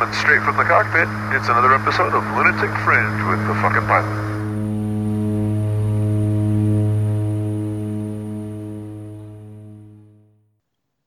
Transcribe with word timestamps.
coming 0.00 0.14
straight 0.14 0.42
from 0.42 0.56
the 0.56 0.64
cockpit. 0.64 1.06
It's 1.36 1.50
another 1.50 1.74
episode 1.74 2.14
of 2.14 2.24
Lunatic 2.34 2.70
Fringe 2.84 3.22
with 3.28 3.46
the 3.46 3.54
fucking 3.60 3.86
pilot. 3.86 4.30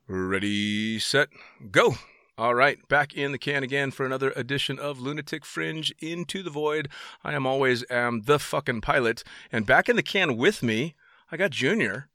Ready, 0.07 0.99
set, 0.99 1.29
go. 1.71 1.95
All 2.37 2.53
right, 2.53 2.87
back 2.87 3.15
in 3.15 3.31
the 3.31 3.39
can 3.39 3.63
again 3.63 3.89
for 3.89 4.05
another 4.05 4.31
edition 4.35 4.77
of 4.77 4.99
Lunatic 4.99 5.43
Fringe 5.43 5.91
Into 5.99 6.43
the 6.43 6.51
Void. 6.51 6.87
I 7.23 7.33
am 7.33 7.47
always 7.47 7.83
am 7.89 8.21
the 8.25 8.37
fucking 8.37 8.81
pilot, 8.81 9.23
and 9.51 9.65
back 9.65 9.89
in 9.89 9.95
the 9.95 10.03
can 10.03 10.37
with 10.37 10.61
me, 10.61 10.93
I 11.31 11.37
got 11.37 11.49
Junior. 11.49 12.09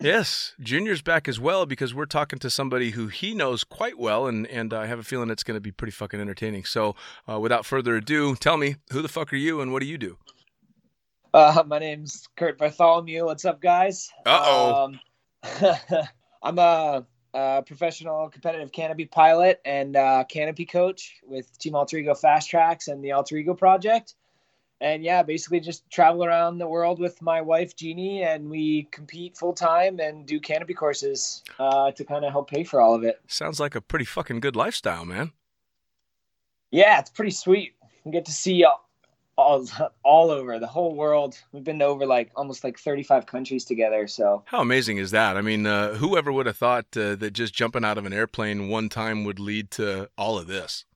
Yes, 0.00 0.54
Junior's 0.60 1.02
back 1.02 1.28
as 1.28 1.38
well 1.38 1.66
because 1.66 1.94
we're 1.94 2.06
talking 2.06 2.38
to 2.38 2.50
somebody 2.50 2.90
who 2.90 3.08
he 3.08 3.34
knows 3.34 3.64
quite 3.64 3.98
well, 3.98 4.26
and 4.26 4.46
and 4.46 4.72
I 4.72 4.86
have 4.86 4.98
a 4.98 5.02
feeling 5.02 5.30
it's 5.30 5.42
going 5.42 5.56
to 5.56 5.60
be 5.60 5.72
pretty 5.72 5.92
fucking 5.92 6.20
entertaining. 6.20 6.64
So, 6.64 6.96
uh, 7.28 7.38
without 7.38 7.66
further 7.66 7.96
ado, 7.96 8.34
tell 8.36 8.56
me 8.56 8.76
who 8.92 9.02
the 9.02 9.08
fuck 9.08 9.32
are 9.32 9.36
you 9.36 9.60
and 9.60 9.72
what 9.72 9.80
do 9.80 9.86
you 9.86 9.98
do? 9.98 10.16
Uh, 11.32 11.62
my 11.66 11.78
name's 11.78 12.28
Curt 12.36 12.58
Bartholomew. 12.58 13.24
What's 13.24 13.44
up, 13.44 13.60
guys? 13.60 14.10
Uh-oh. 14.26 14.84
Um, 14.84 15.00
I'm 16.42 16.58
a, 16.58 17.06
a 17.34 17.62
professional 17.64 18.28
competitive 18.30 18.72
canopy 18.72 19.06
pilot 19.06 19.60
and 19.64 19.94
uh, 19.96 20.24
canopy 20.28 20.66
coach 20.66 21.20
with 21.22 21.56
Team 21.58 21.76
Alter 21.76 21.98
Ego 21.98 22.14
Fast 22.14 22.50
Tracks 22.50 22.88
and 22.88 23.04
the 23.04 23.12
Alter 23.12 23.36
Ego 23.36 23.54
Project. 23.54 24.14
And 24.80 25.02
yeah, 25.02 25.22
basically 25.22 25.60
just 25.60 25.88
travel 25.90 26.24
around 26.24 26.58
the 26.58 26.66
world 26.66 26.98
with 26.98 27.20
my 27.20 27.40
wife 27.40 27.76
Jeannie, 27.76 28.22
and 28.22 28.48
we 28.48 28.84
compete 28.90 29.36
full 29.36 29.52
time 29.52 30.00
and 30.00 30.26
do 30.26 30.40
canopy 30.40 30.74
courses 30.74 31.42
uh, 31.58 31.90
to 31.92 32.04
kind 32.04 32.24
of 32.24 32.32
help 32.32 32.48
pay 32.48 32.64
for 32.64 32.80
all 32.80 32.94
of 32.94 33.04
it. 33.04 33.20
Sounds 33.26 33.60
like 33.60 33.74
a 33.74 33.80
pretty 33.80 34.06
fucking 34.06 34.40
good 34.40 34.56
lifestyle, 34.56 35.04
man. 35.04 35.32
Yeah, 36.70 36.98
it's 36.98 37.10
pretty 37.10 37.32
sweet. 37.32 37.74
We 38.04 38.12
get 38.12 38.24
to 38.24 38.32
see 38.32 38.64
all, 38.64 38.88
all, 39.36 39.66
all 40.02 40.30
over 40.30 40.58
the 40.58 40.66
whole 40.66 40.94
world. 40.94 41.38
We've 41.52 41.64
been 41.64 41.80
to 41.80 41.84
over 41.84 42.06
like 42.06 42.30
almost 42.34 42.64
like 42.64 42.78
35 42.78 43.26
countries 43.26 43.66
together. 43.66 44.06
So 44.06 44.44
How 44.46 44.62
amazing 44.62 44.96
is 44.96 45.10
that? 45.10 45.36
I 45.36 45.42
mean, 45.42 45.66
uh, 45.66 45.94
whoever 45.94 46.32
would 46.32 46.46
have 46.46 46.56
thought 46.56 46.86
uh, 46.96 47.16
that 47.16 47.32
just 47.32 47.52
jumping 47.52 47.84
out 47.84 47.98
of 47.98 48.06
an 48.06 48.14
airplane 48.14 48.68
one 48.68 48.88
time 48.88 49.24
would 49.24 49.38
lead 49.40 49.70
to 49.72 50.08
all 50.16 50.38
of 50.38 50.46
this? 50.46 50.86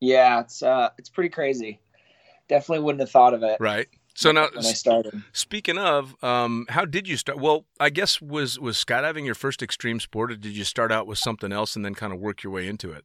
yeah, 0.00 0.40
it's 0.40 0.62
uh, 0.62 0.90
it's 0.98 1.08
pretty 1.08 1.30
crazy. 1.30 1.80
Definitely 2.48 2.84
wouldn't 2.84 3.00
have 3.00 3.10
thought 3.10 3.34
of 3.34 3.42
it 3.42 3.58
Right. 3.60 3.88
So 4.14 4.32
now, 4.32 4.48
when 4.52 4.66
I 4.66 4.72
started. 4.72 5.22
Speaking 5.32 5.78
of, 5.78 6.16
um, 6.24 6.66
how 6.70 6.84
did 6.84 7.06
you 7.06 7.16
start? 7.16 7.38
Well, 7.38 7.66
I 7.78 7.88
guess 7.88 8.20
was 8.20 8.58
was 8.58 8.76
skydiving 8.76 9.24
your 9.24 9.36
first 9.36 9.62
extreme 9.62 10.00
sport, 10.00 10.32
or 10.32 10.36
did 10.36 10.56
you 10.56 10.64
start 10.64 10.90
out 10.90 11.06
with 11.06 11.18
something 11.18 11.52
else 11.52 11.76
and 11.76 11.84
then 11.84 11.94
kind 11.94 12.12
of 12.12 12.18
work 12.18 12.42
your 12.42 12.52
way 12.52 12.66
into 12.66 12.90
it? 12.90 13.04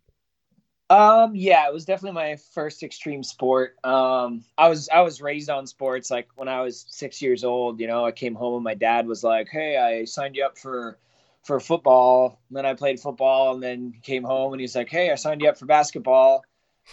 Um, 0.89 1.35
yeah, 1.35 1.67
it 1.67 1.73
was 1.73 1.85
definitely 1.85 2.15
my 2.15 2.35
first 2.53 2.81
extreme 2.81 3.23
sport. 3.23 3.75
Um, 3.83 4.43
I 4.57 4.69
was 4.69 4.89
I 4.89 5.01
was 5.01 5.21
raised 5.21 5.51
on 5.51 5.67
sports. 5.67 6.09
Like 6.09 6.29
when 6.35 6.47
I 6.47 6.61
was 6.61 6.85
six 6.89 7.21
years 7.21 7.43
old, 7.43 7.79
you 7.79 7.85
know, 7.85 8.05
I 8.05 8.11
came 8.11 8.33
home 8.33 8.55
and 8.55 8.63
my 8.63 8.73
dad 8.73 9.05
was 9.05 9.23
like, 9.23 9.49
"Hey, 9.49 9.77
I 9.77 10.05
signed 10.05 10.35
you 10.35 10.43
up 10.45 10.57
for 10.57 10.97
for 11.43 11.59
football." 11.59 12.39
And 12.49 12.57
then 12.57 12.65
I 12.65 12.73
played 12.73 12.99
football, 12.99 13.53
and 13.53 13.61
then 13.61 13.93
came 14.01 14.23
home 14.23 14.53
and 14.53 14.61
he's 14.61 14.75
like, 14.75 14.89
"Hey, 14.89 15.11
I 15.11 15.15
signed 15.15 15.41
you 15.41 15.49
up 15.49 15.57
for 15.57 15.67
basketball." 15.67 16.43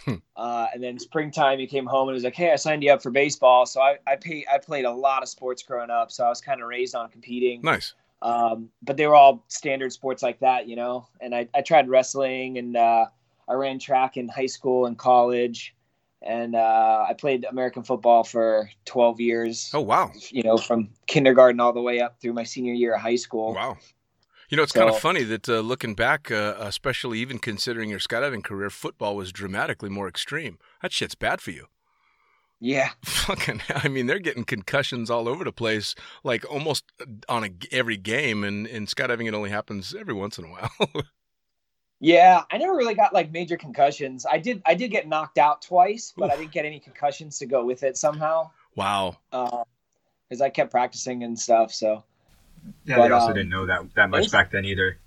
Hmm. 0.04 0.14
uh, 0.36 0.66
and 0.72 0.82
then 0.82 0.98
springtime, 0.98 1.58
he 1.58 1.66
came 1.66 1.84
home 1.86 2.08
and 2.08 2.14
was 2.14 2.24
like, 2.24 2.34
"Hey, 2.36 2.52
I 2.52 2.56
signed 2.56 2.82
you 2.82 2.92
up 2.92 3.02
for 3.02 3.10
baseball." 3.10 3.66
So 3.66 3.80
I 3.80 3.96
I 4.06 4.16
pay, 4.16 4.46
I 4.52 4.58
played 4.58 4.84
a 4.84 4.90
lot 4.92 5.22
of 5.22 5.28
sports 5.28 5.62
growing 5.62 5.90
up, 5.90 6.10
so 6.12 6.24
I 6.24 6.28
was 6.28 6.40
kind 6.40 6.60
of 6.62 6.68
raised 6.68 6.94
on 6.94 7.10
competing 7.10 7.60
Nice. 7.62 7.94
um, 8.22 8.70
but 8.82 8.96
they 8.96 9.06
were 9.06 9.16
all 9.16 9.44
standard 9.48 9.92
sports 9.92 10.22
like 10.22 10.38
that, 10.40 10.68
you 10.68 10.76
know. 10.76 11.08
And 11.20 11.34
I, 11.34 11.48
I 11.54 11.62
tried 11.62 11.88
wrestling 11.88 12.58
and 12.58 12.76
uh, 12.76 13.06
I 13.48 13.52
ran 13.54 13.78
track 13.78 14.16
in 14.16 14.28
high 14.28 14.46
school 14.46 14.86
and 14.86 14.96
college, 14.96 15.74
and 16.22 16.54
uh, 16.54 17.06
I 17.08 17.14
played 17.14 17.44
American 17.44 17.82
football 17.82 18.22
for 18.24 18.70
12 18.84 19.20
years. 19.20 19.70
Oh 19.74 19.80
wow, 19.80 20.12
You 20.30 20.44
know, 20.44 20.56
from 20.56 20.90
kindergarten 21.08 21.58
all 21.60 21.72
the 21.72 21.82
way 21.82 22.00
up 22.00 22.20
through 22.20 22.34
my 22.34 22.44
senior 22.44 22.74
year 22.74 22.94
of 22.94 23.00
high 23.00 23.16
school. 23.16 23.54
wow. 23.54 23.76
You 24.50 24.56
know, 24.56 24.64
it's 24.64 24.72
kind 24.72 24.90
of 24.90 24.98
funny 24.98 25.22
that 25.22 25.48
uh, 25.48 25.60
looking 25.60 25.94
back, 25.94 26.28
uh, 26.28 26.56
especially 26.58 27.20
even 27.20 27.38
considering 27.38 27.88
your 27.88 28.00
skydiving 28.00 28.42
career, 28.42 28.68
football 28.68 29.14
was 29.14 29.30
dramatically 29.30 29.88
more 29.88 30.08
extreme. 30.08 30.58
That 30.82 30.92
shit's 30.92 31.14
bad 31.14 31.40
for 31.40 31.52
you. 31.52 31.66
Yeah, 32.58 32.90
Fucking, 33.04 33.62
I 33.70 33.86
mean, 33.86 34.06
they're 34.06 34.18
getting 34.18 34.44
concussions 34.44 35.08
all 35.08 35.28
over 35.28 35.44
the 35.44 35.52
place, 35.52 35.94
like 36.24 36.44
almost 36.50 36.84
on 37.28 37.44
a, 37.44 37.50
every 37.70 37.96
game. 37.96 38.42
And 38.42 38.66
in 38.66 38.86
skydiving, 38.86 39.28
it 39.28 39.34
only 39.34 39.50
happens 39.50 39.94
every 39.94 40.14
once 40.14 40.36
in 40.36 40.46
a 40.46 40.48
while. 40.48 40.70
yeah. 42.00 42.42
I 42.50 42.58
never 42.58 42.74
really 42.74 42.94
got 42.94 43.14
like 43.14 43.30
major 43.30 43.56
concussions. 43.56 44.26
I 44.28 44.38
did 44.38 44.62
I 44.66 44.74
did 44.74 44.90
get 44.90 45.06
knocked 45.06 45.38
out 45.38 45.62
twice, 45.62 46.12
but 46.16 46.32
I 46.32 46.36
didn't 46.36 46.50
get 46.50 46.66
any 46.66 46.80
concussions 46.80 47.38
to 47.38 47.46
go 47.46 47.64
with 47.64 47.84
it 47.84 47.96
somehow 47.96 48.50
wow. 48.74 49.16
because 49.30 50.40
I 50.42 50.50
kept 50.50 50.72
practicing 50.72 51.22
and 51.22 51.38
stuff. 51.38 51.72
So. 51.72 52.02
Yeah, 52.84 52.98
But, 52.98 53.08
they 53.08 53.10
also 53.10 53.28
um, 53.28 53.34
didn't 53.34 53.50
know 53.50 53.66
that 53.66 53.94
that 53.94 54.10
much 54.10 54.30
back 54.30 54.50
then 54.50 54.64
either. 54.64 54.98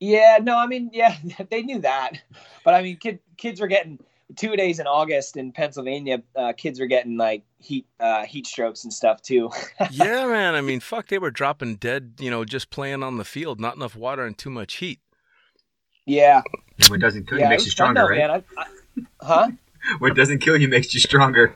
Yeah, 0.00 0.38
no, 0.42 0.56
I 0.56 0.66
mean, 0.66 0.90
yeah, 0.92 1.16
they 1.50 1.62
knew 1.62 1.80
that, 1.80 2.12
but 2.64 2.74
I 2.74 2.82
mean, 2.82 2.96
kid, 2.98 3.20
kids 3.36 3.60
were 3.60 3.66
getting 3.68 3.98
two 4.36 4.56
days 4.56 4.78
in 4.78 4.86
August 4.86 5.36
in 5.36 5.52
Pennsylvania. 5.52 6.22
Uh, 6.36 6.52
kids 6.52 6.78
were 6.80 6.86
getting 6.86 7.16
like 7.16 7.44
heat, 7.58 7.86
uh, 8.00 8.24
heat 8.24 8.46
strokes 8.46 8.84
and 8.84 8.92
stuff 8.92 9.22
too. 9.22 9.50
yeah, 9.88 10.26
man. 10.26 10.54
I 10.54 10.60
mean, 10.60 10.80
fuck, 10.80 11.08
they 11.08 11.18
were 11.18 11.30
dropping 11.30 11.76
dead, 11.76 12.14
you 12.20 12.30
know, 12.30 12.44
just 12.44 12.70
playing 12.70 13.02
on 13.02 13.16
the 13.16 13.24
field, 13.24 13.60
not 13.60 13.76
enough 13.76 13.96
water 13.96 14.24
and 14.24 14.36
too 14.38 14.50
much 14.50 14.74
heat. 14.76 15.00
yeah, 16.06 16.42
And 16.80 16.90
what 16.90 17.00
doesn't 17.00 17.28
kill 17.28 17.38
yeah, 17.38 17.44
you 17.44 17.48
it 17.48 17.48
makes 17.48 17.66
you 17.66 17.70
was 17.70 17.74
fun 17.74 17.94
stronger, 17.94 17.94
though, 17.94 18.08
right? 18.08 18.16
man. 18.16 18.30
I, 18.30 18.44
I, 18.56 18.66
huh? 19.22 19.50
What 19.98 20.14
doesn't 20.14 20.40
kill 20.40 20.56
you 20.56 20.68
makes 20.68 20.94
you 20.94 21.00
stronger. 21.00 21.54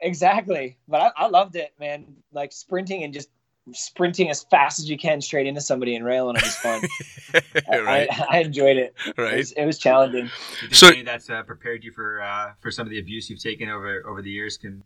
Exactly, 0.00 0.78
but 0.88 1.00
I, 1.00 1.24
I 1.24 1.28
loved 1.28 1.56
it, 1.56 1.72
man. 1.78 2.16
Like 2.32 2.52
sprinting 2.52 3.04
and 3.04 3.14
just 3.14 3.28
sprinting 3.70 4.28
as 4.28 4.42
fast 4.44 4.78
as 4.80 4.90
you 4.90 4.98
can 4.98 5.20
straight 5.20 5.46
into 5.46 5.60
somebody 5.60 5.94
and 5.94 6.04
railing 6.04 6.36
it 6.36 6.42
was 6.42 6.56
fun. 6.56 6.82
right, 7.84 8.08
I, 8.10 8.26
I 8.30 8.38
enjoyed 8.40 8.76
it. 8.76 8.94
It 9.06 9.18
right. 9.18 9.36
was, 9.36 9.52
it 9.52 9.64
was 9.64 9.78
challenging. 9.78 10.30
So- 10.72 10.90
that's 11.04 11.30
uh, 11.30 11.42
prepared 11.42 11.84
you 11.84 11.92
for 11.92 12.20
uh, 12.20 12.52
for 12.60 12.70
some 12.70 12.86
of 12.86 12.90
the 12.90 12.98
abuse 12.98 13.30
you've 13.30 13.42
taken 13.42 13.68
over 13.68 14.04
over 14.06 14.22
the 14.22 14.30
years 14.30 14.56
can 14.56 14.82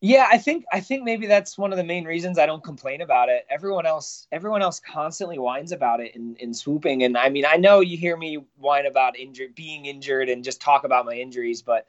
Yeah, 0.00 0.28
I 0.30 0.38
think 0.38 0.64
I 0.72 0.80
think 0.80 1.04
maybe 1.04 1.26
that's 1.26 1.58
one 1.58 1.72
of 1.72 1.76
the 1.76 1.84
main 1.84 2.04
reasons 2.04 2.38
I 2.38 2.46
don't 2.46 2.64
complain 2.64 3.00
about 3.00 3.28
it. 3.28 3.46
Everyone 3.50 3.86
else 3.86 4.26
everyone 4.32 4.62
else 4.62 4.80
constantly 4.80 5.38
whines 5.38 5.72
about 5.72 6.00
it 6.00 6.14
in, 6.14 6.36
in 6.36 6.54
swooping. 6.54 7.02
And 7.02 7.16
I 7.18 7.28
mean 7.28 7.44
I 7.46 7.56
know 7.56 7.80
you 7.80 7.96
hear 7.96 8.16
me 8.16 8.38
whine 8.56 8.86
about 8.86 9.18
injured 9.18 9.54
being 9.54 9.86
injured 9.86 10.28
and 10.28 10.42
just 10.42 10.60
talk 10.60 10.84
about 10.84 11.04
my 11.04 11.14
injuries, 11.14 11.62
but 11.62 11.86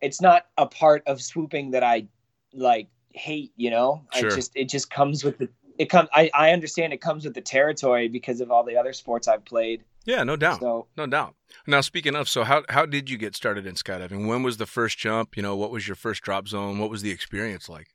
it's 0.00 0.20
not 0.20 0.46
a 0.56 0.66
part 0.66 1.02
of 1.06 1.20
swooping 1.20 1.72
that 1.72 1.82
I 1.82 2.06
like 2.52 2.88
hate, 3.18 3.52
you 3.56 3.70
know? 3.70 4.04
Sure. 4.14 4.30
I 4.30 4.34
just 4.34 4.52
it 4.54 4.68
just 4.68 4.90
comes 4.90 5.24
with 5.24 5.38
the 5.38 5.48
it 5.78 5.86
comes 5.86 6.08
I, 6.12 6.30
I 6.34 6.50
understand 6.50 6.92
it 6.92 7.00
comes 7.00 7.24
with 7.24 7.34
the 7.34 7.40
territory 7.40 8.08
because 8.08 8.40
of 8.40 8.50
all 8.50 8.64
the 8.64 8.76
other 8.76 8.92
sports 8.92 9.28
I've 9.28 9.44
played. 9.44 9.84
Yeah, 10.04 10.24
no 10.24 10.36
doubt. 10.36 10.60
So 10.60 10.86
No 10.96 11.06
doubt. 11.06 11.34
Now, 11.66 11.80
speaking 11.80 12.14
of, 12.14 12.28
so 12.28 12.44
how 12.44 12.64
how 12.68 12.84
did 12.84 13.08
you 13.08 13.16
get 13.16 13.34
started 13.34 13.66
in 13.66 13.74
skydiving? 13.74 14.26
When 14.26 14.42
was 14.42 14.56
the 14.56 14.66
first 14.66 14.98
jump? 14.98 15.36
You 15.36 15.42
know, 15.42 15.56
what 15.56 15.70
was 15.70 15.88
your 15.88 15.94
first 15.94 16.22
drop 16.22 16.48
zone? 16.48 16.78
What 16.78 16.90
was 16.90 17.02
the 17.02 17.10
experience 17.10 17.68
like? 17.68 17.88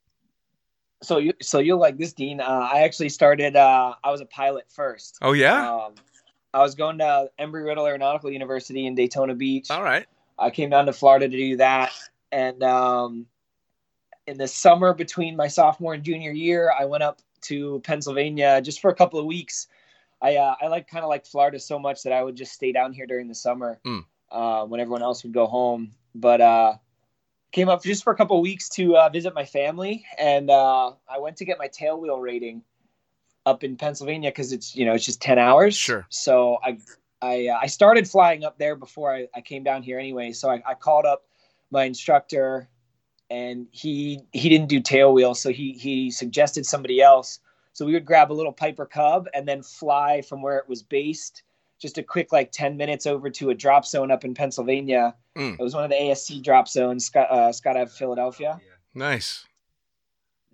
so 1.04 1.18
you 1.18 1.34
so 1.42 1.60
you'll 1.60 1.80
like 1.80 1.98
this, 1.98 2.14
Dean. 2.14 2.40
Uh, 2.40 2.70
I 2.72 2.82
actually 2.82 3.10
started 3.10 3.56
uh, 3.56 3.94
I 4.04 4.12
was 4.12 4.22
a 4.22 4.26
pilot 4.26 4.66
first. 4.70 5.18
Oh 5.22 5.34
yeah. 5.34 5.70
Um, 5.70 5.96
I 6.54 6.62
was 6.62 6.76
going 6.76 7.00
to 7.00 7.30
Embry 7.40 7.66
Riddle 7.66 7.86
Aeronautical 7.86 8.32
University 8.32 8.86
in 8.86 8.96
Daytona 8.96 9.34
Beach. 9.34 9.72
All 9.72 9.84
right. 9.84 10.06
I 10.38 10.52
came 10.52 10.70
down 10.70 10.86
to 10.86 10.94
Florida 10.94 11.28
to 11.28 11.38
do 11.38 11.58
that, 11.58 11.92
and 12.32 12.64
um, 12.64 13.28
in 14.26 14.38
the 14.38 14.48
summer 14.48 14.94
between 14.94 15.36
my 15.36 15.48
sophomore 15.48 15.94
and 15.94 16.04
junior 16.04 16.32
year, 16.32 16.72
I 16.78 16.86
went 16.86 17.04
up 17.04 17.22
to 17.44 17.82
Pennsylvania 17.84 18.62
just 18.62 18.80
for 18.82 18.90
a 18.90 18.96
couple 18.96 19.20
of 19.20 19.26
weeks. 19.26 19.68
I 20.22 20.38
uh, 20.38 20.56
I 20.62 20.68
like 20.68 20.88
kind 20.88 21.04
of 21.04 21.10
like 21.10 21.26
Florida 21.26 21.60
so 21.60 21.78
much 21.78 22.04
that 22.04 22.14
I 22.14 22.24
would 22.24 22.36
just 22.36 22.54
stay 22.54 22.72
down 22.72 22.94
here 22.94 23.06
during 23.06 23.28
the 23.28 23.36
summer 23.36 23.80
Mm. 23.86 24.06
uh, 24.32 24.66
when 24.66 24.80
everyone 24.80 25.02
else 25.04 25.24
would 25.24 25.34
go 25.34 25.46
home. 25.46 25.92
But 26.16 26.42
uh, 26.42 26.74
came 27.52 27.70
up 27.70 27.84
just 27.84 28.04
for 28.04 28.14
a 28.14 28.16
couple 28.16 28.38
of 28.38 28.42
weeks 28.42 28.70
to 28.70 28.96
uh, 28.98 29.10
visit 29.10 29.34
my 29.36 29.46
family, 29.46 30.06
and 30.18 30.50
uh, 30.50 30.94
I 31.10 31.20
went 31.20 31.38
to 31.38 31.46
get 31.46 31.58
my 31.58 31.68
tail 31.68 32.00
wheel 32.00 32.20
rating 32.20 32.64
up 33.46 33.64
in 33.64 33.76
Pennsylvania 33.76 34.30
because 34.30 34.54
it's 34.54 34.76
you 34.76 34.86
know 34.86 34.94
it's 34.94 35.06
just 35.06 35.22
ten 35.22 35.38
hours. 35.40 35.76
Sure. 35.76 36.06
So 36.10 36.58
I 36.64 36.78
I 37.22 37.48
uh, 37.48 37.60
I 37.62 37.68
started 37.68 38.08
flying 38.08 38.44
up 38.44 38.58
there 38.58 38.76
before 38.76 39.14
I, 39.14 39.28
I 39.36 39.42
came 39.42 39.64
down 39.64 39.84
here 39.84 40.00
anyway. 40.00 40.32
So 40.32 40.50
I, 40.50 40.62
I 40.66 40.74
called 40.74 41.06
up 41.06 41.26
my 41.72 41.84
instructor, 41.84 42.70
and 43.34 43.68
he 43.72 44.22
he 44.32 44.48
didn't 44.50 44.68
do 44.70 44.80
tailwheel, 44.80 45.36
so 45.36 45.50
he 45.50 45.74
he 45.74 46.12
suggested 46.12 46.66
somebody 46.66 47.02
else. 47.02 47.40
So 47.74 47.86
we 47.86 47.94
would 47.94 48.06
grab 48.06 48.32
a 48.32 48.34
little 48.40 48.54
Piper 48.54 48.86
Cub 48.86 49.28
and 49.34 49.48
then 49.48 49.64
fly 49.64 50.22
from 50.22 50.44
where 50.44 50.58
it 50.58 50.70
was 50.70 50.84
based, 50.84 51.42
just 51.80 51.98
a 51.98 52.04
quick 52.04 52.32
like 52.32 52.52
ten 52.52 52.78
minutes 52.78 53.08
over 53.08 53.30
to 53.32 53.50
a 53.50 53.56
drop 53.56 53.86
zone 53.86 54.12
up 54.12 54.24
in 54.24 54.34
Pennsylvania. 54.36 55.16
Mm. 55.36 55.60
It 55.60 55.64
was 55.64 55.74
one 55.74 55.84
of 55.84 55.90
the 55.90 55.96
ASC 55.96 56.44
drop 56.44 56.68
zones, 56.68 57.06
Scott 57.06 57.28
uh, 57.32 57.50
Skydive, 57.50 57.90
Philadelphia. 57.90 58.60
Nice. 58.94 59.46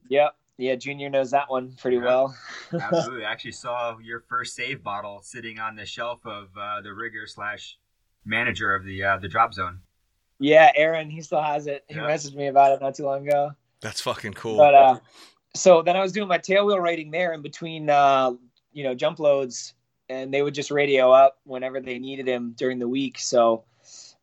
Yep. 0.07 0.35
Yeah, 0.57 0.75
Junior 0.75 1.09
knows 1.09 1.31
that 1.31 1.49
one 1.49 1.73
pretty 1.81 1.97
Yeah. 1.97 2.03
well. 2.05 2.35
Absolutely. 2.73 3.25
I 3.25 3.31
actually 3.31 3.51
saw 3.53 3.97
your 3.99 4.21
first 4.21 4.55
save 4.55 4.81
bottle 4.83 5.21
sitting 5.21 5.59
on 5.59 5.75
the 5.75 5.85
shelf 5.85 6.25
of 6.25 6.49
uh, 6.57 6.81
the 6.81 6.93
rigger 6.93 7.27
slash 7.27 7.77
manager 8.25 8.73
of 8.75 8.83
the 8.85 9.03
uh, 9.03 9.17
the 9.17 9.27
drop 9.27 9.53
zone. 9.53 9.79
Yeah, 10.39 10.71
Aaron, 10.75 11.09
he 11.09 11.21
still 11.21 11.41
has 11.41 11.67
it. 11.67 11.83
He 11.87 11.95
Yeah. 11.95 12.01
messaged 12.01 12.35
me 12.35 12.47
about 12.47 12.71
it 12.71 12.81
not 12.81 12.95
too 12.95 13.03
long 13.03 13.27
ago. 13.27 13.51
That's 13.81 14.01
fucking 14.01 14.33
cool. 14.33 14.57
But 14.57 14.73
uh, 14.73 14.99
so 15.55 15.81
then 15.81 15.95
I 15.95 16.01
was 16.01 16.11
doing 16.11 16.27
my 16.27 16.37
tailwheel 16.37 16.81
rating 16.81 17.11
there 17.11 17.33
in 17.33 17.41
between, 17.41 17.89
uh, 17.89 18.31
you 18.71 18.83
know, 18.83 18.93
jump 18.95 19.19
loads, 19.19 19.73
and 20.09 20.33
they 20.33 20.41
would 20.41 20.53
just 20.53 20.71
radio 20.71 21.11
up 21.11 21.37
whenever 21.43 21.79
they 21.79 21.99
needed 21.99 22.27
him 22.27 22.53
during 22.57 22.79
the 22.79 22.87
week. 22.87 23.19
So 23.19 23.63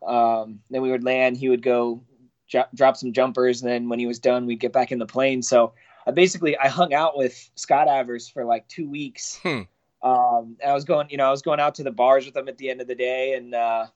um, 0.07 0.61
then 0.71 0.83
we 0.83 0.91
would 0.91 1.05
land. 1.05 1.37
He 1.37 1.49
would 1.49 1.63
go 1.63 2.03
dro- 2.51 2.65
drop 2.75 2.97
some 2.97 3.13
jumpers, 3.13 3.63
and 3.63 3.71
then 3.71 3.89
when 3.89 3.99
he 3.99 4.07
was 4.07 4.19
done, 4.19 4.47
we'd 4.47 4.61
get 4.61 4.73
back 4.73 4.93
in 4.93 4.99
the 4.99 5.07
plane. 5.07 5.43
So 5.43 5.73
I 6.07 6.11
basically 6.13 6.57
I 6.59 6.69
hung 6.69 6.95
out 6.95 7.17
with 7.17 7.51
skydivers 7.57 8.33
for 8.33 8.45
like 8.45 8.67
two 8.69 8.89
weeks. 8.89 9.39
Hmm. 9.43 9.63
Um, 10.03 10.57
I 10.65 10.73
was 10.73 10.85
going, 10.85 11.09
you 11.11 11.17
know, 11.17 11.27
I 11.27 11.31
was 11.31 11.43
going 11.43 11.59
out 11.61 11.75
to 11.77 11.83
the 11.83 11.91
bars 11.91 12.25
with 12.27 12.35
them 12.35 12.49
at 12.49 12.59
the 12.59 12.71
end 12.71 12.81
of 12.81 12.87
the 12.87 12.95
day 12.95 13.35
and 13.35 13.55
uh, 13.55 13.87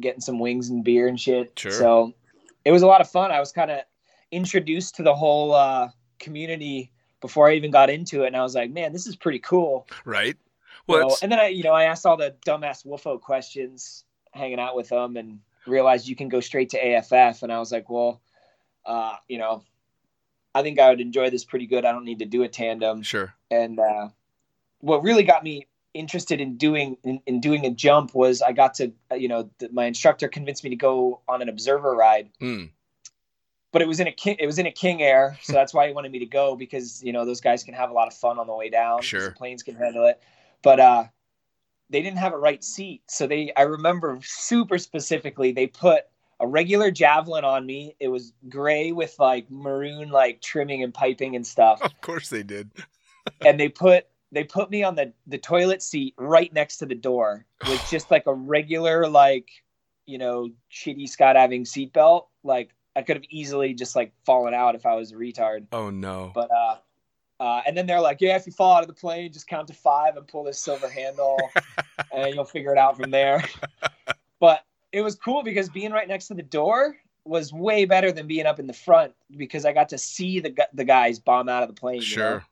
getting 0.00 0.20
some 0.20 0.38
wings 0.38 0.70
and 0.70 0.84
beer 0.84 1.06
and 1.08 1.20
shit. 1.20 1.58
Sure. 1.58 1.70
So 1.72 2.12
it 2.64 2.72
was 2.72 2.82
a 2.82 2.86
lot 2.86 3.00
of 3.00 3.10
fun. 3.10 3.30
I 3.30 3.40
was 3.40 3.52
kind 3.52 3.70
of 3.70 3.80
introduced 4.30 4.96
to 4.96 5.02
the 5.02 5.14
whole 5.14 5.54
uh, 5.54 5.88
community 6.18 6.90
before 7.20 7.48
I 7.48 7.54
even 7.54 7.70
got 7.70 7.90
into 7.90 8.24
it, 8.24 8.28
and 8.28 8.36
I 8.36 8.42
was 8.42 8.54
like, 8.54 8.70
man, 8.70 8.92
this 8.92 9.06
is 9.06 9.14
pretty 9.16 9.38
cool. 9.38 9.86
right? 10.04 10.36
Well, 10.88 11.10
So- 11.10 11.18
and 11.22 11.30
then 11.30 11.38
I, 11.38 11.48
you 11.48 11.62
know, 11.62 11.72
I 11.72 11.84
asked 11.84 12.04
all 12.06 12.16
the 12.16 12.34
dumbass 12.46 12.84
whuffo 12.84 13.20
questions, 13.20 14.04
hanging 14.32 14.58
out 14.58 14.74
with 14.74 14.88
them, 14.88 15.16
and 15.16 15.38
realized 15.66 16.08
you 16.08 16.16
can 16.16 16.28
go 16.28 16.40
straight 16.40 16.70
to 16.70 16.78
AFF. 16.84 17.42
And 17.44 17.52
I 17.52 17.58
was 17.60 17.70
like, 17.70 17.88
well, 17.88 18.20
uh, 18.84 19.14
you 19.28 19.38
know, 19.38 19.62
I 20.54 20.62
think 20.62 20.80
I 20.80 20.88
would 20.90 21.00
enjoy 21.00 21.30
this 21.30 21.44
pretty 21.44 21.66
good. 21.66 21.84
I 21.84 21.92
don't 21.92 22.04
need 22.04 22.18
to 22.18 22.26
do 22.26 22.42
a 22.42 22.48
tandem. 22.48 23.02
sure. 23.02 23.32
And 23.50 23.78
uh, 23.78 24.08
what 24.80 25.04
really 25.04 25.22
got 25.22 25.44
me 25.44 25.66
interested 25.94 26.40
in 26.40 26.56
doing 26.56 26.96
in, 27.04 27.20
in 27.26 27.40
doing 27.40 27.66
a 27.66 27.70
jump 27.70 28.14
was 28.14 28.42
I 28.42 28.52
got 28.52 28.74
to, 28.74 28.92
uh, 29.10 29.14
you 29.14 29.28
know, 29.28 29.50
th- 29.58 29.72
my 29.72 29.84
instructor 29.84 30.28
convinced 30.28 30.64
me 30.64 30.70
to 30.70 30.76
go 30.76 31.20
on 31.28 31.42
an 31.42 31.48
observer 31.48 31.94
ride 31.94 32.30
Mm, 32.40 32.70
but 33.72 33.80
it 33.80 33.88
was 33.88 34.00
in 34.00 34.06
a 34.06 34.12
king, 34.12 34.36
it 34.38 34.46
was 34.46 34.58
in 34.58 34.66
a 34.66 34.70
King 34.70 35.02
Air, 35.02 35.36
so 35.42 35.54
that's 35.54 35.74
why 35.74 35.88
he 35.88 35.92
wanted 35.92 36.12
me 36.12 36.20
to 36.20 36.26
go 36.26 36.54
because 36.54 37.02
you 37.02 37.12
know 37.12 37.24
those 37.24 37.40
guys 37.40 37.64
can 37.64 37.74
have 37.74 37.90
a 37.90 37.94
lot 37.94 38.06
of 38.06 38.14
fun 38.14 38.38
on 38.38 38.46
the 38.46 38.54
way 38.54 38.70
down. 38.70 39.02
Sure. 39.02 39.30
the 39.30 39.34
planes 39.34 39.62
can 39.62 39.74
handle 39.74 40.06
it, 40.06 40.20
but 40.62 40.78
uh, 40.78 41.04
they 41.90 42.02
didn't 42.02 42.18
have 42.18 42.34
a 42.34 42.38
right 42.38 42.62
seat, 42.62 43.02
so 43.08 43.26
they 43.26 43.52
I 43.56 43.62
remember 43.62 44.20
super 44.22 44.78
specifically 44.78 45.52
they 45.52 45.66
put 45.66 46.04
a 46.38 46.46
regular 46.46 46.90
javelin 46.90 47.44
on 47.44 47.64
me. 47.64 47.96
It 47.98 48.08
was 48.08 48.32
gray 48.48 48.92
with 48.92 49.16
like 49.18 49.50
maroon 49.50 50.10
like 50.10 50.42
trimming 50.42 50.82
and 50.82 50.92
piping 50.92 51.34
and 51.34 51.46
stuff, 51.46 51.82
of 51.82 52.00
course 52.00 52.28
they 52.28 52.42
did. 52.42 52.70
and 53.44 53.58
they 53.58 53.68
put 53.68 54.06
they 54.32 54.44
put 54.44 54.70
me 54.70 54.82
on 54.82 54.94
the 54.94 55.12
the 55.26 55.38
toilet 55.38 55.82
seat 55.82 56.14
right 56.16 56.52
next 56.52 56.78
to 56.78 56.86
the 56.86 56.94
door 56.94 57.46
with 57.68 57.86
just 57.90 58.10
like 58.10 58.26
a 58.26 58.34
regular 58.34 59.08
like 59.08 59.48
you 60.06 60.18
know 60.18 60.48
shitty 60.72 61.04
skydiving 61.04 61.62
seatbelt. 61.62 62.26
Like 62.42 62.70
I 62.96 63.02
could 63.02 63.16
have 63.16 63.24
easily 63.30 63.74
just 63.74 63.94
like 63.94 64.12
fallen 64.24 64.54
out 64.54 64.74
if 64.74 64.86
I 64.86 64.94
was 64.94 65.12
a 65.12 65.16
retard. 65.16 65.66
Oh 65.72 65.90
no. 65.90 66.32
But 66.34 66.50
uh, 66.50 66.76
uh, 67.38 67.62
and 67.66 67.76
then 67.76 67.86
they're 67.86 68.00
like, 68.00 68.20
yeah, 68.20 68.36
if 68.36 68.46
you 68.46 68.52
fall 68.52 68.74
out 68.74 68.82
of 68.82 68.88
the 68.88 68.94
plane, 68.94 69.32
just 69.32 69.46
count 69.46 69.66
to 69.68 69.74
five 69.74 70.16
and 70.16 70.26
pull 70.26 70.44
this 70.44 70.58
silver 70.58 70.88
handle, 70.88 71.38
and 72.12 72.34
you'll 72.34 72.44
figure 72.44 72.72
it 72.72 72.78
out 72.78 72.96
from 72.96 73.10
there. 73.10 73.44
but 74.40 74.64
it 74.92 75.00
was 75.00 75.14
cool 75.14 75.42
because 75.42 75.68
being 75.68 75.92
right 75.92 76.08
next 76.08 76.28
to 76.28 76.34
the 76.34 76.42
door 76.42 76.96
was 77.24 77.52
way 77.52 77.84
better 77.84 78.12
than 78.12 78.26
being 78.26 78.46
up 78.46 78.58
in 78.58 78.66
the 78.66 78.72
front 78.72 79.12
because 79.36 79.64
I 79.64 79.72
got 79.72 79.88
to 79.90 79.98
see 79.98 80.40
the 80.40 80.54
the 80.72 80.84
guys 80.84 81.18
bomb 81.18 81.48
out 81.48 81.62
of 81.62 81.68
the 81.68 81.74
plane. 81.74 82.02
you 82.02 82.16
know? 82.16 82.42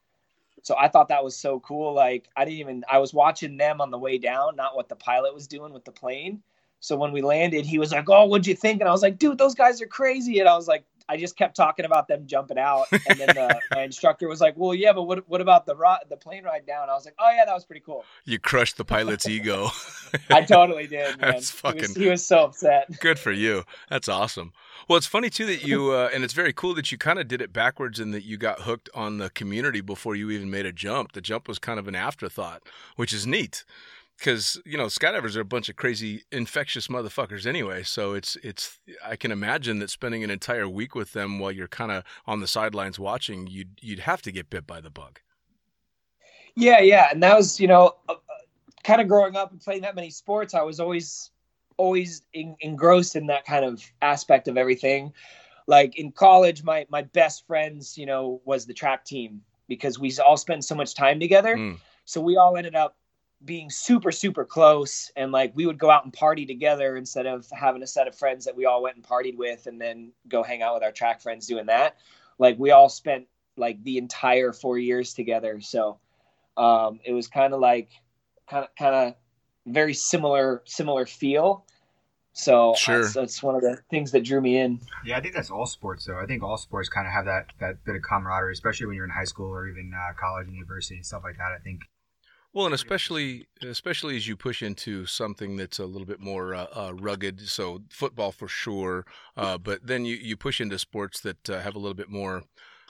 So 0.62 0.76
I 0.78 0.88
thought 0.88 1.08
that 1.08 1.24
was 1.24 1.36
so 1.36 1.60
cool. 1.60 1.94
Like 1.94 2.28
I 2.36 2.44
didn't 2.44 2.60
even 2.60 2.84
I 2.90 2.98
was 2.98 3.14
watching 3.14 3.56
them 3.56 3.80
on 3.80 3.90
the 3.90 3.98
way 3.98 4.18
down, 4.18 4.56
not 4.56 4.76
what 4.76 4.88
the 4.88 4.96
pilot 4.96 5.34
was 5.34 5.46
doing 5.46 5.72
with 5.72 5.84
the 5.84 5.92
plane. 5.92 6.42
So 6.80 6.96
when 6.96 7.12
we 7.12 7.20
landed, 7.20 7.66
he 7.66 7.78
was 7.78 7.92
like, 7.92 8.08
"Oh, 8.08 8.24
what'd 8.24 8.46
you 8.46 8.54
think?" 8.54 8.80
And 8.80 8.88
I 8.88 8.92
was 8.92 9.02
like, 9.02 9.18
"Dude, 9.18 9.38
those 9.38 9.54
guys 9.54 9.82
are 9.82 9.86
crazy." 9.86 10.38
And 10.40 10.48
I 10.48 10.56
was 10.56 10.66
like, 10.68 10.84
I 11.10 11.16
just 11.16 11.36
kept 11.36 11.56
talking 11.56 11.84
about 11.84 12.06
them 12.08 12.26
jumping 12.26 12.58
out, 12.58 12.86
and 12.92 13.18
then 13.18 13.28
the, 13.28 13.60
my 13.74 13.82
instructor 13.82 14.28
was 14.28 14.40
like, 14.40 14.54
"Well, 14.56 14.74
yeah, 14.74 14.92
but 14.92 15.02
what 15.02 15.28
what 15.28 15.40
about 15.40 15.66
the 15.66 15.74
ro- 15.74 15.96
the 16.08 16.16
plane 16.16 16.44
ride 16.44 16.66
down?" 16.66 16.88
I 16.88 16.94
was 16.94 17.04
like, 17.04 17.14
"Oh 17.18 17.30
yeah, 17.30 17.44
that 17.44 17.52
was 17.54 17.64
pretty 17.64 17.82
cool." 17.84 18.04
You 18.24 18.38
crushed 18.38 18.76
the 18.76 18.84
pilot's 18.84 19.28
ego. 19.28 19.68
I 20.30 20.42
totally 20.42 20.86
did. 20.86 21.18
Man. 21.20 21.32
That's 21.32 21.32
He 21.32 21.36
was, 21.36 21.50
fucking- 21.50 21.94
he 22.02 22.08
was 22.08 22.24
so 22.24 22.44
upset. 22.44 22.88
Good 23.00 23.18
for 23.18 23.32
you. 23.32 23.64
That's 23.88 24.08
awesome. 24.08 24.52
Well, 24.88 24.96
it's 24.96 25.06
funny 25.06 25.30
too 25.30 25.46
that 25.46 25.64
you, 25.64 25.90
uh, 25.92 26.10
and 26.12 26.24
it's 26.24 26.32
very 26.34 26.52
cool 26.52 26.74
that 26.74 26.90
you 26.90 26.98
kind 26.98 27.18
of 27.18 27.28
did 27.28 27.40
it 27.42 27.52
backwards 27.52 28.00
and 28.00 28.12
that 28.14 28.24
you 28.24 28.36
got 28.36 28.62
hooked 28.62 28.88
on 28.94 29.18
the 29.18 29.30
community 29.30 29.80
before 29.80 30.16
you 30.16 30.30
even 30.30 30.50
made 30.50 30.66
a 30.66 30.72
jump. 30.72 31.12
The 31.12 31.20
jump 31.20 31.46
was 31.48 31.58
kind 31.58 31.78
of 31.78 31.86
an 31.86 31.94
afterthought, 31.94 32.62
which 32.96 33.12
is 33.12 33.26
neat 33.26 33.64
because 34.20 34.60
you 34.66 34.76
know 34.76 34.86
skydivers 34.86 35.34
are 35.34 35.40
a 35.40 35.44
bunch 35.44 35.68
of 35.70 35.76
crazy, 35.76 36.24
infectious 36.30 36.88
motherfuckers 36.88 37.46
anyway. 37.46 37.82
So 37.82 38.12
it's 38.12 38.36
it's. 38.42 38.78
I 39.04 39.16
can 39.16 39.32
imagine 39.32 39.78
that 39.78 39.88
spending 39.88 40.22
an 40.22 40.30
entire 40.30 40.68
week 40.68 40.94
with 40.94 41.14
them 41.14 41.38
while 41.38 41.50
you're 41.50 41.68
kind 41.68 41.90
of 41.90 42.04
on 42.26 42.40
the 42.40 42.46
sidelines 42.46 42.98
watching, 42.98 43.46
you'd 43.46 43.78
you'd 43.80 44.00
have 44.00 44.20
to 44.22 44.32
get 44.32 44.50
bit 44.50 44.66
by 44.66 44.80
the 44.80 44.90
bug. 44.90 45.20
Yeah, 46.54 46.80
yeah, 46.80 47.08
and 47.10 47.22
that 47.22 47.36
was 47.36 47.58
you 47.58 47.66
know, 47.66 47.94
uh, 48.08 48.16
kind 48.84 49.00
of 49.00 49.08
growing 49.08 49.36
up 49.36 49.52
and 49.52 49.60
playing 49.60 49.82
that 49.82 49.94
many 49.94 50.10
sports. 50.10 50.52
I 50.52 50.62
was 50.62 50.80
always 50.80 51.30
always 51.78 52.22
en- 52.34 52.56
engrossed 52.60 53.16
in 53.16 53.26
that 53.28 53.46
kind 53.46 53.64
of 53.64 53.82
aspect 54.02 54.48
of 54.48 54.58
everything. 54.58 55.14
Like 55.66 55.98
in 55.98 56.12
college, 56.12 56.62
my 56.62 56.86
my 56.90 57.02
best 57.02 57.46
friends, 57.46 57.96
you 57.96 58.04
know, 58.04 58.42
was 58.44 58.66
the 58.66 58.74
track 58.74 59.06
team 59.06 59.40
because 59.66 59.98
we 59.98 60.14
all 60.18 60.36
spent 60.36 60.64
so 60.64 60.74
much 60.74 60.94
time 60.94 61.18
together. 61.20 61.56
Mm. 61.56 61.78
So 62.04 62.20
we 62.20 62.36
all 62.36 62.56
ended 62.56 62.74
up 62.74 62.96
being 63.44 63.70
super 63.70 64.12
super 64.12 64.44
close, 64.44 65.10
and 65.16 65.32
like 65.32 65.52
we 65.54 65.66
would 65.66 65.78
go 65.78 65.90
out 65.90 66.04
and 66.04 66.12
party 66.12 66.44
together 66.46 66.96
instead 66.96 67.26
of 67.26 67.46
having 67.50 67.82
a 67.82 67.86
set 67.86 68.06
of 68.06 68.14
friends 68.14 68.44
that 68.44 68.56
we 68.56 68.66
all 68.66 68.82
went 68.82 68.96
and 68.96 69.04
partied 69.04 69.36
with, 69.36 69.66
and 69.66 69.80
then 69.80 70.12
go 70.28 70.42
hang 70.42 70.62
out 70.62 70.74
with 70.74 70.82
our 70.82 70.92
track 70.92 71.20
friends 71.20 71.46
doing 71.46 71.66
that. 71.66 71.96
Like 72.38 72.58
we 72.58 72.70
all 72.70 72.88
spent 72.88 73.26
like 73.56 73.82
the 73.84 73.98
entire 73.98 74.52
four 74.52 74.78
years 74.78 75.14
together. 75.14 75.60
So 75.60 75.98
um, 76.56 77.00
it 77.04 77.12
was 77.12 77.28
kind 77.28 77.54
of 77.54 77.60
like 77.60 77.90
kind 78.48 78.64
of 78.64 78.74
kind 78.76 78.94
of 78.94 79.14
very 79.66 79.94
similar 79.94 80.62
similar 80.66 81.06
feel. 81.06 81.64
So 82.32 82.74
Sure. 82.76 83.02
that's, 83.02 83.14
that's 83.14 83.42
one 83.42 83.56
of 83.56 83.60
the 83.60 83.78
things 83.90 84.12
that 84.12 84.24
drew 84.24 84.40
me 84.40 84.56
in. 84.56 84.80
Yeah, 85.04 85.18
I 85.18 85.20
think 85.20 85.34
that's 85.34 85.50
all 85.50 85.66
sports 85.66 86.04
though. 86.04 86.18
I 86.18 86.26
think 86.26 86.42
all 86.42 86.56
sports 86.56 86.88
kind 86.88 87.06
of 87.06 87.12
have 87.12 87.24
that 87.26 87.46
that 87.58 87.84
bit 87.84 87.96
of 87.96 88.02
camaraderie, 88.02 88.52
especially 88.52 88.86
when 88.86 88.96
you're 88.96 89.04
in 89.04 89.10
high 89.10 89.24
school 89.24 89.50
or 89.50 89.68
even 89.68 89.92
uh, 89.94 90.14
college 90.18 90.46
and 90.46 90.54
university 90.54 90.96
and 90.96 91.06
stuff 91.06 91.22
like 91.24 91.38
that. 91.38 91.52
I 91.52 91.58
think 91.62 91.82
Well, 92.52 92.66
and 92.66 92.74
especially 92.74 93.46
especially 93.62 94.16
as 94.16 94.26
you 94.26 94.36
push 94.36 94.60
into 94.60 95.06
something 95.06 95.56
that's 95.56 95.78
a 95.78 95.86
little 95.86 96.06
bit 96.06 96.18
more 96.18 96.52
uh, 96.52 96.66
uh, 96.74 96.92
rugged. 96.94 97.48
So 97.48 97.82
football 97.90 98.32
for 98.32 98.48
sure, 98.48 99.06
uh, 99.36 99.56
but 99.58 99.86
then 99.86 100.04
you 100.04 100.16
you 100.16 100.36
push 100.36 100.60
into 100.60 100.78
sports 100.78 101.20
that 101.20 101.48
uh, 101.48 101.60
have 101.60 101.76
a 101.76 101.78
little 101.78 101.94
bit 101.94 102.10
more, 102.10 102.42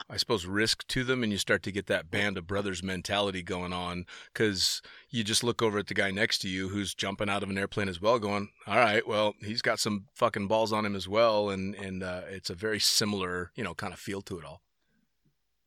I 0.08 0.16
suppose, 0.16 0.46
risk 0.46 0.86
to 0.88 1.04
them, 1.04 1.22
and 1.22 1.30
you 1.30 1.36
start 1.36 1.62
to 1.64 1.72
get 1.72 1.88
that 1.88 2.10
band 2.10 2.38
of 2.38 2.46
brothers 2.46 2.82
mentality 2.82 3.42
going 3.42 3.74
on 3.74 4.06
because 4.32 4.80
you 5.10 5.24
just 5.24 5.44
look 5.44 5.60
over 5.60 5.78
at 5.78 5.88
the 5.88 5.94
guy 5.94 6.10
next 6.10 6.38
to 6.38 6.48
you 6.48 6.70
who's 6.70 6.94
jumping 6.94 7.28
out 7.28 7.42
of 7.42 7.50
an 7.50 7.58
airplane 7.58 7.90
as 7.90 8.00
well, 8.00 8.18
going, 8.18 8.48
"All 8.66 8.78
right, 8.78 9.06
well, 9.06 9.34
he's 9.40 9.60
got 9.62 9.78
some 9.78 10.06
fucking 10.14 10.48
balls 10.48 10.72
on 10.72 10.86
him 10.86 10.96
as 10.96 11.06
well," 11.06 11.50
and 11.50 11.74
and 11.74 12.02
uh, 12.02 12.22
it's 12.30 12.48
a 12.48 12.54
very 12.54 12.80
similar, 12.80 13.50
you 13.56 13.64
know, 13.64 13.74
kind 13.74 13.92
of 13.92 13.98
feel 13.98 14.22
to 14.22 14.38
it 14.38 14.44
all. 14.46 14.62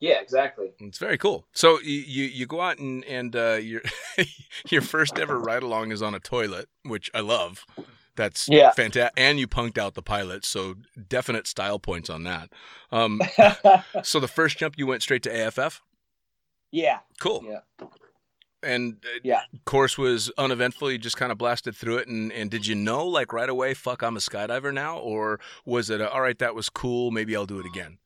Yeah, 0.04 0.20
exactly. 0.20 0.74
It's 0.80 0.98
very 0.98 1.18
cool. 1.18 1.46
So 1.54 1.80
you 1.80 2.00
you, 2.02 2.24
you 2.26 2.46
go 2.46 2.60
out 2.60 2.78
and 2.78 3.06
and 3.06 3.34
uh, 3.36 3.54
your 3.54 3.82
your 4.70 4.82
first 4.82 5.18
ever 5.18 5.40
ride 5.40 5.64
along 5.64 5.94
is 5.94 6.02
on 6.02 6.14
a 6.14 6.20
toilet, 6.20 6.68
which 6.84 7.10
I 7.14 7.22
love. 7.22 7.66
That's 8.18 8.50
Yeah. 8.50 8.72
fantastic. 8.72 9.14
And 9.16 9.40
you 9.40 9.48
punked 9.48 9.78
out 9.78 9.94
the 9.94 10.02
pilot, 10.04 10.44
so 10.44 10.76
definite 11.08 11.48
style 11.48 11.80
points 11.80 12.10
on 12.10 12.24
that. 12.24 12.50
Um, 12.92 13.22
so 14.04 14.20
the 14.20 14.28
first 14.28 14.58
jump 14.58 14.78
you 14.78 14.86
went 14.86 15.02
straight 15.04 15.24
to 15.24 15.32
AFF. 15.34 15.82
yeah, 16.70 17.00
Cool. 17.22 17.46
yeah. 17.48 17.62
And 18.62 18.98
uh, 19.06 19.20
Yeah. 19.24 19.42
course 19.66 19.98
was 19.98 20.32
uneventful. 20.38 20.92
You 20.92 20.98
just 20.98 21.16
kind 21.18 21.32
of 21.32 21.38
blasted 21.38 21.76
through 21.78 21.98
it. 22.00 22.08
And, 22.10 22.30
and 22.34 22.52
did 22.52 22.68
you 22.68 22.76
know 22.76 23.08
like 23.08 23.32
right 23.32 23.50
away, 23.50 23.74
fuck, 23.74 24.02
I'm 24.04 24.18
a 24.18 24.20
skydiver 24.20 24.74
now, 24.74 24.98
or 24.98 25.40
was 25.66 25.90
it 25.90 26.02
a, 26.02 26.10
all 26.12 26.22
right? 26.22 26.38
That 26.40 26.56
was 26.56 26.70
cool. 26.70 27.10
Maybe 27.10 27.36
I'll 27.38 27.46
do 27.46 27.60
it 27.60 27.66
again. 27.66 28.00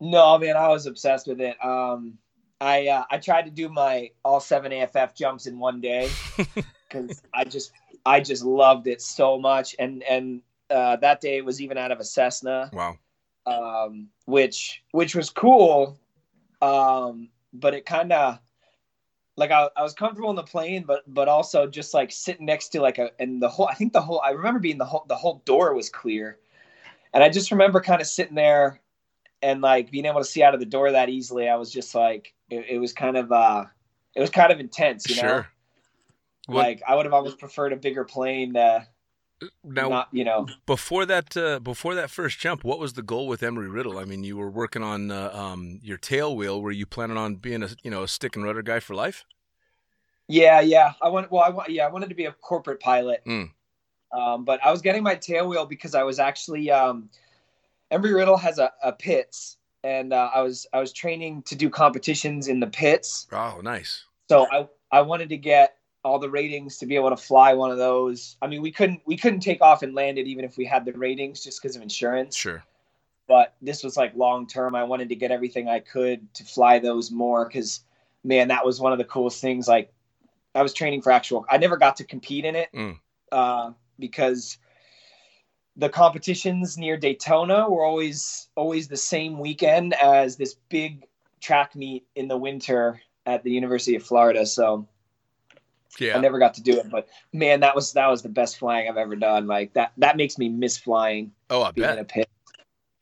No, 0.00 0.38
man, 0.38 0.56
I 0.56 0.68
was 0.68 0.86
obsessed 0.86 1.26
with 1.26 1.40
it. 1.40 1.62
Um, 1.64 2.18
I 2.60 2.88
uh, 2.88 3.04
I 3.10 3.18
tried 3.18 3.46
to 3.46 3.50
do 3.50 3.68
my 3.68 4.10
all 4.24 4.40
seven 4.40 4.72
AFF 4.72 5.14
jumps 5.14 5.46
in 5.46 5.58
one 5.58 5.80
day 5.80 6.10
because 6.88 7.22
I 7.34 7.44
just 7.44 7.72
I 8.04 8.20
just 8.20 8.44
loved 8.44 8.86
it 8.86 9.02
so 9.02 9.38
much, 9.38 9.74
and 9.78 10.02
and 10.04 10.42
uh, 10.70 10.96
that 10.96 11.20
day 11.20 11.36
it 11.38 11.44
was 11.44 11.60
even 11.60 11.78
out 11.78 11.92
of 11.92 12.00
a 12.00 12.04
Cessna, 12.04 12.70
Wow. 12.72 12.98
um, 13.46 14.08
which 14.26 14.82
which 14.92 15.14
was 15.14 15.30
cool, 15.30 15.98
um, 16.62 17.28
but 17.52 17.74
it 17.74 17.86
kind 17.86 18.12
of 18.12 18.38
like 19.36 19.50
I, 19.50 19.68
I 19.76 19.82
was 19.82 19.92
comfortable 19.92 20.30
in 20.30 20.36
the 20.36 20.42
plane, 20.42 20.84
but 20.86 21.02
but 21.06 21.28
also 21.28 21.66
just 21.66 21.94
like 21.94 22.10
sitting 22.10 22.46
next 22.46 22.68
to 22.68 22.80
like 22.80 22.98
a 22.98 23.10
and 23.18 23.42
the 23.42 23.48
whole 23.48 23.68
I 23.68 23.74
think 23.74 23.92
the 23.92 24.00
whole 24.00 24.20
I 24.20 24.30
remember 24.30 24.60
being 24.60 24.78
the 24.78 24.84
whole 24.84 25.04
the 25.08 25.16
whole 25.16 25.42
door 25.44 25.74
was 25.74 25.90
clear, 25.90 26.38
and 27.12 27.22
I 27.22 27.28
just 27.28 27.50
remember 27.50 27.80
kind 27.80 28.00
of 28.00 28.06
sitting 28.06 28.34
there 28.34 28.80
and 29.42 29.60
like 29.60 29.90
being 29.90 30.06
able 30.06 30.20
to 30.20 30.24
see 30.24 30.42
out 30.42 30.54
of 30.54 30.60
the 30.60 30.66
door 30.66 30.92
that 30.92 31.08
easily. 31.08 31.48
I 31.48 31.56
was 31.56 31.70
just 31.72 31.94
like 31.94 32.34
it, 32.50 32.64
it 32.68 32.78
was 32.78 32.92
kind 32.92 33.16
of 33.16 33.32
uh 33.32 33.64
it 34.14 34.20
was 34.20 34.30
kind 34.30 34.50
of 34.52 34.60
intense, 34.60 35.08
you 35.08 35.16
know. 35.16 35.28
Sure. 35.28 35.48
What- 36.46 36.64
Like 36.64 36.82
I 36.86 36.94
would 36.94 37.06
have 37.06 37.14
almost 37.14 37.38
preferred 37.38 37.72
a 37.72 37.76
bigger 37.76 38.04
plane 38.04 38.54
to 38.54 38.86
Now, 39.64 39.88
not 39.88 40.08
you 40.12 40.24
know 40.24 40.46
before 40.64 41.04
that, 41.06 41.36
uh, 41.36 41.58
before 41.58 41.94
that 41.94 42.10
first 42.10 42.38
jump, 42.38 42.64
what 42.64 42.78
was 42.78 42.94
the 42.94 43.02
goal 43.02 43.26
with 43.28 43.42
Embry 43.42 43.70
Riddle? 43.70 43.98
I 43.98 44.04
mean, 44.04 44.24
you 44.24 44.36
were 44.36 44.50
working 44.50 44.82
on 44.82 45.10
uh, 45.10 45.30
um, 45.34 45.80
your 45.82 45.98
tail 45.98 46.34
wheel. 46.34 46.62
Were 46.62 46.70
you 46.70 46.86
planning 46.86 47.18
on 47.18 47.34
being 47.36 47.62
a 47.62 47.68
you 47.82 47.90
know 47.90 48.02
a 48.02 48.08
stick 48.08 48.36
and 48.36 48.44
rudder 48.44 48.62
guy 48.62 48.80
for 48.80 48.94
life? 48.94 49.24
Yeah, 50.28 50.60
yeah. 50.60 50.94
I 51.02 51.08
want. 51.08 51.30
Well, 51.30 51.42
I 51.42 51.50
want. 51.50 51.68
Yeah, 51.68 51.86
I 51.86 51.90
wanted 51.90 52.08
to 52.08 52.14
be 52.14 52.24
a 52.24 52.32
corporate 52.32 52.80
pilot. 52.80 53.22
Mm. 53.26 53.50
Um, 54.12 54.44
but 54.44 54.64
I 54.64 54.70
was 54.70 54.80
getting 54.82 55.02
my 55.02 55.16
tail 55.16 55.48
wheel 55.48 55.66
because 55.66 55.94
I 55.94 56.02
was 56.04 56.18
actually 56.18 56.70
um, 56.70 57.10
Embry 57.92 58.14
Riddle 58.14 58.36
has 58.36 58.58
a, 58.58 58.72
a 58.82 58.92
Pitts, 58.92 59.56
and 59.84 60.12
uh, 60.12 60.30
I 60.34 60.42
was 60.42 60.66
I 60.72 60.80
was 60.80 60.92
training 60.92 61.42
to 61.42 61.54
do 61.54 61.70
competitions 61.70 62.48
in 62.48 62.60
the 62.60 62.66
Pitts. 62.66 63.26
Oh, 63.32 63.60
nice. 63.62 64.04
So 64.28 64.46
I 64.50 64.68
I 64.90 65.02
wanted 65.02 65.28
to 65.30 65.36
get 65.36 65.76
all 66.04 66.18
the 66.18 66.30
ratings 66.30 66.78
to 66.78 66.86
be 66.86 66.94
able 66.94 67.10
to 67.10 67.16
fly 67.16 67.54
one 67.54 67.70
of 67.70 67.78
those. 67.78 68.36
I 68.40 68.46
mean, 68.46 68.62
we 68.62 68.70
couldn't 68.72 69.02
we 69.06 69.16
couldn't 69.16 69.40
take 69.40 69.60
off 69.60 69.82
and 69.82 69.94
land 69.94 70.18
it 70.18 70.26
even 70.26 70.44
if 70.44 70.56
we 70.56 70.64
had 70.64 70.84
the 70.84 70.92
ratings 70.92 71.42
just 71.42 71.60
because 71.62 71.76
of 71.76 71.82
insurance. 71.82 72.36
Sure. 72.36 72.62
But 73.28 73.54
this 73.60 73.82
was 73.82 73.96
like 73.96 74.14
long 74.14 74.46
term. 74.46 74.74
I 74.74 74.84
wanted 74.84 75.08
to 75.08 75.16
get 75.16 75.30
everything 75.32 75.68
I 75.68 75.80
could 75.80 76.32
to 76.34 76.44
fly 76.44 76.78
those 76.78 77.10
more 77.10 77.44
because 77.46 77.80
man, 78.22 78.48
that 78.48 78.64
was 78.64 78.80
one 78.80 78.92
of 78.92 78.98
the 78.98 79.04
coolest 79.04 79.40
things. 79.40 79.68
Like 79.68 79.92
I 80.54 80.62
was 80.62 80.72
training 80.72 81.02
for 81.02 81.12
actual. 81.12 81.44
I 81.50 81.58
never 81.58 81.76
got 81.76 81.96
to 81.96 82.04
compete 82.04 82.44
in 82.44 82.56
it 82.56 82.68
Mm. 82.72 82.98
uh, 83.32 83.72
because 83.98 84.58
the 85.76 85.88
competitions 85.88 86.78
near 86.78 86.96
Daytona 86.96 87.68
were 87.68 87.84
always 87.84 88.48
always 88.54 88.88
the 88.88 88.96
same 88.96 89.38
weekend 89.38 89.94
as 89.94 90.36
this 90.36 90.54
big 90.68 91.06
track 91.40 91.76
meet 91.76 92.06
in 92.14 92.28
the 92.28 92.36
winter 92.36 93.00
at 93.26 93.42
the 93.42 93.50
University 93.50 93.96
of 93.96 94.02
Florida. 94.02 94.46
So 94.46 94.86
Yeah. 95.98 96.16
I 96.16 96.20
never 96.20 96.38
got 96.38 96.54
to 96.54 96.62
do 96.62 96.78
it, 96.78 96.90
but 96.90 97.08
man, 97.32 97.60
that 97.60 97.74
was 97.74 97.92
that 97.92 98.08
was 98.08 98.22
the 98.22 98.28
best 98.28 98.58
flying 98.58 98.88
I've 98.88 98.96
ever 98.96 99.16
done. 99.16 99.46
Like 99.46 99.74
that 99.74 99.92
that 99.98 100.16
makes 100.16 100.38
me 100.38 100.48
miss 100.48 100.78
flying 100.78 101.32
oh, 101.50 101.62
I 101.62 101.70
being 101.72 101.86
bet. 101.86 101.98
in 101.98 102.02
a 102.02 102.06
pit. 102.06 102.28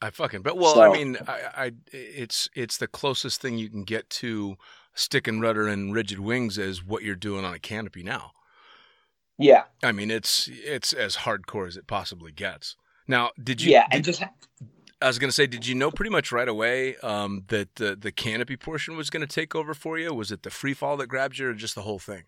I 0.02 0.11
fucking 0.11 0.43
bet. 0.43 0.57
Well, 0.57 0.81
I 0.81 0.93
mean, 0.93 1.16
I, 1.26 1.40
I, 1.57 1.73
it's 1.90 2.49
it's 2.54 2.76
the 2.76 2.87
closest 2.87 3.40
thing 3.40 3.57
you 3.57 3.71
can 3.71 3.85
get 3.85 4.11
to 4.11 4.57
stick 4.95 5.26
and 5.26 5.40
rudder 5.40 5.66
and 5.66 5.95
rigid 5.95 6.21
wings 6.21 6.59
as 6.59 6.85
what 6.85 7.02
you're 7.02 7.16
doing 7.16 7.45
on 7.45 7.54
a 7.54 7.59
canopy 7.59 8.02
now. 8.02 8.33
Yeah, 9.38 9.64
I 9.83 9.93
mean, 9.93 10.11
it's 10.11 10.49
it's 10.53 10.93
as 10.93 11.17
hardcore 11.19 11.67
as 11.67 11.76
it 11.76 11.87
possibly 11.87 12.31
gets. 12.33 12.76
Now, 13.09 13.31
did 13.43 13.61
you? 13.61 13.73
yeah, 13.73 13.87
did- 13.88 13.97
and 13.97 14.05
just 14.05 14.23
I 15.03 15.07
was 15.09 15.19
gonna 15.19 15.33
say, 15.33 15.47
did 15.47 15.67
you 15.67 15.75
know 15.75 15.91
pretty 15.91 16.11
much 16.11 16.33
right 16.33 16.49
away 16.49 16.97
um, 16.99 17.45
that 17.49 17.75
the 17.75 17.97
the 17.97 18.12
canopy 18.12 18.57
portion 18.57 18.97
was 18.97 19.11
gonna 19.11 19.26
take 19.26 19.55
over 19.55 19.75
for 19.75 19.99
you? 19.99 20.14
Was 20.14 20.31
it 20.31 20.43
the 20.45 20.50
free 20.50 20.73
fall 20.75 20.97
that 20.99 21.09
grabbed 21.09 21.38
you, 21.38 21.49
or 21.49 21.55
just 21.55 21.75
the 21.75 21.83
whole 21.83 21.99
thing? 21.99 22.25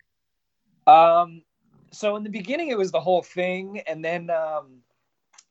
Um, 0.85 1.43
so 1.91 2.15
in 2.17 2.23
the 2.23 2.29
beginning, 2.29 2.69
it 2.69 2.77
was 2.77 2.91
the 2.91 2.99
whole 2.99 3.21
thing, 3.23 3.79
and 3.87 4.03
then 4.03 4.29
um, 4.29 4.81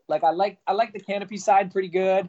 like 0.08 0.22
I 0.22 0.30
like 0.30 0.58
I 0.66 0.72
like 0.72 0.92
the 0.92 1.00
canopy 1.00 1.38
side 1.38 1.72
pretty 1.72 1.88
good. 1.88 2.28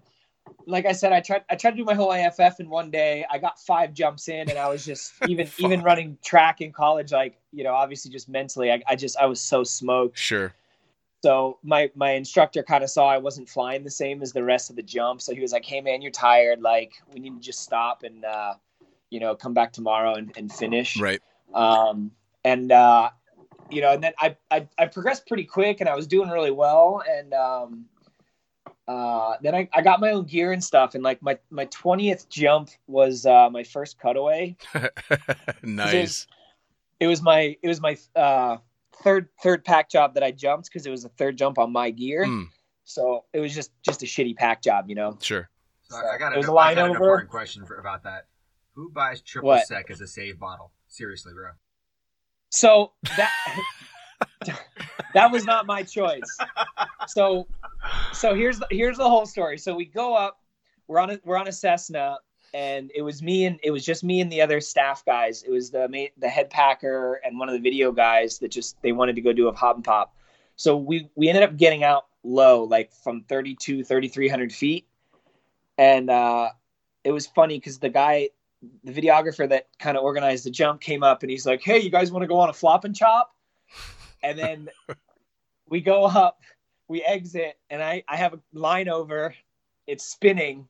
Like 0.66 0.86
I 0.86 0.92
said, 0.92 1.14
I 1.14 1.22
tried 1.22 1.44
I 1.50 1.56
tried 1.56 1.72
to 1.72 1.78
do 1.78 1.86
my 1.86 1.94
whole 1.94 2.12
AFF 2.14 2.60
in 2.60 2.70
one 2.70 2.92
day. 2.92 3.26
I 3.30 3.38
got 3.38 3.60
five 3.60 3.94
jumps 3.94 4.28
in, 4.28 4.50
and 4.50 4.58
I 4.58 4.68
was 4.70 4.86
just 4.86 5.14
even 5.28 5.50
even 5.60 5.82
running 5.82 6.18
track 6.24 6.62
in 6.62 6.72
college. 6.72 7.12
Like 7.12 7.40
you 7.52 7.64
know, 7.64 7.74
obviously 7.74 8.12
just 8.12 8.28
mentally, 8.30 8.72
I, 8.72 8.82
I 8.88 8.96
just 8.96 9.18
I 9.18 9.26
was 9.26 9.40
so 9.40 9.64
smoked. 9.64 10.18
Sure. 10.18 10.54
So 11.24 11.58
my 11.64 11.90
my 11.96 12.12
instructor 12.12 12.64
kind 12.64 12.84
of 12.84 12.90
saw 12.90 13.08
I 13.08 13.18
wasn't 13.18 13.50
flying 13.50 13.84
the 13.84 13.92
same 13.92 14.22
as 14.22 14.34
the 14.34 14.44
rest 14.44 14.70
of 14.70 14.76
the 14.76 14.84
jump. 14.84 15.22
So 15.22 15.34
he 15.34 15.42
was 15.42 15.52
like, 15.52 15.66
"Hey 15.66 15.82
man, 15.82 16.02
you're 16.02 16.12
tired. 16.12 16.62
Like 16.62 16.94
we 17.14 17.20
need 17.20 17.34
to 17.34 17.42
just 17.42 17.62
stop 17.62 18.04
and 18.04 18.24
uh, 18.24 18.54
you 19.10 19.20
know 19.20 19.36
come 19.36 19.54
back 19.54 19.74
tomorrow 19.74 20.16
and, 20.16 20.32
and 20.38 20.52
finish." 20.52 21.00
Right. 21.00 21.22
um, 21.54 22.12
and 22.44 22.72
uh, 22.72 23.10
you 23.70 23.82
know, 23.82 23.94
and 23.94 24.04
then 24.04 24.14
I, 24.20 24.38
I 24.52 24.68
I 24.78 24.86
progressed 24.86 25.28
pretty 25.28 25.44
quick, 25.44 25.82
and 25.82 25.90
I 25.90 25.96
was 25.96 26.08
doing 26.08 26.30
really 26.30 26.52
well, 26.52 27.04
and 27.10 27.34
um, 27.34 27.86
uh, 28.88 29.36
then 29.42 29.54
I, 29.56 29.68
I 29.74 29.82
got 29.82 30.00
my 30.00 30.12
own 30.12 30.26
gear 30.26 30.52
and 30.54 30.64
stuff, 30.64 30.96
and 30.96 31.04
like 31.04 31.22
my 31.22 31.38
my 31.50 31.66
twentieth 31.66 32.30
jump 32.30 32.70
was 32.88 33.26
uh, 33.26 33.50
my 33.50 33.64
first 33.64 34.00
cutaway. 34.00 34.56
nice. 35.64 36.28
It 37.00 37.08
was 37.08 37.22
my 37.22 37.56
it 37.62 37.68
was 37.68 37.82
my 37.82 37.98
uh, 38.16 38.58
third 39.04 39.30
third 39.44 39.64
pack 39.66 39.90
job 39.90 40.14
that 40.16 40.24
I 40.24 40.32
jumped 40.32 40.68
because 40.70 40.86
it 40.86 40.90
was 40.90 41.04
the 41.04 41.10
third 41.10 41.38
jump 41.38 41.58
on 41.60 41.72
my 41.72 41.90
gear. 41.92 42.26
Mm, 42.26 42.48
So 42.86 43.26
it 43.34 43.40
was 43.40 43.54
just 43.54 43.72
just 43.84 44.04
a 44.04 44.06
shitty 44.06 44.36
pack 44.36 44.62
job, 44.64 44.90
you 44.90 44.96
know. 44.96 45.18
sure. 45.22 45.50
So 45.90 45.96
I 45.98 46.18
got, 46.18 46.34
It 46.34 46.38
was 46.38 46.48
a, 46.48 46.52
a 46.52 46.54
I 46.54 46.56
line 46.56 46.76
got 46.76 46.84
an 46.86 46.90
over. 46.92 46.98
important 47.06 47.30
question 47.30 47.66
for, 47.66 47.76
about 47.78 48.04
that. 48.04 48.26
Who 48.74 48.90
buys 48.92 49.22
triple 49.22 49.48
What? 49.50 49.68
sec 49.68 49.90
as 49.90 50.02
a 50.02 50.08
save 50.08 50.38
bottle? 50.40 50.72
Seriously, 50.88 51.34
bro. 51.34 51.52
So 52.50 52.92
that 53.16 53.32
that 55.14 55.32
was 55.32 55.46
not 55.46 55.66
my 55.66 55.84
choice. 55.84 56.38
So 57.08 57.48
so 58.14 58.34
here's 58.34 58.60
the 58.60 58.68
here's 58.72 58.98
the 58.98 59.10
whole 59.10 59.26
story. 59.26 59.58
So 59.58 59.76
we 59.76 59.86
go 59.86 60.16
up, 60.16 60.42
we're 60.88 61.00
on 61.00 61.12
a 61.12 61.20
we're 61.24 61.38
on 61.38 61.48
a 61.48 61.52
Cessna, 61.52 62.18
and 62.54 62.92
it 62.96 63.02
was 63.02 63.22
me 63.22 63.46
and 63.46 63.60
it 63.64 63.72
was 63.72 63.86
just 63.86 64.04
me 64.04 64.22
and 64.22 64.32
the 64.32 64.42
other 64.42 64.60
staff 64.62 65.04
guys. 65.06 65.44
It 65.44 65.52
was 65.52 65.72
the 65.72 66.10
the 66.18 66.30
head 66.30 66.50
packer 66.50 67.22
and 67.24 67.40
one 67.40 67.50
of 67.50 67.54
the 67.54 67.62
video 67.62 67.92
guys 67.92 68.40
that 68.40 68.52
just 68.52 68.82
they 68.82 68.92
wanted 68.92 69.16
to 69.16 69.22
go 69.22 69.34
do 69.34 69.48
a 69.48 69.54
hop 69.54 69.76
and 69.76 69.86
pop. 69.86 70.16
So 70.56 70.76
we 70.76 71.10
we 71.16 71.30
ended 71.30 71.44
up 71.44 71.58
getting 71.58 71.84
out 71.84 72.08
low, 72.24 72.64
like 72.64 72.92
from 72.92 73.22
32, 73.22 73.84
3300 73.84 74.52
feet, 74.52 74.88
and 75.78 76.10
uh, 76.10 76.50
it 77.04 77.12
was 77.12 77.28
funny 77.28 77.58
because 77.58 77.80
the 77.80 77.90
guy 77.90 78.30
the 78.84 78.92
videographer 78.92 79.48
that 79.48 79.68
kind 79.78 79.98
of 79.98 80.04
organized 80.04 80.44
the 80.46 80.50
jump 80.50 80.82
came 80.82 81.04
up 81.04 81.22
and 81.22 81.30
he's 81.30 81.46
like, 81.46 81.62
"Hey, 81.62 81.80
you 81.80 81.90
guys 81.90 82.12
want 82.12 82.24
to 82.24 82.28
go 82.28 82.40
on 82.40 82.50
a 82.50 82.54
flop 82.54 82.86
and 82.86 82.96
chop?" 82.96 83.34
And 84.24 84.38
then 84.38 84.70
we 85.70 85.82
go 85.82 86.06
up, 86.06 86.42
we 86.88 87.04
exit, 87.04 87.58
and 87.70 87.84
I 87.84 88.04
I 88.08 88.18
have 88.18 88.34
a 88.34 88.40
line 88.54 88.90
over, 88.90 89.36
it's 89.86 90.06
spinning, 90.06 90.68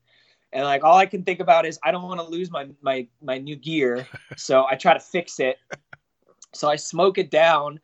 and 0.54 0.64
like 0.64 0.84
all 0.84 0.98
I 0.98 1.06
can 1.06 1.24
think 1.24 1.40
about 1.40 1.66
is 1.66 1.80
I 1.84 1.92
don't 1.92 2.04
want 2.04 2.20
to 2.20 2.28
lose 2.28 2.52
my 2.52 2.68
my 2.82 3.08
my 3.22 3.38
new 3.38 3.56
gear, 3.56 4.08
so 4.36 4.66
I 4.70 4.76
try 4.76 4.94
to 4.94 5.00
fix 5.00 5.40
it. 5.40 5.58
So 6.54 6.70
I 6.70 6.76
smoke 6.76 7.18
it 7.18 7.30
down, 7.30 7.80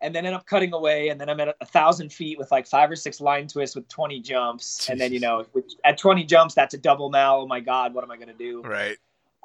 and 0.00 0.14
then 0.14 0.26
end 0.26 0.34
up 0.34 0.46
cutting 0.46 0.72
away, 0.74 1.08
and 1.08 1.20
then 1.20 1.28
I'm 1.28 1.40
at 1.40 1.56
a, 1.60 1.66
thousand 1.66 2.12
feet 2.12 2.38
with 2.38 2.50
like 2.50 2.66
five 2.66 2.90
or 2.90 2.96
six 2.96 3.20
line 3.20 3.48
twists 3.48 3.74
with 3.74 3.88
twenty 3.88 4.20
jumps, 4.20 4.88
and 4.90 5.00
then 5.00 5.12
you 5.12 5.20
know 5.20 5.46
with, 5.54 5.64
at 5.84 5.98
twenty 5.98 6.24
jumps 6.24 6.54
that's 6.54 6.74
a 6.74 6.78
double 6.78 7.10
now. 7.10 7.38
Oh 7.38 7.46
my 7.46 7.60
god, 7.60 7.94
what 7.94 8.04
am 8.04 8.10
I 8.10 8.16
gonna 8.16 8.34
do? 8.34 8.62
Right. 8.62 8.98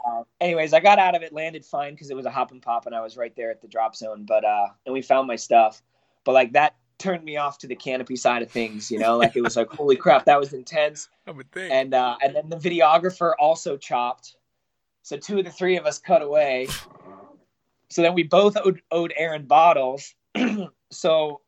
Uh, 0.05 0.23
anyways, 0.39 0.73
I 0.73 0.79
got 0.79 0.99
out 0.99 1.15
of 1.15 1.23
it, 1.23 1.33
landed 1.33 1.65
fine 1.65 1.93
because 1.93 2.09
it 2.09 2.15
was 2.15 2.25
a 2.25 2.31
hop 2.31 2.51
and 2.51 2.61
pop, 2.61 2.85
and 2.85 2.95
I 2.95 3.01
was 3.01 3.17
right 3.17 3.35
there 3.35 3.51
at 3.51 3.61
the 3.61 3.67
drop 3.67 3.95
zone. 3.95 4.25
But 4.27 4.45
uh, 4.45 4.67
and 4.85 4.93
we 4.93 5.01
found 5.01 5.27
my 5.27 5.35
stuff. 5.35 5.81
But 6.23 6.33
like 6.33 6.53
that 6.53 6.75
turned 6.97 7.23
me 7.23 7.37
off 7.37 7.57
to 7.59 7.67
the 7.67 7.75
canopy 7.75 8.15
side 8.15 8.41
of 8.41 8.51
things. 8.51 8.91
You 8.91 8.99
know, 8.99 9.17
like 9.17 9.35
it 9.35 9.41
was 9.41 9.55
like, 9.55 9.69
holy 9.69 9.95
crap, 9.95 10.25
that 10.25 10.39
was 10.39 10.53
intense. 10.53 11.09
I 11.27 11.31
would 11.31 11.51
think. 11.51 11.71
And 11.71 11.93
uh, 11.93 12.17
and 12.23 12.35
then 12.35 12.49
the 12.49 12.57
videographer 12.57 13.33
also 13.39 13.77
chopped. 13.77 14.35
So 15.03 15.17
two 15.17 15.39
of 15.39 15.45
the 15.45 15.51
three 15.51 15.77
of 15.77 15.85
us 15.85 15.99
cut 15.99 16.21
away. 16.21 16.67
So 17.89 18.01
then 18.01 18.13
we 18.13 18.23
both 18.23 18.57
owed, 18.57 18.81
owed 18.91 19.13
Aaron 19.15 19.45
bottles. 19.45 20.13
so 20.91 21.41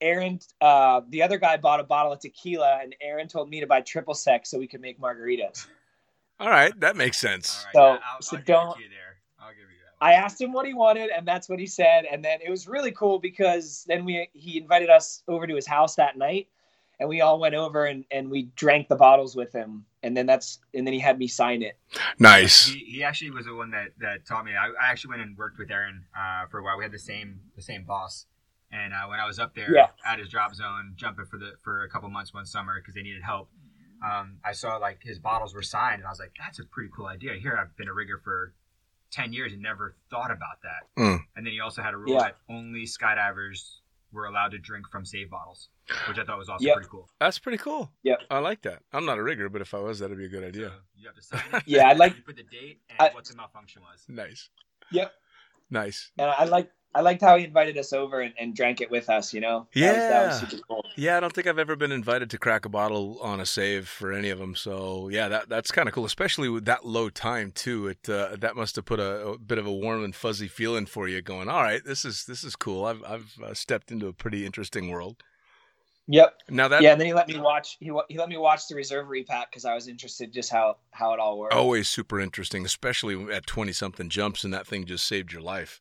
Aaron, 0.00 0.38
uh, 0.60 1.02
the 1.08 1.22
other 1.22 1.38
guy 1.38 1.56
bought 1.56 1.80
a 1.80 1.84
bottle 1.84 2.12
of 2.12 2.20
tequila, 2.20 2.78
and 2.82 2.94
Aaron 3.00 3.28
told 3.28 3.50
me 3.50 3.60
to 3.60 3.66
buy 3.66 3.80
triple 3.80 4.14
sec 4.14 4.46
so 4.46 4.58
we 4.58 4.66
could 4.66 4.80
make 4.80 5.00
margaritas. 5.00 5.66
All 6.40 6.48
right, 6.50 6.78
that 6.80 6.96
makes 6.96 7.18
sense. 7.18 7.64
All 7.66 7.72
So- 7.72 7.92
yeah, 7.94 7.98
I'll, 8.14 8.22
so 8.22 8.36
I'll 8.38 8.42
don't- 8.44 8.78
it 8.80 8.84
you 8.84 8.88
there. 8.88 9.16
I'll 9.38 9.50
give 9.50 9.58
you 9.60 9.66
that. 9.84 10.04
I 10.04 10.14
asked 10.14 10.40
him 10.40 10.52
what 10.52 10.66
he 10.66 10.72
wanted, 10.74 11.10
and 11.10 11.28
that's 11.28 11.48
what 11.48 11.58
he 11.58 11.66
said. 11.66 12.06
And 12.10 12.24
then 12.24 12.38
it 12.44 12.48
was 12.50 12.66
really 12.66 12.90
cool 12.92 13.18
because 13.18 13.84
then 13.86 14.04
we 14.06 14.28
he 14.32 14.56
invited 14.58 14.88
us 14.88 15.22
over 15.28 15.46
to 15.46 15.54
his 15.54 15.66
house 15.66 15.94
that 15.96 16.16
night, 16.16 16.48
and 16.98 17.08
we 17.08 17.20
all 17.20 17.38
went 17.38 17.54
over 17.54 17.84
and, 17.84 18.04
and 18.10 18.30
we 18.30 18.44
drank 18.56 18.88
the 18.88 18.96
bottles 18.96 19.36
with 19.36 19.52
him. 19.52 19.84
And 20.02 20.16
then 20.16 20.24
that's 20.24 20.60
and 20.72 20.86
then 20.86 20.94
he 20.94 21.00
had 21.00 21.18
me 21.18 21.28
sign 21.28 21.62
it. 21.62 21.78
Nice. 22.18 22.64
He, 22.68 22.78
he 22.78 23.04
actually 23.04 23.30
was 23.32 23.44
the 23.44 23.54
one 23.54 23.70
that, 23.72 23.88
that 23.98 24.24
taught 24.24 24.46
me. 24.46 24.52
I, 24.52 24.68
I 24.68 24.90
actually 24.90 25.10
went 25.10 25.22
and 25.22 25.36
worked 25.36 25.58
with 25.58 25.70
Aaron 25.70 26.04
uh, 26.18 26.46
for 26.50 26.58
a 26.60 26.62
while. 26.62 26.78
We 26.78 26.84
had 26.84 26.92
the 26.92 26.98
same 26.98 27.38
the 27.54 27.60
same 27.62 27.84
boss, 27.84 28.24
and 28.72 28.94
uh, 28.94 29.06
when 29.08 29.20
I 29.20 29.26
was 29.26 29.38
up 29.38 29.54
there 29.54 29.70
Yeah. 29.74 29.88
at 30.06 30.18
his 30.18 30.30
drop 30.30 30.54
zone, 30.54 30.94
jumping 30.96 31.26
for 31.26 31.36
the 31.38 31.52
for 31.62 31.82
a 31.84 31.90
couple 31.90 32.08
months 32.08 32.32
one 32.32 32.46
summer 32.46 32.76
because 32.80 32.94
they 32.94 33.02
needed 33.02 33.22
help, 33.22 33.50
um, 34.04 34.38
I 34.44 34.52
saw 34.52 34.76
like 34.76 35.02
his 35.02 35.18
bottles 35.18 35.54
were 35.54 35.62
signed, 35.62 35.96
and 36.00 36.06
I 36.06 36.10
was 36.10 36.18
like, 36.20 36.32
"That's 36.38 36.58
a 36.58 36.64
pretty 36.64 36.90
cool 36.94 37.06
idea." 37.06 37.34
Here, 37.34 37.56
I've 37.60 37.76
been 37.76 37.88
a 37.88 37.92
rigger 37.94 38.18
for 38.22 38.54
ten 39.10 39.32
years 39.32 39.52
and 39.52 39.60
never 39.62 39.96
thought 40.10 40.30
about 40.30 40.62
that. 40.62 41.02
Mm. 41.02 41.18
And 41.36 41.46
then 41.46 41.52
he 41.52 41.60
also 41.60 41.82
had 41.82 41.94
a 41.94 41.96
rule 41.96 42.14
Yeah. 42.14 42.20
that 42.22 42.36
only 42.48 42.84
skydivers 42.84 43.78
were 44.12 44.26
allowed 44.26 44.50
to 44.52 44.58
drink 44.58 44.86
from 44.90 45.04
save 45.04 45.30
bottles, 45.30 45.68
which 46.08 46.18
I 46.18 46.24
thought 46.24 46.38
was 46.38 46.48
also 46.48 46.64
Yep. 46.64 46.74
pretty 46.74 46.88
cool. 46.90 47.08
That's 47.20 47.38
pretty 47.38 47.58
cool. 47.58 47.92
Yeah. 48.02 48.16
I 48.30 48.38
like 48.40 48.62
that. 48.62 48.82
I'm 48.92 49.04
not 49.06 49.18
a 49.18 49.22
rigger, 49.22 49.48
but 49.48 49.60
if 49.60 49.72
I 49.74 49.78
was, 49.78 50.00
that'd 50.00 50.16
be 50.18 50.24
a 50.24 50.28
good 50.28 50.42
idea. 50.44 50.70
So 50.70 50.74
you 50.96 51.06
have 51.06 51.14
to 51.16 51.22
sign 51.22 51.42
it. 51.52 51.62
Yeah, 51.66 51.88
I'd 51.88 51.96
like- 51.98 52.16
You 52.16 52.22
put 52.22 52.36
the 52.36 52.42
date 52.42 52.80
and 52.88 53.00
I- 53.00 53.14
what 53.14 53.24
the 53.24 53.36
malfunction 53.36 53.82
was. 53.82 54.04
Nice. 54.08 54.48
Yep. 54.90 55.12
Nice. 55.70 56.10
And 56.18 56.28
I 56.28 56.44
like 56.44 56.70
I 56.92 57.02
liked 57.02 57.20
how 57.22 57.36
he 57.38 57.44
invited 57.44 57.78
us 57.78 57.92
over 57.92 58.20
and, 58.20 58.34
and 58.38 58.54
drank 58.54 58.80
it 58.80 58.90
with 58.90 59.08
us. 59.08 59.32
You 59.32 59.40
know, 59.40 59.68
that 59.74 59.94
was, 59.94 59.96
that 60.08 60.26
was 60.26 60.42
Yeah. 60.42 60.48
super 60.48 60.62
cool. 60.66 60.84
Yeah, 60.96 61.16
I 61.16 61.20
don't 61.20 61.32
think 61.32 61.46
I've 61.46 61.58
ever 61.58 61.76
been 61.76 61.92
invited 61.92 62.30
to 62.30 62.38
crack 62.38 62.64
a 62.64 62.68
bottle 62.68 63.18
on 63.22 63.40
a 63.40 63.46
save 63.46 63.86
for 63.88 64.12
any 64.12 64.28
of 64.28 64.38
them. 64.40 64.56
So 64.56 65.08
yeah, 65.08 65.28
that 65.28 65.48
that's 65.48 65.70
kind 65.70 65.88
of 65.88 65.94
cool, 65.94 66.04
especially 66.04 66.48
with 66.48 66.64
that 66.64 66.84
low 66.84 67.08
time 67.08 67.52
too. 67.52 67.86
It 67.88 68.08
uh, 68.08 68.36
that 68.40 68.56
must 68.56 68.76
have 68.76 68.84
put 68.86 68.98
a, 68.98 69.28
a 69.28 69.38
bit 69.38 69.58
of 69.58 69.66
a 69.66 69.72
warm 69.72 70.02
and 70.04 70.14
fuzzy 70.14 70.48
feeling 70.48 70.86
for 70.86 71.06
you. 71.06 71.22
Going, 71.22 71.48
all 71.48 71.62
right, 71.62 71.84
this 71.84 72.04
is 72.04 72.24
this 72.24 72.42
is 72.42 72.56
cool. 72.56 72.84
I've 72.84 73.02
I've 73.04 73.34
uh, 73.42 73.54
stepped 73.54 73.92
into 73.92 74.08
a 74.08 74.12
pretty 74.12 74.44
interesting 74.44 74.90
world. 74.90 75.22
Yep. 76.08 76.34
Now 76.48 76.66
that 76.66 76.82
yeah, 76.82 76.90
and 76.92 77.00
then 77.00 77.06
he 77.06 77.14
let 77.14 77.28
me 77.28 77.38
watch. 77.38 77.76
He 77.78 77.92
he 78.08 78.18
let 78.18 78.28
me 78.28 78.36
watch 78.36 78.66
the 78.66 78.74
reserve 78.74 79.08
repack 79.08 79.50
because 79.52 79.64
I 79.64 79.74
was 79.74 79.86
interested 79.86 80.32
just 80.32 80.50
how 80.50 80.78
how 80.90 81.14
it 81.14 81.20
all 81.20 81.38
worked. 81.38 81.54
always 81.54 81.88
super 81.88 82.18
interesting, 82.20 82.64
especially 82.64 83.32
at 83.32 83.46
twenty 83.46 83.72
something 83.72 84.08
jumps, 84.08 84.42
and 84.42 84.52
that 84.52 84.66
thing 84.66 84.86
just 84.86 85.06
saved 85.06 85.32
your 85.32 85.42
life. 85.42 85.80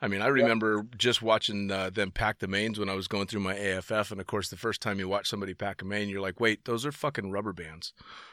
I 0.00 0.06
mean, 0.06 0.22
I 0.22 0.28
remember 0.28 0.86
just 0.96 1.22
watching 1.22 1.70
uh, 1.72 1.90
them 1.90 2.12
pack 2.12 2.38
the 2.38 2.46
mains 2.46 2.78
when 2.78 2.88
I 2.88 2.94
was 2.94 3.08
going 3.08 3.26
through 3.26 3.40
my 3.40 3.56
AFF, 3.56 4.12
and 4.12 4.20
of 4.20 4.26
course, 4.26 4.48
the 4.48 4.56
first 4.56 4.80
time 4.80 5.00
you 5.00 5.08
watch 5.08 5.28
somebody 5.28 5.54
pack 5.54 5.82
a 5.82 5.84
main, 5.84 6.08
you're 6.08 6.20
like, 6.20 6.38
"Wait, 6.38 6.64
those 6.64 6.86
are 6.86 6.92
fucking 6.92 7.32
rubber 7.32 7.52
bands. 7.52 7.92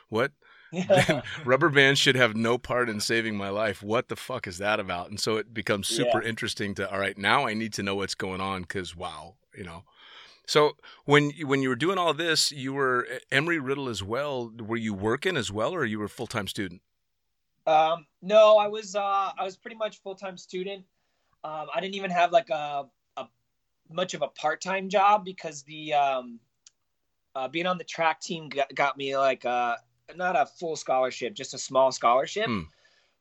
What? 0.09 0.31
rubber 1.45 1.69
bands 1.69 1.99
should 1.99 2.15
have 2.15 2.35
no 2.35 2.57
part 2.57 2.89
in 2.89 2.99
saving 2.99 3.35
my 3.35 3.49
life. 3.49 3.81
What 3.81 4.09
the 4.09 4.15
fuck 4.15 4.45
is 4.45 4.59
that 4.59 4.79
about?" 4.79 5.09
And 5.09 5.19
so 5.19 5.37
it 5.37 5.53
becomes 5.53 5.87
super 5.87 6.21
interesting 6.21 6.75
to. 6.75 6.91
All 6.91 6.99
right, 6.99 7.17
now 7.17 7.47
I 7.47 7.55
need 7.55 7.73
to 7.73 7.83
know 7.83 7.95
what's 7.95 8.15
going 8.15 8.41
on 8.41 8.61
because 8.61 8.95
wow, 8.95 9.35
you 9.57 9.63
know. 9.63 9.83
So 10.45 10.73
when 11.05 11.31
when 11.43 11.63
you 11.63 11.69
were 11.69 11.75
doing 11.75 11.97
all 11.97 12.13
this, 12.13 12.51
you 12.51 12.73
were 12.73 13.07
Embry 13.31 13.59
Riddle 13.59 13.89
as 13.89 14.03
well. 14.03 14.51
Were 14.59 14.77
you 14.77 14.93
working 14.93 15.35
as 15.35 15.51
well, 15.51 15.73
or 15.73 15.83
you 15.83 15.97
were 15.97 16.05
a 16.05 16.09
full 16.09 16.27
time 16.27 16.47
student? 16.47 16.81
Um, 17.65 18.05
no, 18.21 18.57
I 18.57 18.67
was 18.67 18.95
uh, 18.95 19.31
I 19.37 19.43
was 19.43 19.57
pretty 19.57 19.77
much 19.77 20.01
full 20.01 20.15
time 20.15 20.37
student. 20.37 20.85
Um, 21.45 21.67
I 21.75 21.79
didn't 21.79 21.93
even 21.93 22.09
have 22.09 22.31
like 22.31 22.49
a, 22.49 22.85
a 23.17 23.25
much 23.91 24.15
of 24.15 24.23
a 24.23 24.27
part 24.29 24.61
time 24.61 24.89
job 24.89 25.23
because 25.23 25.61
the 25.63 25.93
um, 25.93 26.39
uh, 27.35 27.47
being 27.47 27.67
on 27.67 27.77
the 27.77 27.83
track 27.83 28.19
team 28.19 28.49
got, 28.49 28.73
got 28.73 28.97
me 28.97 29.15
like 29.15 29.45
uh, 29.45 29.75
not 30.15 30.35
a 30.35 30.47
full 30.47 30.75
scholarship, 30.75 31.35
just 31.35 31.53
a 31.53 31.59
small 31.59 31.91
scholarship. 31.91 32.47
Hmm. 32.47 32.61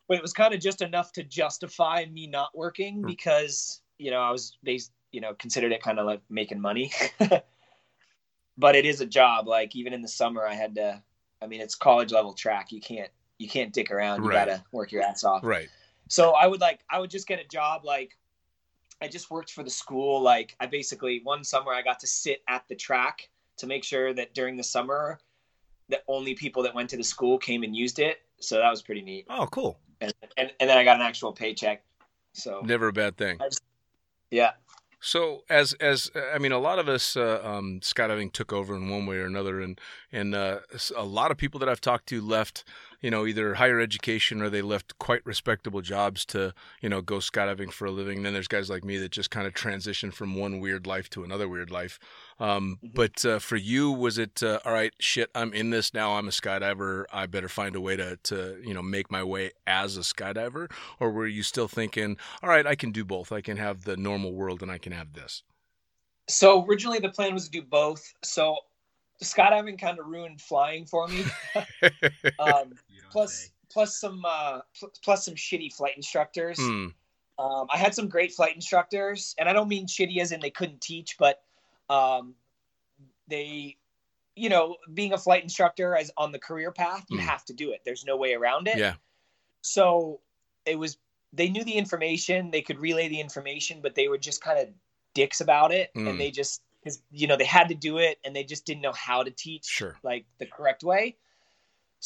But 0.09 0.17
it 0.17 0.23
was 0.23 0.33
kind 0.33 0.55
of 0.55 0.61
just 0.61 0.81
enough 0.81 1.13
to 1.13 1.23
justify 1.23 2.07
me 2.11 2.27
not 2.27 2.57
working 2.57 3.01
Hmm. 3.01 3.07
because 3.07 3.83
you 3.99 4.11
know 4.11 4.21
I 4.21 4.31
was 4.31 4.57
they 4.63 4.81
you 5.13 5.21
know 5.21 5.35
considered 5.35 5.73
it 5.73 5.83
kind 5.83 5.99
of 5.99 6.07
like 6.07 6.23
making 6.31 6.61
money. 6.61 6.93
but 8.57 8.75
it 8.75 8.87
is 8.87 9.03
a 9.03 9.07
job. 9.07 9.47
Like 9.47 9.77
even 9.77 9.93
in 9.93 10.01
the 10.01 10.09
summer, 10.09 10.47
I 10.47 10.55
had 10.55 10.77
to. 10.77 11.03
I 11.43 11.47
mean, 11.47 11.61
it's 11.61 11.75
college 11.75 12.11
level 12.11 12.33
track. 12.33 12.73
You 12.73 12.81
can't 12.81 13.11
you 13.39 13.49
can't 13.51 13.71
dick 13.73 13.91
around. 13.91 14.23
You 14.23 14.31
Right. 14.31 14.47
gotta 14.47 14.65
work 14.73 14.93
your 14.93 15.03
ass 15.03 15.25
off. 15.25 15.45
Right. 15.45 15.69
So 16.09 16.33
I 16.33 16.47
would 16.47 16.61
like 16.61 16.81
I 16.91 16.99
would 16.99 17.11
just 17.11 17.27
get 17.27 17.41
a 17.41 17.49
job 17.49 17.85
like 17.85 18.17
I 19.01 19.09
just 19.09 19.31
worked 19.31 19.51
for 19.51 19.63
the 19.63 19.71
school. 19.71 20.21
Like 20.21 20.57
I 20.61 20.67
basically 20.67 21.21
one 21.25 21.45
summer 21.45 21.73
I 21.73 21.83
got 21.83 22.01
to 22.01 22.07
sit 22.07 22.43
at 22.49 22.67
the 22.69 22.75
track 22.75 23.29
to 23.59 23.67
make 23.67 23.85
sure 23.85 24.13
that 24.15 24.35
during 24.35 24.57
the 24.57 24.63
summer 24.63 25.19
the 25.89 26.01
only 26.09 26.35
people 26.35 26.63
that 26.63 26.75
went 26.75 26.91
to 26.91 26.97
the 26.97 27.05
school 27.05 27.39
came 27.39 27.63
and 27.63 27.77
used 27.77 27.99
it. 27.99 28.19
So 28.41 28.57
that 28.57 28.71
was 28.71 28.83
pretty 28.83 29.03
neat. 29.03 29.27
Oh, 29.29 29.47
cool. 29.47 29.79
And 30.01 30.13
and, 30.37 30.51
and 30.61 30.71
then 30.71 30.79
I 30.79 30.85
got 30.85 30.97
an 30.97 31.03
actual 31.03 31.33
paycheck. 31.33 31.83
So 32.33 32.63
Never 32.65 32.89
a 32.89 32.93
bad 32.93 33.17
thing. 33.17 33.39
yeah. 34.31 34.53
So 35.01 35.45
as 35.51 35.75
as 35.75 36.11
I 36.33 36.39
mean, 36.39 36.53
a 36.53 36.59
lot 36.59 36.79
of 36.79 36.89
us 36.89 37.15
uh, 37.15 37.41
um, 37.45 37.81
skydiving 37.81 38.33
took 38.33 38.55
over 38.55 38.75
in 38.75 38.89
one 38.89 39.05
way 39.05 39.17
or 39.17 39.27
another, 39.27 39.61
and 39.61 39.79
and 40.11 40.35
uh, 40.35 40.61
a 40.97 41.05
lot 41.05 41.31
of 41.31 41.37
people 41.37 41.61
that 41.61 41.69
I've 41.69 41.83
talked 41.83 42.07
to 42.09 42.23
left, 42.23 42.65
you 43.05 43.11
know, 43.11 43.27
either 43.27 43.57
higher 43.57 43.81
education 43.81 44.41
or 44.41 44.49
they 44.49 44.63
left 44.63 44.99
quite 44.99 45.21
respectable 45.27 45.83
jobs 45.83 46.25
to 46.25 46.55
you 46.81 46.89
know 46.89 47.03
go 47.03 47.17
skydiving 47.17 47.71
for 47.71 47.85
a 47.85 47.91
living. 47.91 48.23
then 48.23 48.33
there's 48.33 48.49
guys 48.49 48.71
like 48.71 48.83
me 48.83 48.97
that 48.97 49.11
just 49.11 49.31
kind 49.31 49.47
of 49.47 49.53
transitioned 49.53 50.15
from 50.15 50.35
one 50.35 50.59
weird 50.59 50.87
life 50.87 51.11
to 51.11 51.23
another 51.23 51.47
weird 51.47 51.71
life. 51.71 51.99
Um, 52.41 52.79
Mhm. 52.83 52.95
But 52.95 53.25
uh, 53.27 53.39
for 53.41 53.57
you, 53.57 53.93
was 53.93 54.17
it 54.17 54.43
uh, 54.43 54.61
all 54.65 54.73
right? 54.73 54.95
Shit, 54.99 55.31
I'm 55.35 55.53
in 55.53 55.69
this 55.69 55.93
now. 55.93 56.17
I'm 56.17 56.29
a 56.29 56.31
skydiver. 56.31 57.05
I 57.13 57.27
better 57.27 57.51
find 57.51 57.77
a 57.77 57.81
way 57.81 57.95
to 57.97 58.17
to 58.17 58.59
you 58.65 58.73
know 58.73 58.83
make 58.83 59.11
my 59.11 59.23
way 59.23 59.51
as 59.67 59.99
a 59.99 60.01
skydiver, 60.01 60.71
or 60.99 61.11
were 61.11 61.27
you 61.27 61.43
still 61.43 61.69
thinking, 61.69 62.17
all 62.43 62.49
right, 62.49 62.67
I 62.67 62.75
can 62.75 62.91
do 62.91 63.05
both. 63.05 63.33
I 63.33 63.43
can 63.43 63.59
have 63.59 63.85
the 63.85 63.99
normal 63.99 64.33
world 64.33 64.63
and 64.63 64.71
I 64.71 64.79
can 64.79 64.93
have 64.93 65.13
this. 65.13 65.43
So 66.27 66.65
originally 66.65 67.01
the 67.01 67.11
plan 67.11 67.35
was 67.35 67.45
to 67.45 67.51
do 67.51 67.63
both. 67.63 68.15
So 68.23 68.57
skydiving 69.23 69.79
kind 69.79 69.99
of 69.99 70.07
ruined 70.07 70.41
flying 70.41 70.87
for 70.87 71.09
me. 71.09 71.25
um, 72.39 72.73
plus 73.71 73.99
some 73.99 74.25
uh, 74.27 74.61
pl- 74.79 74.93
plus 75.03 75.25
some 75.25 75.35
shitty 75.35 75.73
flight 75.73 75.95
instructors. 75.97 76.59
Hmm. 76.61 76.89
Um, 77.39 77.67
I 77.73 77.79
had 77.79 77.95
some 77.95 78.09
great 78.09 78.33
flight 78.33 78.55
instructors, 78.55 79.35
and 79.39 79.49
I 79.49 79.53
don't 79.53 79.69
mean 79.69 79.87
shitty 79.87 80.19
as 80.19 80.31
in 80.33 80.41
they 80.41 80.51
couldn't 80.51 80.81
teach, 80.81 81.17
but 81.19 81.43
um, 81.91 82.35
they, 83.29 83.77
you 84.37 84.49
know, 84.49 84.77
being 84.93 85.13
a 85.13 85.19
flight 85.19 85.43
instructor 85.43 85.97
as 85.97 86.11
on 86.17 86.31
the 86.33 86.39
career 86.39 86.71
path, 86.71 87.05
you 87.11 87.19
Mm. 87.19 87.23
have 87.23 87.45
to 87.47 87.53
do 87.53 87.73
it. 87.73 87.81
There's 87.85 88.05
no 88.05 88.17
way 88.17 88.35
around 88.35 88.69
it. 88.69 88.79
Yeah. 88.79 88.95
So 89.63 90.21
it 90.67 90.79
was 90.79 90.97
they 91.33 91.49
knew 91.49 91.65
the 91.65 91.73
information, 91.73 92.53
they 92.53 92.63
could 92.63 92.79
relay 92.79 93.09
the 93.09 93.19
information, 93.21 93.81
but 93.83 93.97
they 93.97 94.07
were 94.07 94.19
just 94.19 94.41
kind 94.41 94.59
of 94.61 94.69
dicks 95.15 95.41
about 95.41 95.73
it, 95.73 95.91
Mm. 95.95 96.11
and 96.11 96.21
they 96.21 96.31
just 96.31 96.63
because 96.83 97.03
you 97.11 97.27
know 97.27 97.37
they 97.37 97.45
had 97.45 97.69
to 97.71 97.75
do 97.75 97.99
it, 97.99 98.19
and 98.25 98.37
they 98.37 98.45
just 98.45 98.65
didn't 98.67 98.83
know 98.83 98.93
how 98.93 99.23
to 99.25 99.31
teach 99.33 99.65
Sure. 99.65 99.99
like 100.05 100.25
the 100.39 100.47
correct 100.47 100.85
way. 100.85 101.17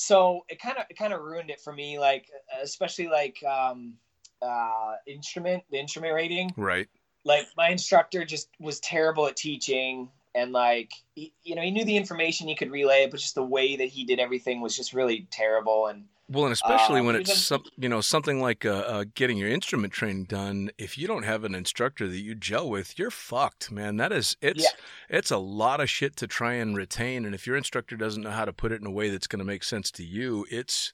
So 0.00 0.44
it 0.48 0.60
kind 0.60 0.78
of 0.78 0.84
it 0.88 0.96
kind 0.96 1.12
of 1.12 1.20
ruined 1.20 1.50
it 1.50 1.60
for 1.60 1.72
me, 1.72 1.98
like 1.98 2.30
especially 2.62 3.08
like 3.08 3.42
um, 3.42 3.94
uh, 4.40 4.94
instrument 5.08 5.64
the 5.72 5.78
instrument 5.80 6.14
rating. 6.14 6.54
Right. 6.56 6.86
Like 7.24 7.48
my 7.56 7.70
instructor 7.70 8.24
just 8.24 8.48
was 8.60 8.78
terrible 8.78 9.26
at 9.26 9.34
teaching, 9.34 10.08
and 10.36 10.52
like 10.52 10.92
he, 11.16 11.32
you 11.42 11.56
know 11.56 11.62
he 11.62 11.72
knew 11.72 11.84
the 11.84 11.96
information 11.96 12.46
he 12.46 12.54
could 12.54 12.70
relay 12.70 13.02
it, 13.02 13.10
but 13.10 13.18
just 13.18 13.34
the 13.34 13.42
way 13.42 13.74
that 13.74 13.88
he 13.88 14.04
did 14.04 14.20
everything 14.20 14.60
was 14.60 14.76
just 14.76 14.92
really 14.92 15.26
terrible. 15.32 15.88
And 15.88 16.04
Well, 16.30 16.44
and 16.44 16.52
especially 16.52 17.00
Um, 17.00 17.06
when 17.06 17.16
it's 17.16 17.34
some, 17.38 17.64
you 17.78 17.88
know 17.88 18.02
something 18.02 18.40
like 18.40 18.66
uh, 18.66 18.70
uh, 18.70 19.04
getting 19.14 19.38
your 19.38 19.48
instrument 19.48 19.94
training 19.94 20.24
done. 20.24 20.70
If 20.76 20.98
you 20.98 21.06
don't 21.06 21.22
have 21.22 21.42
an 21.44 21.54
instructor 21.54 22.06
that 22.06 22.18
you 22.18 22.34
gel 22.34 22.68
with, 22.68 22.98
you're 22.98 23.10
fucked, 23.10 23.70
man. 23.70 23.96
That 23.96 24.12
is 24.12 24.36
it's 24.42 24.62
Yeah. 24.64 24.70
it's 25.08 25.30
a 25.30 25.38
lot 25.38 25.80
of 25.80 25.88
shit 25.88 26.16
to 26.16 26.26
try 26.26 26.54
and 26.54 26.76
retain. 26.76 27.24
And 27.24 27.34
if 27.34 27.46
your 27.46 27.56
instructor 27.56 27.96
doesn't 27.96 28.22
know 28.22 28.30
how 28.30 28.44
to 28.44 28.52
put 28.52 28.72
it 28.72 28.80
in 28.80 28.86
a 28.86 28.90
way 28.90 29.08
that's 29.08 29.26
going 29.26 29.38
to 29.38 29.44
make 29.44 29.64
sense 29.64 29.90
to 29.92 30.04
you, 30.04 30.44
it's 30.50 30.92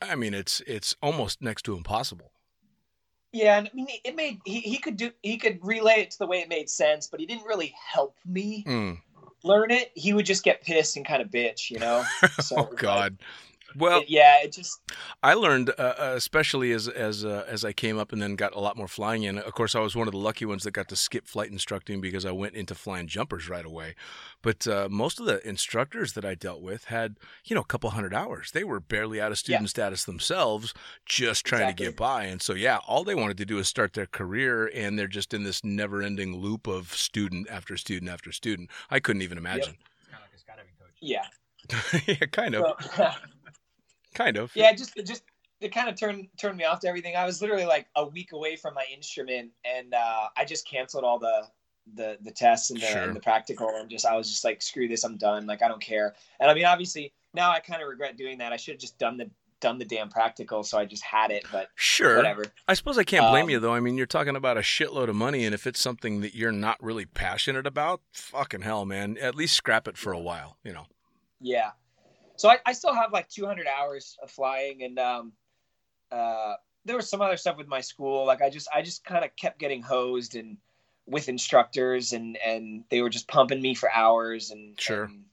I 0.00 0.14
mean 0.14 0.34
it's 0.34 0.60
it's 0.68 0.94
almost 1.02 1.42
next 1.42 1.62
to 1.62 1.74
impossible. 1.76 2.30
Yeah, 3.32 3.58
and 3.58 3.68
I 3.68 3.74
mean, 3.74 3.88
it 4.04 4.14
made 4.14 4.38
he, 4.44 4.60
he 4.60 4.78
could 4.78 4.96
do 4.96 5.10
he 5.22 5.36
could 5.36 5.58
relay 5.62 6.00
it 6.02 6.12
to 6.12 6.18
the 6.18 6.26
way 6.26 6.38
it 6.40 6.48
made 6.48 6.70
sense, 6.70 7.08
but 7.08 7.18
he 7.18 7.26
didn't 7.26 7.44
really 7.44 7.74
help 7.92 8.16
me 8.24 8.64
Mm. 8.68 8.98
learn 9.42 9.72
it. 9.72 9.90
He 9.96 10.12
would 10.12 10.26
just 10.26 10.44
get 10.44 10.62
pissed 10.62 10.96
and 10.96 11.04
kind 11.06 11.22
of 11.22 11.28
bitch, 11.28 11.70
you 11.70 11.80
know. 11.80 12.04
So, 12.40 12.56
oh 12.56 12.74
God. 12.76 13.18
Well, 13.76 14.00
it- 14.00 14.10
yeah, 14.10 14.36
it 14.42 14.52
just 14.52 14.80
I 15.22 15.34
learned, 15.34 15.70
uh, 15.70 15.72
uh, 15.98 16.12
especially 16.16 16.72
as 16.72 16.88
as 16.88 17.24
uh, 17.24 17.44
as 17.46 17.64
I 17.64 17.72
came 17.72 17.98
up 17.98 18.12
and 18.12 18.20
then 18.20 18.36
got 18.36 18.54
a 18.54 18.60
lot 18.60 18.76
more 18.76 18.88
flying 18.88 19.22
in. 19.22 19.38
Of 19.38 19.52
course, 19.54 19.74
I 19.74 19.80
was 19.80 19.94
one 19.94 20.08
of 20.08 20.12
the 20.12 20.18
lucky 20.18 20.44
ones 20.44 20.64
that 20.64 20.72
got 20.72 20.88
to 20.88 20.96
skip 20.96 21.26
flight 21.26 21.50
instructing 21.50 22.00
because 22.00 22.24
I 22.26 22.32
went 22.32 22.54
into 22.54 22.74
flying 22.74 23.06
jumpers 23.06 23.48
right 23.48 23.64
away. 23.64 23.94
But 24.42 24.66
uh, 24.66 24.88
most 24.90 25.20
of 25.20 25.26
the 25.26 25.46
instructors 25.46 26.14
that 26.14 26.24
I 26.24 26.34
dealt 26.34 26.62
with 26.62 26.84
had, 26.84 27.16
you 27.44 27.54
know, 27.54 27.60
a 27.62 27.64
couple 27.66 27.90
hundred 27.90 28.14
hours. 28.14 28.50
They 28.52 28.64
were 28.64 28.80
barely 28.80 29.20
out 29.20 29.32
of 29.32 29.38
student 29.38 29.68
status 29.70 30.04
themselves, 30.04 30.72
just 31.06 31.44
trying 31.44 31.62
Exactly. 31.62 31.86
to 31.86 31.90
get 31.92 31.98
by. 31.98 32.24
And 32.24 32.40
so, 32.40 32.54
yeah, 32.54 32.78
all 32.88 33.04
they 33.04 33.14
wanted 33.14 33.36
to 33.38 33.44
do 33.46 33.58
is 33.58 33.68
start 33.68 33.92
their 33.92 34.06
career, 34.06 34.70
and 34.74 34.98
they're 34.98 35.06
just 35.06 35.34
in 35.34 35.42
this 35.44 35.62
never-ending 35.62 36.36
loop 36.36 36.66
of 36.66 36.92
student 36.94 37.48
after 37.50 37.76
student 37.76 38.10
after 38.10 38.32
student. 38.32 38.70
I 38.90 38.98
couldn't 39.00 39.22
even 39.22 39.36
imagine. 39.38 39.76
It's 40.00 40.08
kind 40.10 40.22
of 40.24 40.30
like 40.30 40.34
a 40.34 40.62
skydiving 40.62 40.78
coach. 40.78 40.96
yeah. 41.00 41.26
yeah, 42.20 42.26
kind 42.32 42.54
of, 42.54 42.64
So, 42.96 43.10
kind 44.14 44.36
of. 44.36 44.50
yeah, 44.54 44.72
just 44.72 44.94
just 45.06 45.22
it 45.60 45.72
kind 45.74 45.88
of 45.88 45.94
turned 45.98 46.28
turned 46.38 46.56
me 46.56 46.64
off 46.64 46.80
to 46.80 46.88
everything. 46.88 47.16
I 47.16 47.24
was 47.26 47.40
literally 47.40 47.66
like 47.66 47.86
a 47.96 48.06
week 48.06 48.32
away 48.32 48.56
from 48.56 48.74
my 48.74 48.84
instrument, 48.94 49.50
and 49.64 49.92
uh, 49.94 50.28
I 50.36 50.44
just 50.44 50.66
canceled 50.66 51.04
all 51.04 51.18
the 51.18 51.42
the 51.94 52.18
the 52.22 52.30
tests 52.30 52.70
and 52.70 52.80
the, 52.80 52.86
Sure. 52.86 53.02
and 53.02 53.16
the 53.16 53.20
practical, 53.20 53.68
and 53.68 53.90
just 53.90 54.06
I 54.06 54.16
was 54.16 54.28
just 54.30 54.44
like, 54.44 54.62
screw 54.62 54.88
this, 54.88 55.04
I'm 55.04 55.16
done. 55.16 55.46
Like 55.46 55.62
I 55.62 55.68
don't 55.68 55.80
care. 55.82 56.14
And 56.38 56.50
I 56.50 56.54
mean, 56.54 56.64
obviously 56.66 57.12
now 57.34 57.50
I 57.50 57.60
kind 57.60 57.82
of 57.82 57.88
regret 57.88 58.16
doing 58.16 58.38
that. 58.38 58.52
I 58.52 58.56
should 58.56 58.72
have 58.74 58.80
just 58.80 58.98
done 58.98 59.16
the 59.16 59.30
done 59.60 59.76
the 59.76 59.84
damn 59.84 60.08
practical, 60.08 60.62
so 60.62 60.78
I 60.78 60.86
just 60.86 61.02
had 61.04 61.30
it. 61.30 61.44
But 61.52 61.68
Sure. 61.74 62.16
whatever. 62.16 62.44
I 62.66 62.72
suppose 62.72 62.96
I 62.96 63.04
can't 63.04 63.30
blame 63.30 63.44
Um, 63.44 63.50
you 63.50 63.58
though. 63.60 63.74
I 63.74 63.80
mean, 63.80 63.98
you're 63.98 64.06
talking 64.06 64.34
about 64.36 64.56
a 64.56 64.60
shitload 64.62 65.08
of 65.10 65.16
money, 65.16 65.44
and 65.44 65.54
if 65.54 65.66
it's 65.66 65.78
something 65.80 66.22
that 66.22 66.34
you're 66.34 66.50
not 66.52 66.82
really 66.82 67.04
passionate 67.04 67.66
about, 67.66 68.00
fucking 68.14 68.62
hell, 68.62 68.86
man. 68.86 69.18
At 69.18 69.34
least 69.34 69.54
scrap 69.56 69.86
it 69.86 69.98
for 69.98 70.12
a 70.12 70.18
while. 70.18 70.56
You 70.64 70.72
know. 70.72 70.86
Yeah. 71.40 71.72
So 72.40 72.48
I, 72.48 72.56
I 72.64 72.72
still 72.72 72.94
have 72.94 73.12
like 73.12 73.28
200 73.28 73.66
hours 73.66 74.16
of 74.22 74.30
flying, 74.30 74.82
and 74.82 74.98
um, 74.98 75.32
uh, 76.10 76.54
there 76.86 76.96
was 76.96 77.06
some 77.06 77.20
other 77.20 77.36
stuff 77.36 77.58
with 77.58 77.68
my 77.68 77.82
school. 77.82 78.24
Like 78.24 78.40
I 78.40 78.48
just 78.48 78.66
I 78.74 78.80
just 78.80 79.04
kind 79.04 79.26
of 79.26 79.36
kept 79.36 79.58
getting 79.58 79.82
hosed 79.82 80.34
and 80.36 80.56
with 81.06 81.28
instructors, 81.28 82.14
and 82.14 82.38
and 82.38 82.84
they 82.88 83.02
were 83.02 83.10
just 83.10 83.28
pumping 83.28 83.60
me 83.60 83.74
for 83.74 83.92
hours, 83.92 84.52
and 84.52 84.80
Sure. 84.80 85.04
and 85.04 85.24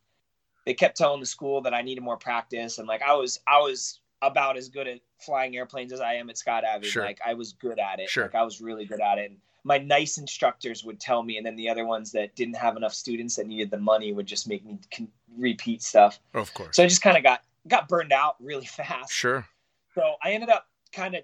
they 0.66 0.74
kept 0.74 0.98
telling 0.98 1.22
the 1.22 1.26
school 1.26 1.62
that 1.62 1.74
I 1.74 1.82
needed 1.82 2.04
more 2.04 2.18
practice, 2.18 2.78
and 2.78 2.90
like 2.90 3.02
I 3.02 3.14
was 3.14 3.40
I 3.48 3.60
was 3.60 4.02
about 4.22 4.58
as 4.58 4.68
good 4.68 4.90
at 4.90 5.00
flying 5.18 5.56
airplanes 5.56 5.94
as 5.94 6.02
I 6.02 6.16
am 6.16 6.30
at 6.30 6.36
skydiving. 6.36 6.84
Sure. 6.84 7.04
Like 7.04 7.22
I 7.26 7.36
was 7.36 7.54
good 7.54 7.80
at 7.80 8.02
it. 8.02 8.10
Sure. 8.10 8.26
Like 8.26 8.36
I 8.36 8.44
was 8.44 8.60
really 8.60 8.84
good 8.84 9.00
at 9.00 9.18
it. 9.18 9.32
And 9.32 9.40
my 9.68 9.78
nice 9.78 10.18
instructors 10.18 10.86
would 10.86 10.98
tell 10.98 11.22
me, 11.22 11.36
and 11.36 11.46
then 11.46 11.58
the 11.58 11.68
other 11.68 11.86
ones 11.86 12.14
that 12.14 12.34
didn't 12.36 12.56
have 12.56 12.78
enough 12.78 12.94
students 12.94 13.36
that 13.36 13.48
needed 13.48 13.70
the 13.70 13.78
money 13.78 14.14
would 14.14 14.26
just 14.26 14.48
make 14.48 14.66
me 14.66 14.80
con- 14.96 15.10
repeat 15.38 15.84
stuff. 15.84 16.20
Of 16.34 16.54
course. 16.54 16.78
So 16.78 16.84
I 16.84 16.88
just 16.88 17.02
kind 17.02 17.18
of 17.18 17.24
got 17.24 17.44
got 17.68 17.90
burned 17.90 18.14
out 18.14 18.38
really 18.40 18.66
fast. 18.80 19.12
Sure. 19.12 19.46
So 19.94 20.16
I 20.24 20.32
ended 20.32 20.50
up 20.50 20.68
kind 20.94 21.16
of 21.16 21.24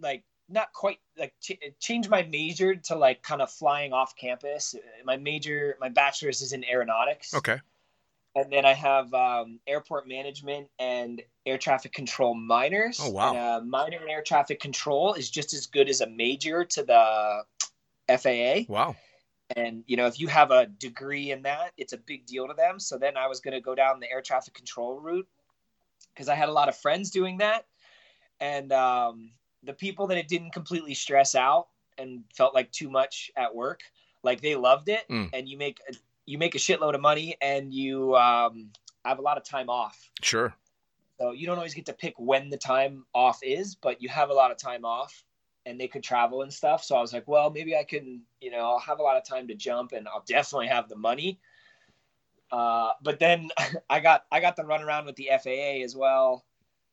like 0.00 0.24
not 0.48 0.72
quite 0.72 0.98
like 1.16 1.34
ch- 1.40 1.60
changed 1.78 2.10
my 2.10 2.24
major 2.24 2.74
to 2.74 2.96
like 2.96 3.22
kind 3.22 3.40
of 3.40 3.50
flying 3.50 3.92
off 3.92 4.16
campus. 4.16 4.74
My 5.04 5.16
major, 5.16 5.76
my 5.80 5.88
bachelor's 5.88 6.42
is 6.42 6.52
in 6.52 6.64
aeronautics. 6.64 7.32
Okay. 7.32 7.60
And 8.36 8.52
then 8.52 8.64
I 8.64 8.72
have 8.72 9.14
um, 9.14 9.60
airport 9.68 10.08
management 10.08 10.68
and 10.80 11.22
air 11.46 11.56
traffic 11.56 11.92
control 11.92 12.34
minors. 12.34 12.98
Oh, 13.00 13.10
wow. 13.10 13.28
And 13.28 13.38
a 13.38 13.64
minor 13.64 13.98
in 14.02 14.08
air 14.08 14.22
traffic 14.22 14.58
control 14.58 15.14
is 15.14 15.30
just 15.30 15.54
as 15.54 15.66
good 15.66 15.88
as 15.88 16.00
a 16.00 16.08
major 16.08 16.64
to 16.64 16.82
the 16.82 17.42
FAA. 18.08 18.64
Wow. 18.68 18.96
And 19.56 19.84
you 19.86 19.96
know, 19.96 20.06
if 20.06 20.18
you 20.18 20.28
have 20.28 20.50
a 20.50 20.66
degree 20.66 21.30
in 21.30 21.42
that, 21.42 21.72
it's 21.76 21.92
a 21.92 21.98
big 21.98 22.26
deal 22.26 22.48
to 22.48 22.54
them. 22.54 22.80
So 22.80 22.98
then 22.98 23.16
I 23.16 23.26
was 23.26 23.40
going 23.40 23.54
to 23.54 23.60
go 23.60 23.74
down 23.74 24.00
the 24.00 24.10
air 24.10 24.22
traffic 24.22 24.54
control 24.54 24.98
route 24.98 25.28
because 26.14 26.28
I 26.28 26.34
had 26.34 26.48
a 26.48 26.52
lot 26.52 26.68
of 26.68 26.76
friends 26.76 27.10
doing 27.10 27.38
that, 27.38 27.66
and 28.40 28.72
um, 28.72 29.30
the 29.62 29.72
people 29.72 30.06
that 30.08 30.18
it 30.18 30.28
didn't 30.28 30.52
completely 30.52 30.94
stress 30.94 31.34
out 31.34 31.68
and 31.98 32.24
felt 32.34 32.54
like 32.54 32.70
too 32.72 32.90
much 32.90 33.30
at 33.36 33.54
work, 33.54 33.80
like 34.22 34.40
they 34.40 34.54
loved 34.56 34.88
it, 34.88 35.06
Mm. 35.08 35.30
and 35.32 35.48
you 35.48 35.58
make 35.58 35.80
a, 35.88 35.94
you 36.26 36.38
make 36.38 36.54
a 36.54 36.58
shitload 36.58 36.94
of 36.94 37.00
money 37.00 37.36
and 37.42 37.72
you 37.72 38.16
um, 38.16 38.70
have 39.04 39.18
a 39.18 39.22
lot 39.22 39.36
of 39.36 39.44
time 39.44 39.68
off. 39.68 40.10
Sure. 40.22 40.54
So 41.20 41.32
you 41.32 41.46
don't 41.46 41.56
always 41.58 41.74
get 41.74 41.86
to 41.86 41.92
pick 41.92 42.14
when 42.16 42.48
the 42.48 42.56
time 42.56 43.04
off 43.14 43.40
is, 43.42 43.74
but 43.74 44.02
you 44.02 44.08
have 44.08 44.30
a 44.30 44.34
lot 44.34 44.50
of 44.50 44.56
time 44.56 44.84
off 44.84 45.24
and 45.66 45.80
they 45.80 45.88
could 45.88 46.02
travel 46.02 46.42
and 46.42 46.52
stuff. 46.52 46.84
So 46.84 46.96
I 46.96 47.00
was 47.00 47.12
like, 47.12 47.26
well, 47.26 47.50
maybe 47.50 47.76
I 47.76 47.84
can, 47.84 48.22
you 48.40 48.50
know, 48.50 48.58
I'll 48.60 48.78
have 48.78 48.98
a 48.98 49.02
lot 49.02 49.16
of 49.16 49.24
time 49.24 49.48
to 49.48 49.54
jump 49.54 49.92
and 49.92 50.06
I'll 50.08 50.24
definitely 50.26 50.68
have 50.68 50.88
the 50.88 50.96
money. 50.96 51.40
Uh, 52.50 52.90
but 53.02 53.18
then 53.18 53.48
I 53.90 54.00
got 54.00 54.24
I 54.30 54.40
got 54.40 54.56
the 54.56 54.64
run 54.64 54.82
around 54.82 55.06
with 55.06 55.16
the 55.16 55.30
FAA 55.30 55.82
as 55.84 55.96
well. 55.96 56.44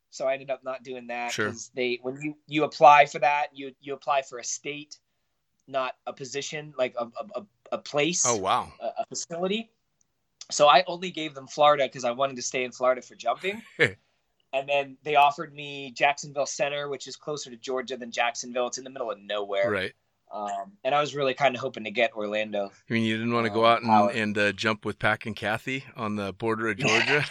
So 0.10 0.28
I 0.28 0.34
ended 0.34 0.50
up 0.50 0.64
not 0.64 0.84
doing 0.84 1.08
that 1.08 1.32
Sure. 1.32 1.54
they 1.74 2.00
when 2.02 2.20
you 2.22 2.36
you 2.48 2.64
apply 2.64 3.06
for 3.06 3.20
that, 3.20 3.48
you 3.54 3.74
you 3.80 3.94
apply 3.94 4.22
for 4.24 4.40
a 4.40 4.44
state, 4.44 4.98
not 5.68 5.96
a 6.08 6.14
position, 6.14 6.74
like 6.78 6.96
a 6.98 7.06
a, 7.06 7.40
a- 7.42 7.46
a 7.74 7.78
place 7.78 8.26
Oh 8.26 8.36
wow. 8.36 8.74
a, 8.82 8.88
a 8.88 9.06
facility. 9.08 9.72
So 10.50 10.68
I 10.68 10.84
only 10.88 11.12
gave 11.12 11.34
them 11.34 11.48
Florida 11.48 11.86
because 11.86 12.04
I 12.04 12.12
wanted 12.12 12.36
to 12.36 12.42
stay 12.42 12.66
in 12.66 12.74
Florida 12.74 13.02
for 13.02 13.16
jumping. 13.16 13.62
and 14.54 14.68
then 14.68 14.98
they 15.04 15.16
offered 15.16 15.54
me 15.54 15.92
Jacksonville 15.92 16.46
Center, 16.46 16.90
which 16.90 17.08
is 17.08 17.16
closer 17.16 17.50
to 17.50 17.58
Georgia 17.58 17.98
than 17.98 18.12
Jacksonville. 18.12 18.68
It's 18.68 18.78
in 18.78 18.84
the 18.84 18.90
middle 18.90 19.10
of 19.12 19.20
nowhere. 19.20 19.70
Right. 19.72 19.94
Um, 20.32 20.72
and 20.86 20.96
I 20.96 21.02
was 21.02 21.14
really 21.14 21.34
kind 21.34 21.56
of 21.56 21.62
hoping 21.62 21.84
to 21.84 21.92
get 21.92 22.14
Orlando. 22.14 22.72
I 22.90 22.94
mean, 22.94 23.04
you 23.04 23.18
didn't 23.18 23.34
want 23.34 23.48
to 23.48 23.52
Uh, 23.52 23.56
go 23.56 23.66
out 23.66 23.84
and, 23.84 24.12
and 24.18 24.38
uh, 24.38 24.52
jump 24.54 24.86
with 24.86 24.98
Pack 24.98 25.26
and 25.26 25.36
Kathy 25.36 25.84
on 25.96 26.16
the 26.16 26.32
border 26.34 26.70
of 26.70 26.78
Georgia. 26.78 27.26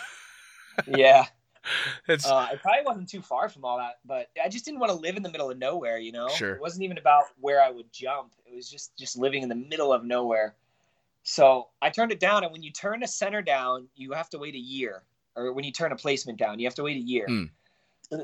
yeah. 0.86 1.24
it's 2.08 2.26
Uh, 2.26 2.48
it 2.52 2.60
probably 2.60 2.84
wasn't 2.84 3.08
too 3.08 3.22
far 3.22 3.48
from 3.48 3.64
all 3.64 3.78
that, 3.78 3.98
but 4.04 4.28
I 4.42 4.48
just 4.48 4.64
didn't 4.64 4.80
want 4.80 4.90
to 4.90 4.96
live 4.98 5.16
in 5.16 5.22
the 5.22 5.30
middle 5.30 5.50
of 5.50 5.58
nowhere. 5.58 5.98
You 5.98 6.12
know, 6.12 6.28
Sure. 6.28 6.54
it 6.54 6.60
wasn't 6.60 6.84
even 6.84 6.98
about 6.98 7.24
where 7.38 7.62
I 7.62 7.70
would 7.70 7.92
jump. 7.92 8.32
It 8.46 8.54
was 8.54 8.68
just 8.68 8.96
just 8.98 9.16
living 9.16 9.42
in 9.42 9.48
the 9.48 9.54
middle 9.54 9.92
of 9.92 10.04
nowhere. 10.04 10.54
So 11.22 11.68
I 11.82 11.90
turned 11.90 12.12
it 12.12 12.20
down, 12.20 12.44
and 12.44 12.52
when 12.52 12.62
you 12.62 12.70
turn 12.72 13.02
a 13.02 13.08
center 13.08 13.42
down, 13.42 13.88
you 13.94 14.12
have 14.12 14.30
to 14.30 14.38
wait 14.38 14.54
a 14.54 14.58
year, 14.58 15.02
or 15.36 15.52
when 15.52 15.64
you 15.64 15.72
turn 15.72 15.92
a 15.92 15.96
placement 15.96 16.38
down, 16.38 16.58
you 16.58 16.66
have 16.66 16.74
to 16.76 16.82
wait 16.82 16.96
a 16.96 17.00
year. 17.00 17.26
Hmm. 17.26 17.44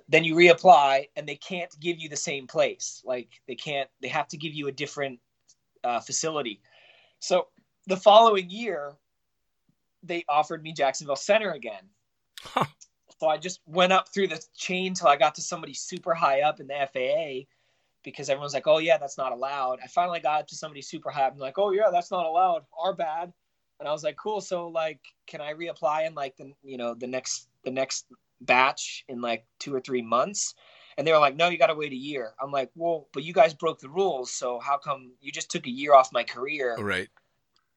Then 0.09 0.25
you 0.25 0.35
reapply, 0.35 1.09
and 1.15 1.29
they 1.29 1.37
can't 1.37 1.73
give 1.79 1.99
you 1.99 2.09
the 2.09 2.17
same 2.17 2.47
place. 2.47 3.03
Like 3.05 3.29
they 3.47 3.55
can't. 3.55 3.89
They 4.01 4.09
have 4.09 4.29
to 4.29 4.37
give 4.37 4.53
you 4.53 4.67
a 4.69 4.73
different 4.73 5.21
uh, 5.85 6.01
facility. 6.01 6.61
So 7.21 7.47
the 7.87 7.97
following 7.97 8.51
year, 8.51 8.95
they 10.03 10.25
offered 10.29 10.63
me 10.63 10.73
Jacksonville 10.73 11.17
Center 11.17 11.53
again. 11.53 11.85
Huh. 12.43 12.65
So 13.19 13.29
I 13.29 13.39
just 13.39 13.61
went 13.67 13.93
up 13.93 14.13
through 14.13 14.29
the 14.29 14.45
chain 14.57 14.95
till 14.95 15.09
I 15.09 15.17
got 15.17 15.35
to 15.37 15.43
somebody 15.43 15.73
super 15.73 16.15
high 16.15 16.43
up 16.43 16.61
in 16.61 16.67
the 16.67 16.75
FAA 16.93 17.47
because 18.03 18.29
everyone's 18.29 18.55
like, 18.55 18.67
oh, 18.67 18.79
yeah, 18.79 18.99
that's 18.99 19.17
not 19.17 19.33
allowed. 19.33 19.79
I 19.83 19.87
finally 19.87 20.21
got 20.21 20.41
up 20.41 20.47
to 20.49 20.55
somebody 20.55 20.83
super 20.83 21.11
high 21.11 21.25
up 21.25 21.33
and 21.33 21.41
like, 21.41 21.59
oh, 21.59 21.71
yeah, 21.71 21.91
that's 21.91 22.11
not 22.11 22.27
allowed. 22.27 22.65
Our 22.79 22.95
bad. 22.95 23.33
And 23.79 23.89
I 23.89 23.93
was 23.93 24.05
like, 24.05 24.17
cool. 24.17 24.41
So 24.41 24.69
like, 24.69 25.01
can 25.27 25.41
I 25.41 25.53
reapply 25.53 26.07
in 26.07 26.15
like 26.15 26.37
the, 26.37 26.53
you 26.63 26.77
know, 26.77 26.95
the 26.95 27.07
next, 27.07 27.49
the 27.65 27.71
next 27.71 28.07
batch 28.41 29.05
in 29.09 29.21
like 29.21 29.45
two 29.59 29.75
or 29.75 29.81
three 29.81 30.03
months? 30.03 30.55
And 30.99 31.07
they 31.07 31.13
were 31.13 31.19
like, 31.19 31.37
no, 31.37 31.49
you 31.49 31.59
got 31.59 31.67
to 31.67 31.75
wait 31.75 31.93
a 31.93 31.97
year. 31.97 32.33
I'm 32.41 32.51
like, 32.51 32.71
well, 32.75 33.09
but 33.13 33.23
you 33.23 33.35
guys 33.35 33.53
broke 33.53 33.81
the 33.81 33.91
rules. 33.91 34.33
So 34.33 34.59
how 34.61 34.79
come 34.79 35.13
you 35.21 35.31
just 35.31 35.51
took 35.51 35.67
a 35.67 35.71
year 35.71 35.95
off 35.95 36.11
my 36.11 36.25
career 36.25 36.75
right. 36.79 37.09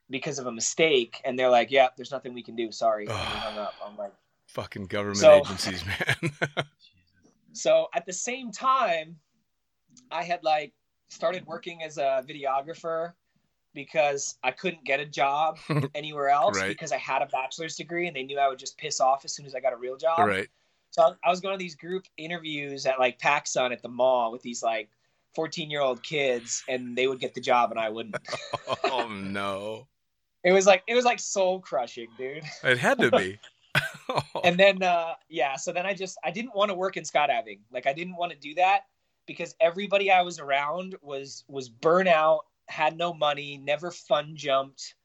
because 0.10 0.40
of 0.40 0.48
a 0.48 0.52
mistake? 0.52 1.22
And 1.26 1.38
they're 1.38 1.50
like, 1.50 1.70
yeah, 1.70 1.90
there's 1.98 2.12
nothing 2.12 2.34
we 2.34 2.44
can 2.44 2.56
do. 2.56 2.72
Sorry. 2.72 3.06
We 3.08 3.14
hung 3.14 3.58
up. 3.58 3.74
I'm 3.86 3.98
like, 3.98 4.14
Fucking 4.48 4.88
government 4.88 5.18
So- 5.18 5.40
agencies, 5.40 5.84
man. 5.86 6.32
So 7.52 7.88
at 7.94 8.06
the 8.06 8.14
same 8.14 8.52
time, 8.52 9.18
I 10.12 10.24
had 10.24 10.44
like 10.44 10.74
started 11.10 11.46
working 11.46 11.84
as 11.84 11.98
a 11.98 12.24
videographer 12.28 13.14
because 13.84 14.36
I 14.44 14.52
couldn't 14.52 14.84
get 14.84 15.00
a 15.00 15.06
job 15.06 15.58
anywhere 15.96 16.30
else 16.30 16.58
Right. 16.60 16.68
because 16.68 16.92
I 16.92 16.98
had 16.98 17.22
a 17.22 17.26
bachelor's 17.28 17.76
degree 17.76 18.08
and 18.08 18.15
they 18.15 18.24
knew 18.24 18.38
I 18.39 18.48
would 18.48 18.60
just 18.60 18.78
piss 18.78 19.00
off 19.00 19.24
as 19.26 19.34
soon 19.34 19.46
as 19.46 19.56
I 19.56 19.60
got 19.60 19.74
a 19.74 19.78
real 19.78 19.98
job. 19.98 20.20
right. 20.20 20.48
So 20.92 21.15
I- 21.24 21.30
was 21.30 21.39
going 21.39 21.54
to 21.54 21.58
these 21.60 21.76
group 21.76 22.06
interviews 22.18 22.86
at 22.86 23.00
like 23.00 23.20
PacSun 23.20 23.72
at 23.72 23.82
the 23.82 23.89
mall 23.89 24.32
with 24.32 24.42
these 24.42 24.62
like 24.63 24.89
14 25.36 25.70
year 25.70 25.82
old 25.82 26.02
kids 26.04 26.63
and 26.68 26.98
they 26.98 27.08
would 27.08 27.20
get 27.20 27.34
the 27.34 27.42
job 27.42 27.72
and 27.72 27.80
I 27.80 27.89
wouldn't. 27.89 28.15
Oh 28.86 29.08
no. 29.08 29.88
it 30.44 30.52
was 30.52 30.65
like 30.65 30.84
it 30.88 30.96
was 30.96 31.06
like 31.06 31.20
soul 31.20 31.60
crushing, 31.60 32.08
dude. 32.18 32.44
It 32.63 32.78
had 32.78 32.98
to 33.00 33.12
be. 33.12 33.39
and 34.44 34.58
then 34.60 34.82
uh 34.82 35.13
yeah 35.30 35.56
so 35.56 35.72
then 35.72 35.86
i 35.86 35.94
just 35.94 36.18
i 36.24 36.32
didn't 36.32 36.56
want 36.56 36.70
to 36.70 36.74
work 36.76 36.98
in 36.98 37.04
skydiving 37.04 37.60
like 37.72 37.86
i 37.86 37.94
didn't 37.94 38.15
want 38.15 38.32
to 38.32 38.38
do 38.39 38.56
that 38.56 38.86
because 39.28 39.54
everybody 39.62 40.10
i 40.12 40.24
was 40.24 40.39
around 40.39 40.96
was 41.04 41.44
was 41.48 41.70
burnout 41.70 42.39
had 42.69 42.97
no 42.97 43.13
money 43.13 43.58
never 43.63 43.91
fun 43.91 44.34
jumped 44.36 44.95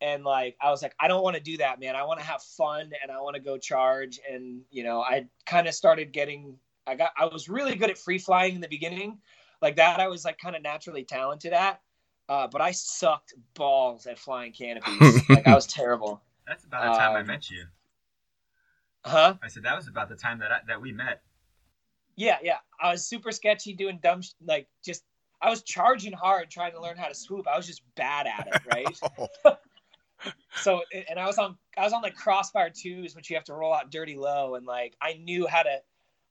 and 0.00 0.24
like 0.24 0.56
i 0.62 0.70
was 0.70 0.82
like 0.82 0.94
i 1.00 1.08
don't 1.08 1.22
want 1.22 1.36
to 1.36 1.42
do 1.42 1.56
that 1.58 1.78
man 1.80 1.94
i 1.96 2.02
want 2.04 2.18
to 2.20 2.26
have 2.26 2.42
fun 2.42 2.90
and 3.02 3.10
i 3.12 3.20
want 3.20 3.34
to 3.34 3.40
go 3.42 3.58
charge 3.58 4.18
and 4.30 4.62
you 4.70 4.82
know 4.82 5.00
i 5.02 5.26
kind 5.46 5.68
of 5.68 5.74
started 5.74 6.12
getting 6.12 6.56
i 6.86 6.94
got 6.94 7.10
i 7.16 7.26
was 7.26 7.48
really 7.48 7.74
good 7.76 7.90
at 7.90 7.98
free 7.98 8.18
flying 8.18 8.54
in 8.54 8.60
the 8.60 8.68
beginning 8.68 9.18
like 9.62 9.76
that 9.76 10.00
i 10.00 10.08
was 10.08 10.24
like 10.24 10.38
kind 10.38 10.56
of 10.56 10.62
naturally 10.62 11.04
talented 11.04 11.52
at 11.52 11.80
uh, 12.28 12.46
but 12.46 12.60
i 12.60 12.70
sucked 12.70 13.34
balls 13.54 14.06
at 14.06 14.18
flying 14.18 14.52
canopies 14.52 15.22
like 15.28 15.46
i 15.46 15.54
was 15.54 15.66
terrible 15.66 16.22
That's 16.46 16.64
about 16.64 16.92
the 16.92 16.98
time 16.98 17.16
I 17.16 17.20
Um, 17.20 17.26
met 17.26 17.50
you. 17.50 17.66
huh 19.04 19.34
I 19.42 19.48
said 19.48 19.62
that 19.64 19.76
was 19.76 19.88
about 19.88 20.08
the 20.08 20.16
time 20.16 20.38
that 20.40 20.52
I, 20.52 20.58
that 20.66 20.80
we 20.80 20.92
met. 20.92 21.22
Yeah, 22.16 22.38
yeah. 22.42 22.58
I 22.80 22.92
was 22.92 23.06
super 23.06 23.32
sketchy 23.32 23.72
doing 23.74 23.98
dumb, 24.02 24.22
sh- 24.22 24.32
like 24.44 24.68
just. 24.84 25.02
I 25.42 25.50
was 25.50 25.62
charging 25.62 26.12
hard 26.12 26.50
trying 26.50 26.72
to 26.72 26.80
learn 26.80 26.96
how 26.96 27.08
to 27.08 27.14
swoop. 27.14 27.46
I 27.48 27.56
was 27.56 27.66
just 27.66 27.82
bad 27.94 28.26
at 28.26 28.48
it, 28.48 28.62
right? 28.72 29.56
so, 30.62 30.82
and 31.08 31.18
I 31.18 31.26
was 31.26 31.38
on, 31.38 31.56
I 31.76 31.84
was 31.84 31.92
on 31.92 32.02
like 32.02 32.14
Crossfire 32.14 32.70
twos, 32.70 33.14
which 33.14 33.30
you 33.30 33.36
have 33.36 33.44
to 33.44 33.54
roll 33.54 33.72
out 33.72 33.90
dirty 33.90 34.16
low, 34.16 34.54
and 34.54 34.66
like 34.66 34.96
I 35.00 35.14
knew 35.14 35.46
how 35.46 35.62
to, 35.62 35.80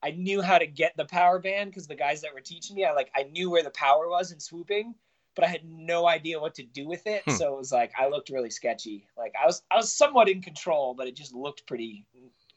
I 0.01 0.11
knew 0.11 0.41
how 0.41 0.57
to 0.57 0.67
get 0.67 0.95
the 0.95 1.05
power 1.05 1.39
band 1.39 1.71
because 1.71 1.87
the 1.87 1.95
guys 1.95 2.21
that 2.21 2.33
were 2.33 2.41
teaching 2.41 2.75
me, 2.75 2.85
I 2.85 2.93
like 2.93 3.11
I 3.15 3.23
knew 3.23 3.49
where 3.49 3.63
the 3.63 3.71
power 3.71 4.07
was 4.07 4.31
in 4.31 4.39
swooping, 4.39 4.95
but 5.35 5.43
I 5.43 5.47
had 5.47 5.65
no 5.65 6.07
idea 6.07 6.39
what 6.39 6.55
to 6.55 6.63
do 6.63 6.87
with 6.87 7.05
it. 7.07 7.23
Hmm. 7.25 7.35
So 7.35 7.53
it 7.53 7.57
was 7.57 7.71
like 7.71 7.91
I 7.97 8.07
looked 8.07 8.29
really 8.29 8.49
sketchy. 8.49 9.07
Like 9.17 9.33
I 9.41 9.45
was, 9.45 9.63
I 9.71 9.75
was 9.75 9.91
somewhat 9.91 10.29
in 10.29 10.41
control, 10.41 10.93
but 10.93 11.07
it 11.07 11.15
just 11.15 11.33
looked 11.33 11.65
pretty 11.65 12.05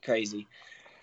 crazy. 0.05 0.47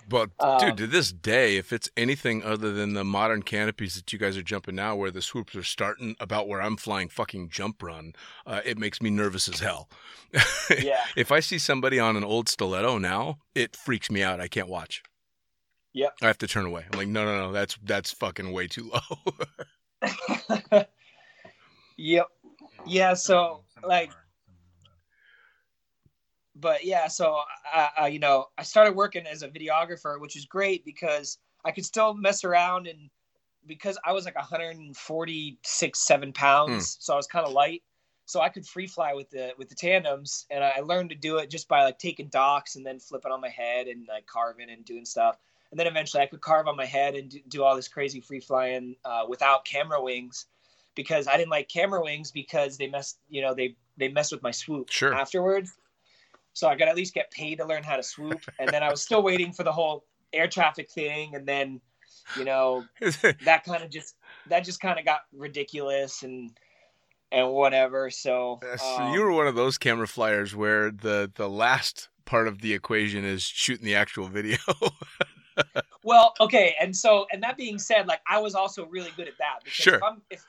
But 0.10 0.32
Um, 0.40 0.60
dude, 0.60 0.78
to 0.78 0.88
this 0.88 1.12
day, 1.14 1.58
if 1.58 1.72
it's 1.72 1.90
anything 1.96 2.44
other 2.44 2.72
than 2.74 2.94
the 2.96 3.04
modern 3.04 3.44
canopies 3.44 3.94
that 3.96 4.12
you 4.12 4.18
guys 4.20 4.36
are 4.36 4.42
jumping 4.42 4.76
now, 4.76 4.96
where 4.96 5.12
the 5.12 5.22
swoops 5.22 5.56
are 5.56 5.64
starting 5.64 6.16
about 6.20 6.48
where 6.48 6.62
I'm 6.62 6.78
flying 6.78 7.10
fucking 7.10 7.50
jump 7.50 7.84
run, 7.84 8.14
uh, 8.48 8.62
it 8.66 8.78
makes 8.80 9.02
me 9.02 9.10
nervous 9.12 9.48
as 9.48 9.60
hell. 9.60 9.88
Yeah. 10.78 11.00
if 11.16 11.32
I 11.32 11.40
see 11.40 11.58
somebody 11.58 12.00
on 12.00 12.16
an 12.16 12.24
old 12.24 12.50
stiletto 12.50 12.98
now, 12.98 13.40
it 13.56 13.76
freaks 13.76 14.12
me 14.12 14.22
out. 14.24 14.40
I 14.42 14.48
can't 14.48 14.68
watch. 14.68 15.02
Yep. 15.94 16.14
I 16.22 16.28
have 16.28 16.38
to 16.40 16.48
turn 16.48 16.66
away. 16.66 16.86
I'm 16.92 16.98
like, 17.00 17.08
no, 17.08 17.26
no, 17.26 17.48
no, 17.48 17.52
that's 17.52 17.78
that's 17.84 18.12
fucking 18.12 18.52
way 18.52 18.68
too 18.68 18.92
low. 18.92 19.34
yep. 21.98 22.28
Yeah. 22.86 23.14
So 23.16 23.64
Some 23.74 23.84
of 23.84 23.90
them 23.90 23.90
like, 23.90 24.10
are- 24.12 24.14
some 24.14 24.54
of 24.54 24.60
them 24.60 24.92
are. 24.92 26.49
But 26.60 26.84
yeah. 26.84 27.08
So 27.08 27.38
I, 27.74 27.90
I, 27.98 28.08
you 28.08 28.20
know, 28.20 28.48
I 28.58 28.64
started 28.64 28.96
working 28.96 29.26
as 29.26 29.44
a 29.44 29.48
videographer, 29.50 30.20
which 30.20 30.36
is 30.36 30.46
great 30.46 30.86
because 30.86 31.38
I 31.66 31.72
could 31.72 31.86
still 31.86 32.14
mess 32.14 32.44
around 32.44 32.88
and 32.88 33.10
because 33.66 33.98
I 34.06 34.14
was 34.14 34.26
like 34.26 34.36
146, 34.36 36.00
seven 36.00 36.34
pounds, 36.34 36.98
so 37.00 37.14
I 37.14 37.18
was 37.18 37.28
kind 37.28 37.46
of 37.46 37.52
light. 37.54 37.84
So 38.26 38.42
I 38.42 38.50
could 38.50 38.66
free 38.66 38.88
fly 38.88 39.14
with 39.16 39.30
the 39.32 39.54
with 39.58 39.70
the 39.70 39.76
tandems, 39.76 40.46
and 40.52 40.64
I 40.64 40.82
learned 40.82 41.10
to 41.10 41.16
do 41.16 41.38
it 41.38 41.50
just 41.50 41.68
by 41.68 41.84
like 41.84 41.98
taking 41.98 42.28
docks 42.28 42.76
and 42.76 42.86
then 42.86 43.00
flipping 43.00 43.32
on 43.32 43.42
my 43.42 43.50
head 43.50 43.88
and 43.88 44.08
like 44.08 44.28
carving 44.28 44.70
and 44.70 44.86
doing 44.86 45.06
stuff. 45.06 45.38
And 45.72 45.80
then 45.80 45.88
eventually 45.88 46.22
I 46.24 46.28
could 46.28 46.42
carve 46.42 46.68
on 46.68 46.76
my 46.76 46.86
head 46.86 47.16
and 47.16 47.30
do, 47.30 47.40
do 47.48 47.64
all 47.64 47.76
this 47.76 47.88
crazy 47.88 48.22
free 48.22 48.40
flying 48.40 48.96
uh, 49.04 49.26
without 49.28 49.66
camera 49.66 50.02
wings, 50.02 50.46
because 50.96 51.28
I 51.28 51.38
didn't 51.38 51.50
like 51.50 51.70
camera 51.70 52.02
wings 52.02 52.32
because 52.32 52.78
they 52.78 52.88
mess, 52.88 53.16
you 53.30 53.42
know, 53.42 53.56
they 53.56 53.76
they 53.98 54.10
mess 54.10 54.32
with 54.32 54.44
my 54.44 54.52
swoop 54.52 54.90
Sure. 54.90 55.14
afterwards. 55.14 55.74
So 56.54 56.68
I 56.68 56.76
got 56.76 56.88
at 56.88 56.96
least 56.96 57.14
get 57.14 57.32
paid 57.32 57.58
to 57.60 57.66
learn 57.66 57.84
how 57.84 57.96
to 57.96 58.04
swoop, 58.04 58.42
and 58.60 58.70
then 58.70 58.84
I 58.84 58.90
was 58.90 59.02
still 59.02 59.24
waiting 59.24 59.54
for 59.54 59.64
the 59.64 59.72
whole 59.72 60.06
air 60.34 60.48
traffic 60.48 60.90
thing, 60.92 61.36
and 61.36 61.48
then, 61.48 61.80
you 62.38 62.46
know, 62.46 62.84
that 63.46 63.64
kind 63.64 63.84
of 63.84 63.90
just 63.90 64.16
that 64.48 64.64
just 64.64 64.82
kind 64.82 65.00
of 65.00 65.06
got 65.06 65.22
ridiculous 65.34 66.24
and 66.24 66.52
and 67.32 67.50
whatever. 67.52 68.10
So, 68.10 68.60
so 68.78 69.04
um, 69.04 69.14
you 69.14 69.22
were 69.22 69.32
one 69.32 69.48
of 69.48 69.56
those 69.56 69.78
camera 69.78 70.08
flyers 70.08 70.56
where 70.56 70.92
the 70.92 71.32
the 71.34 71.50
last 71.50 72.10
part 72.26 72.48
of 72.48 72.62
the 72.62 72.74
equation 72.74 73.24
is 73.24 73.44
shooting 73.44 73.86
the 73.86 73.96
actual 73.96 74.28
video. 74.28 74.58
Well, 76.04 76.34
okay, 76.40 76.76
and 76.80 76.96
so 76.96 77.28
and 77.32 77.44
that 77.44 77.58
being 77.58 77.78
said, 77.78 78.08
like 78.08 78.22
I 78.28 78.40
was 78.40 78.56
also 78.56 78.86
really 78.86 79.12
good 79.18 79.28
at 79.28 79.38
that 79.40 79.60
because 79.64 79.74
Sure. 79.74 79.96
if 79.96 80.04
I'm 80.04 80.22
if 80.30 80.46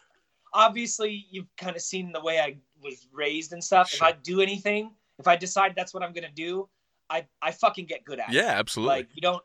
obviously 0.53 1.27
you've 1.31 1.49
kind 1.57 1.77
of 1.77 1.83
seen 1.83 2.13
the 2.13 2.21
way 2.21 2.39
I 2.39 2.57
was 2.83 3.09
raised 3.13 3.53
and 3.53 3.63
stuff. 3.63 3.93
If 3.93 4.03
I 4.03 4.13
do 4.13 4.41
anything, 4.41 4.93
if 5.21 5.29
I 5.29 5.37
decide 5.37 5.75
that's 5.77 5.95
what 5.95 6.03
I'm 6.03 6.13
gonna 6.13 6.29
do, 6.35 6.69
I 7.09 7.27
I 7.41 7.53
fucking 7.53 7.87
get 7.87 8.05
good 8.05 8.19
at 8.19 8.31
it. 8.31 8.35
yeah, 8.35 8.55
absolutely. 8.57 8.97
Like 8.97 9.09
you 9.15 9.21
don't 9.21 9.43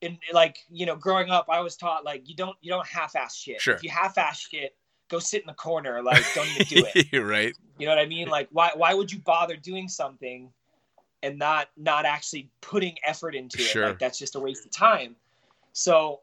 in 0.00 0.18
like 0.32 0.58
you 0.70 0.86
know, 0.86 0.96
growing 0.96 1.30
up 1.30 1.46
I 1.50 1.60
was 1.60 1.76
taught 1.76 2.04
like 2.04 2.28
you 2.28 2.36
don't 2.36 2.56
you 2.60 2.70
don't 2.70 2.86
half 2.86 3.16
ass 3.16 3.36
shit. 3.36 3.60
Sure. 3.60 3.74
If 3.74 3.82
you 3.82 3.90
half 3.90 4.16
ass 4.18 4.40
shit, 4.40 4.76
go 5.08 5.18
sit 5.18 5.40
in 5.40 5.46
the 5.46 5.54
corner, 5.54 6.02
like 6.02 6.24
don't 6.34 6.48
even 6.48 6.66
do 6.66 6.86
it. 6.94 7.08
You're 7.12 7.26
right. 7.26 7.54
You 7.78 7.86
know 7.86 7.94
what 7.94 8.00
I 8.00 8.06
mean? 8.06 8.28
Like 8.28 8.48
why 8.52 8.70
why 8.74 8.94
would 8.94 9.10
you 9.10 9.18
bother 9.18 9.56
doing 9.56 9.88
something 9.88 10.52
and 11.22 11.38
not 11.38 11.68
not 11.76 12.04
actually 12.04 12.50
putting 12.60 12.96
effort 13.04 13.34
into 13.34 13.58
it? 13.58 13.64
Sure. 13.64 13.88
Like 13.88 13.98
that's 13.98 14.18
just 14.18 14.36
a 14.36 14.40
waste 14.40 14.64
of 14.64 14.70
time. 14.70 15.16
So, 15.72 16.20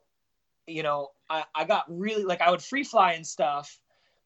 you 0.67 0.84
know, 0.84 1.12
I, 1.29 1.43
I 1.53 1.65
got 1.65 1.86
really 1.88 2.23
like 2.23 2.41
I 2.41 2.51
would 2.51 2.62
free 2.62 2.84
fly 2.84 3.13
and 3.13 3.25
stuff, 3.25 3.79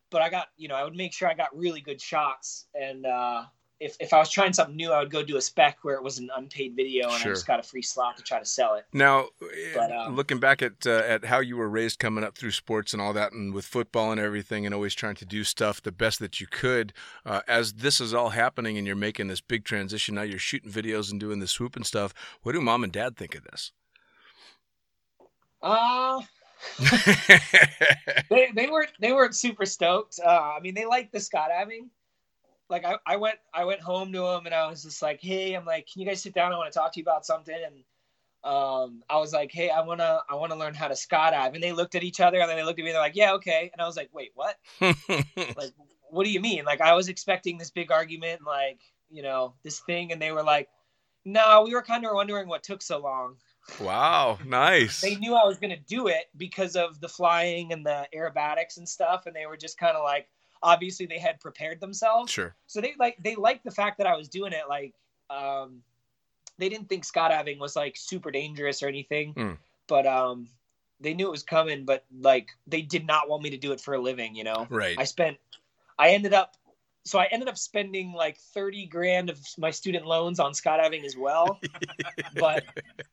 but 0.09 0.21
I 0.21 0.29
got, 0.29 0.47
you 0.57 0.67
know, 0.67 0.75
I 0.75 0.83
would 0.83 0.95
make 0.95 1.13
sure 1.13 1.27
I 1.27 1.33
got 1.33 1.55
really 1.57 1.81
good 1.81 2.01
shots. 2.01 2.65
And 2.79 3.05
uh 3.05 3.43
if, 3.79 3.95
if 3.99 4.13
I 4.13 4.19
was 4.19 4.29
trying 4.29 4.51
something 4.51 4.75
new, 4.75 4.91
I 4.91 4.99
would 4.99 5.11
go 5.11 5.23
do 5.23 5.37
a 5.37 5.41
spec 5.41 5.79
where 5.83 5.95
it 5.95 6.03
was 6.03 6.17
an 6.19 6.29
unpaid 6.35 6.75
video 6.75 7.09
and 7.09 7.17
Sure. 7.17 7.31
I 7.31 7.33
just 7.35 7.47
got 7.47 7.59
a 7.59 7.63
free 7.63 7.81
slot 7.81 8.17
to 8.17 8.23
try 8.23 8.37
to 8.39 8.45
sell 8.45 8.75
it. 8.75 8.85
Now, 8.91 9.27
But, 9.73 9.91
um, 9.91 10.15
looking 10.15 10.39
back 10.39 10.61
at 10.61 10.85
uh, 10.85 11.03
at 11.05 11.25
how 11.25 11.39
you 11.39 11.55
were 11.55 11.69
raised 11.69 11.97
coming 11.99 12.23
up 12.23 12.37
through 12.37 12.51
sports 12.51 12.91
and 12.93 13.01
all 13.01 13.13
that, 13.13 13.31
and 13.31 13.53
with 13.53 13.65
football 13.65 14.11
and 14.11 14.19
everything, 14.19 14.65
and 14.65 14.75
always 14.75 14.93
trying 14.93 15.15
to 15.15 15.25
do 15.25 15.43
stuff 15.43 15.81
the 15.81 15.91
best 15.91 16.19
that 16.19 16.41
you 16.41 16.47
could, 16.47 16.91
uh, 17.25 17.41
as 17.47 17.73
this 17.73 18.01
is 18.01 18.13
all 18.13 18.29
happening 18.29 18.77
and 18.77 18.85
you're 18.85 18.95
making 18.95 19.27
this 19.27 19.41
big 19.41 19.63
transition, 19.63 20.15
now 20.15 20.23
you're 20.23 20.39
shooting 20.39 20.71
videos 20.71 21.09
and 21.11 21.19
doing 21.19 21.39
the 21.39 21.47
swoop 21.47 21.75
and 21.75 21.85
stuff. 21.85 22.13
What 22.43 22.51
do 22.53 22.61
mom 22.61 22.83
and 22.83 22.91
dad 22.91 23.15
think 23.15 23.35
of 23.35 23.43
this? 23.45 23.71
Uh 25.61 26.21
they 28.29 28.49
they 28.53 28.67
weren't 28.67 28.91
they 28.99 29.13
weren't 29.13 29.35
super 29.35 29.65
stoked. 29.65 30.19
Uh, 30.23 30.29
I 30.57 30.59
mean, 30.59 30.73
they 30.73 30.85
liked 30.85 31.13
the 31.13 31.19
skydiving. 31.19 31.87
Like 32.69 32.85
I, 32.85 32.97
I 33.05 33.15
went 33.17 33.37
I 33.53 33.65
went 33.65 33.81
home 33.81 34.11
to 34.13 34.19
them 34.19 34.45
and 34.45 34.53
I 34.53 34.67
was 34.69 34.83
just 34.83 35.01
like, 35.01 35.19
hey, 35.21 35.53
I'm 35.53 35.65
like, 35.65 35.87
can 35.91 36.01
you 36.01 36.07
guys 36.07 36.21
sit 36.21 36.33
down? 36.33 36.53
I 36.53 36.57
want 36.57 36.71
to 36.71 36.77
talk 36.77 36.93
to 36.93 36.99
you 36.99 37.03
about 37.03 37.25
something. 37.25 37.55
And 37.55 37.83
um, 38.43 39.03
I 39.09 39.17
was 39.17 39.33
like, 39.33 39.51
hey, 39.51 39.69
I 39.69 39.81
wanna 39.81 40.21
I 40.29 40.35
wanna 40.35 40.55
learn 40.55 40.73
how 40.73 40.87
to 40.87 40.93
skydive. 40.93 41.53
And 41.55 41.63
they 41.63 41.71
looked 41.71 41.95
at 41.95 42.03
each 42.03 42.19
other 42.19 42.39
and 42.39 42.49
then 42.49 42.57
they 42.57 42.63
looked 42.63 42.79
at 42.79 42.83
me. 42.83 42.91
and 42.91 42.95
They're 42.95 43.01
like, 43.01 43.15
yeah, 43.15 43.33
okay. 43.33 43.69
And 43.73 43.81
I 43.81 43.85
was 43.85 43.97
like, 43.97 44.09
wait, 44.13 44.31
what? 44.35 44.55
Like, 45.57 45.73
what 46.11 46.25
do 46.25 46.31
you 46.31 46.41
mean? 46.41 46.63
Like 46.65 46.81
I 46.81 46.93
was 46.93 47.09
expecting 47.09 47.57
this 47.57 47.71
big 47.71 47.91
argument, 47.91 48.41
like 48.45 48.79
you 49.09 49.23
know 49.23 49.55
this 49.63 49.79
thing, 49.81 50.11
and 50.11 50.21
they 50.21 50.31
were 50.31 50.43
like, 50.43 50.69
no, 51.25 51.63
we 51.65 51.73
were 51.73 51.81
kind 51.81 52.05
of 52.05 52.13
wondering 52.13 52.47
what 52.47 52.63
took 52.63 52.81
so 52.81 52.99
long 52.99 53.37
wow, 53.79 54.39
nice. 54.45 55.01
they 55.01 55.15
knew 55.15 55.35
I 55.35 55.45
was 55.45 55.57
going 55.57 55.75
to 55.75 55.81
do 55.87 56.07
it 56.07 56.25
because 56.37 56.75
of 56.75 56.99
the 57.01 57.07
flying 57.09 57.71
and 57.73 57.85
the 57.85 58.07
aerobatics 58.15 58.77
and 58.77 58.87
stuff, 58.87 59.25
and 59.25 59.35
they 59.35 59.45
were 59.45 59.57
just 59.57 59.77
kind 59.77 59.95
of 59.95 60.03
like, 60.03 60.27
obviously 60.61 61.05
they 61.05 61.19
had 61.19 61.39
prepared 61.39 61.79
themselves, 61.79 62.31
Sure. 62.31 62.55
so 62.67 62.81
they 62.81 62.93
like 62.99 63.17
they 63.19 63.35
liked 63.35 63.63
the 63.63 63.71
fact 63.71 63.97
that 63.97 64.07
I 64.07 64.15
was 64.15 64.27
doing 64.27 64.53
it. 64.53 64.63
Like, 64.67 64.93
um, 65.29 65.81
they 66.57 66.69
didn't 66.69 66.89
think 66.89 67.05
skydiving 67.05 67.59
was 67.59 67.75
like 67.75 67.95
super 67.97 68.31
dangerous 68.31 68.83
or 68.83 68.87
anything, 68.87 69.33
Mm. 69.33 69.57
but 69.87 70.05
um, 70.05 70.49
they 70.99 71.13
knew 71.13 71.27
it 71.27 71.31
was 71.31 71.43
coming. 71.43 71.85
But 71.85 72.05
like, 72.19 72.49
they 72.67 72.81
did 72.81 73.05
not 73.05 73.29
want 73.29 73.43
me 73.43 73.49
to 73.51 73.57
do 73.57 73.71
it 73.71 73.79
for 73.81 73.93
a 73.93 74.01
living. 74.01 74.35
You 74.35 74.43
know, 74.43 74.67
Right. 74.69 74.95
I 74.99 75.05
spent, 75.05 75.37
I 75.97 76.09
ended 76.09 76.33
up. 76.33 76.55
So 77.05 77.17
I 77.17 77.25
ended 77.31 77.47
up 77.47 77.57
spending 77.57 78.11
like 78.11 78.37
30 78.37 78.85
grand 78.87 79.29
of 79.29 79.39
my 79.57 79.71
student 79.71 80.05
loans 80.05 80.39
on 80.39 80.51
skydiving 80.51 81.05
as 81.05 81.15
well. 81.17 81.59
but 82.35 82.63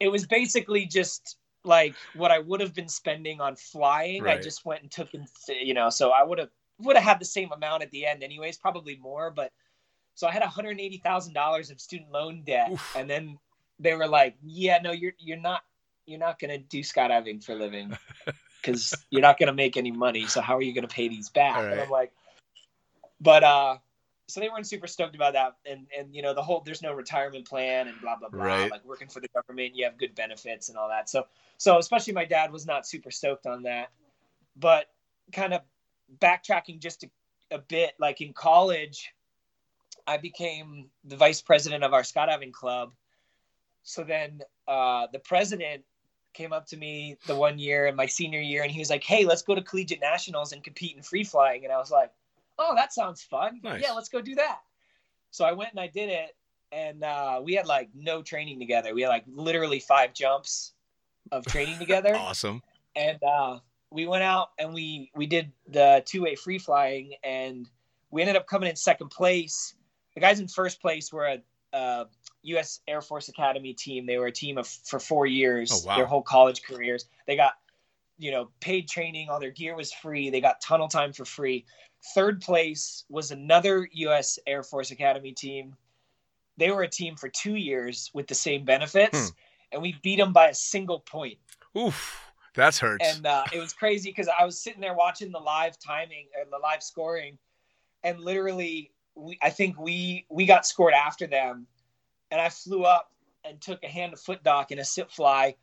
it 0.01 0.09
was 0.09 0.27
basically 0.27 0.85
just 0.87 1.37
like 1.65 1.95
what 2.15 2.31
I 2.31 2.41
would 2.41 2.61
have 2.61 2.75
been 2.75 2.89
spending 2.89 3.41
on 3.41 3.57
flying. 3.57 4.27
I 4.27 4.39
just 4.39 4.65
went 4.67 4.83
and 4.83 4.91
took 4.91 5.15
and 5.15 5.27
you 5.49 5.73
know, 5.73 5.89
so 5.89 6.11
I 6.11 6.25
would 6.25 6.39
have 6.39 6.51
would 6.79 6.97
have 6.97 7.05
had 7.05 7.21
the 7.21 7.25
same 7.25 7.53
amount 7.53 7.83
at 7.83 7.91
the 7.91 8.07
end 8.07 8.23
anyways, 8.23 8.59
probably 8.59 8.97
more, 8.97 9.31
but 9.31 9.53
so 10.15 10.27
I 10.27 10.33
had 10.33 10.43
$180,000 10.43 11.71
of 11.71 11.81
student 11.81 12.11
loan 12.11 12.43
debt 12.45 12.71
Oof. 12.73 12.93
and 12.97 13.09
then 13.09 13.39
they 13.79 13.95
were 13.95 14.09
like, 14.09 14.37
"Yeah, 14.43 14.79
no, 14.83 14.93
you're 14.93 15.13
you're 15.19 15.37
not 15.37 15.63
you're 16.07 16.19
not 16.19 16.39
going 16.39 16.51
to 16.51 16.59
do 16.59 16.81
skydiving 16.81 17.45
for 17.45 17.53
a 17.53 17.57
living 17.57 17.97
cuz 18.63 18.95
you're 19.11 19.23
not 19.23 19.39
going 19.39 19.49
to 19.49 19.53
make 19.53 19.77
any 19.77 19.91
money. 19.91 20.27
So 20.27 20.41
how 20.41 20.57
are 20.57 20.63
you 20.63 20.73
going 20.73 20.89
to 20.89 20.95
pay 20.95 21.09
these 21.09 21.29
back?" 21.29 21.57
All 21.57 21.65
And. 21.65 21.81
I'm 21.81 21.91
like 21.91 22.13
but 23.21 23.45
uh 23.45 23.77
so 24.29 24.41
they 24.41 24.49
weren't 24.49 24.67
super 24.67 24.87
stoked 24.87 25.15
about 25.15 25.35
that 25.35 25.57
and 25.65 25.87
and 25.97 26.15
you 26.15 26.23
know 26.23 26.35
the 26.35 26.43
whole 26.43 26.61
there's 26.65 26.83
no 26.83 26.93
retirement 26.93 27.47
plan 27.47 27.89
and 27.89 28.01
blah 28.01 28.17
blah 28.17 28.29
blah 28.29 28.43
Right. 28.43 28.71
like 28.71 28.85
working 28.85 29.09
for 29.09 29.21
the 29.21 29.29
government 29.29 29.75
you 29.75 29.85
have 29.85 29.99
good 29.99 30.15
benefits 30.15 30.69
and 30.69 30.77
all 30.77 30.89
that 30.89 31.09
so 31.09 31.27
so 31.59 31.79
especially 31.79 32.13
my 32.13 32.25
dad 32.25 32.53
was 32.53 32.67
not 32.67 32.87
super 32.87 33.11
stoked 33.11 33.47
on 33.47 33.63
that 33.63 33.91
but 34.57 34.87
kind 35.33 35.55
of 35.55 35.63
backtracking 36.21 36.81
just 36.81 37.05
a, 37.05 37.11
a 37.51 37.59
bit 37.59 37.95
like 37.99 38.21
in 38.21 38.33
college 38.33 39.13
i 40.07 40.17
became 40.17 40.89
the 41.05 41.17
vice 41.17 41.41
president 41.43 41.83
of 41.85 41.93
our 41.93 42.03
skydiving 42.03 42.53
club. 42.53 42.93
So 43.83 44.03
then 44.03 44.41
uh, 44.67 45.07
the 45.13 45.21
president 45.21 45.85
came 46.33 46.53
up 46.53 46.67
to 46.67 46.77
me 46.77 47.17
the 47.27 47.37
one 47.37 47.59
year 47.59 47.87
in 47.87 47.95
my 47.97 48.07
senior 48.07 48.41
year 48.41 48.63
and 48.63 48.71
he 48.71 48.79
was 48.79 48.91
like 48.91 49.03
hey 49.03 49.25
let's 49.25 49.43
go 49.43 49.55
to 49.55 49.63
collegiate 49.63 50.01
nationals 50.01 50.53
and 50.53 50.63
compete 50.63 50.97
in 50.97 51.03
free 51.03 51.25
flying. 51.25 51.65
And 51.65 51.73
i 51.73 51.79
was 51.79 51.91
like 51.91 52.13
oh 52.59 52.75
that 52.75 52.93
sounds 52.93 53.23
fun. 53.23 53.61
Nice. 53.63 53.83
yeah 53.83 53.93
let's 53.93 54.09
go 54.09 54.21
do 54.21 54.35
that. 54.37 54.61
So 55.31 55.45
i 55.45 55.53
went 55.53 55.71
and 55.71 55.81
i 55.81 55.87
did 55.87 56.09
it 56.09 56.37
and 56.73 57.05
uh, 57.05 57.41
we 57.43 57.55
had 57.55 57.67
like 57.67 57.89
no 57.95 58.23
training 58.23 58.59
together. 58.59 58.95
We 58.95 59.03
had 59.03 59.09
like 59.09 59.25
literally 59.29 59.81
five 59.81 60.13
jumps 60.13 60.73
of 61.33 61.47
training 61.47 61.79
together. 61.79 62.15
Awesome. 62.17 62.63
and 62.95 63.23
uh, 63.23 63.59
we 63.97 64.07
went 64.07 64.23
out 64.23 64.51
and 64.59 64.73
we 64.75 65.11
we 65.17 65.27
did 65.27 65.51
the 65.69 66.03
two 66.07 66.23
way 66.23 66.37
free 66.37 66.59
flying, 66.59 67.15
and 67.25 67.69
we 68.11 68.23
ended 68.23 68.37
up 68.37 68.47
coming 68.47 68.69
in 68.69 68.77
second 68.77 69.09
place. 69.09 69.75
The 70.15 70.21
guys 70.21 70.39
in 70.39 70.49
first 70.49 70.81
place 70.81 71.13
were 71.13 71.27
a, 71.27 71.39
a 71.73 72.07
U.S. 72.45 72.81
Air 72.87 73.01
Force 73.01 73.29
Academy 73.29 73.73
team. 73.75 74.07
They 74.07 74.19
were 74.19 74.27
a 74.29 74.33
team 74.33 74.57
of 74.59 74.67
for 74.69 75.01
four 75.01 75.27
years, 75.27 75.71
Oh, 75.73 75.87
wow. 75.89 75.97
their 75.97 76.07
whole 76.07 76.23
college 76.23 76.63
careers. 76.63 77.07
They 77.27 77.37
got 77.37 77.55
you 78.19 78.31
know 78.31 78.51
paid 78.61 78.89
training, 78.89 79.29
all 79.29 79.41
their 79.41 79.51
gear 79.51 79.75
was 79.75 79.93
free. 79.93 80.31
They 80.31 80.41
got 80.41 80.61
tunnel 80.61 80.89
time 80.89 81.13
for 81.13 81.25
free. 81.25 81.65
Third 82.15 82.41
place 82.41 83.05
was 83.09 83.31
another 83.31 83.89
U.S. 83.93 84.39
Air 84.47 84.63
Force 84.63 84.91
Academy 84.91 85.33
team. 85.33 85.75
They 86.57 86.71
were 86.71 86.83
a 86.83 86.89
team 86.89 87.17
for 87.17 87.29
two 87.29 87.55
years 87.57 88.11
with 88.15 88.27
the 88.29 88.35
same 88.35 88.65
benefits, 88.65 89.19
Hmm. 89.19 89.35
and 89.73 89.83
we 89.83 89.99
beat 90.03 90.17
them 90.17 90.33
by 90.33 90.49
a 90.49 90.55
single 90.55 91.01
point 91.01 91.39
Oof, 91.77 92.26
that's 92.57 92.79
hurts. 92.79 93.07
and 93.17 93.27
uh, 93.27 93.45
it 93.53 93.59
was 93.61 93.73
crazy 93.73 94.11
because 94.11 94.29
I 94.29 94.45
was 94.45 94.59
sitting 94.61 94.81
there 94.81 94.95
watching 94.95 95.31
the 95.31 95.39
live 95.39 95.79
timing 95.79 96.27
and 96.41 96.51
the 96.53 96.59
live 96.59 96.83
scoring, 96.83 97.39
and 98.03 98.19
literally, 98.21 98.91
we 99.15 99.39
I 99.43 99.51
think 99.51 99.79
we 99.79 100.27
we 100.31 100.47
got 100.47 100.67
scored 100.67 100.95
after 100.95 101.27
them, 101.27 101.67
and 102.31 102.41
I 102.41 102.49
flew 102.49 102.83
up 102.85 103.13
and 103.45 103.61
took 103.61 103.83
a 103.85 103.89
hand 103.89 104.13
to 104.13 104.17
foot 104.17 104.43
dock 104.43 104.71
and 104.73 104.81
a 104.81 104.85
sit 104.85 105.11
fly, 105.11 105.55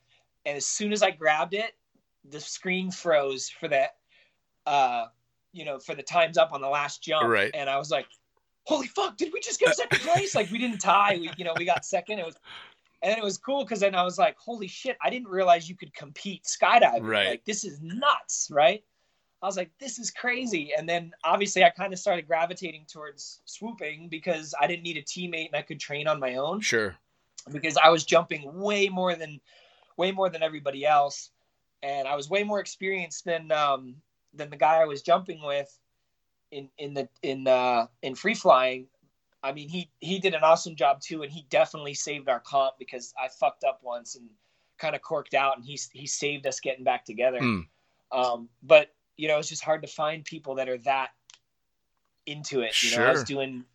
and 0.45 0.55
as 0.55 0.65
soon 0.65 0.93
as 0.93 1.03
I 1.03 1.11
grabbed 1.11 1.53
it, 1.53 1.73
the 2.29 2.39
screen 2.39 2.91
froze 2.91 3.49
for 3.49 3.67
that, 3.67 3.97
uh, 4.65 5.07
you 5.51 5.65
know, 5.65 5.79
for 5.79 5.93
the 5.95 6.03
times 6.03 6.37
up 6.37 6.53
on 6.53 6.61
the 6.61 6.69
last 6.69 7.03
jump, 7.03 7.27
Right. 7.27 7.51
and 7.53 7.69
I 7.69 7.77
was 7.77 7.91
like, 7.91 8.07
"Holy 8.65 8.87
fuck! 8.87 9.17
Did 9.17 9.33
we 9.33 9.39
just 9.41 9.59
get 9.59 9.75
second 9.75 9.99
place? 10.01 10.33
Like 10.35 10.49
we 10.51 10.57
didn't 10.57 10.79
tie, 10.79 11.17
we 11.19 11.29
you 11.37 11.43
know 11.45 11.53
we 11.57 11.65
got 11.65 11.85
second. 11.85 12.19
It 12.19 12.25
was." 12.25 12.35
And 13.03 13.11
then 13.11 13.19
it 13.19 13.23
was 13.23 13.37
cool 13.37 13.65
because 13.65 13.81
then 13.81 13.95
I 13.95 14.03
was 14.03 14.17
like, 14.17 14.37
holy 14.39 14.67
shit, 14.67 14.97
I 15.03 15.09
didn't 15.09 15.27
realize 15.27 15.67
you 15.67 15.75
could 15.75 15.93
compete 15.93 16.45
skydiving. 16.45 17.05
Right. 17.05 17.27
Like, 17.31 17.45
this 17.45 17.65
is 17.65 17.81
nuts, 17.81 18.49
right? 18.49 18.81
I 19.43 19.45
was 19.45 19.57
like, 19.57 19.71
this 19.77 19.99
is 19.99 20.09
crazy. 20.09 20.71
And 20.75 20.87
then 20.87 21.11
obviously 21.25 21.65
I 21.65 21.69
kind 21.69 21.91
of 21.91 21.99
started 21.99 22.25
gravitating 22.25 22.85
towards 22.89 23.41
swooping 23.43 24.07
because 24.07 24.55
I 24.59 24.67
didn't 24.67 24.83
need 24.83 24.95
a 24.95 25.01
teammate 25.01 25.47
and 25.47 25.55
I 25.55 25.63
could 25.63 25.81
train 25.81 26.07
on 26.07 26.17
my 26.17 26.35
own 26.35 26.61
sure. 26.61 26.95
because 27.51 27.75
I 27.75 27.89
was 27.89 28.05
jumping 28.05 28.49
way 28.53 28.87
more 28.87 29.15
than 29.15 29.41
way 29.97 30.13
more 30.13 30.29
than 30.29 30.41
everybody 30.41 30.85
else. 30.85 31.29
And 31.83 32.07
I 32.07 32.15
was 32.15 32.29
way 32.29 32.45
more 32.45 32.61
experienced 32.61 33.25
than 33.25 33.51
um 33.51 33.95
than 34.33 34.49
the 34.49 34.55
guy 34.55 34.77
I 34.77 34.85
was 34.85 35.01
jumping 35.01 35.43
with 35.43 35.77
in 36.51 36.69
in 36.77 36.93
the 36.93 37.09
in 37.21 37.45
uh 37.45 37.87
in 38.01 38.15
free 38.15 38.35
flying. 38.35 38.87
I 39.43 39.51
mean, 39.51 39.67
he 39.67 39.89
he 39.99 40.19
did 40.19 40.33
an 40.33 40.43
awesome 40.43 40.75
job 40.75 41.01
too, 41.01 41.21
and 41.21 41.31
he 41.31 41.45
definitely 41.49 41.93
saved 41.93 42.29
our 42.29 42.39
comp 42.39 42.75
because 42.79 43.13
I 43.21 43.27
fucked 43.27 43.63
up 43.63 43.79
once 43.83 44.15
and 44.15 44.29
kind 44.77 44.95
of 44.95 45.01
corked 45.01 45.33
out, 45.33 45.57
and 45.57 45.65
he 45.65 45.79
he 45.91 46.07
saved 46.07 46.47
us 46.47 46.59
getting 46.59 46.83
back 46.83 47.05
together. 47.05 47.39
Hmm. 47.39 47.59
Um, 48.11 48.49
but 48.61 48.93
you 49.17 49.27
know, 49.27 49.37
it's 49.39 49.49
just 49.49 49.63
hard 49.63 49.81
to 49.81 49.87
find 49.87 50.23
people 50.23 50.55
that 50.55 50.69
are 50.69 50.77
that 50.79 51.09
into 52.25 52.61
it. 52.61 52.81
You 52.81 52.97
know, 52.97 53.05
I 53.05 53.11
was 53.11 53.23
doing 53.23 53.65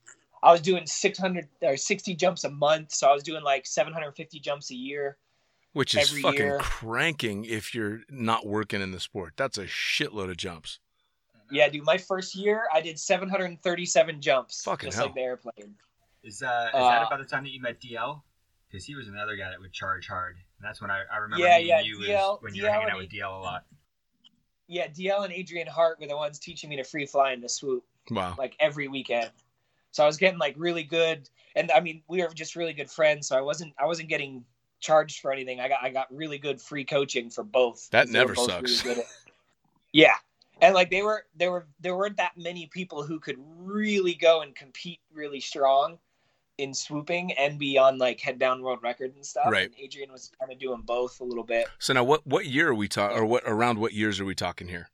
I 0.42 0.52
was 0.52 0.60
doing 0.60 0.86
600 0.86 1.48
or 1.62 1.76
60 1.76 2.14
jumps 2.14 2.44
a 2.44 2.50
month, 2.50 2.92
so 2.92 3.08
I 3.08 3.12
was 3.12 3.22
doing 3.22 3.42
like 3.42 3.66
750 3.66 4.40
jumps 4.40 4.70
a 4.70 4.74
year. 4.74 5.16
Which 5.74 5.94
is 5.94 6.10
fucking 6.18 6.38
year. 6.38 6.58
cranking 6.60 7.44
if 7.44 7.74
you're 7.74 8.00
not 8.08 8.46
working 8.46 8.80
in 8.80 8.90
the 8.90 9.00
sport. 9.00 9.34
That's 9.36 9.58
a 9.58 9.66
shitload 9.66 10.30
of 10.30 10.36
jumps. 10.36 10.80
Yeah, 11.50 11.68
dude. 11.68 11.84
My 11.84 11.98
first 11.98 12.34
year, 12.34 12.64
I 12.72 12.80
did 12.80 12.98
737 12.98 14.20
jumps, 14.20 14.62
Fucking 14.64 14.88
just 14.88 14.96
hell. 14.96 15.06
like 15.06 15.14
the 15.14 15.20
airplane. 15.22 15.74
Is 16.22 16.42
uh, 16.42 16.68
is 16.68 16.74
Uh, 16.74 16.90
that 16.90 17.06
about 17.06 17.18
the 17.20 17.24
time 17.24 17.44
that 17.44 17.50
you 17.52 17.60
met 17.60 17.80
DL? 17.80 18.22
Because 18.70 18.84
he 18.84 18.94
was 18.94 19.08
another 19.08 19.36
guy 19.36 19.48
that 19.48 19.58
would 19.60 19.72
charge 19.72 20.06
hard. 20.06 20.36
And 20.36 20.68
that's 20.68 20.80
when 20.82 20.90
I, 20.90 21.02
I 21.12 21.18
remember 21.18 21.44
Yeah, 21.44 21.56
meeting 21.58 21.68
yeah, 21.68 21.80
you 21.80 21.98
DL 21.98 22.32
was 22.32 22.38
when 22.42 22.54
you 22.54 22.62
were 22.64 22.68
DL 22.68 22.72
hanging 22.72 22.90
out 22.90 22.98
with 22.98 23.08
DL 23.10 23.38
a 23.38 23.40
lot. 23.42 23.64
Yeah, 24.66 24.88
DL 24.88 25.24
and 25.24 25.32
Adrian 25.32 25.66
Hart 25.66 25.98
were 26.00 26.06
the 26.06 26.16
ones 26.16 26.38
teaching 26.38 26.68
me 26.68 26.76
to 26.76 26.84
free 26.84 27.06
fly 27.06 27.32
and 27.32 27.40
to 27.42 27.48
swoop 27.48 27.84
Wow. 28.10 28.34
like 28.38 28.54
every 28.60 28.88
weekend. 28.88 29.30
So 29.92 30.02
I 30.02 30.06
was 30.06 30.18
getting 30.18 30.38
like 30.38 30.54
really 30.58 30.82
good, 30.82 31.28
and 31.56 31.70
I 31.70 31.80
mean 31.80 32.02
we 32.08 32.20
were 32.22 32.28
just 32.28 32.56
really 32.56 32.74
good 32.74 32.90
friends. 32.90 33.26
So 33.28 33.38
I 33.38 33.40
wasn't 33.40 33.72
I 33.80 33.86
wasn't 33.86 34.10
getting 34.10 34.44
charged 34.80 35.20
for 35.20 35.32
anything. 35.32 35.60
I 35.60 35.68
got 35.68 35.82
I 35.82 35.88
got 35.90 36.06
really 36.14 36.36
good 36.38 36.60
free 36.60 36.84
coaching 36.84 37.30
for 37.30 37.42
both. 37.44 37.88
That 37.90 38.08
never 38.08 38.34
both 38.34 38.50
sucks. 38.50 38.82
good 38.82 38.98
at- 38.98 39.06
yeah, 39.92 40.14
and 40.60 40.74
like 40.74 40.90
they 40.90 41.02
were 41.02 41.26
there 41.36 41.50
were 41.50 41.66
there 41.80 41.96
weren't 41.96 42.16
that 42.16 42.32
many 42.36 42.66
people 42.66 43.02
who 43.02 43.18
could 43.20 43.36
really 43.58 44.14
go 44.14 44.42
and 44.42 44.54
compete 44.54 45.00
really 45.12 45.40
strong 45.40 45.98
in 46.58 46.74
swooping 46.74 47.32
and 47.32 47.58
be 47.58 47.78
on 47.78 47.98
like 47.98 48.20
head 48.20 48.38
down 48.38 48.62
world 48.62 48.80
record 48.82 49.14
and 49.14 49.24
stuff. 49.24 49.50
Right. 49.50 49.66
And 49.66 49.74
Adrian 49.78 50.10
was 50.10 50.32
kind 50.40 50.52
of 50.52 50.58
doing 50.58 50.82
both 50.82 51.20
a 51.20 51.24
little 51.24 51.44
bit. 51.44 51.68
So 51.78 51.92
now, 51.92 52.04
what 52.04 52.26
what 52.26 52.46
year 52.46 52.68
are 52.68 52.74
we 52.74 52.88
talking, 52.88 53.16
or 53.16 53.24
what 53.24 53.44
around 53.46 53.78
what 53.78 53.92
years 53.92 54.18
are 54.20 54.24
we 54.24 54.34
talking 54.34 54.68
here? 54.68 54.90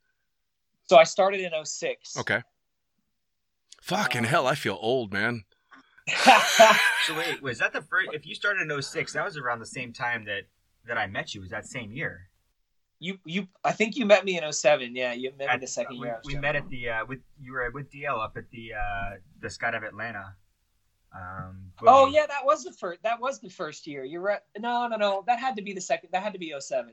So 0.87 0.99
I 0.99 1.05
started 1.05 1.41
in 1.41 1.53
06. 1.65 2.19
Okay. 2.19 2.43
Fucking 3.81 4.27
Uh, 4.27 4.29
hell, 4.29 4.47
I 4.47 4.55
feel 4.55 4.79
old, 4.81 5.13
man. 5.13 5.45
So 7.07 7.15
wait, 7.19 7.43
was 7.43 7.59
that 7.59 7.75
the 7.75 7.83
first? 7.83 8.11
If 8.15 8.27
you 8.27 8.35
started 8.35 8.71
in 8.71 8.83
06, 8.83 9.13
that 9.13 9.25
was 9.25 9.37
around 9.37 9.59
the 9.59 9.67
same 9.67 9.93
time 9.93 10.25
that 10.25 10.45
that 10.87 10.97
I 10.97 11.07
met 11.07 11.35
you. 11.35 11.43
Was 11.43 11.51
that 11.51 11.67
same 11.67 11.93
year? 11.93 12.29
You 13.01 13.19
you 13.25 13.49
I 13.65 13.73
think 13.73 13.97
you 13.97 14.07
met 14.07 14.25
me 14.25 14.39
in 14.41 14.53
07. 14.53 14.95
Yeah, 14.97 15.13
you 15.13 15.31
met 15.31 15.39
me 15.39 15.47
At- 15.47 15.61
the 15.61 15.67
second 15.67 15.99
we, 16.01 16.07
year. 16.07 16.21
We 16.25 16.37
met 16.37 16.57
at 16.57 16.69
the 16.69 16.89
uh, 16.89 17.05
with 17.07 17.21
you 17.41 17.53
were 17.53 17.71
with 17.73 17.91
DL 17.91 18.19
up 18.23 18.37
at 18.37 18.49
the 18.51 18.73
uh, 18.75 19.11
the 19.41 19.49
Skydive 19.49 19.87
Atlanta. 19.87 20.35
Um, 21.15 21.71
Oh 21.87 22.07
yeah, 22.07 22.27
that 22.27 22.45
was 22.45 22.65
the 22.65 22.73
first. 22.73 23.03
That 23.03 23.21
was 23.21 23.41
the 23.41 23.51
first 23.51 23.87
year. 23.87 24.05
You're 24.05 24.21
right. 24.23 24.41
No, 24.59 24.89
no, 24.89 24.97
no. 24.97 25.25
That 25.27 25.39
had 25.39 25.55
to 25.57 25.63
be 25.63 25.73
the 25.73 25.81
second. 25.81 26.11
That 26.13 26.23
had 26.23 26.33
to 26.33 26.39
be 26.39 26.53
07. 26.59 26.93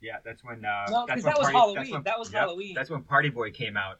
yeah. 0.00 0.16
That's 0.24 0.44
when. 0.44 0.64
Uh, 0.64 0.86
No, 0.90 1.06
that's 1.06 1.22
'cause 1.22 1.24
when 1.24 1.32
that 1.32 1.38
was 1.38 1.46
Party- 1.46 1.58
Halloween. 1.58 1.90
when- 1.92 2.02
That 2.04 2.18
was 2.18 2.32
yep, 2.32 2.40
Halloween. 2.42 2.74
That's 2.74 2.90
when 2.90 3.02
Party 3.02 3.30
Boy 3.30 3.50
came 3.50 3.76
out. 3.76 3.98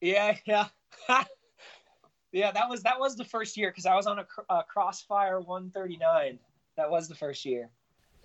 Yeah, 0.00 0.36
yeah, 0.46 0.68
yeah. 2.32 2.50
That 2.52 2.68
was 2.68 2.82
that 2.84 2.98
was 2.98 3.16
the 3.16 3.24
first 3.24 3.56
year 3.56 3.70
because 3.70 3.86
I 3.86 3.94
was 3.94 4.06
on 4.06 4.20
a, 4.20 4.24
cr- 4.24 4.40
a 4.48 4.62
Crossfire 4.62 5.40
139. 5.40 6.38
That 6.76 6.90
was 6.90 7.08
the 7.08 7.14
first 7.14 7.44
year. 7.44 7.70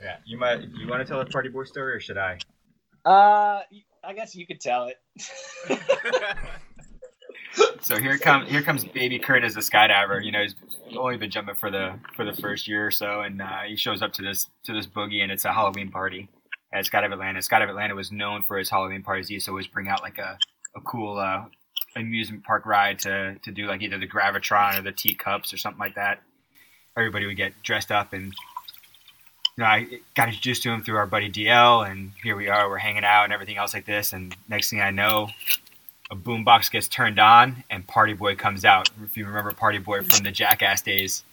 Yeah, 0.02 0.18
you 0.26 0.38
might. 0.38 0.62
You 0.62 0.88
want 0.88 1.02
to 1.02 1.06
tell 1.06 1.20
the 1.20 1.26
Party 1.26 1.50
Boy 1.50 1.64
story, 1.64 1.94
or 1.94 2.00
should 2.00 2.18
I? 2.18 2.38
Uh, 3.06 3.62
I 4.04 4.14
guess 4.14 4.36
you 4.36 4.46
could 4.46 4.60
tell 4.60 4.88
it. 4.88 4.98
so 7.82 7.98
here 7.98 8.18
comes 8.18 8.50
here 8.50 8.62
comes 8.62 8.84
baby 8.84 9.20
Curt 9.20 9.44
as 9.44 9.56
a 9.56 9.60
skydiver. 9.60 10.24
You 10.24 10.32
know, 10.32 10.42
he's 10.42 10.56
only 10.98 11.18
been 11.18 11.30
jumping 11.30 11.56
for 11.56 11.72
the 11.72 12.00
for 12.16 12.26
the 12.26 12.34
first 12.34 12.68
year 12.68 12.88
or 12.88 12.92
so, 12.92 13.22
and 13.22 13.42
uh, 13.42 13.62
he 13.68 13.76
shows 13.76 14.02
up 14.02 14.14
to 14.14 14.22
this 14.22 14.50
to 14.66 14.74
this 14.74 14.88
boogie, 14.88 15.22
and 15.22 15.32
it's 15.32 15.46
a 15.46 15.54
Halloween 15.54 15.90
party 15.90 16.30
at 16.74 16.86
Skydive 16.86 17.14
Atlanta. 17.14 17.40
Skydive 17.40 17.70
Atlanta 17.70 17.96
was 17.96 18.12
known 18.12 18.42
for 18.42 18.58
its 18.58 18.70
Halloween 18.70 19.04
parties. 19.04 19.28
He 19.28 19.36
used 19.36 19.46
to 19.46 19.52
always 19.52 19.68
bring 19.68 19.88
out 19.88 20.02
like 20.02 20.18
a 20.18 20.38
a 20.76 20.82
cool 20.82 21.18
uh, 21.18 21.46
amusement 21.96 22.44
park 22.44 22.66
ride 22.66 23.00
to 23.00 23.38
to 23.44 23.52
do 23.52 23.68
like 23.68 23.82
either 23.82 23.98
the 23.98 24.08
gravitron 24.08 24.78
or 24.78 24.82
the 24.82 24.92
teacups 24.92 25.54
or 25.54 25.58
something 25.58 25.80
like 25.80 25.96
that. 25.96 26.22
Everybody 26.98 27.26
would 27.26 27.38
get 27.38 27.54
dressed 27.64 27.92
up 27.92 28.14
and. 28.14 28.34
You 29.58 29.64
know, 29.64 29.70
I 29.70 29.88
got 30.16 30.30
introduced 30.30 30.64
to 30.64 30.72
him 30.72 30.84
through 30.84 30.98
our 30.98 31.06
buddy 31.06 31.30
DL, 31.32 31.90
and 31.90 32.12
here 32.24 32.36
we 32.36 32.50
are. 32.50 32.68
We're 32.70 32.78
hanging 32.78 33.04
out 33.04 33.26
and 33.26 33.34
everything 33.34 33.58
else 33.58 33.74
like 33.74 33.86
this. 33.86 34.12
And 34.12 34.36
next 34.50 34.72
thing 34.72 34.82
I 34.82 34.90
know, 34.90 35.30
a 36.10 36.16
boombox 36.16 36.72
gets 36.72 36.88
turned 36.88 37.20
on 37.20 37.64
and 37.70 37.86
Party 37.88 38.14
Boy 38.14 38.36
comes 38.36 38.66
out. 38.66 38.90
If 39.04 39.18
you 39.18 39.26
remember 39.26 39.52
Party 39.52 39.80
Boy 39.80 40.02
from 40.04 40.24
the 40.24 40.32
Jackass 40.32 40.82
days. 40.82 41.24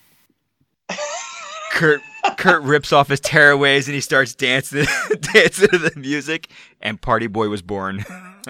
Curt 1.71 2.01
Curt 2.37 2.63
rips 2.63 2.93
off 2.93 3.09
his 3.09 3.21
tearaways 3.21 3.87
and 3.87 3.95
he 3.95 4.01
starts 4.01 4.35
dancing 4.35 4.87
dancing 5.33 5.69
to 5.69 5.79
the 5.79 5.93
music 5.97 6.49
and 6.81 7.01
Party 7.01 7.27
Boy 7.27 7.49
was 7.49 7.63
born. 7.63 8.05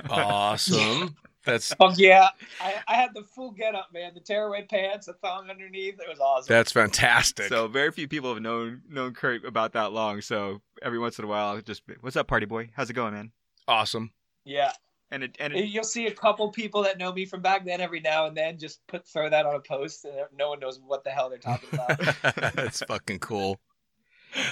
Awesome. 0.08 1.16
That's 1.44 1.74
Oh 1.80 1.92
yeah, 1.96 2.28
I, 2.60 2.74
I 2.86 2.94
had 2.94 3.10
the 3.14 3.22
full 3.22 3.50
get 3.52 3.74
up, 3.74 3.88
man. 3.92 4.12
The 4.14 4.20
tearaway 4.20 4.66
pants, 4.68 5.08
a 5.08 5.14
thong 5.14 5.48
underneath. 5.50 6.00
It 6.00 6.08
was 6.08 6.20
awesome. 6.20 6.52
that's 6.52 6.72
fantastic. 6.72 7.48
so 7.48 7.68
very 7.68 7.90
few 7.92 8.08
people 8.08 8.32
have 8.32 8.42
known 8.42 8.82
known 8.88 9.14
Curt 9.14 9.44
about 9.44 9.72
that 9.72 9.92
long. 9.92 10.20
So 10.20 10.60
every 10.82 10.98
once 10.98 11.18
in 11.18 11.24
a 11.24 11.28
while, 11.28 11.54
I'll 11.56 11.60
just 11.60 11.82
what's 12.00 12.16
up, 12.16 12.26
Party 12.28 12.46
Boy? 12.46 12.70
How's 12.74 12.90
it 12.90 12.94
going, 12.94 13.14
man? 13.14 13.32
awesome. 13.68 14.10
yeah. 14.44 14.72
And 15.12 15.24
it 15.24 15.36
and 15.40 15.52
it, 15.54 15.64
You'll 15.64 15.82
see 15.82 16.06
a 16.06 16.12
couple 16.12 16.48
people 16.52 16.84
that 16.84 16.96
know 16.96 17.12
me 17.12 17.24
from 17.24 17.42
back 17.42 17.64
then 17.64 17.80
every 17.80 17.98
now 17.98 18.26
and 18.26 18.36
then 18.36 18.58
just 18.58 18.80
put 18.86 19.06
throw 19.08 19.28
that 19.28 19.44
on 19.44 19.56
a 19.56 19.60
post 19.60 20.04
and 20.04 20.14
no 20.38 20.50
one 20.50 20.60
knows 20.60 20.78
what 20.84 21.02
the 21.02 21.10
hell 21.10 21.28
they're 21.28 21.38
talking 21.38 21.68
about. 21.72 21.98
that's 22.54 22.82
fucking 22.86 23.18
cool. 23.18 23.58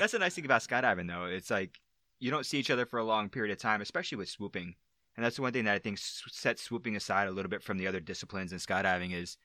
that's 0.00 0.12
the 0.12 0.18
nice 0.18 0.34
thing 0.34 0.44
about 0.44 0.62
skydiving, 0.62 1.06
though. 1.06 1.26
It's 1.26 1.50
like 1.50 1.78
you 2.18 2.32
don't 2.32 2.44
see 2.44 2.58
each 2.58 2.70
other 2.72 2.86
for 2.86 2.98
a 2.98 3.04
long 3.04 3.28
period 3.28 3.52
of 3.52 3.58
time, 3.58 3.80
especially 3.80 4.18
with 4.18 4.28
swooping. 4.28 4.74
And 5.18 5.24
that's 5.24 5.34
the 5.34 5.42
one 5.42 5.52
thing 5.52 5.64
that 5.64 5.74
I 5.74 5.80
think 5.80 5.98
sets 5.98 6.62
swooping 6.62 6.94
aside 6.94 7.26
a 7.26 7.32
little 7.32 7.48
bit 7.48 7.60
from 7.60 7.76
the 7.76 7.88
other 7.88 7.98
disciplines 7.98 8.52
in 8.52 8.58
skydiving 8.58 9.12
is 9.12 9.36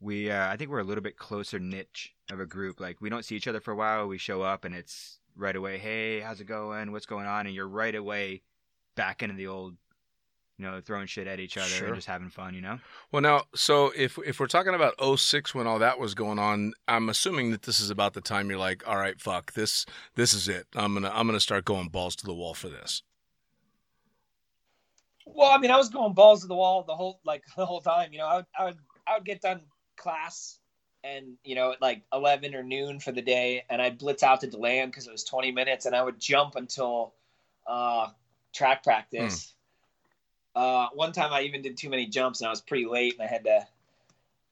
we. 0.00 0.30
Uh, 0.30 0.48
I 0.48 0.56
think 0.56 0.70
we're 0.70 0.78
a 0.78 0.84
little 0.84 1.04
bit 1.04 1.18
closer 1.18 1.58
niche 1.58 2.14
of 2.32 2.40
a 2.40 2.46
group. 2.46 2.80
Like 2.80 3.02
we 3.02 3.10
don't 3.10 3.22
see 3.22 3.36
each 3.36 3.46
other 3.46 3.60
for 3.60 3.72
a 3.72 3.76
while. 3.76 4.08
We 4.08 4.16
show 4.16 4.40
up 4.40 4.64
and 4.64 4.74
it's 4.74 5.18
right 5.36 5.54
away. 5.54 5.76
Hey, 5.76 6.20
how's 6.20 6.40
it 6.40 6.46
going? 6.46 6.90
What's 6.90 7.04
going 7.04 7.26
on? 7.26 7.44
And 7.44 7.54
you're 7.54 7.68
right 7.68 7.94
away 7.94 8.40
back 8.94 9.22
into 9.22 9.34
the 9.36 9.46
old, 9.46 9.76
you 10.56 10.64
know, 10.64 10.80
throwing 10.80 11.06
shit 11.06 11.26
at 11.26 11.38
each 11.38 11.58
other 11.58 11.68
Sure. 11.68 11.88
and 11.88 11.96
just 11.96 12.06
having 12.06 12.30
fun. 12.30 12.54
You 12.54 12.62
know. 12.62 12.80
Well, 13.12 13.20
now, 13.20 13.42
so 13.54 13.92
if 13.94 14.16
if 14.24 14.40
we're 14.40 14.46
talking 14.46 14.74
about 14.74 14.94
06 15.18 15.54
when 15.54 15.66
all 15.66 15.80
that 15.80 15.98
was 15.98 16.14
going 16.14 16.38
on, 16.38 16.72
I'm 16.88 17.10
assuming 17.10 17.50
that 17.50 17.64
this 17.64 17.78
is 17.78 17.90
about 17.90 18.14
the 18.14 18.22
time 18.22 18.48
you're 18.48 18.58
like, 18.58 18.88
all 18.88 18.96
right, 18.96 19.20
fuck 19.20 19.52
this. 19.52 19.84
This 20.14 20.32
is 20.32 20.48
it. 20.48 20.66
I'm 20.74 20.94
gonna 20.94 21.10
I'm 21.12 21.26
gonna 21.26 21.40
start 21.40 21.66
going 21.66 21.88
balls 21.88 22.16
to 22.16 22.24
the 22.24 22.32
wall 22.32 22.54
for 22.54 22.70
this. 22.70 23.02
Well, 25.26 25.50
I 25.50 25.58
mean, 25.58 25.70
I 25.70 25.76
was 25.76 25.88
going 25.88 26.12
balls 26.12 26.42
to 26.42 26.46
the 26.46 26.54
wall 26.54 26.82
the 26.82 26.94
whole 26.94 27.20
like 27.24 27.42
the 27.56 27.66
whole 27.66 27.80
time. 27.80 28.12
You 28.12 28.18
know, 28.18 28.26
I 28.26 28.36
would 28.36 28.46
I 28.58 28.64
would 28.64 28.76
I 29.06 29.14
would 29.14 29.24
get 29.24 29.40
done 29.40 29.60
class 29.96 30.58
and 31.04 31.36
you 31.44 31.54
know 31.54 31.72
at 31.72 31.82
like 31.82 32.02
11 32.12 32.54
or 32.54 32.62
noon 32.62 32.98
for 32.98 33.12
the 33.12 33.22
day 33.22 33.62
and 33.68 33.80
i'd 33.80 33.98
blitz 33.98 34.22
out 34.22 34.40
to 34.40 34.46
deland 34.46 34.90
because 34.90 35.06
it 35.06 35.12
was 35.12 35.22
20 35.22 35.52
minutes 35.52 35.86
and 35.86 35.94
i 35.94 36.02
would 36.02 36.18
jump 36.18 36.56
until 36.56 37.12
uh 37.66 38.08
track 38.52 38.82
practice. 38.82 39.52
Uh 40.54 40.88
one 40.94 41.12
time 41.12 41.32
i 41.32 41.42
even 41.42 41.62
did 41.62 41.76
too 41.76 41.90
many 41.90 42.06
jumps 42.06 42.40
and 42.40 42.48
i 42.48 42.50
was 42.50 42.60
pretty 42.60 42.86
late 42.86 43.14
and 43.14 43.22
i 43.22 43.30
had 43.30 43.44
to 43.44 43.66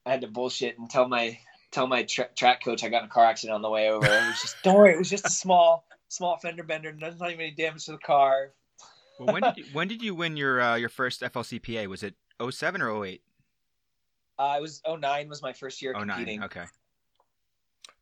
i 0.06 0.10
had 0.10 0.20
to 0.20 0.28
bullshit 0.28 0.78
and 0.78 0.90
tell 0.90 1.08
my 1.08 1.38
tell 1.70 1.86
my 1.86 2.02
tra- 2.02 2.28
track 2.36 2.62
coach 2.62 2.84
i 2.84 2.88
got 2.88 3.02
in 3.02 3.08
a 3.08 3.12
car 3.12 3.24
accident 3.24 3.54
on 3.54 3.62
the 3.62 3.70
way 3.70 3.88
over. 3.88 4.06
It 4.06 4.26
was 4.28 4.40
just 4.40 4.56
don't 4.62 4.76
worry 4.76 4.94
it 4.94 4.98
was 4.98 5.10
just 5.10 5.26
a 5.26 5.30
small 5.30 5.84
small 6.08 6.36
fender 6.36 6.62
bender 6.62 6.92
not 6.92 7.14
even 7.30 7.40
any 7.40 7.50
damage 7.52 7.86
to 7.86 7.92
the 7.92 7.98
car 7.98 8.50
Well, 9.24 9.32
when 9.34 9.42
did 9.42 9.56
you, 9.58 9.64
when 9.72 9.88
did 9.88 10.02
you 10.02 10.14
win 10.14 10.36
your 10.36 10.60
uh, 10.60 10.74
your 10.76 10.88
first 10.88 11.20
FLCPA? 11.22 11.86
Was 11.86 12.02
it 12.02 12.14
07 12.50 12.82
or 12.82 13.04
08? 13.04 13.22
uh 14.38 14.54
it 14.58 14.62
was 14.62 14.80
09 14.88 15.28
was 15.28 15.42
my 15.42 15.52
first 15.52 15.82
year 15.82 15.92
09. 15.92 16.08
competing 16.08 16.42
Okay. 16.42 16.64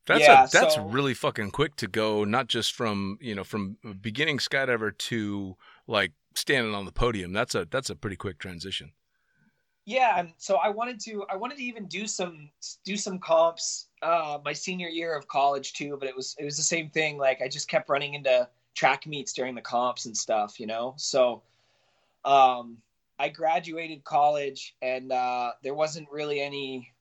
That's 0.07 0.21
Yeah, 0.21 0.45
a, 0.45 0.49
that's 0.49 0.75
so- 0.75 0.85
really 0.87 1.13
fucking 1.13 1.51
quick 1.51 1.75
to 1.77 1.87
go, 1.87 2.23
not 2.23 2.47
just 2.47 2.73
from 2.73 3.17
you 3.21 3.35
know 3.35 3.43
from 3.43 3.77
beginning 4.01 4.37
skydiver 4.39 4.97
to 4.97 5.55
like 5.87 6.13
standing 6.35 6.73
on 6.73 6.85
the 6.85 6.91
podium. 6.91 7.33
That's 7.33 7.53
a 7.55 7.67
that's 7.69 7.89
a 7.89 7.95
pretty 7.95 8.15
quick 8.15 8.39
transition. 8.39 8.91
yeah 9.85 10.19
and 10.19 10.29
so 10.37 10.57
i 10.57 10.69
wanted 10.69 10.99
to 10.99 11.25
i 11.33 11.35
wanted 11.35 11.57
to 11.57 11.63
even 11.63 11.85
do 11.87 12.05
some 12.05 12.49
do 12.85 12.95
some 12.95 13.17
comps 13.19 13.87
uh 14.03 14.37
my 14.45 14.53
senior 14.53 14.87
year 14.87 15.15
of 15.17 15.27
college 15.27 15.73
too 15.73 15.97
but 15.99 16.07
it 16.07 16.15
was 16.15 16.35
it 16.39 16.45
was 16.45 16.55
the 16.55 16.63
same 16.75 16.87
thing 16.91 17.17
like 17.17 17.41
i 17.41 17.47
just 17.47 17.67
kept 17.67 17.89
running 17.89 18.13
into 18.13 18.47
track 18.73 19.05
meets 19.05 19.33
during 19.33 19.55
the 19.55 19.61
comps 19.61 20.05
and 20.05 20.15
stuff 20.15 20.59
you 20.59 20.67
know? 20.67 20.93
So 20.97 21.41
um 22.23 22.77
i 23.17 23.29
graduated 23.29 24.03
college 24.03 24.75
and 24.81 25.11
uh 25.11 25.51
there 25.63 25.73
wasn't 25.73 26.07
really 26.11 26.39
any 26.39 26.91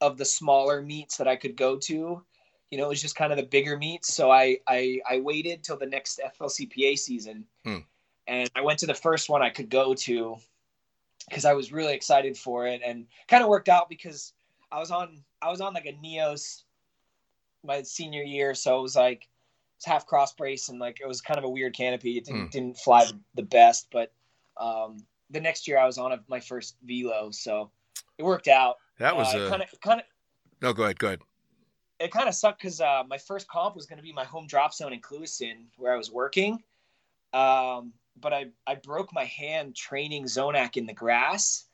of 0.00 0.16
the 0.16 0.24
smaller 0.24 0.82
meets 0.82 1.16
that 1.18 1.28
i 1.28 1.36
could 1.36 1.56
go 1.56 1.76
to. 1.76 2.22
You 2.70 2.78
know 2.78 2.86
it 2.86 2.88
was 2.88 3.02
just 3.02 3.16
kind 3.16 3.32
of 3.32 3.38
the 3.38 3.44
bigger 3.44 3.76
meets. 3.76 4.14
So 4.14 4.30
i 4.30 4.58
i, 4.66 5.00
I 5.08 5.20
waited 5.20 5.62
till 5.62 5.76
the 5.76 5.86
next 5.86 6.20
flcpa 6.38 6.98
season. 6.98 7.44
Hmm. 7.64 7.78
and 8.26 8.50
i 8.54 8.60
went 8.60 8.78
to 8.80 8.86
the 8.86 8.94
first 8.94 9.28
one 9.28 9.42
i 9.42 9.50
could 9.50 9.70
go 9.70 9.94
to 9.94 10.38
because 11.28 11.44
I 11.44 11.54
was 11.54 11.72
really 11.72 11.94
excited 11.94 12.36
for 12.36 12.66
it 12.66 12.80
and 12.84 13.06
kind 13.28 13.42
of 13.42 13.48
worked 13.48 13.68
out 13.68 13.88
because 13.88 14.32
I 14.70 14.78
was 14.78 14.90
on 14.90 15.22
I 15.42 15.50
was 15.50 15.60
on 15.60 15.74
like 15.74 15.86
a 15.86 15.92
Neos 15.92 16.62
my 17.64 17.82
senior 17.82 18.22
year, 18.22 18.54
so 18.54 18.78
it 18.78 18.82
was 18.82 18.96
like 18.96 19.28
half 19.84 20.06
cross 20.06 20.32
brace 20.34 20.68
and 20.68 20.78
like 20.78 21.00
it 21.00 21.06
was 21.08 21.20
kind 21.20 21.38
of 21.38 21.44
a 21.44 21.48
weird 21.48 21.74
canopy. 21.74 22.16
It 22.18 22.24
didn't 22.24 22.40
Hmm. 22.44 22.48
didn't 22.48 22.78
fly 22.78 23.06
the 23.34 23.42
best, 23.42 23.88
but 23.92 24.12
um, 24.56 24.98
the 25.30 25.40
next 25.40 25.68
year 25.68 25.78
I 25.78 25.86
was 25.86 25.98
on 25.98 26.12
a, 26.12 26.20
my 26.28 26.40
first 26.40 26.76
velo, 26.82 27.30
so 27.30 27.70
it 28.18 28.22
worked 28.22 28.48
out. 28.48 28.76
That 28.98 29.14
was 29.16 29.34
uh, 29.34 29.38
a 29.40 29.50
kind 29.50 29.62
of 29.62 29.80
kind 29.80 30.00
of 30.00 30.06
no. 30.62 30.72
Go 30.72 30.84
ahead. 30.84 30.98
Go 30.98 31.08
ahead. 31.08 31.20
it 32.00 32.10
kind 32.10 32.28
of 32.28 32.34
sucked 32.34 32.60
because 32.60 32.80
uh, 32.80 33.02
my 33.08 33.18
first 33.18 33.48
comp 33.48 33.74
was 33.76 33.86
going 33.86 33.98
to 33.98 34.02
be 34.02 34.12
my 34.12 34.24
home 34.24 34.46
drop 34.46 34.72
zone 34.74 34.92
in 34.92 35.00
Clewiston 35.00 35.64
where 35.76 35.92
I 35.92 35.96
was 35.96 36.10
working. 36.10 36.62
Um, 37.32 37.92
but 38.18 38.32
I, 38.32 38.46
I 38.66 38.76
broke 38.76 39.12
my 39.12 39.24
hand 39.24 39.74
training 39.76 40.24
Zonac 40.24 40.76
in 40.78 40.86
the 40.86 40.94
grass 40.94 41.66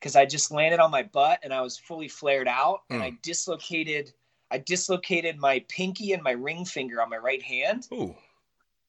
because 0.00 0.16
I 0.16 0.26
just 0.26 0.50
landed 0.50 0.80
on 0.80 0.90
my 0.90 1.04
butt 1.04 1.38
and 1.44 1.54
I 1.54 1.60
was 1.60 1.78
fully 1.78 2.08
flared 2.08 2.48
out 2.48 2.80
and 2.90 3.02
I 3.02 3.12
dislocated 3.22 4.12
I 4.50 4.58
dislocated 4.58 5.38
my 5.38 5.64
pinky 5.68 6.12
and 6.12 6.22
my 6.22 6.32
ring 6.32 6.64
finger 6.64 7.02
on 7.02 7.10
my 7.10 7.16
right 7.16 7.42
hand 7.42 7.86
Ooh. 7.92 8.14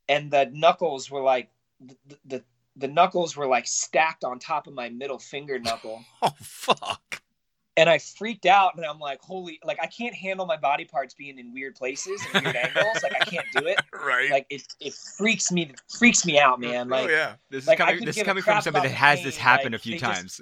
and 0.08 0.32
the 0.32 0.50
knuckles 0.54 1.10
were 1.10 1.22
like 1.22 1.50
the, 1.80 1.96
the 2.26 2.44
the 2.76 2.88
knuckles 2.88 3.36
were 3.36 3.48
like 3.48 3.68
stacked 3.68 4.24
on 4.24 4.40
top 4.40 4.68
of 4.68 4.74
my 4.74 4.90
middle 4.90 5.20
finger 5.20 5.60
knuckle 5.60 6.04
Oh 6.22 6.34
fuck. 6.42 7.07
And 7.78 7.88
I 7.88 8.00
freaked 8.00 8.48
out 8.48 8.76
and 8.76 8.84
I'm 8.86 8.98
like, 9.00 9.22
holy, 9.22 9.60
like 9.64 9.78
I 9.82 9.86
can't 9.86 10.14
handle 10.16 10.46
my 10.46 10.58
body 10.58 10.84
parts 10.84 11.14
being 11.14 11.38
in 11.38 11.54
weird 11.54 11.76
places 11.76 12.20
and 12.34 12.44
weird 12.44 12.56
angles. 12.56 13.04
Like 13.04 13.14
I 13.22 13.24
can't 13.26 13.46
do 13.56 13.66
it. 13.68 13.78
Right. 14.08 14.30
Like 14.32 14.46
it, 14.50 14.64
it 14.80 14.94
freaks 14.94 15.52
me, 15.52 15.72
freaks 15.90 16.26
me 16.26 16.40
out, 16.40 16.60
man. 16.62 16.88
Like, 16.88 17.08
oh 17.08 17.10
yeah. 17.12 17.34
This 17.50 17.64
is 17.64 17.68
Like, 17.68 17.78
coming. 17.78 18.04
This 18.06 18.16
is 18.18 18.24
coming 18.24 18.42
from 18.44 18.62
somebody 18.62 18.88
that 18.88 18.94
has 18.96 19.20
pain, 19.20 19.26
this 19.26 19.38
happen 19.38 19.72
like, 19.74 19.80
a 19.82 19.84
few 19.84 19.94
they 19.94 19.98
just- 20.00 20.42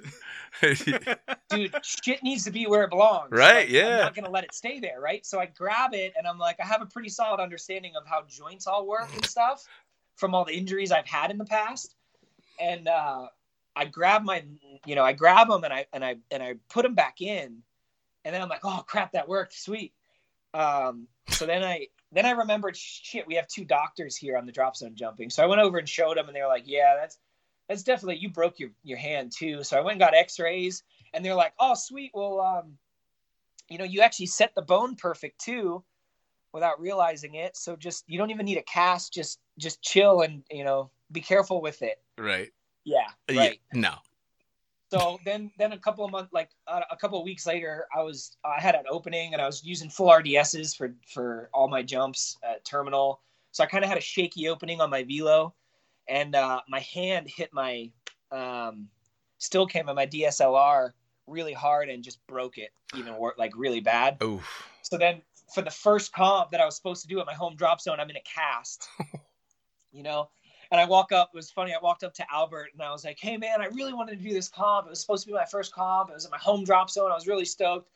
dude, 1.50 1.74
shit 1.82 2.22
needs 2.22 2.44
to 2.44 2.50
be 2.50 2.66
where 2.66 2.84
it 2.84 2.90
belongs. 2.90 3.30
Right, 3.30 3.66
Like, 3.66 3.70
yeah. 3.70 3.96
I'm 3.96 4.00
not 4.04 4.14
gonna 4.14 4.30
let 4.30 4.44
it 4.44 4.54
stay 4.54 4.78
there, 4.80 5.00
right? 5.00 5.24
So 5.26 5.38
I 5.40 5.46
grab 5.46 5.94
it 5.94 6.12
and 6.16 6.26
I'm 6.26 6.38
like, 6.38 6.56
I 6.60 6.66
have 6.66 6.80
a 6.82 6.86
pretty 6.86 7.08
solid 7.08 7.40
understanding 7.40 7.92
of 7.96 8.06
how 8.06 8.22
joints 8.28 8.66
all 8.66 8.86
work 8.86 9.08
and 9.14 9.24
stuff 9.26 9.64
from 10.16 10.34
all 10.34 10.44
the 10.44 10.54
injuries 10.56 10.92
I've 10.92 11.06
had 11.06 11.30
in 11.30 11.38
the 11.38 11.44
past. 11.44 11.94
And 12.60 12.88
uh, 12.88 13.26
I 13.76 13.84
grab 13.84 14.24
my, 14.24 14.42
you 14.86 14.94
know, 14.94 15.04
I 15.04 15.12
grab 15.12 15.48
them 15.48 15.62
and 15.62 15.72
I 15.72 15.86
and 15.92 16.04
I 16.04 16.16
and 16.30 16.42
I 16.42 16.54
put 16.70 16.82
them 16.82 16.94
back 16.94 17.20
in, 17.20 17.62
and 18.24 18.34
then 18.34 18.40
I'm 18.40 18.48
like, 18.48 18.64
oh 18.64 18.82
crap, 18.86 19.12
that 19.12 19.28
worked, 19.28 19.54
sweet. 19.54 19.92
Um, 20.54 21.06
so 21.28 21.44
then 21.44 21.62
I 21.62 21.88
then 22.12 22.24
I 22.24 22.30
remembered, 22.30 22.76
shit, 22.76 23.26
we 23.26 23.34
have 23.34 23.46
two 23.48 23.64
doctors 23.64 24.16
here 24.16 24.38
on 24.38 24.46
the 24.46 24.52
drop 24.52 24.76
zone 24.76 24.94
jumping. 24.94 25.28
So 25.28 25.42
I 25.42 25.46
went 25.46 25.60
over 25.60 25.76
and 25.76 25.88
showed 25.88 26.16
them, 26.16 26.26
and 26.26 26.34
they 26.34 26.40
were 26.40 26.48
like, 26.48 26.64
yeah, 26.66 26.96
that's 26.98 27.18
that's 27.68 27.82
definitely 27.82 28.16
you 28.16 28.30
broke 28.30 28.58
your 28.58 28.70
your 28.82 28.98
hand 28.98 29.32
too. 29.36 29.62
So 29.62 29.76
I 29.76 29.80
went 29.80 29.92
and 29.92 30.00
got 30.00 30.14
X-rays, 30.14 30.82
and 31.12 31.24
they're 31.24 31.34
like, 31.34 31.52
oh 31.58 31.74
sweet, 31.74 32.12
well, 32.14 32.40
um, 32.40 32.78
you 33.68 33.76
know, 33.76 33.84
you 33.84 34.00
actually 34.00 34.26
set 34.26 34.54
the 34.54 34.62
bone 34.62 34.96
perfect 34.96 35.40
too, 35.40 35.84
without 36.52 36.80
realizing 36.80 37.34
it. 37.34 37.54
So 37.56 37.76
just 37.76 38.04
you 38.06 38.16
don't 38.16 38.30
even 38.30 38.46
need 38.46 38.56
a 38.56 38.62
cast. 38.62 39.12
Just 39.12 39.38
just 39.58 39.82
chill 39.82 40.22
and 40.22 40.42
you 40.50 40.64
know 40.64 40.90
be 41.12 41.20
careful 41.20 41.60
with 41.60 41.82
it. 41.82 42.00
right. 42.18 42.50
Yeah, 43.28 43.34
Yeah. 43.34 43.40
right. 43.40 43.60
No. 43.72 43.94
So 44.90 45.18
then, 45.24 45.50
then 45.58 45.72
a 45.72 45.78
couple 45.78 46.04
of 46.04 46.12
months, 46.12 46.32
like 46.32 46.50
uh, 46.68 46.82
a 46.90 46.96
couple 46.96 47.18
of 47.18 47.24
weeks 47.24 47.44
later, 47.44 47.86
I 47.94 48.02
was 48.02 48.36
I 48.44 48.60
had 48.60 48.76
an 48.76 48.84
opening 48.88 49.32
and 49.32 49.42
I 49.42 49.46
was 49.46 49.64
using 49.64 49.90
full 49.90 50.08
RDSs 50.08 50.76
for 50.76 50.94
for 51.12 51.50
all 51.52 51.68
my 51.68 51.82
jumps 51.82 52.36
at 52.44 52.64
terminal. 52.64 53.20
So 53.50 53.64
I 53.64 53.66
kind 53.66 53.82
of 53.82 53.88
had 53.88 53.98
a 53.98 54.02
shaky 54.02 54.48
opening 54.48 54.80
on 54.80 54.90
my 54.90 55.02
velo, 55.02 55.54
and 56.08 56.36
uh, 56.36 56.60
my 56.68 56.80
hand 56.80 57.28
hit 57.28 57.50
my 57.52 57.90
um, 58.30 58.88
still 59.38 59.66
came 59.66 59.88
on 59.88 59.96
my 59.96 60.06
DSLR 60.06 60.92
really 61.26 61.52
hard 61.52 61.88
and 61.88 62.04
just 62.04 62.24
broke 62.28 62.56
it, 62.58 62.70
even 62.96 63.16
wor- 63.16 63.34
like 63.38 63.52
really 63.56 63.80
bad. 63.80 64.22
Oof. 64.22 64.68
So 64.82 64.96
then 64.96 65.22
for 65.52 65.62
the 65.62 65.70
first 65.70 66.12
comp 66.12 66.50
that 66.52 66.60
I 66.60 66.64
was 66.64 66.76
supposed 66.76 67.02
to 67.02 67.08
do 67.08 67.18
at 67.18 67.26
my 67.26 67.34
home 67.34 67.56
drop 67.56 67.80
zone, 67.80 67.98
I'm 67.98 68.10
in 68.10 68.16
a 68.16 68.22
cast. 68.22 68.88
you 69.92 70.02
know? 70.02 70.28
And 70.70 70.80
I 70.80 70.84
walk 70.84 71.12
up, 71.12 71.30
it 71.32 71.36
was 71.36 71.50
funny, 71.50 71.72
I 71.72 71.78
walked 71.82 72.04
up 72.04 72.14
to 72.14 72.26
Albert 72.32 72.70
and 72.72 72.82
I 72.82 72.90
was 72.90 73.04
like, 73.04 73.18
Hey 73.20 73.36
man, 73.36 73.60
I 73.60 73.66
really 73.66 73.92
wanted 73.92 74.18
to 74.18 74.24
do 74.24 74.32
this 74.32 74.48
comp. 74.48 74.86
It 74.86 74.90
was 74.90 75.00
supposed 75.00 75.24
to 75.24 75.28
be 75.28 75.34
my 75.34 75.44
first 75.44 75.72
comp. 75.72 76.10
It 76.10 76.14
was 76.14 76.24
at 76.24 76.30
my 76.30 76.38
home 76.38 76.64
drop 76.64 76.90
zone. 76.90 77.10
I 77.10 77.14
was 77.14 77.26
really 77.26 77.44
stoked. 77.44 77.88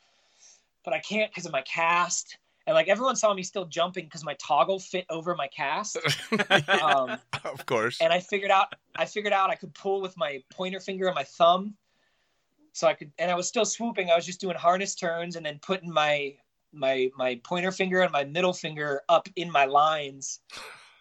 But 0.84 0.94
I 0.94 1.00
can't 1.00 1.30
because 1.30 1.46
of 1.46 1.52
my 1.52 1.62
cast. 1.62 2.38
And 2.66 2.74
like 2.74 2.88
everyone 2.88 3.16
saw 3.16 3.34
me 3.34 3.42
still 3.42 3.64
jumping 3.64 4.04
because 4.04 4.24
my 4.24 4.34
toggle 4.34 4.78
fit 4.78 5.04
over 5.10 5.34
my 5.34 5.48
cast. 5.48 5.98
Um, 6.68 7.18
of 7.44 7.66
course. 7.66 7.98
and 8.00 8.12
I 8.12 8.20
figured 8.20 8.50
out 8.50 8.74
I 8.96 9.04
figured 9.04 9.32
out 9.32 9.50
I 9.50 9.54
could 9.54 9.74
pull 9.74 10.00
with 10.00 10.16
my 10.16 10.42
pointer 10.50 10.80
finger 10.80 11.06
and 11.06 11.14
my 11.14 11.24
thumb. 11.24 11.74
So 12.72 12.86
I 12.86 12.94
could 12.94 13.10
and 13.18 13.30
I 13.30 13.34
was 13.34 13.48
still 13.48 13.64
swooping. 13.64 14.10
I 14.10 14.16
was 14.16 14.24
just 14.24 14.40
doing 14.40 14.56
harness 14.56 14.94
turns 14.94 15.36
and 15.36 15.44
then 15.44 15.58
putting 15.60 15.92
my 15.92 16.34
my 16.72 17.10
my 17.16 17.40
pointer 17.42 17.72
finger 17.72 18.02
and 18.02 18.12
my 18.12 18.24
middle 18.24 18.52
finger 18.52 19.02
up 19.08 19.28
in 19.36 19.50
my 19.50 19.64
lines 19.64 20.40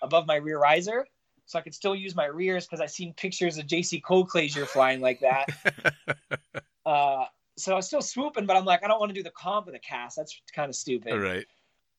above 0.02 0.26
my 0.28 0.36
rear 0.36 0.60
riser. 0.60 1.06
So 1.50 1.58
I 1.58 1.64
could 1.64 1.74
still 1.74 1.96
use 1.96 2.16
my 2.16 2.26
rears 2.26 2.68
because 2.68 2.80
I 2.80 2.86
seen 2.86 3.12
pictures 3.14 3.58
of 3.58 3.66
JC 3.66 4.00
Colclasure 4.04 4.68
flying 4.68 5.02
like 5.02 5.20
that. 5.22 5.48
Uh, 6.86 7.26
so 7.56 7.74
I 7.74 7.76
was 7.76 7.86
still 7.86 8.02
swooping, 8.02 8.48
but 8.48 8.56
I'm 8.58 8.66
like, 8.66 8.84
I 8.84 8.88
don't 8.88 9.00
want 9.00 9.12
to 9.12 9.14
do 9.14 9.22
the 9.22 9.30
comp 9.32 9.68
with 9.68 9.76
a 9.76 9.80
cast. 9.80 10.16
That's 10.18 10.42
kind 10.56 10.70
of 10.70 10.76
stupid. 10.76 11.14
right. 11.22 11.46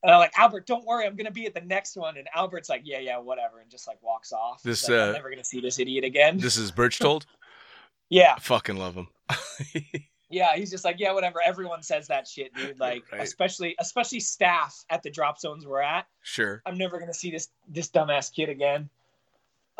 And 0.02 0.10
I'm 0.10 0.18
like, 0.18 0.32
Albert, 0.36 0.66
don't 0.66 0.84
worry, 0.84 1.06
I'm 1.06 1.14
gonna 1.14 1.30
be 1.30 1.46
at 1.46 1.54
the 1.54 1.60
next 1.60 1.96
one. 1.96 2.16
And 2.16 2.26
Albert's 2.34 2.68
like, 2.68 2.82
yeah, 2.84 2.98
yeah, 2.98 3.18
whatever, 3.18 3.60
and 3.60 3.70
just 3.70 3.86
like 3.86 4.02
walks 4.02 4.32
off. 4.32 4.62
This, 4.64 4.88
like, 4.88 4.98
uh, 4.98 5.02
I'm 5.08 5.12
never 5.12 5.30
gonna 5.30 5.44
see 5.44 5.60
this 5.60 5.78
idiot 5.78 6.02
again. 6.02 6.38
This 6.38 6.56
is 6.56 6.72
Berchtold. 6.72 7.26
yeah, 8.08 8.34
I 8.36 8.40
fucking 8.40 8.76
love 8.78 8.94
him. 8.96 9.08
yeah. 10.30 10.56
He's 10.56 10.70
just 10.70 10.84
like, 10.84 10.96
yeah, 10.98 11.12
whatever. 11.12 11.40
Everyone 11.44 11.82
says 11.82 12.08
that 12.08 12.26
shit, 12.26 12.52
dude. 12.54 12.80
Like, 12.80 13.04
Right. 13.12 13.20
especially 13.20 13.76
especially 13.78 14.20
staff 14.20 14.84
at 14.90 15.02
the 15.04 15.10
drop 15.10 15.38
zones 15.38 15.66
we're 15.66 15.82
at. 15.82 16.06
sure. 16.22 16.62
I'm 16.66 16.78
never 16.78 16.98
gonna 16.98 17.14
see 17.14 17.30
this 17.30 17.48
this 17.68 17.90
dumbass 17.90 18.34
kid 18.34 18.48
again. 18.48 18.88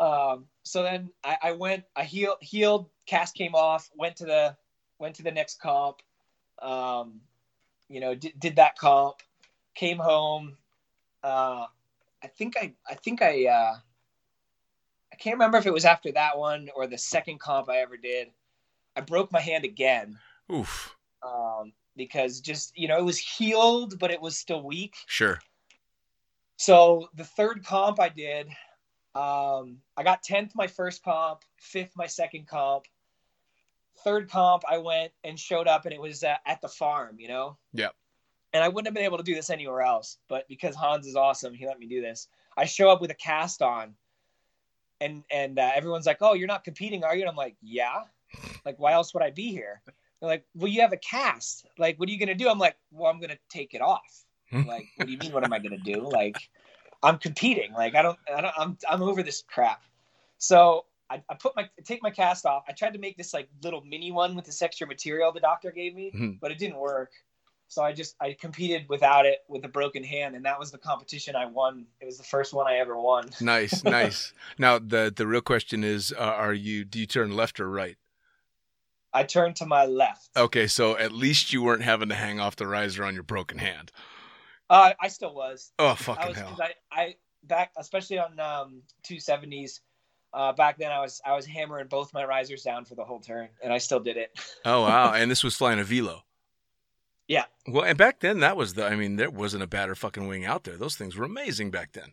Um, 0.01 0.45
so 0.63 0.81
then 0.81 1.11
I, 1.23 1.37
I 1.43 1.51
went, 1.51 1.83
I 1.95 2.03
healed, 2.03 2.37
healed, 2.41 2.89
cast 3.05 3.35
came 3.35 3.53
off, 3.53 3.89
went 3.95 4.15
to 4.17 4.25
the 4.25 4.57
went 4.97 5.15
to 5.15 5.23
the 5.23 5.31
next 5.31 5.61
comp. 5.61 5.97
Um, 6.59 7.21
you 7.87 7.99
know, 7.99 8.15
did, 8.15 8.33
did 8.39 8.55
that 8.55 8.77
comp, 8.77 9.17
came 9.75 9.99
home. 9.99 10.57
Uh, 11.23 11.65
I 12.23 12.27
think 12.27 12.57
I 12.57 12.73
I 12.89 12.95
think 12.95 13.21
I 13.21 13.45
uh, 13.45 13.75
I 15.13 15.15
can't 15.17 15.35
remember 15.35 15.59
if 15.59 15.67
it 15.67 15.73
was 15.73 15.85
after 15.85 16.11
that 16.13 16.35
one 16.35 16.69
or 16.75 16.87
the 16.87 16.97
second 16.97 17.39
comp 17.39 17.69
I 17.69 17.77
ever 17.77 17.95
did. 17.95 18.29
I 18.95 19.01
broke 19.01 19.31
my 19.31 19.39
hand 19.39 19.65
again 19.65 20.17
Oof. 20.51 20.95
um, 21.23 21.73
because 21.95 22.41
just 22.41 22.75
you 22.75 22.87
know 22.87 22.97
it 22.97 23.05
was 23.05 23.19
healed, 23.19 23.99
but 23.99 24.09
it 24.09 24.19
was 24.19 24.35
still 24.35 24.63
weak. 24.63 24.95
Sure. 25.05 25.39
So 26.57 27.09
the 27.15 27.23
third 27.23 27.63
comp 27.63 27.99
I 27.99 28.09
did, 28.09 28.47
um, 29.13 29.77
I 29.97 30.03
got 30.03 30.23
tenth 30.23 30.55
my 30.55 30.67
first 30.67 31.03
comp, 31.03 31.41
fifth 31.57 31.95
my 31.95 32.07
second 32.07 32.47
comp. 32.47 32.85
Third 34.03 34.29
comp, 34.29 34.63
I 34.69 34.77
went 34.77 35.11
and 35.23 35.37
showed 35.37 35.67
up, 35.67 35.85
and 35.85 35.93
it 35.93 35.99
was 35.99 36.23
uh, 36.23 36.35
at 36.45 36.61
the 36.61 36.69
farm, 36.69 37.17
you 37.19 37.27
know. 37.27 37.57
Yep. 37.73 37.93
And 38.53 38.63
I 38.63 38.67
wouldn't 38.69 38.87
have 38.87 38.93
been 38.93 39.03
able 39.03 39.17
to 39.17 39.23
do 39.23 39.35
this 39.35 39.49
anywhere 39.49 39.81
else, 39.81 40.17
but 40.27 40.47
because 40.47 40.75
Hans 40.75 41.07
is 41.07 41.15
awesome, 41.15 41.53
he 41.53 41.67
let 41.67 41.79
me 41.79 41.87
do 41.87 42.01
this. 42.01 42.27
I 42.55 42.65
show 42.65 42.89
up 42.89 43.01
with 43.01 43.11
a 43.11 43.15
cast 43.15 43.61
on, 43.61 43.95
and 45.01 45.23
and 45.29 45.59
uh, 45.59 45.71
everyone's 45.75 46.05
like, 46.05 46.17
"Oh, 46.21 46.33
you're 46.33 46.47
not 46.47 46.63
competing, 46.63 47.03
are 47.03 47.15
you?" 47.15 47.21
And 47.21 47.29
I'm 47.29 47.35
like, 47.35 47.55
"Yeah." 47.61 48.03
Like, 48.65 48.79
why 48.79 48.93
else 48.93 49.13
would 49.13 49.23
I 49.23 49.31
be 49.31 49.51
here? 49.51 49.81
They're 50.19 50.29
like, 50.29 50.45
"Well, 50.55 50.67
you 50.69 50.81
have 50.81 50.93
a 50.93 50.97
cast. 50.97 51.65
Like, 51.77 51.99
what 51.99 52.07
are 52.07 52.11
you 52.11 52.19
gonna 52.19 52.35
do?" 52.35 52.49
I'm 52.49 52.59
like, 52.59 52.77
"Well, 52.91 53.11
I'm 53.11 53.19
gonna 53.19 53.39
take 53.49 53.73
it 53.73 53.81
off." 53.81 54.25
like, 54.51 54.87
what 54.95 55.05
do 55.05 55.11
you 55.11 55.17
mean? 55.17 55.31
What 55.31 55.43
am 55.43 55.53
I 55.53 55.59
gonna 55.59 55.77
do? 55.77 56.01
Like, 56.01 56.35
I'm 57.03 57.17
competing. 57.17 57.73
Like, 57.73 57.95
I 57.95 58.01
don't, 58.01 58.17
I 58.35 58.41
don't, 58.41 58.53
I'm, 58.57 58.77
I'm 58.89 59.01
over 59.01 59.23
this 59.23 59.43
crap. 59.47 59.83
So 60.37 60.85
I, 61.09 61.21
I 61.29 61.35
put 61.35 61.55
my, 61.55 61.69
take 61.83 62.01
my 62.03 62.11
cast 62.11 62.45
off. 62.45 62.63
I 62.67 62.73
tried 62.73 62.93
to 62.93 62.99
make 62.99 63.17
this 63.17 63.33
like 63.33 63.49
little 63.63 63.81
mini 63.81 64.11
one 64.11 64.35
with 64.35 64.45
this 64.45 64.61
extra 64.61 64.87
material 64.87 65.31
the 65.31 65.39
doctor 65.39 65.71
gave 65.71 65.95
me, 65.95 66.11
Mhm. 66.15 66.39
but 66.39 66.51
it 66.51 66.57
didn't 66.57 66.77
work. 66.77 67.11
So 67.67 67.81
I 67.81 67.93
just, 67.93 68.15
I 68.19 68.33
competed 68.39 68.89
without 68.89 69.25
it 69.25 69.39
with 69.47 69.63
a 69.63 69.69
broken 69.69 70.03
hand, 70.03 70.35
and 70.35 70.43
that 70.45 70.59
was 70.59 70.71
the 70.71 70.77
competition 70.77 71.37
I 71.37 71.45
won. 71.45 71.85
It 72.01 72.05
was 72.05 72.17
the 72.17 72.23
first 72.23 72.53
one 72.53 72.67
I 72.67 72.77
ever 72.77 72.99
won. 72.99 73.29
Nice, 73.41 73.83
nice. 73.83 74.33
Now 74.57 74.77
the 74.77 75.11
the 75.15 75.25
real 75.25 75.41
question 75.41 75.83
is, 75.83 76.13
uh, 76.17 76.21
are 76.21 76.53
you 76.53 76.83
do 76.83 76.99
you 76.99 77.05
turn 77.05 77.33
left 77.35 77.59
or 77.61 77.69
right? 77.69 77.95
I 79.13 79.23
turned 79.23 79.55
to 79.57 79.65
my 79.65 79.85
left. 79.85 80.29
Okay, 80.35 80.67
so 80.67 80.97
at 80.97 81.11
least 81.11 81.51
you 81.51 81.61
weren't 81.61 81.81
having 81.83 82.09
to 82.09 82.15
hang 82.15 82.39
off 82.39 82.55
the 82.55 82.67
riser 82.67 83.03
on 83.03 83.13
your 83.13 83.23
broken 83.23 83.57
hand. 83.57 83.91
Uh, 84.71 84.93
I 85.01 85.09
still 85.09 85.35
was. 85.35 85.73
Oh 85.79 85.89
I 85.89 85.95
fucking 85.95 86.27
was, 86.29 86.37
hell! 86.37 86.47
'cause 86.47 86.59
I, 86.61 86.73
I 86.91 87.15
back, 87.43 87.71
especially 87.77 88.19
on 88.19 88.39
um, 88.39 88.81
270s. 89.03 89.81
Uh, 90.33 90.53
back 90.53 90.77
then, 90.77 90.93
I 90.93 90.99
was 91.01 91.21
I 91.25 91.35
was 91.35 91.45
hammering 91.45 91.87
both 91.87 92.13
my 92.13 92.23
risers 92.23 92.63
down 92.63 92.85
for 92.85 92.95
the 92.95 93.03
whole 93.03 93.19
turn, 93.19 93.49
and 93.61 93.73
I 93.73 93.79
still 93.79 93.99
did 93.99 94.15
it. 94.15 94.31
Oh 94.65 94.83
wow! 94.83 95.11
And 95.13 95.29
this 95.29 95.43
was 95.43 95.55
flying 95.55 95.79
a 95.79 95.83
velo. 95.83 96.23
Yeah. 97.27 97.45
Well, 97.67 97.83
and 97.83 97.97
back 97.97 98.21
then 98.21 98.39
that 98.39 98.55
was 98.55 98.75
the. 98.75 98.85
I 98.85 98.95
mean, 98.95 99.17
there 99.17 99.29
wasn't 99.29 99.63
a 99.63 99.67
badder 99.67 99.95
fucking 99.95 100.27
wing 100.27 100.45
out 100.45 100.63
there. 100.63 100.77
Those 100.77 100.95
things 100.95 101.17
were 101.17 101.25
amazing 101.25 101.69
back 101.71 101.91
then. 101.91 102.11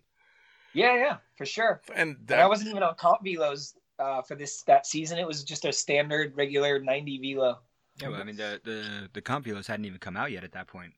Yeah, 0.72 0.96
yeah, 0.96 1.16
for 1.36 1.46
sure. 1.46 1.80
And 1.94 2.10
And 2.16 2.28
that, 2.28 2.40
I 2.40 2.46
wasn't 2.46 2.70
even 2.70 2.82
on 2.82 2.94
comp 2.96 3.24
velos 3.24 3.74
uh, 4.00 4.22
for 4.22 4.34
this 4.34 4.62
that 4.62 4.86
season. 4.86 5.18
It 5.18 5.26
was 5.26 5.44
just 5.44 5.64
a 5.64 5.72
standard, 5.72 6.36
regular 6.36 6.80
90 6.80 7.18
velo. 7.34 7.58
Yeah, 8.00 8.08
well, 8.08 8.20
I 8.20 8.24
mean 8.24 8.36
the 8.36 8.60
the 8.64 9.08
the 9.12 9.20
comp 9.20 9.46
velos 9.46 9.66
hadn't 9.66 9.84
even 9.84 9.98
come 9.98 10.16
out 10.16 10.32
yet 10.32 10.42
at 10.42 10.52
that 10.52 10.66
point. 10.66 10.92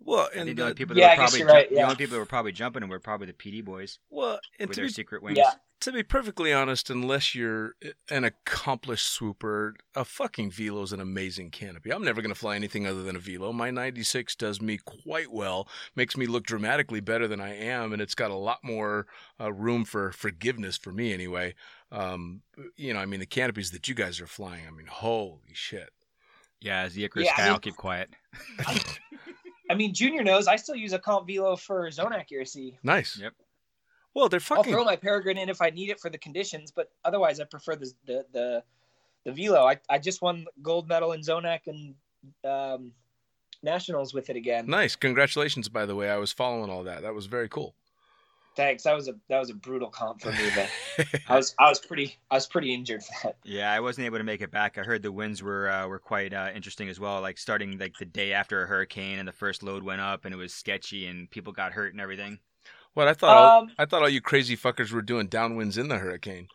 Well, 0.00 0.28
I 0.32 0.36
and 0.38 0.44
think 0.46 0.56
the 0.56 0.62
only 0.62 0.74
people 0.74 0.94
that 0.94 1.00
Yeah, 1.00 1.10
were 1.10 1.16
probably 1.16 1.38
you're 1.40 1.48
right, 1.48 1.68
ju- 1.68 1.74
yeah. 1.74 1.80
the 1.82 1.84
only 1.84 1.96
people 1.96 2.12
that 2.14 2.20
were 2.20 2.26
probably 2.26 2.52
jumping 2.52 2.88
were 2.88 3.00
probably 3.00 3.26
the 3.26 3.32
PD 3.32 3.64
boys 3.64 3.98
well, 4.10 4.38
and 4.58 4.68
with 4.68 4.76
to 4.76 4.80
their 4.82 4.88
be, 4.88 4.92
secret 4.92 5.22
wings. 5.22 5.38
Yeah. 5.38 5.50
to 5.80 5.92
be 5.92 6.02
perfectly 6.02 6.52
honest, 6.52 6.88
unless 6.90 7.34
you're 7.34 7.74
an 8.10 8.24
accomplished 8.24 9.06
swooper, 9.06 9.74
a 9.94 10.04
fucking 10.04 10.50
velo 10.50 10.82
is 10.82 10.92
an 10.92 11.00
amazing 11.00 11.50
canopy. 11.50 11.90
I'm 11.92 12.04
never 12.04 12.20
going 12.22 12.32
to 12.34 12.38
fly 12.38 12.56
anything 12.56 12.86
other 12.86 13.02
than 13.02 13.16
a 13.16 13.18
Velo. 13.20 13.52
My 13.52 13.70
96 13.70 14.34
does 14.36 14.60
me 14.62 14.78
quite 14.84 15.30
well, 15.32 15.68
makes 15.94 16.16
me 16.16 16.26
look 16.26 16.44
dramatically 16.44 17.00
better 17.00 17.28
than 17.28 17.40
I 17.40 17.54
am, 17.56 17.92
and 17.92 18.00
it's 18.02 18.14
got 18.14 18.30
a 18.30 18.36
lot 18.36 18.58
more 18.64 19.06
uh, 19.40 19.52
room 19.52 19.84
for 19.84 20.10
forgiveness 20.12 20.76
for 20.76 20.90
me 20.92 21.12
anyway. 21.12 21.54
Um, 21.92 22.42
you 22.76 22.92
know, 22.92 23.00
I 23.00 23.06
mean, 23.06 23.20
the 23.20 23.26
canopies 23.26 23.70
that 23.72 23.88
you 23.88 23.94
guys 23.94 24.20
are 24.20 24.26
flying, 24.26 24.66
I 24.66 24.70
mean, 24.70 24.86
holy 24.86 25.52
shit. 25.54 25.90
Yeah, 26.60 26.80
as 26.80 26.94
the 26.94 27.04
Icarus 27.04 27.26
Yeah, 27.26 27.32
I 27.34 27.36
guy, 27.36 27.44
mean- 27.44 27.52
I'll 27.52 27.60
keep 27.60 27.76
quiet. 27.76 28.10
I 28.66 28.80
mean, 29.74 29.92
Junior 29.94 30.22
knows 30.22 30.46
I 30.46 30.56
still 30.56 30.74
use 30.74 30.92
a 30.92 30.98
comp 30.98 31.26
velo 31.26 31.56
for 31.56 31.90
zone 31.90 32.12
accuracy. 32.12 32.78
Nice. 32.82 33.18
Yep. 33.18 33.34
Well, 34.14 34.28
they're 34.28 34.40
fucking. 34.40 34.72
I'll 34.72 34.80
throw 34.80 34.84
my 34.84 34.96
Peregrine 34.96 35.38
in 35.38 35.48
if 35.48 35.60
I 35.60 35.70
need 35.70 35.90
it 35.90 36.00
for 36.00 36.10
the 36.10 36.18
conditions, 36.18 36.70
but 36.70 36.90
otherwise 37.04 37.40
I 37.40 37.44
prefer 37.44 37.76
the 37.76 37.92
the 38.06 38.24
the, 38.32 38.64
the 39.24 39.32
velo. 39.32 39.66
I, 39.66 39.76
I 39.88 39.98
just 39.98 40.22
won 40.22 40.46
gold 40.62 40.88
medal 40.88 41.12
in 41.12 41.20
Zonac 41.20 41.60
and 41.66 41.94
um, 42.44 42.92
nationals 43.62 44.14
with 44.14 44.30
it 44.30 44.36
again. 44.36 44.66
Nice. 44.66 44.96
Congratulations, 44.96 45.68
by 45.68 45.86
the 45.86 45.94
way. 45.94 46.10
I 46.10 46.16
was 46.16 46.32
following 46.32 46.70
all 46.70 46.84
that. 46.84 47.02
That 47.02 47.14
was 47.14 47.26
very 47.26 47.48
cool. 47.48 47.74
Thanks. 48.58 48.82
That 48.82 48.96
was 48.96 49.06
a 49.06 49.14
that 49.28 49.38
was 49.38 49.50
a 49.50 49.54
brutal 49.54 49.88
comp 49.88 50.20
for 50.20 50.32
me, 50.32 50.50
but 50.52 50.68
I 51.28 51.36
was 51.36 51.54
I 51.60 51.68
was 51.68 51.78
pretty 51.78 52.16
I 52.28 52.34
was 52.34 52.48
pretty 52.48 52.74
injured 52.74 53.04
for 53.04 53.12
that. 53.22 53.36
Yeah, 53.44 53.72
I 53.72 53.78
wasn't 53.78 54.06
able 54.06 54.18
to 54.18 54.24
make 54.24 54.40
it 54.40 54.50
back. 54.50 54.78
I 54.78 54.82
heard 54.82 55.00
the 55.00 55.12
winds 55.12 55.44
were 55.44 55.70
uh, 55.70 55.86
were 55.86 56.00
quite 56.00 56.34
uh, 56.34 56.50
interesting 56.52 56.88
as 56.88 56.98
well. 56.98 57.20
Like 57.20 57.38
starting 57.38 57.78
like 57.78 57.94
the 58.00 58.04
day 58.04 58.32
after 58.32 58.60
a 58.64 58.66
hurricane, 58.66 59.20
and 59.20 59.28
the 59.28 59.32
first 59.32 59.62
load 59.62 59.84
went 59.84 60.00
up, 60.00 60.24
and 60.24 60.34
it 60.34 60.38
was 60.38 60.52
sketchy, 60.52 61.06
and 61.06 61.30
people 61.30 61.52
got 61.52 61.70
hurt 61.70 61.92
and 61.92 62.00
everything. 62.00 62.40
What 62.94 63.06
I 63.06 63.14
thought, 63.14 63.36
all, 63.36 63.62
Um, 63.62 63.70
I 63.78 63.84
thought 63.84 64.02
all 64.02 64.08
you 64.08 64.20
crazy 64.20 64.56
fuckers 64.56 64.90
were 64.90 65.02
doing 65.02 65.28
downwinds 65.28 65.78
in 65.78 65.86
the 65.86 65.98
hurricane. 65.98 66.48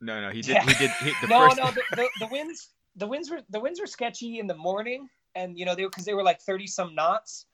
No, 0.00 0.22
no, 0.22 0.30
he 0.30 0.40
did. 0.40 0.54
Yeah. 0.54 0.64
He 0.64 0.74
did. 0.78 0.90
He, 1.02 1.12
the 1.20 1.26
no, 1.28 1.40
first. 1.40 1.58
no, 1.58 1.70
the, 1.72 1.82
the, 1.94 2.08
the 2.20 2.28
winds, 2.28 2.70
the 2.96 3.06
winds 3.06 3.30
were 3.30 3.42
the 3.50 3.60
winds 3.60 3.78
were 3.78 3.86
sketchy 3.86 4.38
in 4.38 4.46
the 4.46 4.56
morning, 4.56 5.10
and 5.34 5.58
you 5.58 5.66
know 5.66 5.74
they 5.74 5.84
because 5.84 6.06
they 6.06 6.14
were 6.14 6.24
like 6.24 6.40
thirty 6.40 6.66
some 6.66 6.94
knots, 6.94 7.44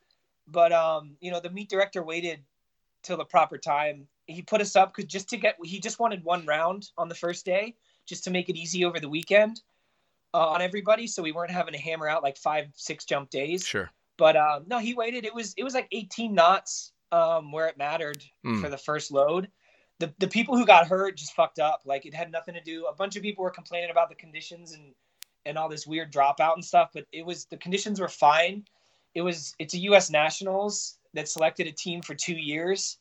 but 0.47 0.71
um, 0.71 1.17
you 1.21 1.33
know 1.33 1.41
the 1.41 1.51
meet 1.51 1.69
director 1.69 2.05
waited 2.05 2.45
till 3.03 3.17
the 3.17 3.25
proper 3.25 3.59
time. 3.59 4.07
He 4.27 4.43
put 4.43 4.61
us 4.61 4.77
up 4.77 4.95
because 4.95 5.11
just 5.11 5.29
to 5.31 5.37
get 5.37 5.57
he 5.65 5.81
just 5.81 5.99
wanted 5.99 6.25
one 6.25 6.47
round 6.47 6.91
on 6.97 7.09
the 7.09 7.15
first 7.15 7.45
day, 7.45 7.75
just 8.07 8.25
to 8.25 8.31
make 8.31 8.49
it 8.49 8.57
easy 8.57 8.85
over 8.85 9.01
the 9.01 9.09
weekend 9.09 9.61
uh, 10.35 10.49
on 10.49 10.63
everybody, 10.63 11.07
so 11.07 11.23
we 11.23 11.33
weren't 11.33 11.51
having 11.51 11.75
to 11.75 11.81
hammer 11.81 12.09
out 12.09 12.23
like 12.23 12.37
five 12.37 12.69
six 12.75 13.05
jump 13.05 13.31
days. 13.31 13.67
Sure. 13.67 13.91
But 14.17 14.37
um, 14.37 14.65
no, 14.69 14.79
he 14.79 14.95
waited. 14.95 15.25
It 15.25 15.35
was 15.35 15.55
it 15.57 15.65
was 15.65 15.75
like 15.75 15.89
18 15.93 16.35
knots 16.35 16.93
um, 17.11 17.51
where 17.53 17.67
it 17.67 17.77
mattered 17.79 18.23
Mm. 18.45 18.61
for 18.61 18.69
the 18.69 18.79
first 18.79 19.11
load. 19.11 19.49
The 19.99 20.13
the 20.19 20.29
people 20.29 20.57
who 20.57 20.65
got 20.65 20.87
hurt 20.87 21.17
just 21.17 21.35
fucked 21.35 21.59
up. 21.59 21.81
Like 21.85 22.07
it 22.07 22.15
had 22.15 22.31
nothing 22.31 22.55
to 22.55 22.61
do. 22.61 22.87
A 22.87 22.95
bunch 22.95 23.17
of 23.17 23.23
people 23.23 23.43
were 23.43 23.51
complaining 23.51 23.91
about 23.91 24.09
the 24.09 24.15
conditions 24.15 24.73
and 24.73 24.95
and 25.47 25.59
all 25.59 25.69
this 25.69 25.87
weird 25.87 26.13
dropout 26.13 26.55
and 26.55 26.65
stuff. 26.65 26.91
But 26.95 27.07
it 27.13 27.25
was 27.27 27.47
the 27.47 27.57
conditions 27.57 27.99
were 28.01 28.09
fine. 28.09 28.65
It 29.15 29.23
was 29.23 29.55
it's 29.59 29.75
a 29.75 29.79
U.S. 29.79 30.09
Nationals 30.11 30.99
that 31.15 31.29
selected 31.29 31.67
a 31.67 31.73
team 31.73 32.03
for 32.03 32.15
two 32.15 32.35
years, 32.35 32.99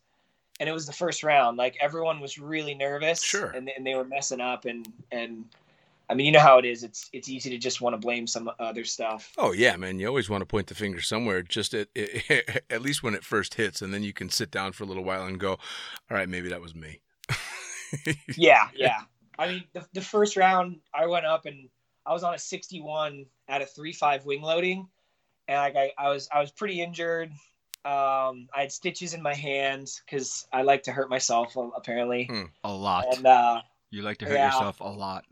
and 0.60 0.68
it 0.68 0.72
was 0.72 0.86
the 0.86 0.94
first 0.94 1.24
round. 1.24 1.58
Like 1.58 1.78
everyone 1.82 2.20
was 2.20 2.38
really 2.38 2.76
nervous. 2.76 3.24
Sure. 3.24 3.48
And 3.48 3.70
and 3.76 3.86
they 3.86 3.96
were 3.96 4.06
messing 4.06 4.42
up 4.42 4.66
and 4.66 4.88
and. 5.12 5.46
I 6.12 6.16
mean, 6.16 6.26
you 6.26 6.32
know 6.32 6.40
how 6.40 6.58
it 6.58 6.66
is. 6.66 6.84
It's 6.84 7.08
it's 7.14 7.30
easy 7.30 7.52
to 7.52 7.60
just 7.60 7.82
want 7.82 7.94
to 7.94 8.00
blame 8.00 8.26
some 8.26 8.50
other 8.58 8.84
stuff. 8.84 9.32
Oh 9.38 9.52
yeah, 9.52 9.76
man. 9.78 10.00
You 10.00 10.08
always 10.08 10.28
want 10.28 10.42
to 10.42 10.48
point 10.48 10.66
the 10.66 10.74
finger 10.74 11.02
somewhere, 11.02 11.44
just 11.44 11.76
at 11.76 11.88
at 12.72 12.82
least 12.82 13.04
when 13.04 13.14
it 13.14 13.24
first 13.24 13.54
hits, 13.54 13.84
and 13.84 13.94
then 13.94 14.02
you 14.02 14.12
can 14.12 14.28
sit 14.28 14.50
down 14.50 14.72
for 14.72 14.86
a 14.86 14.88
little 14.88 15.04
while 15.04 15.28
and 15.28 15.40
go, 15.40 15.52
"All 15.52 16.18
right, 16.18 16.28
maybe 16.28 16.50
that 16.50 16.62
was 16.62 16.74
me." 16.74 17.02
Yeah, 18.36 18.68
yeah. 18.76 19.02
I 19.38 19.48
mean, 19.48 19.64
the, 19.74 19.86
the 19.94 20.02
first 20.02 20.36
round, 20.36 20.80
I 20.94 21.08
went 21.08 21.26
up 21.26 21.46
and 21.46 21.70
I 22.06 22.14
was 22.14 22.24
on 22.24 22.34
a 22.34 22.40
61 22.40 23.26
out 23.48 23.62
of 23.62 23.72
three 23.72 23.94
five 23.94 24.26
wing 24.26 24.42
loading, 24.42 24.88
and 25.48 25.58
like 25.58 25.76
I, 25.76 25.92
I 25.98 26.10
was 26.10 26.28
I 26.32 26.40
was 26.42 26.52
pretty 26.52 26.82
injured. 26.82 27.32
Um, 27.86 28.48
I 28.54 28.62
had 28.62 28.72
stitches 28.72 29.14
in 29.14 29.22
my 29.22 29.34
hands 29.34 30.02
because 30.06 30.48
I 30.52 30.64
like 30.64 30.84
to 30.84 30.92
hurt 30.92 31.10
myself 31.10 31.56
apparently, 31.76 32.26
Hmm. 32.26 32.44
a 32.64 32.72
lot. 32.72 33.06
and 33.16 33.26
uh, 33.26 33.62
you 33.90 34.02
like 34.02 34.18
to 34.20 34.26
hurt 34.26 34.34
yeah. 34.36 34.48
yourself 34.48 34.80
a 34.82 34.88
lot. 34.90 35.26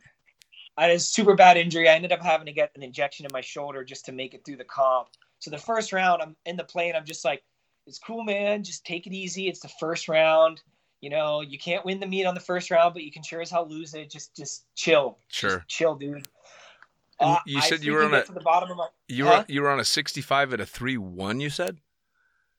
I 0.77 0.83
had 0.83 0.91
a 0.91 0.99
super 0.99 1.35
bad 1.35 1.57
injury. 1.57 1.89
I 1.89 1.93
ended 1.93 2.11
up 2.11 2.21
having 2.21 2.45
to 2.45 2.51
get 2.53 2.71
an 2.75 2.83
injection 2.83 3.25
in 3.25 3.31
my 3.33 3.41
shoulder 3.41 3.83
just 3.83 4.05
to 4.05 4.11
make 4.11 4.33
it 4.33 4.45
through 4.45 4.57
the 4.57 4.63
comp. 4.63 5.09
So 5.39 5.51
the 5.51 5.57
first 5.57 5.91
round, 5.91 6.21
I'm 6.21 6.35
in 6.45 6.55
the 6.55 6.63
plane. 6.63 6.95
I'm 6.95 7.05
just 7.05 7.25
like, 7.25 7.43
it's 7.85 7.99
cool, 7.99 8.23
man. 8.23 8.63
Just 8.63 8.85
take 8.85 9.07
it 9.07 9.13
easy. 9.13 9.47
It's 9.47 9.59
the 9.59 9.71
first 9.79 10.07
round. 10.07 10.61
You 11.01 11.09
know, 11.09 11.41
you 11.41 11.57
can't 11.59 11.83
win 11.85 11.99
the 11.99 12.07
meet 12.07 12.25
on 12.25 12.33
the 12.33 12.39
first 12.39 12.71
round, 12.71 12.93
but 12.93 13.03
you 13.03 13.11
can 13.11 13.23
sure 13.23 13.41
as 13.41 13.49
hell 13.51 13.67
lose 13.67 13.93
it. 13.93 14.09
Just, 14.09 14.35
just 14.35 14.65
chill. 14.75 15.17
Sure. 15.27 15.57
Just 15.57 15.67
chill, 15.67 15.95
dude. 15.95 16.27
Uh, 17.19 17.37
you 17.45 17.61
said 17.61 17.83
you 17.83 17.93
were 17.93 18.03
on 18.03 18.13
a- 18.13 18.23
to 18.23 18.31
the 18.31 18.39
bottom 18.39 18.69
of 18.71 18.77
my 18.77 18.87
You 19.07 19.25
Huh? 19.25 19.43
were 19.47 19.53
you 19.53 19.61
were 19.63 19.69
on 19.71 19.79
a 19.79 19.85
65 19.85 20.53
at 20.53 20.59
a 20.61 20.65
three 20.65 20.97
one. 20.97 21.39
You 21.39 21.49
said 21.49 21.77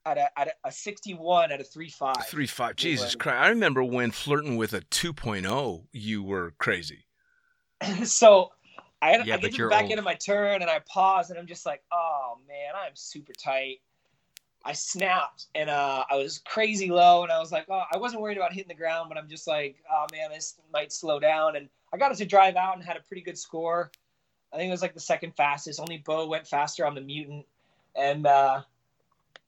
at 0.09 0.19
a, 0.19 0.39
at 0.39 0.49
a, 0.49 0.69
a 0.69 0.73
61 0.73 1.53
at 1.53 1.61
a 1.61 1.65
three 1.65 1.91
five. 1.91 2.27
three 2.27 2.47
five. 2.47 2.77
Jesus 2.77 3.07
loading. 3.07 3.19
Christ! 3.19 3.39
I 3.39 3.49
remember 3.49 3.85
when 3.85 4.11
flirting 4.11 4.57
with 4.57 4.73
a 4.73 4.81
2.0, 4.81 5.85
you 5.93 6.23
were 6.23 6.55
crazy. 6.59 7.05
so 8.05 8.51
I, 9.01 9.11
had, 9.11 9.27
Yeah, 9.27 9.35
I 9.35 9.39
get 9.39 9.45
to 9.45 9.51
the 9.51 9.57
you're 9.57 9.71
back 9.71 9.85
old. 9.85 9.99
of 9.99 10.05
my 10.05 10.15
turn 10.15 10.63
and 10.63 10.71
I 10.71 10.81
pause 10.81 11.31
and 11.31 11.39
I'm 11.39 11.47
just 11.47 11.67
like, 11.67 11.83
oh 11.93 12.39
man, 12.47 12.75
I'm 12.75 12.93
super 12.95 13.33
tight. 13.33 13.81
I 14.65 14.73
snapped 14.73 15.47
and 15.55 15.71
uh, 15.71 16.05
I 16.11 16.17
was 16.17 16.39
crazy 16.39 16.91
low 16.91 17.23
and 17.23 17.31
I 17.31 17.39
was 17.39 17.53
like, 17.53 17.67
oh, 17.71 17.85
I 17.93 17.97
wasn't 17.97 18.23
worried 18.23 18.37
about 18.37 18.53
hitting 18.53 18.69
the 18.69 18.75
ground, 18.75 19.09
but 19.09 19.17
I'm 19.17 19.29
just 19.29 19.47
like, 19.47 19.77
oh 19.91 20.07
man, 20.13 20.31
this 20.31 20.57
might 20.73 20.93
slow 20.93 21.21
down. 21.21 21.57
And 21.57 21.69
I 21.93 21.97
got 21.97 22.11
it 22.13 22.19
to 22.19 22.27
drive 22.27 22.57
out 22.57 22.77
and 22.77 22.85
had 22.85 22.97
a 22.97 23.01
pretty 23.01 23.23
good 23.23 23.39
score. 23.39 23.91
I 24.53 24.57
think 24.57 24.69
it 24.69 24.73
was 24.73 24.83
like 24.83 24.95
the 24.95 25.01
second 25.01 25.37
fastest. 25.37 25.79
Only 25.79 25.99
Bo 25.99 26.27
went 26.27 26.47
faster 26.47 26.85
on 26.85 26.95
the 26.95 27.01
mutant. 27.01 27.47
And 27.95 28.27
uh, 28.27 28.63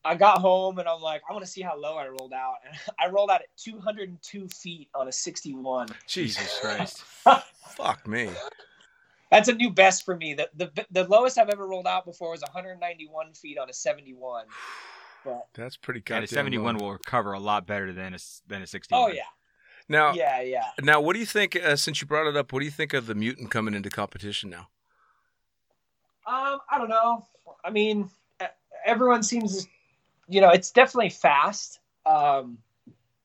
I 0.05 0.15
got 0.15 0.39
home 0.41 0.79
and 0.79 0.89
I'm 0.89 1.01
like, 1.03 1.23
I 1.29 1.33
want 1.33 1.45
to 1.45 1.51
see 1.51 1.61
how 1.61 1.77
low 1.79 1.97
I 1.97 2.09
rolled 2.09 2.33
out. 2.33 2.55
And 2.67 2.77
I 2.99 3.09
rolled 3.09 3.31
out 3.31 3.43
at 3.43 3.49
202 3.59 4.49
feet 4.49 4.89
on 4.95 5.09
a 5.09 5.13
61. 5.13 5.89
Jesus 6.07 6.59
Christ. 6.61 7.03
Fuck 7.77 8.07
me. 8.09 8.31
That's 9.31 9.49
a 9.49 9.55
new 9.55 9.71
best 9.71 10.05
for 10.05 10.17
me. 10.17 10.35
The, 10.35 10.51
the 10.57 10.87
the 10.91 11.05
lowest 11.05 11.39
I've 11.39 11.51
ever 11.51 11.67
rolled 11.69 11.87
out 11.87 12.05
before 12.05 12.31
was 12.33 12.41
191 12.43 13.33
feet 13.35 13.59
on 13.59 13.69
a 13.71 13.73
71. 13.73 14.47
But 15.23 15.49
That's 15.53 15.77
pretty 15.77 15.99
And 15.99 16.05
goddamn. 16.07 16.25
a 16.25 16.27
71 16.29 16.79
low. 16.79 16.85
will 16.87 16.93
recover 16.93 17.35
a 17.35 17.39
lot 17.39 17.67
better 17.67 17.93
than 17.93 18.13
a 18.13 18.15
s- 18.15 18.41
than 18.47 18.63
a 18.63 18.67
61. 18.67 19.03
oh 19.03 19.09
yeah, 19.13 19.23
Now, 19.87 20.15
yeah, 20.15 20.41
yeah. 20.41 20.65
now, 20.81 21.03
what 21.03 21.13
do 21.13 21.21
you 21.21 21.27
think? 21.27 21.55
Uh, 21.57 21.77
since 21.77 22.01
you 22.01 22.07
brought 22.07 22.27
it 22.27 22.39
up, 22.39 22.55
what 22.55 22.61
do 22.61 22.65
you 22.65 22.71
think 22.71 22.95
of 22.95 23.05
the 23.07 23.15
mutant 23.15 23.51
coming 23.51 23.75
into 23.75 23.91
competition 23.91 24.49
now? 24.49 24.69
Um, 26.27 26.61
I 26.71 26.79
don't 26.79 26.89
know. 26.89 27.27
I 27.63 27.69
mean, 27.71 28.09
everyone 28.87 29.23
seems, 29.23 29.69
you 30.31 30.41
know, 30.41 30.51
it's 30.51 30.71
definitely 30.71 31.11
fast. 31.11 31.81
Um, 32.07 32.59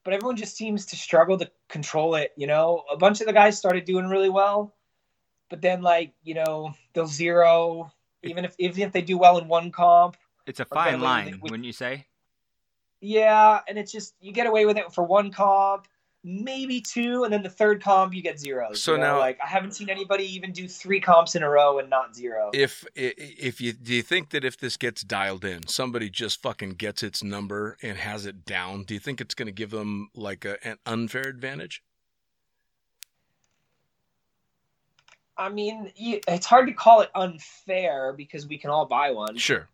but 0.04 0.14
everyone 0.14 0.36
just 0.36 0.56
seems 0.58 0.88
to 0.88 0.96
struggle 0.96 1.38
to 1.38 1.50
control 1.70 2.16
it. 2.16 2.34
You 2.36 2.48
know, 2.48 2.84
a 2.92 2.98
bunch 2.98 3.22
of 3.22 3.28
the 3.28 3.34
guys 3.34 3.58
started 3.58 3.86
doing 3.86 4.08
really 4.08 4.30
well, 4.30 4.74
but 5.50 5.62
then 5.62 5.82
like 5.82 6.14
you 6.24 6.34
know 6.34 6.74
they'll 6.94 7.08
zero. 7.08 7.92
Even 8.24 8.44
if 8.44 8.56
even 8.58 8.82
if 8.82 8.92
they 8.92 9.02
do 9.02 9.18
well 9.18 9.38
in 9.38 9.48
one 9.48 9.72
comp, 9.72 10.18
It's 10.48 10.60
a 10.60 10.66
fine 10.66 11.00
line, 11.00 11.40
wouldn't 11.42 11.64
you 11.64 11.74
say? 11.74 12.08
Yeah, 13.02 13.60
and 13.68 13.78
it's 13.78 13.92
just 13.92 14.16
you 14.20 14.32
get 14.32 14.48
away 14.48 14.66
with 14.66 14.78
it 14.78 14.92
for 14.92 15.04
one 15.04 15.32
comp, 15.32 15.88
maybe 16.28 16.82
two, 16.82 17.24
and 17.24 17.32
then 17.32 17.44
the 17.44 17.50
third 17.50 17.84
comp 17.84 18.14
you 18.16 18.22
get 18.24 18.40
zeros. 18.40 18.82
So 18.82 18.94
you 18.94 18.98
know? 18.98 19.14
now- 19.14 19.20
like 19.20 19.38
I 19.42 19.48
haven't 19.48 19.74
seen 19.74 19.90
anybody 19.90 20.26
even 20.36 20.52
do 20.52 20.68
three 20.68 21.00
comps 21.00 21.36
in 21.36 21.44
a 21.44 21.50
row 21.50 21.78
and 21.78 21.88
not 21.90 22.16
zero. 22.16 22.50
If 22.52 22.84
if 22.96 23.62
you 23.62 23.72
do 23.74 23.94
you 23.94 24.02
think 24.02 24.32
that 24.32 24.44
if 24.44 24.58
this 24.58 24.76
gets 24.76 25.04
dialed 25.04 25.46
in, 25.46 25.68
somebody 25.68 26.10
just 26.10 26.42
fucking 26.42 26.72
gets 26.72 27.04
its 27.04 27.24
number 27.24 27.78
and 27.84 27.98
has 28.00 28.26
it 28.26 28.44
down, 28.44 28.84
do 28.84 28.96
you 28.96 29.00
think 29.00 29.22
it's 29.22 29.36
going 29.36 29.46
to 29.46 29.52
give 29.52 29.70
them 29.70 30.10
like 30.16 30.44
a, 30.44 30.58
an 30.68 30.78
unfair 30.86 31.28
advantage? 31.28 31.84
I 35.38 35.50
mean, 35.50 35.92
you- 35.96 36.22
it's 36.28 36.46
hard 36.46 36.68
to 36.68 36.74
call 36.74 37.02
it 37.02 37.12
unfair 37.14 38.14
because 38.14 38.48
we 38.48 38.58
can 38.58 38.72
all 38.72 38.86
buy 38.86 39.12
one. 39.12 39.38
Sure. 39.38 39.68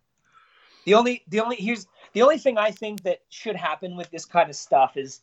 The 0.84 0.94
only 0.94 1.22
the 1.28 1.40
only 1.40 1.56
here's 1.56 1.86
the 2.12 2.20
only 2.22 2.36
thing 2.36 2.58
I 2.58 2.72
think 2.72 3.04
that 3.04 3.20
should 3.30 3.56
happen 3.56 3.96
with 3.96 4.10
this 4.10 4.26
kind 4.26 4.50
of 4.50 4.56
stuff 4.56 4.96
is 4.96 5.20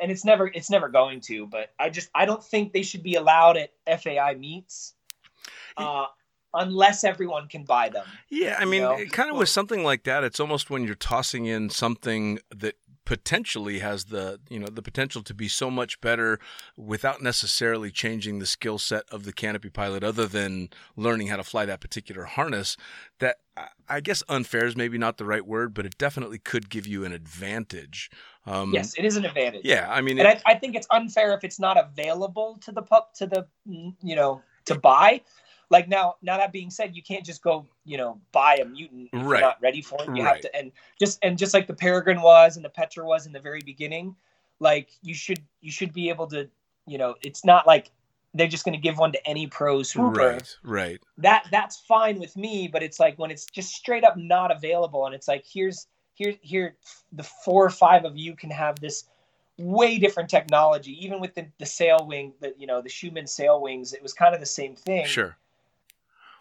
and 0.00 0.10
it's 0.10 0.24
never 0.24 0.48
it's 0.48 0.70
never 0.70 0.88
going 0.88 1.20
to, 1.22 1.46
but 1.46 1.70
I 1.78 1.90
just 1.90 2.10
I 2.14 2.24
don't 2.26 2.42
think 2.42 2.72
they 2.72 2.82
should 2.82 3.02
be 3.02 3.14
allowed 3.14 3.56
at 3.56 3.70
FAI 4.02 4.34
meets. 4.34 4.94
Uh, 5.76 6.06
unless 6.54 7.02
everyone 7.02 7.48
can 7.48 7.64
buy 7.64 7.88
them. 7.88 8.06
Yeah, 8.28 8.56
I 8.58 8.62
You 8.64 8.70
mean, 8.70 8.82
know? 8.82 9.04
kind 9.10 9.30
of 9.30 9.36
with 9.36 9.48
something 9.48 9.82
like 9.82 10.04
that, 10.04 10.22
it's 10.22 10.38
almost 10.38 10.70
when 10.70 10.84
you're 10.84 10.94
tossing 10.94 11.46
in 11.46 11.68
something 11.68 12.38
that 12.54 12.76
potentially 13.04 13.80
has 13.80 14.06
the 14.06 14.40
you 14.48 14.58
know 14.58 14.66
the 14.66 14.80
potential 14.80 15.22
to 15.22 15.34
be 15.34 15.46
so 15.46 15.70
much 15.70 16.00
better 16.00 16.38
without 16.74 17.20
necessarily 17.20 17.90
changing 17.90 18.38
the 18.38 18.46
skill 18.46 18.78
set 18.78 19.04
of 19.10 19.24
the 19.24 19.32
canopy 19.32 19.68
pilot 19.68 20.02
other 20.02 20.26
than 20.26 20.70
learning 20.96 21.26
how 21.26 21.36
to 21.36 21.44
fly 21.44 21.66
that 21.66 21.80
particular 21.80 22.24
harness 22.24 22.78
that 23.18 23.36
I- 23.58 23.68
i 23.90 24.00
guess 24.00 24.22
unfair 24.26 24.64
is 24.64 24.74
maybe 24.74 24.96
not 24.96 25.18
the 25.18 25.26
right 25.26 25.44
word 25.46 25.74
but 25.74 25.84
it 25.84 25.98
definitely 25.98 26.38
could 26.38 26.70
give 26.70 26.86
you 26.86 27.04
an 27.04 27.12
advantage 27.12 28.08
um 28.46 28.72
yes, 28.72 28.94
it 28.98 29.04
is 29.04 29.16
an 29.16 29.24
advantage. 29.24 29.64
yeah 29.64 29.86
i 29.90 30.00
mean 30.00 30.18
and 30.18 30.28
it, 30.28 30.42
I, 30.46 30.52
I 30.52 30.54
think 30.54 30.74
it's 30.76 30.86
unfair 30.90 31.32
if 31.34 31.44
it's 31.44 31.58
not 31.58 31.76
available 31.78 32.58
to 32.62 32.72
the 32.72 32.82
pup 32.82 33.14
to 33.14 33.26
the 33.26 33.46
mm, 33.68 33.94
you 34.02 34.16
know 34.16 34.42
to 34.66 34.74
buy. 34.74 35.20
Like 35.70 35.88
now, 35.88 36.16
now 36.22 36.36
that 36.36 36.52
being 36.52 36.70
said, 36.70 36.94
you 36.94 37.02
can't 37.02 37.24
just 37.24 37.42
go 37.42 37.66
you 37.84 37.96
know 37.96 38.20
buy 38.32 38.56
a 38.56 38.64
mutant 38.64 39.10
if 39.12 39.12
Right. 39.12 39.40
you're 39.40 39.40
not 39.40 39.58
ready 39.62 39.82
for 39.82 40.04
it. 40.04 40.14
You 40.14 40.22
Right. 40.22 40.32
have 40.32 40.40
to 40.42 40.56
and 40.56 40.72
just 40.98 41.18
and 41.22 41.38
just 41.38 41.54
like 41.54 41.66
the 41.66 41.74
Peregrine 41.74 42.20
was 42.20 42.56
and 42.56 42.64
the 42.64 42.68
Petra 42.70 43.04
was 43.04 43.26
in 43.26 43.32
the 43.32 43.40
very 43.40 43.60
beginning, 43.62 44.14
like 44.60 44.90
you 45.02 45.14
should 45.14 45.42
you 45.60 45.70
should 45.72 45.92
be 45.92 46.08
able 46.10 46.26
to 46.28 46.48
you 46.86 46.98
know 46.98 47.14
it's 47.22 47.44
not 47.44 47.66
like 47.66 47.90
they're 48.34 48.48
just 48.48 48.64
going 48.64 48.74
to 48.74 48.80
give 48.80 48.98
one 48.98 49.12
to 49.12 49.26
any 49.26 49.46
pro 49.46 49.82
swooper. 49.82 50.20
right 50.20 50.56
right 50.62 51.02
That 51.18 51.46
that's 51.50 51.78
fine 51.80 52.18
with 52.18 52.36
me, 52.36 52.68
but 52.68 52.82
it's 52.82 53.00
like 53.00 53.18
when 53.18 53.30
it's 53.30 53.46
just 53.46 53.72
straight 53.74 54.04
up 54.04 54.16
not 54.16 54.50
available 54.50 55.06
and 55.06 55.14
it's 55.14 55.28
like 55.28 55.44
here's 55.50 55.86
here 56.14 56.34
here 56.40 56.76
the 57.12 57.22
four 57.22 57.64
or 57.64 57.70
five 57.70 58.04
of 58.04 58.16
you 58.16 58.34
can 58.34 58.50
have 58.50 58.80
this 58.80 59.04
way 59.58 59.98
different 59.98 60.28
technology 60.28 60.92
even 61.04 61.20
with 61.20 61.34
the, 61.34 61.46
the 61.58 61.66
sail 61.66 62.06
wing 62.06 62.32
the 62.40 62.54
you 62.58 62.66
know 62.66 62.80
the 62.80 62.88
Schumann 62.88 63.26
sail 63.26 63.60
wings 63.60 63.92
it 63.92 64.02
was 64.02 64.12
kind 64.12 64.34
of 64.34 64.40
the 64.40 64.46
same 64.46 64.74
thing 64.74 65.06
sure 65.06 65.36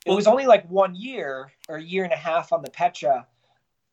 it 0.05 0.11
was 0.11 0.27
only 0.27 0.45
like 0.45 0.69
one 0.69 0.95
year 0.95 1.51
or 1.69 1.77
a 1.77 1.81
year 1.81 2.03
and 2.03 2.13
a 2.13 2.17
half 2.17 2.51
on 2.51 2.61
the 2.61 2.69
Petra 2.69 3.25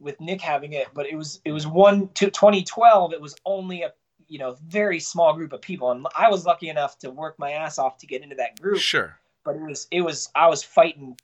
with 0.00 0.20
Nick 0.20 0.40
having 0.40 0.72
it, 0.72 0.88
but 0.94 1.06
it 1.06 1.14
was 1.14 1.40
it 1.44 1.52
was 1.52 1.66
one 1.66 2.08
to 2.14 2.30
2012. 2.30 3.12
It 3.12 3.20
was 3.20 3.36
only 3.44 3.82
a 3.82 3.92
you 4.28 4.38
know 4.38 4.56
very 4.66 4.98
small 4.98 5.34
group 5.34 5.52
of 5.52 5.60
people, 5.60 5.90
and 5.90 6.06
I 6.16 6.28
was 6.30 6.46
lucky 6.46 6.68
enough 6.68 6.98
to 7.00 7.10
work 7.10 7.38
my 7.38 7.52
ass 7.52 7.78
off 7.78 7.98
to 7.98 8.06
get 8.06 8.22
into 8.22 8.36
that 8.36 8.60
group. 8.60 8.78
sure 8.78 9.16
But 9.44 9.56
it 9.56 9.62
was 9.62 9.86
it 9.90 10.00
was 10.00 10.30
I 10.34 10.48
was 10.48 10.64
fighting, 10.64 11.16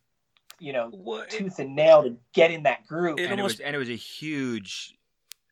you 0.59 0.73
know, 0.73 0.91
well, 0.93 1.21
it- 1.23 1.31
tooth 1.31 1.59
and 1.59 1.75
nail 1.77 2.03
to 2.03 2.17
get 2.33 2.51
in 2.51 2.63
that 2.65 2.87
group. 2.87 3.19
It 3.21 3.31
and 3.31 3.39
it 3.41 3.43
was 3.43 3.61
and 3.61 3.75
it 3.75 3.79
was 3.79 3.91
a 3.91 3.97
huge 3.97 4.95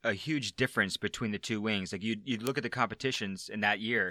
a 0.03 0.13
huge 0.13 0.57
difference 0.57 0.97
between 0.97 1.31
the 1.31 1.39
two 1.39 1.61
wings. 1.61 1.93
Like 1.93 2.03
you'd, 2.03 2.21
you'd 2.27 2.43
look 2.43 2.59
at 2.59 2.63
the 2.63 2.69
competitions 2.69 3.49
in 3.49 3.61
that 3.61 3.81
year 3.81 4.11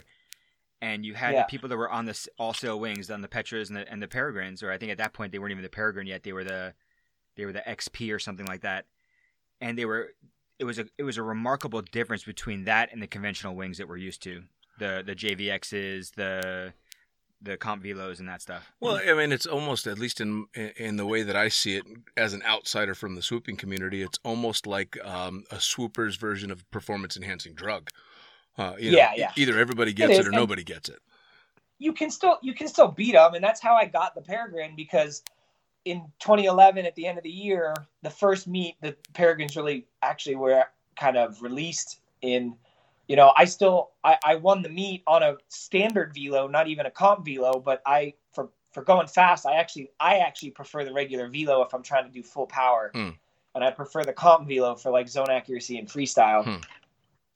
and 0.81 1.05
you 1.05 1.13
had 1.13 1.33
Yeah. 1.33 1.41
the 1.41 1.45
people 1.47 1.69
that 1.69 1.77
were 1.77 1.89
on 1.89 2.05
the 2.05 2.27
all 2.39 2.53
sail 2.53 2.79
wings 2.79 3.11
on 3.11 3.21
the 3.21 3.27
petras 3.27 3.67
and 3.69 3.77
the, 3.77 3.91
and 3.91 4.01
the 4.01 4.07
peregrines 4.07 4.63
or 4.63 4.71
i 4.71 4.77
think 4.77 4.91
at 4.91 4.97
that 4.97 5.13
point 5.13 5.31
they 5.31 5.37
weren't 5.39 5.51
even 5.51 5.63
the 5.63 5.69
peregrine 5.69 6.07
yet. 6.07 6.23
They 6.23 6.33
were 6.33 6.43
the 6.43 6.73
they 7.35 7.45
were 7.45 7.53
the 7.53 7.61
xp 7.61 8.13
or 8.13 8.19
something 8.19 8.45
like 8.47 8.61
that. 8.61 8.85
And 9.61 9.77
they 9.77 9.85
were 9.85 10.09
it 10.59 10.65
was 10.65 10.79
a 10.79 10.85
it 10.97 11.03
was 11.03 11.17
a 11.17 11.23
remarkable 11.23 11.81
difference 11.81 12.23
between 12.23 12.65
that 12.65 12.91
and 12.91 13.01
the 13.01 13.07
conventional 13.07 13.55
wings 13.55 13.77
that 13.77 13.87
we're 13.87 13.97
used 13.97 14.23
to. 14.23 14.43
The 14.79 15.03
the 15.05 15.15
jvx's 15.15 16.11
the 16.11 16.73
the 17.43 17.57
comp 17.57 17.83
velos 17.83 18.19
and 18.19 18.27
that 18.29 18.41
stuff 18.41 18.71
Well, 18.79 18.99
I 19.05 19.13
mean, 19.13 19.31
it's 19.31 19.45
almost, 19.45 19.85
at 19.87 19.99
least 19.99 20.21
in 20.21 20.47
in 20.77 20.95
the 20.97 21.05
way 21.05 21.23
that 21.23 21.35
I 21.35 21.49
see 21.49 21.75
it, 21.75 21.85
as 22.15 22.33
an 22.33 22.41
outsider 22.43 22.95
from 22.95 23.15
the 23.15 23.21
swooping 23.21 23.57
community, 23.57 24.01
it's 24.01 24.17
almost 24.23 24.65
like 24.65 24.97
um, 25.05 25.43
a 25.51 25.59
swooper's 25.59 26.15
version 26.15 26.51
of 26.51 26.69
performance 26.71 27.17
enhancing 27.17 27.53
drug. 27.53 27.89
Uh, 28.57 28.75
you 28.79 28.91
know, 28.91 28.97
Yeah, 28.97 29.11
yeah. 29.15 29.31
Either 29.35 29.59
everybody 29.59 29.93
gets 29.93 30.13
is, 30.13 30.19
it 30.19 30.25
or 30.25 30.29
and- 30.29 30.37
nobody 30.37 30.63
gets 30.63 30.87
it. 30.89 30.99
you 31.79 31.91
can 31.91 32.09
still 32.09 32.37
you 32.41 32.53
can 32.53 32.67
still 32.67 32.87
beat 32.87 33.13
them, 33.13 33.33
and 33.33 33.43
that's 33.43 33.61
how 33.61 33.75
I 33.75 33.85
got 33.85 34.15
the 34.15 34.21
Peregrine 34.21 34.75
because 34.75 35.21
in 35.85 35.99
2011 36.19 36.85
at 36.85 36.95
the 36.95 37.05
end 37.07 37.17
of 37.17 37.23
the 37.25 37.29
year, 37.29 37.73
the 38.03 38.09
first 38.09 38.47
meet 38.47 38.75
the 38.81 38.95
Peregrines 39.13 39.57
really 39.57 39.85
actually 40.01 40.35
were 40.35 40.63
kind 40.97 41.17
of 41.17 41.41
released 41.41 41.99
in. 42.21 42.55
You 43.07 43.15
know, 43.15 43.33
I 43.35 43.45
still 43.45 43.91
I, 44.03 44.17
I 44.23 44.35
won 44.35 44.61
the 44.61 44.69
meet 44.69 45.03
on 45.07 45.23
a 45.23 45.35
standard 45.49 46.13
velo, 46.15 46.47
not 46.47 46.67
even 46.67 46.85
a 46.85 46.91
comp 46.91 47.25
velo, 47.25 47.59
but 47.59 47.81
I 47.85 48.13
for 48.31 48.49
for 48.71 48.83
going 48.83 49.07
fast, 49.07 49.45
I 49.45 49.55
actually 49.55 49.91
I 49.99 50.17
actually 50.17 50.51
prefer 50.51 50.83
the 50.85 50.93
regular 50.93 51.27
velo 51.27 51.61
if 51.63 51.73
I'm 51.73 51.83
trying 51.83 52.05
to 52.05 52.11
do 52.11 52.23
full 52.23 52.47
power, 52.47 52.91
Hmm. 52.93 53.09
and 53.55 53.63
I 53.63 53.71
prefer 53.71 54.03
the 54.03 54.13
comp 54.13 54.47
velo 54.47 54.75
for 54.75 54.91
like 54.91 55.07
zone 55.07 55.29
accuracy 55.29 55.77
and 55.77 55.87
freestyle. 55.87 56.43
Hmm. 56.43 56.61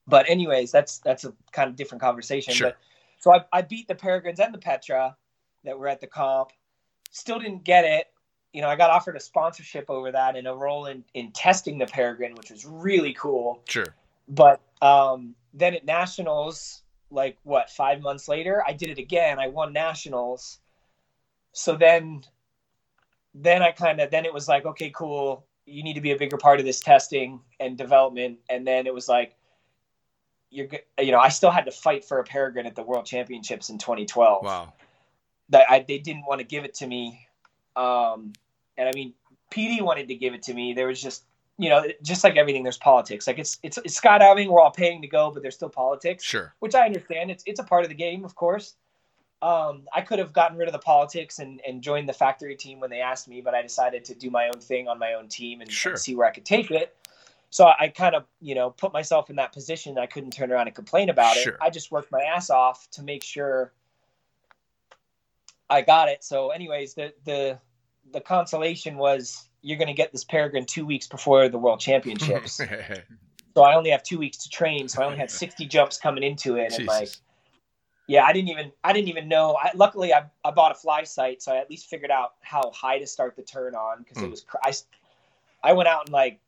But 0.08 0.30
anyways, 0.30 0.72
that's 0.72 1.00
that's 1.00 1.26
a 1.26 1.34
kind 1.52 1.70
of 1.70 1.76
different 1.76 2.02
conversation. 2.02 2.54
Sure. 2.54 2.70
But 2.70 2.78
so 3.20 3.34
I, 3.34 3.44
I 3.52 3.62
beat 3.62 3.88
the 3.88 3.96
Peregrines 3.96 4.40
and 4.40 4.54
the 4.54 4.58
Petra 4.58 5.18
that 5.64 5.78
were 5.78 5.88
at 5.88 6.00
the 6.00 6.08
comp. 6.08 6.52
Still 7.12 7.40
didn't 7.40 7.64
get 7.64 7.84
it. 7.84 8.08
You 8.54 8.62
know, 8.62 8.70
I 8.70 8.76
got 8.76 8.90
offered 8.90 9.16
a 9.16 9.20
sponsorship 9.20 9.90
over 9.90 10.12
that 10.12 10.36
and 10.36 10.48
a 10.48 10.54
role 10.54 10.86
in, 10.86 11.04
in 11.14 11.32
testing 11.32 11.78
the 11.78 11.86
Peregrine, 11.86 12.36
which 12.36 12.52
was 12.52 12.66
really 12.66 13.14
cool. 13.14 13.62
Sure. 13.68 13.94
But 14.30 14.62
um, 14.82 15.36
then 15.58 15.74
at 15.74 15.86
nationals, 15.86 16.84
like 17.10 17.38
what, 17.44 17.70
five 17.70 18.02
months 18.02 18.28
later, 18.28 18.64
I 18.68 18.74
did 18.74 18.90
it 18.90 18.98
again. 18.98 19.40
I 19.40 19.48
won 19.48 19.74
nationals. 19.74 20.60
So 21.54 21.76
then, 21.76 22.24
then 23.34 23.62
I 23.64 23.72
kind 23.72 24.00
of 24.00 24.12
then 24.12 24.26
it 24.26 24.34
was 24.34 24.48
like, 24.48 24.66
okay, 24.66 24.92
cool. 24.96 25.46
You 25.66 25.84
need 25.84 25.94
to 25.94 26.02
be 26.02 26.12
a 26.12 26.18
bigger 26.18 26.38
part 26.38 26.60
of 26.60 26.66
this 26.66 26.80
testing 26.80 27.42
and 27.60 27.78
development. 27.78 28.40
And 28.50 28.66
then 28.66 28.88
it 28.88 28.94
was 28.94 29.10
like, 29.10 29.36
you're, 30.50 30.68
you 31.00 31.12
know, 31.12 31.20
I 31.20 31.30
still 31.30 31.52
had 31.52 31.66
to 31.66 31.72
fight 31.72 32.06
for 32.06 32.20
a 32.20 32.24
Peregrine 32.24 32.66
at 32.66 32.76
the 32.76 32.84
World 32.84 33.06
Championships 33.06 33.70
in 33.70 33.78
2012 33.78 34.46
Wow. 34.46 34.74
that 35.50 35.70
I, 35.70 35.84
they 35.86 35.98
didn't 35.98 36.26
want 36.26 36.40
to 36.40 36.46
give 36.46 36.64
it 36.64 36.76
to 36.76 36.88
me. 36.88 37.28
Um, 37.76 38.34
and 38.78 38.88
I 38.88 38.92
mean, 38.94 39.14
PD 39.52 39.82
wanted 39.82 40.08
to 40.08 40.16
give 40.16 40.34
it 40.34 40.44
to 40.44 40.54
me. 40.54 40.74
There 40.74 40.88
was 40.88 41.02
just, 41.02 41.24
you 41.58 41.70
know, 41.70 41.86
just 42.04 42.24
like 42.24 42.38
everything, 42.38 42.64
there's 42.64 42.78
politics. 42.78 43.26
Like 43.28 43.40
it's, 43.40 43.58
it's, 43.64 43.78
it's 43.80 44.00
skydiving. 44.00 44.48
We're 44.48 44.62
all 44.62 44.72
paying 44.72 45.02
to 45.02 45.08
go, 45.08 45.32
but 45.32 45.42
there's 45.42 45.56
still 45.56 45.70
politics, 45.70 46.24
Sure. 46.24 46.54
which 46.60 46.76
I 46.76 46.86
understand. 46.86 47.32
It's, 47.32 47.44
it's 47.48 47.60
a 47.60 47.64
part 47.64 47.84
of 47.84 47.90
the 47.90 47.96
game, 47.96 48.24
of 48.24 48.36
course. 48.36 48.76
Um, 49.42 49.84
I 49.94 50.02
could 50.02 50.20
have 50.20 50.34
gotten 50.34 50.58
rid 50.58 50.68
of 50.68 50.74
the 50.74 50.80
politics 50.80 51.40
and, 51.40 51.62
and 51.68 51.82
joined 51.82 52.10
the 52.10 52.14
factory 52.14 52.56
team 52.56 52.80
when 52.80 52.90
they 52.90 53.02
asked 53.02 53.28
me, 53.28 53.42
but 53.42 53.54
I 53.54 53.62
decided 53.62 54.04
to 54.06 54.16
do 54.16 54.30
my 54.30 54.48
own 54.48 54.60
thing 54.60 54.88
on 54.88 54.98
my 55.00 55.14
own 55.14 55.28
team 55.28 55.62
and, 55.62 55.72
Sure. 55.72 55.92
and 55.94 56.00
see 56.02 56.16
where 56.16 56.28
I 56.28 56.32
could 56.32 56.46
take 56.46 56.72
it. 56.72 56.96
So 57.50 57.66
I 57.80 57.88
kind 57.88 58.14
of, 58.14 58.26
you 58.42 58.56
know, 58.56 58.72
put 58.72 58.94
myself 58.94 59.30
in 59.30 59.36
that 59.38 59.54
position. 59.54 59.98
I 59.98 60.06
couldn't 60.06 60.32
turn 60.32 60.52
around 60.52 60.68
and 60.68 60.76
complain 60.76 61.10
about 61.10 61.36
Sure. 61.38 61.54
it. 61.54 61.60
I 61.62 61.70
just 61.70 61.92
worked 61.92 62.12
my 62.12 62.22
ass 62.22 62.50
off 62.50 62.90
to 62.92 63.04
make 63.04 63.24
sure 63.24 63.72
I 65.70 65.82
got 65.82 66.10
it. 66.10 66.24
So, 66.24 66.50
anyways, 66.50 66.94
the 66.94 67.14
the 67.24 67.60
the 68.14 68.22
consolation 68.22 68.98
was 68.98 69.48
you're 69.62 69.78
going 69.78 69.88
to 69.88 69.94
get 69.94 70.12
this 70.12 70.24
Peregrine 70.24 70.66
two 70.66 70.86
weeks 70.86 71.08
before 71.08 71.50
the 71.50 71.58
World 71.58 71.80
Championships. 71.80 72.62
so 73.56 73.64
I 73.64 73.76
only 73.76 73.90
have 73.90 74.04
two 74.04 74.18
weeks 74.18 74.38
to 74.40 74.50
train. 74.50 74.88
So 74.88 75.02
I 75.02 75.06
only 75.06 75.18
had 75.18 75.32
60 75.32 75.66
jumps 75.68 75.98
coming 75.98 76.24
into 76.24 76.56
it, 76.58 76.74
and 76.74 76.86
like, 76.86 77.10
yeah, 78.08 78.24
I 78.24 78.34
didn't 78.34 78.50
even 78.50 78.72
I 78.84 78.94
didn't 78.94 79.10
even 79.10 79.28
know. 79.28 79.58
I, 79.62 79.72
luckily, 79.76 80.14
I, 80.14 80.26
I 80.44 80.52
bought 80.52 80.72
a 80.72 80.88
FlySight, 80.88 81.42
so 81.42 81.54
I 81.54 81.58
at 81.58 81.70
least 81.70 81.88
figured 81.88 82.12
out 82.12 82.34
how 82.42 82.72
high 82.72 83.00
to 83.00 83.08
start 83.08 83.36
the 83.36 83.44
turn 83.44 83.76
on 83.76 84.00
because 84.00 84.18
Hmm. 84.20 84.26
it 84.26 84.32
was 84.32 84.46
I 84.64 84.74
I 85.70 85.74
went 85.74 85.88
out 85.90 86.06
and 86.06 86.14
like 86.14 86.40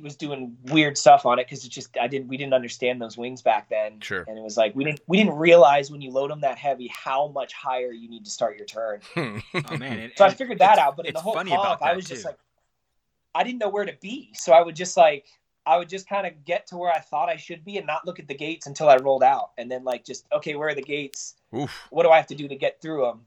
was 0.00 0.16
doing 0.16 0.56
weird 0.64 0.96
stuff 0.96 1.26
on 1.26 1.38
it 1.38 1.46
because 1.46 1.64
it 1.64 1.70
just 1.70 1.96
I 2.00 2.06
didn't 2.06 2.28
we 2.28 2.36
didn't 2.36 2.54
understand 2.54 3.00
those 3.00 3.16
wings 3.16 3.42
back 3.42 3.68
then. 3.68 4.00
Sure. 4.00 4.24
And 4.28 4.38
it 4.38 4.42
was 4.42 4.56
like 4.56 4.74
we 4.74 4.84
didn't 4.84 5.00
we 5.06 5.16
didn't 5.16 5.34
realize 5.36 5.90
when 5.90 6.00
you 6.00 6.10
load 6.10 6.30
them 6.30 6.40
that 6.42 6.58
heavy 6.58 6.88
how 6.88 7.28
much 7.28 7.52
higher 7.52 7.92
you 7.92 8.08
need 8.08 8.24
to 8.24 8.30
start 8.30 8.56
your 8.56 8.66
turn. 8.66 9.00
oh 9.16 9.76
man 9.76 9.98
and, 9.98 10.12
So 10.16 10.24
I 10.24 10.30
figured 10.30 10.58
that 10.60 10.78
out, 10.78 10.96
but 10.96 11.06
in 11.06 11.14
the 11.14 11.20
whole 11.20 11.34
comp, 11.34 11.82
I 11.82 11.94
was 11.94 12.06
just 12.06 12.24
like, 12.24 12.38
I 13.34 13.44
didn't 13.44 13.58
know 13.58 13.68
where 13.68 13.84
to 13.84 13.94
be. 14.00 14.30
So 14.34 14.52
I 14.52 14.62
would 14.62 14.76
just 14.76 14.96
like, 14.96 15.26
I 15.66 15.76
would 15.76 15.88
just 15.88 16.08
kind 16.08 16.26
of 16.26 16.44
get 16.44 16.66
to 16.68 16.76
where 16.76 16.92
I 16.92 16.98
thought 17.00 17.28
I 17.28 17.36
should 17.36 17.64
be 17.64 17.76
and 17.76 17.86
not 17.86 18.06
look 18.06 18.18
at 18.18 18.26
the 18.26 18.34
gates 18.34 18.66
until 18.66 18.88
I 18.88 18.96
rolled 18.96 19.22
out, 19.22 19.50
and 19.58 19.70
then 19.70 19.84
like 19.84 20.04
just 20.04 20.26
okay, 20.32 20.54
where 20.54 20.68
are 20.68 20.74
the 20.74 20.82
gates? 20.82 21.34
Oof. 21.54 21.70
What 21.90 22.04
do 22.04 22.10
I 22.10 22.16
have 22.16 22.26
to 22.28 22.34
do 22.34 22.48
to 22.48 22.56
get 22.56 22.80
through 22.80 23.02
them? 23.02 23.20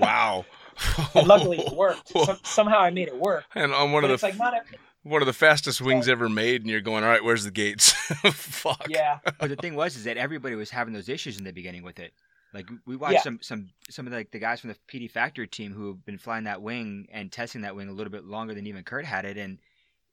Wow. 0.00 0.44
and 1.14 1.26
luckily 1.26 1.58
it 1.58 1.72
worked. 1.76 2.08
Some, 2.08 2.38
somehow 2.44 2.80
I 2.80 2.90
made 2.90 3.08
it 3.08 3.16
work. 3.18 3.44
and 3.54 3.72
on 3.72 3.92
one 3.92 4.02
But 4.02 4.10
of 4.10 4.14
it's 4.14 4.20
the 4.22 4.28
like 4.28 4.38
not 4.38 4.54
a, 4.54 4.60
one 5.06 5.22
of 5.22 5.26
the 5.26 5.32
fastest 5.32 5.80
wings 5.80 6.08
ever 6.08 6.28
made, 6.28 6.62
and 6.62 6.70
you're 6.70 6.80
going, 6.80 7.04
all 7.04 7.10
right, 7.10 7.22
where's 7.24 7.44
the 7.44 7.50
gates? 7.50 7.92
Fuck. 8.32 8.86
yeah, 8.88 9.18
but 9.38 9.48
the 9.48 9.56
thing 9.56 9.74
was 9.74 9.96
is 9.96 10.04
that 10.04 10.16
everybody 10.16 10.54
was 10.54 10.70
having 10.70 10.92
those 10.94 11.08
issues 11.08 11.38
in 11.38 11.44
the 11.44 11.52
beginning 11.52 11.82
with 11.82 11.98
it. 11.98 12.12
Like 12.54 12.68
we 12.86 12.96
watched 12.96 13.14
Yeah. 13.14 13.22
some 13.22 13.38
some 13.42 13.68
some 13.90 14.06
of 14.06 14.12
the, 14.12 14.18
like 14.18 14.30
the 14.30 14.38
guys 14.38 14.60
from 14.60 14.70
the 14.70 14.76
PD 14.88 15.10
factory 15.10 15.46
team 15.48 15.72
who 15.72 15.88
have 15.88 16.04
been 16.04 16.18
flying 16.18 16.44
that 16.44 16.62
wing 16.62 17.06
and 17.12 17.30
testing 17.30 17.62
that 17.62 17.76
wing 17.76 17.88
a 17.88 17.92
little 17.92 18.10
bit 18.10 18.24
longer 18.24 18.54
than 18.54 18.66
even 18.66 18.82
Curt 18.84 19.04
had 19.04 19.24
it, 19.24 19.36
and 19.36 19.58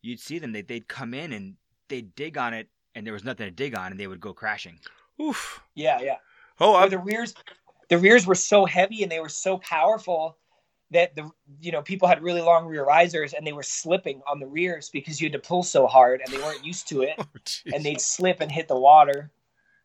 you'd 0.02 0.20
see 0.20 0.40
them 0.40 0.52
they 0.52 0.62
they'd 0.62 0.88
come 0.88 1.14
in 1.14 1.32
and 1.34 1.56
they'd 1.90 2.14
dig 2.16 2.38
on 2.38 2.54
it 2.54 2.68
and 2.96 3.06
there 3.06 3.14
was 3.14 3.24
nothing 3.24 3.46
to 3.48 3.52
dig 3.52 3.76
on 3.78 3.92
and 3.92 4.00
they 4.00 4.08
would 4.08 4.20
go 4.22 4.34
crashing. 4.34 4.80
Oof. 5.22 5.62
yeah, 5.76 6.00
yeah. 6.02 6.18
Oh, 6.60 6.74
Or 6.74 6.82
I, 6.82 6.90
the 6.90 6.98
rears, 7.00 7.34
the 7.90 7.98
rears 7.98 8.26
were 8.28 8.36
so 8.36 8.66
heavy 8.66 9.04
and 9.04 9.12
they 9.12 9.20
were 9.20 9.30
so 9.30 9.58
powerful 9.60 10.38
that 10.94 11.16
the 11.16 11.30
you 11.60 11.72
know 11.72 11.82
people 11.82 12.08
had 12.08 12.22
really 12.24 12.42
long 12.42 12.66
rear 12.66 12.86
risers 12.86 13.34
and 13.34 13.46
they 13.46 13.54
were 13.54 13.64
slipping 13.64 14.22
on 14.28 14.40
the 14.40 14.48
rears 14.48 14.90
because 14.90 15.20
you 15.20 15.26
had 15.26 15.34
to 15.34 15.48
pull 15.48 15.64
so 15.64 15.88
hard 15.88 16.22
and 16.22 16.34
they 16.34 16.42
weren't 16.42 16.66
used 16.66 16.88
to 16.90 17.02
it. 17.02 17.16
oh, 17.20 17.26
and 17.74 17.84
they'd 17.84 18.02
slip 18.02 18.42
and 18.42 18.52
hit 18.52 18.68
the 18.68 18.78
water. 18.78 19.32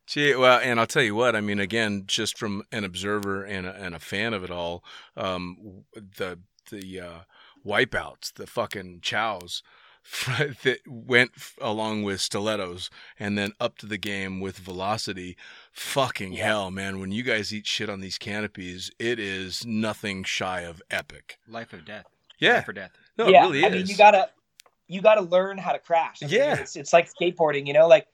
Gee, 0.07 0.35
well, 0.35 0.59
and 0.63 0.79
I'll 0.79 0.87
tell 0.87 1.03
you 1.03 1.13
what. 1.13 1.35
I 1.35 1.41
mean, 1.41 1.59
again, 1.59 2.05
just 2.07 2.35
from 2.35 2.63
an 2.71 2.83
observer 2.83 3.43
and 3.43 3.67
a, 3.67 3.75
and 3.75 3.93
a 3.93 3.99
fan 3.99 4.33
of 4.33 4.43
it 4.43 4.49
all, 4.49 4.83
um, 5.15 5.83
the 5.93 6.39
the 6.71 6.99
uh, 6.99 7.19
wipeouts, 7.65 8.33
the 8.33 8.47
fucking 8.47 9.01
chows, 9.01 9.61
that 10.63 10.79
went 10.87 11.31
along 11.61 12.03
with 12.03 12.19
stilettos 12.21 12.89
and 13.19 13.37
then 13.37 13.51
up 13.59 13.77
to 13.77 13.85
the 13.85 13.97
game 13.97 14.39
with 14.39 14.57
velocity. 14.57 15.37
Fucking 15.71 16.33
Yeah. 16.33 16.45
hell, 16.45 16.71
man! 16.71 16.99
When 16.99 17.11
you 17.11 17.23
guys 17.23 17.53
eat 17.53 17.67
shit 17.67 17.89
on 17.89 17.99
these 17.99 18.17
canopies, 18.17 18.91
it 18.99 19.19
is 19.19 19.65
nothing 19.65 20.23
shy 20.23 20.61
of 20.61 20.81
epic. 20.89 21.37
Life 21.47 21.73
of 21.73 21.85
death. 21.85 22.05
Yeah, 22.39 22.55
Life 22.55 22.69
or 22.69 22.73
death. 22.73 22.91
no, 23.17 23.27
it 23.27 23.31
yeah, 23.31 23.41
really 23.41 23.65
I 23.65 23.69
mean, 23.69 23.85
you 23.87 23.95
gotta 23.97 24.29
you 24.87 25.01
gotta 25.01 25.21
learn 25.21 25.57
how 25.57 25.73
to 25.73 25.79
crash. 25.79 26.17
I 26.23 26.25
mean, 26.25 26.35
Yeah. 26.35 26.55
it's 26.55 26.75
it's 26.75 26.93
like 26.93 27.09
skateboarding. 27.13 27.67
You 27.67 27.73
know, 27.73 27.87
like 27.87 28.07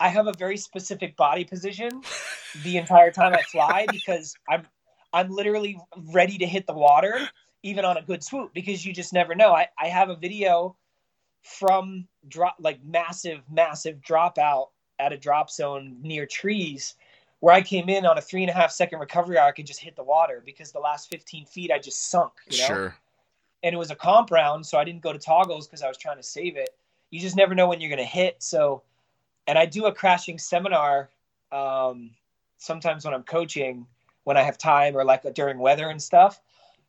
I 0.00 0.08
have 0.08 0.26
a 0.26 0.32
very 0.32 0.56
specific 0.56 1.16
body 1.16 1.44
position 1.44 2.02
the 2.62 2.76
entire 2.78 3.10
time 3.10 3.34
I 3.34 3.42
fly 3.42 3.86
because 3.90 4.34
I'm 4.48 4.66
I'm 5.12 5.30
literally 5.30 5.78
ready 6.12 6.38
to 6.38 6.46
hit 6.46 6.66
the 6.66 6.72
water 6.72 7.28
even 7.62 7.84
on 7.84 7.96
a 7.98 8.02
good 8.02 8.24
swoop 8.24 8.52
because 8.54 8.84
you 8.86 8.92
just 8.92 9.12
never 9.12 9.34
know. 9.34 9.52
I 9.52 9.68
I 9.78 9.88
have 9.88 10.08
a 10.08 10.16
video 10.16 10.76
from 11.42 12.06
drop 12.28 12.56
like 12.60 12.78
massive 12.84 13.42
massive 13.50 14.00
dropout 14.00 14.68
at 14.98 15.12
a 15.12 15.16
drop 15.16 15.50
zone 15.50 15.96
near 16.00 16.26
trees 16.26 16.94
where 17.42 17.52
I 17.52 17.60
came 17.60 17.88
in 17.88 18.06
on 18.06 18.16
a 18.16 18.20
three 18.20 18.42
and 18.42 18.50
a 18.50 18.54
half 18.54 18.70
second 18.70 19.00
recovery 19.00 19.36
arc 19.36 19.58
and 19.58 19.66
just 19.66 19.80
hit 19.80 19.96
the 19.96 20.04
water 20.04 20.40
because 20.46 20.70
the 20.70 20.78
last 20.78 21.10
15 21.10 21.44
feet 21.46 21.72
I 21.72 21.80
just 21.80 22.08
sunk. 22.08 22.32
You 22.48 22.58
know? 22.58 22.66
Sure. 22.66 22.96
and 23.64 23.74
it 23.74 23.78
was 23.78 23.90
a 23.90 23.96
comp 23.96 24.30
round, 24.30 24.64
so 24.64 24.78
I 24.78 24.84
didn't 24.84 25.02
go 25.02 25.12
to 25.12 25.18
toggles 25.18 25.66
because 25.66 25.82
I 25.82 25.88
was 25.88 25.96
trying 25.96 26.18
to 26.18 26.22
save 26.22 26.56
it. 26.56 26.70
You 27.10 27.18
just 27.18 27.34
never 27.34 27.56
know 27.56 27.66
when 27.66 27.80
you're 27.80 27.90
going 27.90 27.98
to 27.98 28.04
hit. 28.04 28.36
So, 28.38 28.82
and 29.48 29.58
I 29.58 29.66
do 29.66 29.86
a 29.86 29.92
crashing 29.92 30.38
seminar 30.38 31.10
um, 31.50 32.10
sometimes 32.58 33.04
when 33.04 33.12
I'm 33.12 33.24
coaching, 33.24 33.86
when 34.22 34.36
I 34.36 34.42
have 34.42 34.56
time, 34.56 34.96
or 34.96 35.04
like 35.04 35.22
during 35.34 35.58
weather 35.58 35.88
and 35.88 36.00
stuff, 36.00 36.40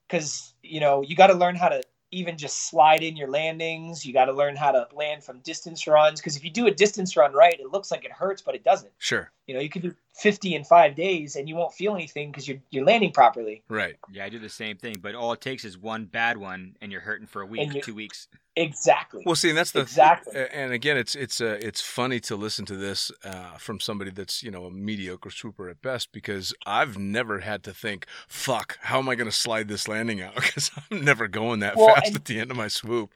because 0.08 0.54
you 0.62 0.80
know 0.80 1.01
you 1.01 1.16
got 1.16 1.28
to 1.28 1.34
learn 1.34 1.56
how 1.56 1.70
to 1.70 1.82
even 2.14 2.38
just 2.38 2.68
slide 2.68 3.03
in 3.03 3.18
your 3.18 3.30
landings. 3.30 4.05
You 4.05 4.14
got 4.14 4.26
to 4.26 4.34
learn 4.34 4.55
how 4.55 4.72
to 4.72 4.88
land 4.93 5.24
from 5.24 5.39
distance 5.39 5.88
runs 5.88 6.20
because 6.20 6.38
if 6.38 6.43
you 6.43 6.49
do 6.49 6.68
a 6.68 6.72
distance 6.72 7.18
run 7.18 7.34
right, 7.34 7.59
it 7.59 7.72
looks 7.72 7.91
like 7.91 8.05
it 8.05 8.11
hurts, 8.11 8.41
but 8.41 8.55
it 8.55 8.64
doesn't. 8.64 8.91
Sure. 8.99 9.32
You 9.47 9.55
know, 9.55 9.59
you 9.59 9.69
can 9.69 9.81
do 9.81 9.93
50 10.21 10.55
in 10.55 10.63
five 10.63 10.95
days 10.95 11.35
and 11.35 11.49
you 11.49 11.55
won't 11.55 11.73
feel 11.73 11.95
anything 11.95 12.31
because 12.31 12.47
you're 12.47 12.59
you're 12.69 12.85
landing 12.85 13.11
properly. 13.11 13.61
Right. 13.67 13.95
Yeah, 14.11 14.23
I 14.23 14.29
do 14.29 14.39
the 14.39 14.47
same 14.47 14.77
thing, 14.77 14.95
but 15.01 15.15
all 15.15 15.33
it 15.33 15.41
takes 15.41 15.65
is 15.65 15.77
one 15.77 16.05
bad 16.05 16.37
one, 16.37 16.77
and 16.81 16.91
you're 16.91 17.01
hurting 17.01 17.27
for 17.27 17.41
a 17.41 17.45
week, 17.45 17.73
you- 17.73 17.81
two 17.81 17.93
weeks. 17.95 18.27
Exactly. 18.55 19.23
Well, 19.25 19.35
see, 19.35 19.49
and 19.49 19.57
that's 19.57 19.71
the 19.71 19.81
Exactly. 19.81 20.39
a- 20.39 20.55
And 20.55 20.71
again, 20.71 20.95
it's 20.95 21.15
it's 21.15 21.41
uh, 21.41 21.57
it's 21.59 21.81
funny 21.81 22.19
to 22.21 22.35
listen 22.35 22.65
to 22.67 22.75
this 22.77 23.11
uh, 23.25 23.57
from 23.57 23.79
somebody 23.79 24.11
that's 24.11 24.43
you 24.43 24.51
know 24.51 24.65
a 24.65 24.71
mediocre 24.71 25.31
swooper 25.31 25.67
at 25.69 25.81
best 25.81 26.11
because 26.11 26.53
I've 26.65 26.97
never 26.97 27.39
had 27.39 27.63
to 27.63 27.73
think, 27.73 28.05
"Fuck, 28.27 28.77
how 28.81 28.99
am 28.99 29.09
I 29.09 29.15
going 29.15 29.29
to 29.29 29.35
slide 29.35 29.67
this 29.67 29.87
landing 29.87 30.21
out?" 30.21 30.35
Because 30.43 30.69
I'm 30.91 31.03
never 31.03 31.27
going 31.27 31.59
that 31.61 31.75
Well, 31.75 31.93
fast 31.95 32.07
and- 32.07 32.15
at 32.17 32.25
the 32.25 32.39
end 32.39 32.51
of 32.51 32.55
my 32.57 32.67
swoop. 32.67 33.13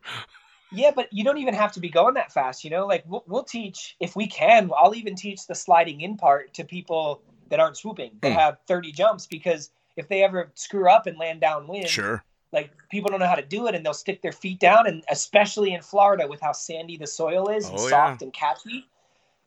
Yeah, 0.71 0.91
but 0.95 1.11
you 1.11 1.23
don't 1.23 1.37
even 1.37 1.53
have 1.53 1.71
to 1.73 1.79
be 1.79 1.89
going 1.89 2.15
that 2.15 2.31
fast, 2.33 2.63
you 2.63 2.69
know? 2.69 2.85
Like 2.85 3.03
we'll, 3.07 3.23
we'll 3.27 3.43
teach 3.43 3.95
if 3.99 4.15
we 4.15 4.27
can, 4.27 4.69
I'll 4.77 4.95
even 4.95 5.15
teach 5.15 5.47
the 5.47 5.55
sliding 5.55 6.01
in 6.01 6.17
part 6.17 6.53
to 6.55 6.63
people 6.63 7.21
that 7.49 7.59
aren't 7.59 7.77
swooping, 7.77 8.11
that 8.21 8.33
Hmm. 8.33 8.37
have 8.37 8.57
30 8.67 8.91
jumps 8.91 9.27
because 9.27 9.71
if 9.95 10.07
they 10.09 10.23
ever 10.23 10.51
screw 10.55 10.89
up 10.89 11.07
and 11.07 11.17
land 11.17 11.41
downwind, 11.41 11.87
Sure. 11.87 12.23
like 12.51 12.71
people 12.89 13.09
don't 13.09 13.19
know 13.19 13.27
how 13.27 13.35
to 13.35 13.45
do 13.45 13.67
it 13.67 13.75
and 13.75 13.85
they'll 13.85 13.93
stick 13.93 14.21
their 14.21 14.31
feet 14.33 14.59
down 14.59 14.87
and 14.87 15.03
especially 15.09 15.73
in 15.73 15.81
Florida 15.81 16.27
with 16.27 16.41
how 16.41 16.51
sandy 16.51 16.97
the 16.97 17.07
soil 17.07 17.49
is 17.49 17.69
and 17.69 17.79
Oh, 17.79 17.87
soft 17.89 18.21
and 18.21 18.33
catchy, 18.33 18.85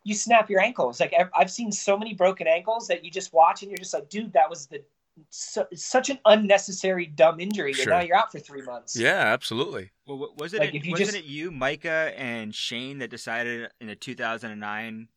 you 0.05 0.15
snap 0.15 0.49
your 0.49 0.61
ankles. 0.61 1.01
Like 1.01 1.13
I've, 1.19 1.29
I've 1.37 1.51
seen 1.51 1.71
so 1.71 1.99
many 1.99 2.15
broken 2.15 2.47
ankles 2.47 2.89
that 2.89 3.05
you 3.05 3.11
just 3.11 3.33
watch 3.35 3.63
and 3.63 3.71
you're 3.71 3.79
just 3.79 3.93
like, 3.95 4.09
dude, 4.09 4.33
that 4.33 4.49
was 4.49 4.67
the 4.67 4.83
su- 5.31 5.67
such 5.75 6.11
an 6.11 6.19
unnecessary 6.25 7.07
dumb 7.07 7.41
injury 7.41 7.73
Sure. 7.73 7.83
and 7.83 7.91
now 7.91 8.01
you're 8.07 8.17
out 8.17 8.33
for 8.33 8.39
3 8.39 8.63
months. 8.63 8.97
Yeah, 8.99 9.19
absolutely. 9.19 9.91
Well, 10.07 10.35
was 10.39 10.55
it 10.55 10.61
Like, 10.61 10.75
if 10.75 10.85
you 10.85 10.93
wasn't 10.93 11.11
just- 11.11 11.19
it 11.19 11.25
you, 11.25 11.51
Micah, 11.51 12.13
and 12.17 12.55
Shane 12.55 12.99
that 12.99 13.11
decided 13.11 13.71
in 13.81 13.87
the 13.89 13.97
2009 13.97 15.09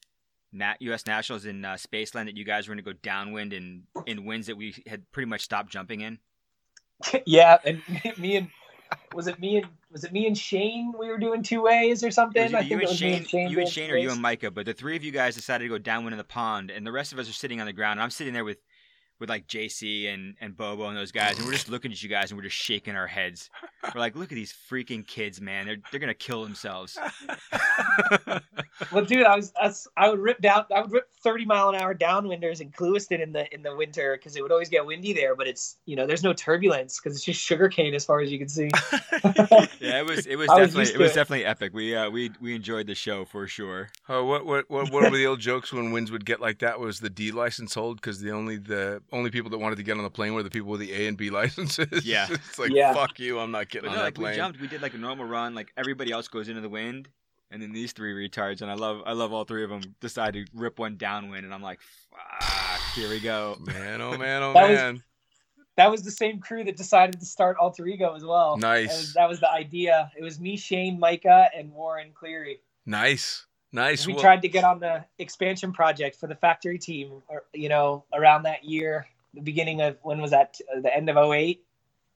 Nat 0.51 0.75
U.S. 0.81 1.07
Nationals 1.07 1.45
in 1.45 1.65
uh, 1.65 1.73
Spaceland 1.73 2.25
that 2.25 2.37
you 2.37 2.43
guys 2.45 2.67
were 2.67 2.75
going 2.75 2.83
to 2.83 2.91
go 2.93 2.97
downwind 3.01 3.53
in 3.53 3.83
in 4.05 4.25
winds 4.25 4.47
that 4.47 4.55
we 4.55 4.75
had 4.85 5.09
pretty 5.11 5.27
much 5.27 5.41
stopped 5.41 5.71
jumping 5.71 6.01
in? 6.01 6.19
yeah, 7.25 7.57
and 7.65 7.81
me 8.19 8.35
and 8.35 8.47
was 9.15 9.25
it 9.25 9.39
me 9.39 9.57
and 9.57 9.67
was 9.91 10.03
it 10.03 10.11
me 10.11 10.27
and 10.27 10.37
Shane? 10.37 10.93
We 10.97 11.07
were 11.07 11.17
doing 11.17 11.41
two 11.41 11.63
ways 11.63 12.03
or 12.03 12.11
something. 12.11 12.43
It 12.43 12.53
I 12.53 12.59
either 12.59 12.67
you 12.67 12.69
think 12.69 12.81
and 12.81 12.81
it 12.83 12.87
was 12.89 13.01
me 13.01 13.25
Shane, 13.25 13.49
you 13.49 13.59
and 13.61 13.69
Shane, 13.69 13.89
or 13.91 13.97
you 13.97 14.11
and 14.11 14.21
Micah, 14.21 14.51
but 14.51 14.67
the 14.67 14.73
three 14.73 14.95
of 14.95 15.03
you 15.03 15.11
guys 15.11 15.33
decided 15.35 15.63
to 15.63 15.69
go 15.69 15.79
downwind 15.79 16.13
in 16.13 16.19
the 16.19 16.23
pond, 16.23 16.69
and 16.69 16.85
the 16.85 16.91
rest 16.91 17.13
of 17.13 17.17
us 17.19 17.27
are 17.27 17.33
sitting 17.33 17.59
on 17.59 17.65
the 17.65 17.73
ground. 17.73 17.93
And 17.93 18.01
I'm 18.03 18.11
sitting 18.11 18.33
there 18.33 18.45
with 18.45 18.59
with 19.23 19.29
like 19.29 19.47
JC 19.47 20.13
and 20.13 20.35
and 20.41 20.57
Bobo 20.57 20.89
and 20.89 20.97
those 20.97 21.13
guys, 21.13 21.37
and 21.37 21.45
we're 21.45 21.53
just 21.53 21.69
looking 21.69 21.93
at 21.93 22.03
you 22.03 22.09
guys 22.09 22.29
and 22.29 22.37
we're 22.37 22.43
just 22.43 22.57
shaking 22.57 22.93
our 22.93 23.07
heads. 23.07 23.49
We're 23.95 24.01
like, 24.01 24.17
look 24.17 24.33
at 24.33 24.35
these 24.35 24.53
freaking 24.69 25.07
kids, 25.07 25.39
man. 25.39 25.65
They're 25.65 25.77
they're 25.91 26.01
gonna 26.01 26.13
kill 26.13 26.43
themselves. 26.43 26.99
Well, 28.91 29.05
dude, 29.05 29.23
I 29.23 29.35
was, 29.35 29.53
I 29.61 29.67
was 29.67 29.87
I 29.97 30.09
would 30.09 30.19
rip 30.19 30.41
down 30.41 30.65
I 30.75 30.81
would 30.81 30.91
rip 30.91 31.07
thirty 31.23 31.45
mile 31.45 31.69
an 31.69 31.75
hour 31.75 31.93
downwinders 31.93 32.59
in 32.59 32.71
Clewiston 32.71 33.21
in 33.21 33.31
the 33.31 33.51
in 33.53 33.61
the 33.61 33.75
winter 33.75 34.17
because 34.17 34.35
it 34.35 34.41
would 34.41 34.51
always 34.51 34.67
get 34.67 34.85
windy 34.85 35.13
there. 35.13 35.35
But 35.35 35.47
it's 35.47 35.77
you 35.85 35.95
know 35.95 36.07
there's 36.07 36.23
no 36.23 36.33
turbulence 36.33 36.99
because 36.99 37.15
it's 37.15 37.25
just 37.25 37.39
sugarcane 37.39 37.93
as 37.93 38.03
far 38.03 38.19
as 38.21 38.31
you 38.31 38.39
can 38.39 38.49
see. 38.49 38.69
Yeah, 39.79 39.99
it 39.99 40.05
was 40.05 40.25
it 40.25 40.37
was 40.37 40.49
I 40.49 40.59
was 40.59 40.69
definitely 40.69 40.79
used 40.81 40.95
it 40.95 40.99
was 40.99 41.11
it. 41.11 41.15
definitely 41.15 41.45
epic. 41.45 41.73
We 41.73 41.95
uh 41.95 42.09
we 42.09 42.31
we 42.41 42.55
enjoyed 42.55 42.87
the 42.87 42.95
show 42.95 43.25
for 43.25 43.47
sure. 43.47 43.89
Oh, 44.07 44.25
what 44.25 44.45
what 44.45 44.69
what 44.69 44.91
what 44.91 45.11
were 45.11 45.17
the 45.17 45.27
old 45.27 45.39
jokes 45.39 45.73
when 45.73 45.91
winds 45.91 46.11
would 46.11 46.25
get 46.25 46.39
like 46.39 46.59
that? 46.59 46.79
Was 46.79 46.99
the 46.99 47.09
D 47.09 47.31
license 47.31 47.73
hold 47.73 47.97
because 47.97 48.21
the 48.21 48.31
only 48.31 48.57
the 48.57 49.01
only 49.13 49.29
people 49.29 49.49
that 49.51 49.59
wanted 49.59 49.77
to 49.77 49.83
get 49.83 49.95
on 49.97 50.03
the 50.03 50.09
plane 50.09 50.33
were 50.33 50.43
the 50.43 50.49
people 50.49 50.69
with 50.69 50.81
the 50.81 50.91
A 50.91 51.07
and 51.07 51.15
B 51.17 51.29
licenses. 51.39 52.05
Yeah. 52.05 52.27
it's 52.31 52.59
like 52.59 52.71
Yeah. 52.71 52.93
fuck 52.93 53.19
you, 53.19 53.39
I'm 53.39 53.51
not 53.51 53.69
getting 53.69 53.89
But 53.89 53.91
on 53.91 53.97
no, 53.99 54.03
that 54.05 54.17
like 54.17 54.31
we 54.31 54.35
jumped, 54.35 54.59
we 54.59 54.67
did 54.67 54.81
like 54.81 54.93
a 54.93 54.97
normal 54.97 55.25
run, 55.25 55.55
like 55.55 55.71
everybody 55.77 56.11
else 56.11 56.27
goes 56.27 56.49
into 56.49 56.59
the 56.61 56.69
wind, 56.69 57.07
and 57.51 57.61
then 57.61 57.71
these 57.71 57.93
three 57.93 58.13
retards, 58.13 58.61
and 58.61 58.69
I 58.69 58.73
love 58.73 59.01
I 59.05 59.13
love 59.13 59.31
all 59.31 59.45
three 59.45 59.63
of 59.63 59.69
them 59.69 59.81
decide 60.01 60.33
to 60.33 60.45
rip 60.53 60.79
one 60.79 60.97
downwind, 60.97 61.45
and 61.45 61.53
I'm 61.53 61.61
like, 61.61 61.79
fuck, 62.11 62.81
here 62.95 63.09
we 63.09 63.19
go. 63.19 63.57
Man, 63.65 64.01
oh 64.01 64.17
man, 64.17 64.43
oh 64.43 64.53
That 64.53 64.69
was- 64.69 64.77
man. 64.79 65.03
that 65.77 65.89
was 65.91 66.01
the 66.03 66.11
same 66.11 66.39
crew 66.39 66.63
that 66.63 66.75
decided 66.77 67.19
to 67.19 67.25
start 67.25 67.57
Alter 67.59 67.87
Ego 67.87 68.13
as 68.15 68.23
well. 68.25 68.57
Nice. 68.57 68.89
That 68.89 68.97
was, 68.97 69.13
that 69.13 69.29
was 69.29 69.39
the 69.39 69.51
idea. 69.51 70.11
It 70.17 70.23
was 70.23 70.39
me, 70.39 70.57
Shane, 70.57 70.99
Micah, 70.99 71.49
and 71.55 71.71
Warren 71.71 72.11
Cleary. 72.13 72.59
Nice, 72.85 73.45
nice. 73.73 74.07
we 74.07 74.13
Well, 74.13 74.21
tried 74.21 74.41
to 74.43 74.47
get 74.47 74.63
on 74.63 74.79
the 74.79 75.03
expansion 75.19 75.73
project 75.73 76.15
for 76.17 76.27
the 76.27 76.35
factory 76.35 76.79
team 76.79 77.21
or, 77.27 77.43
you 77.53 77.67
know 77.69 78.05
around 78.13 78.43
that 78.43 78.63
year 78.63 79.07
the 79.33 79.41
beginning 79.41 79.81
of 79.81 79.97
when 80.03 80.21
was 80.21 80.31
that 80.31 80.59
Uh, 80.73 80.79
the 80.79 80.95
end 80.95 81.09
of 81.09 81.17
08 81.17 81.61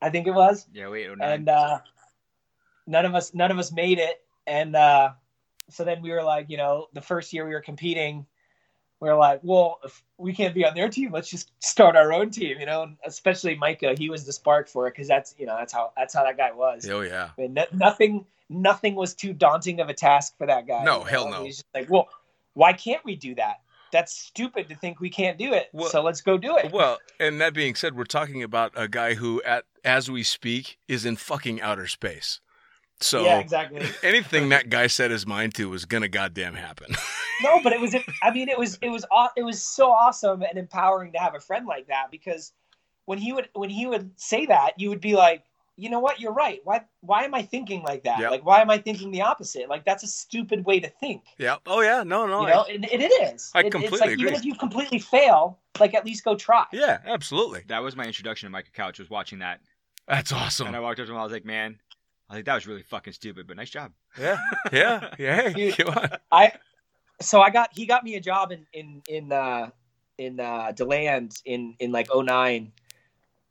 i 0.01 0.09
think 0.09 0.27
it 0.27 0.31
was 0.31 0.67
Yeah, 0.71 0.87
wait, 0.89 1.07
oh 1.09 1.15
nine. 1.15 1.31
and 1.31 1.49
uh 1.49 1.79
none 2.85 3.05
of 3.05 3.15
us 3.15 3.33
none 3.33 3.51
of 3.51 3.57
us 3.59 3.71
made 3.71 3.99
it 3.99 4.21
and 4.45 4.75
uh 4.75 5.11
so 5.69 5.83
then 5.83 6.01
we 6.01 6.11
were 6.11 6.23
like 6.23 6.49
you 6.49 6.57
know 6.57 6.87
the 6.93 7.01
first 7.01 7.33
year 7.33 7.45
we 7.45 7.53
were 7.53 7.61
competing 7.61 8.25
we 8.99 9.09
are 9.09 9.17
like 9.17 9.39
well 9.43 9.79
if 9.83 10.01
we 10.17 10.33
can't 10.33 10.55
be 10.55 10.65
on 10.65 10.73
their 10.73 10.89
team 10.89 11.11
let's 11.11 11.29
just 11.29 11.51
start 11.59 11.95
our 11.95 12.13
own 12.13 12.29
team 12.29 12.59
you 12.59 12.65
know 12.65 12.83
and 12.83 12.97
especially 13.05 13.55
micah 13.55 13.93
he 13.97 14.09
was 14.09 14.25
the 14.25 14.31
spark 14.33 14.67
for 14.69 14.87
it 14.87 14.91
because 14.91 15.07
that's 15.07 15.35
you 15.37 15.45
know 15.45 15.55
that's 15.57 15.73
how 15.73 15.91
that's 15.97 16.13
how 16.13 16.23
that 16.23 16.37
guy 16.37 16.51
was 16.51 16.87
oh 16.89 17.01
yeah. 17.01 17.29
I 17.37 17.41
mean, 17.41 17.53
no, 17.53 17.65
nothing 17.73 18.25
nothing 18.49 18.95
was 18.95 19.13
too 19.13 19.33
daunting 19.33 19.79
of 19.79 19.89
a 19.89 19.93
task 19.93 20.37
for 20.37 20.47
that 20.47 20.67
guy. 20.67 20.83
No, 20.83 20.99
you 20.99 20.99
know? 20.99 21.03
hell 21.05 21.29
no. 21.29 21.43
He's 21.43 21.57
just 21.57 21.67
like, 21.73 21.89
well, 21.89 22.07
why 22.53 22.73
can't 22.73 23.03
we 23.05 23.15
do 23.15 23.35
that? 23.35 23.61
That's 23.91 24.11
stupid 24.13 24.67
to 24.69 24.75
think 24.75 24.99
we 24.99 25.09
can't 25.09 25.37
do 25.37 25.53
it. 25.53 25.69
Well- 25.71 25.89
so 25.89 26.03
let's 26.03 26.21
go 26.21 26.37
do 26.37 26.57
it. 26.57 26.71
Well, 26.71 26.97
and 27.19 27.39
that 27.41 27.53
being 27.53 27.75
said, 27.75 27.95
we're 27.95 28.03
talking 28.03 28.43
about 28.43 28.73
a 28.75 28.87
guy 28.87 29.13
who, 29.13 29.41
at 29.43 29.65
as 29.83 30.11
we 30.11 30.23
speak, 30.23 30.77
is 30.87 31.05
in 31.05 31.15
fucking 31.15 31.61
outer 31.61 31.87
space. 31.87 32.41
So 32.99 33.23
yeah, 33.23 33.39
exactly. 33.39 33.85
anything 34.03 34.49
that 34.49 34.69
guy 34.69 34.87
set 34.87 35.11
his 35.11 35.25
mind 35.25 35.53
to 35.55 35.69
was 35.69 35.85
gonna 35.85 36.07
goddamn 36.07 36.55
happen. 36.55 36.95
No, 37.43 37.61
but 37.61 37.71
it 37.71 37.79
was. 37.79 37.95
I 38.23 38.31
mean, 38.31 38.49
it 38.49 38.57
was. 38.57 38.79
It 38.81 38.89
was. 38.89 39.05
It 39.35 39.43
was 39.43 39.61
so 39.61 39.91
awesome 39.91 40.41
and 40.41 40.57
empowering 40.57 41.11
to 41.11 41.19
have 41.19 41.35
a 41.35 41.39
friend 41.39 41.67
like 41.67 41.85
that 41.85 42.07
because 42.09 42.51
when 43.05 43.19
he 43.19 43.31
would 43.31 43.49
when 43.53 43.69
he 43.69 43.85
would 43.85 44.09
say 44.15 44.47
that, 44.47 44.71
you 44.77 44.89
would 44.89 45.01
be 45.01 45.15
like, 45.15 45.43
you 45.77 45.89
know 45.89 45.99
what, 45.99 46.19
you're 46.19 46.33
right. 46.33 46.59
Why 46.63 46.81
why 47.01 47.23
am 47.23 47.33
I 47.35 47.43
thinking 47.43 47.83
like 47.83 48.03
that? 48.03 48.19
Yep. 48.19 48.31
Like, 48.31 48.45
why 48.45 48.61
am 48.61 48.69
I 48.69 48.77
thinking 48.79 49.11
the 49.11 49.21
opposite? 49.21 49.69
Like, 49.69 49.85
that's 49.85 50.03
a 50.03 50.07
stupid 50.07 50.65
way 50.65 50.79
to 50.79 50.89
think. 50.89 51.23
yeah. 51.37 51.57
Oh 51.65 51.81
yeah. 51.81 52.03
No, 52.03 52.25
no. 52.27 52.41
you 52.41 52.47
I- 52.47 52.51
know, 52.53 52.65
and, 52.69 52.85
and 52.91 53.01
it 53.01 53.11
is. 53.33 53.51
I 53.53 53.59
It- 53.61 53.71
completely 53.71 53.95
it's 53.97 54.01
like 54.01 54.11
agree. 54.11 54.23
even 54.23 54.33
if 54.33 54.43
you 54.45 54.55
completely 54.55 54.99
fail, 54.99 55.59
like 55.79 55.93
at 55.93 56.05
least 56.05 56.23
go 56.23 56.35
try. 56.35 56.65
yeah, 56.73 56.97
absolutely. 57.05 57.63
that 57.67 57.83
was 57.83 57.95
my 57.95 58.03
introduction 58.05 58.47
to 58.47 58.51
Micah 58.51 58.71
Couch 58.73 58.99
was 58.99 59.09
watching 59.09 59.39
that, 59.39 59.59
That's 60.07 60.31
awesome. 60.31 60.67
and 60.67 60.75
I 60.75 60.79
walked 60.79 60.99
up 60.99 61.05
to 61.05 61.11
him, 61.11 61.17
I 61.19 61.23
was 61.23 61.31
like, 61.31 61.45
man, 61.45 61.79
I 62.29 62.33
think 62.33 62.45
that 62.47 62.55
was 62.55 62.65
really 62.67 62.83
fucking 62.83 63.13
stupid, 63.13 63.47
but 63.47 63.55
nice 63.55 63.69
job. 63.69 63.91
Yeah, 64.19 64.37
yeah, 64.71 65.13
yeah. 65.19 65.49
Hey, 65.49 65.71
Dude. 65.71 65.89
I 66.31 66.53
so 67.21 67.39
I 67.41 67.49
got 67.51 67.69
he 67.73 67.85
got 67.85 68.03
me 68.03 68.15
a 68.15 68.19
job 68.19 68.51
in 68.51 68.65
in 68.73 69.01
in 69.07 69.31
uh 69.31 69.69
in 70.17 70.39
uh 70.39 70.71
Deland 70.71 71.35
in 71.45 71.75
in 71.79 71.91
like 71.91 72.07
09 72.13 72.71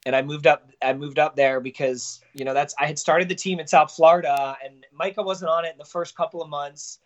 and 0.07 0.15
I 0.15 0.23
moved 0.23 0.47
up 0.47 0.71
I 0.81 0.95
moved 0.95 1.19
up 1.19 1.37
there 1.37 1.61
because 1.61 2.21
you 2.33 2.45
know 2.47 2.55
that's 2.55 2.75
I 2.81 2.87
had 2.87 2.99
started 2.99 3.29
the 3.29 3.35
team 3.35 3.61
in 3.61 3.67
South 3.67 3.93
Florida 3.95 4.57
and 4.65 4.87
Micah 4.93 5.23
wasn't 5.23 5.51
on 5.51 5.67
it 5.67 5.73
in 5.73 5.79
the 5.79 5.85
first 5.85 6.17
couple 6.17 6.41
of 6.41 6.49
months 6.49 7.01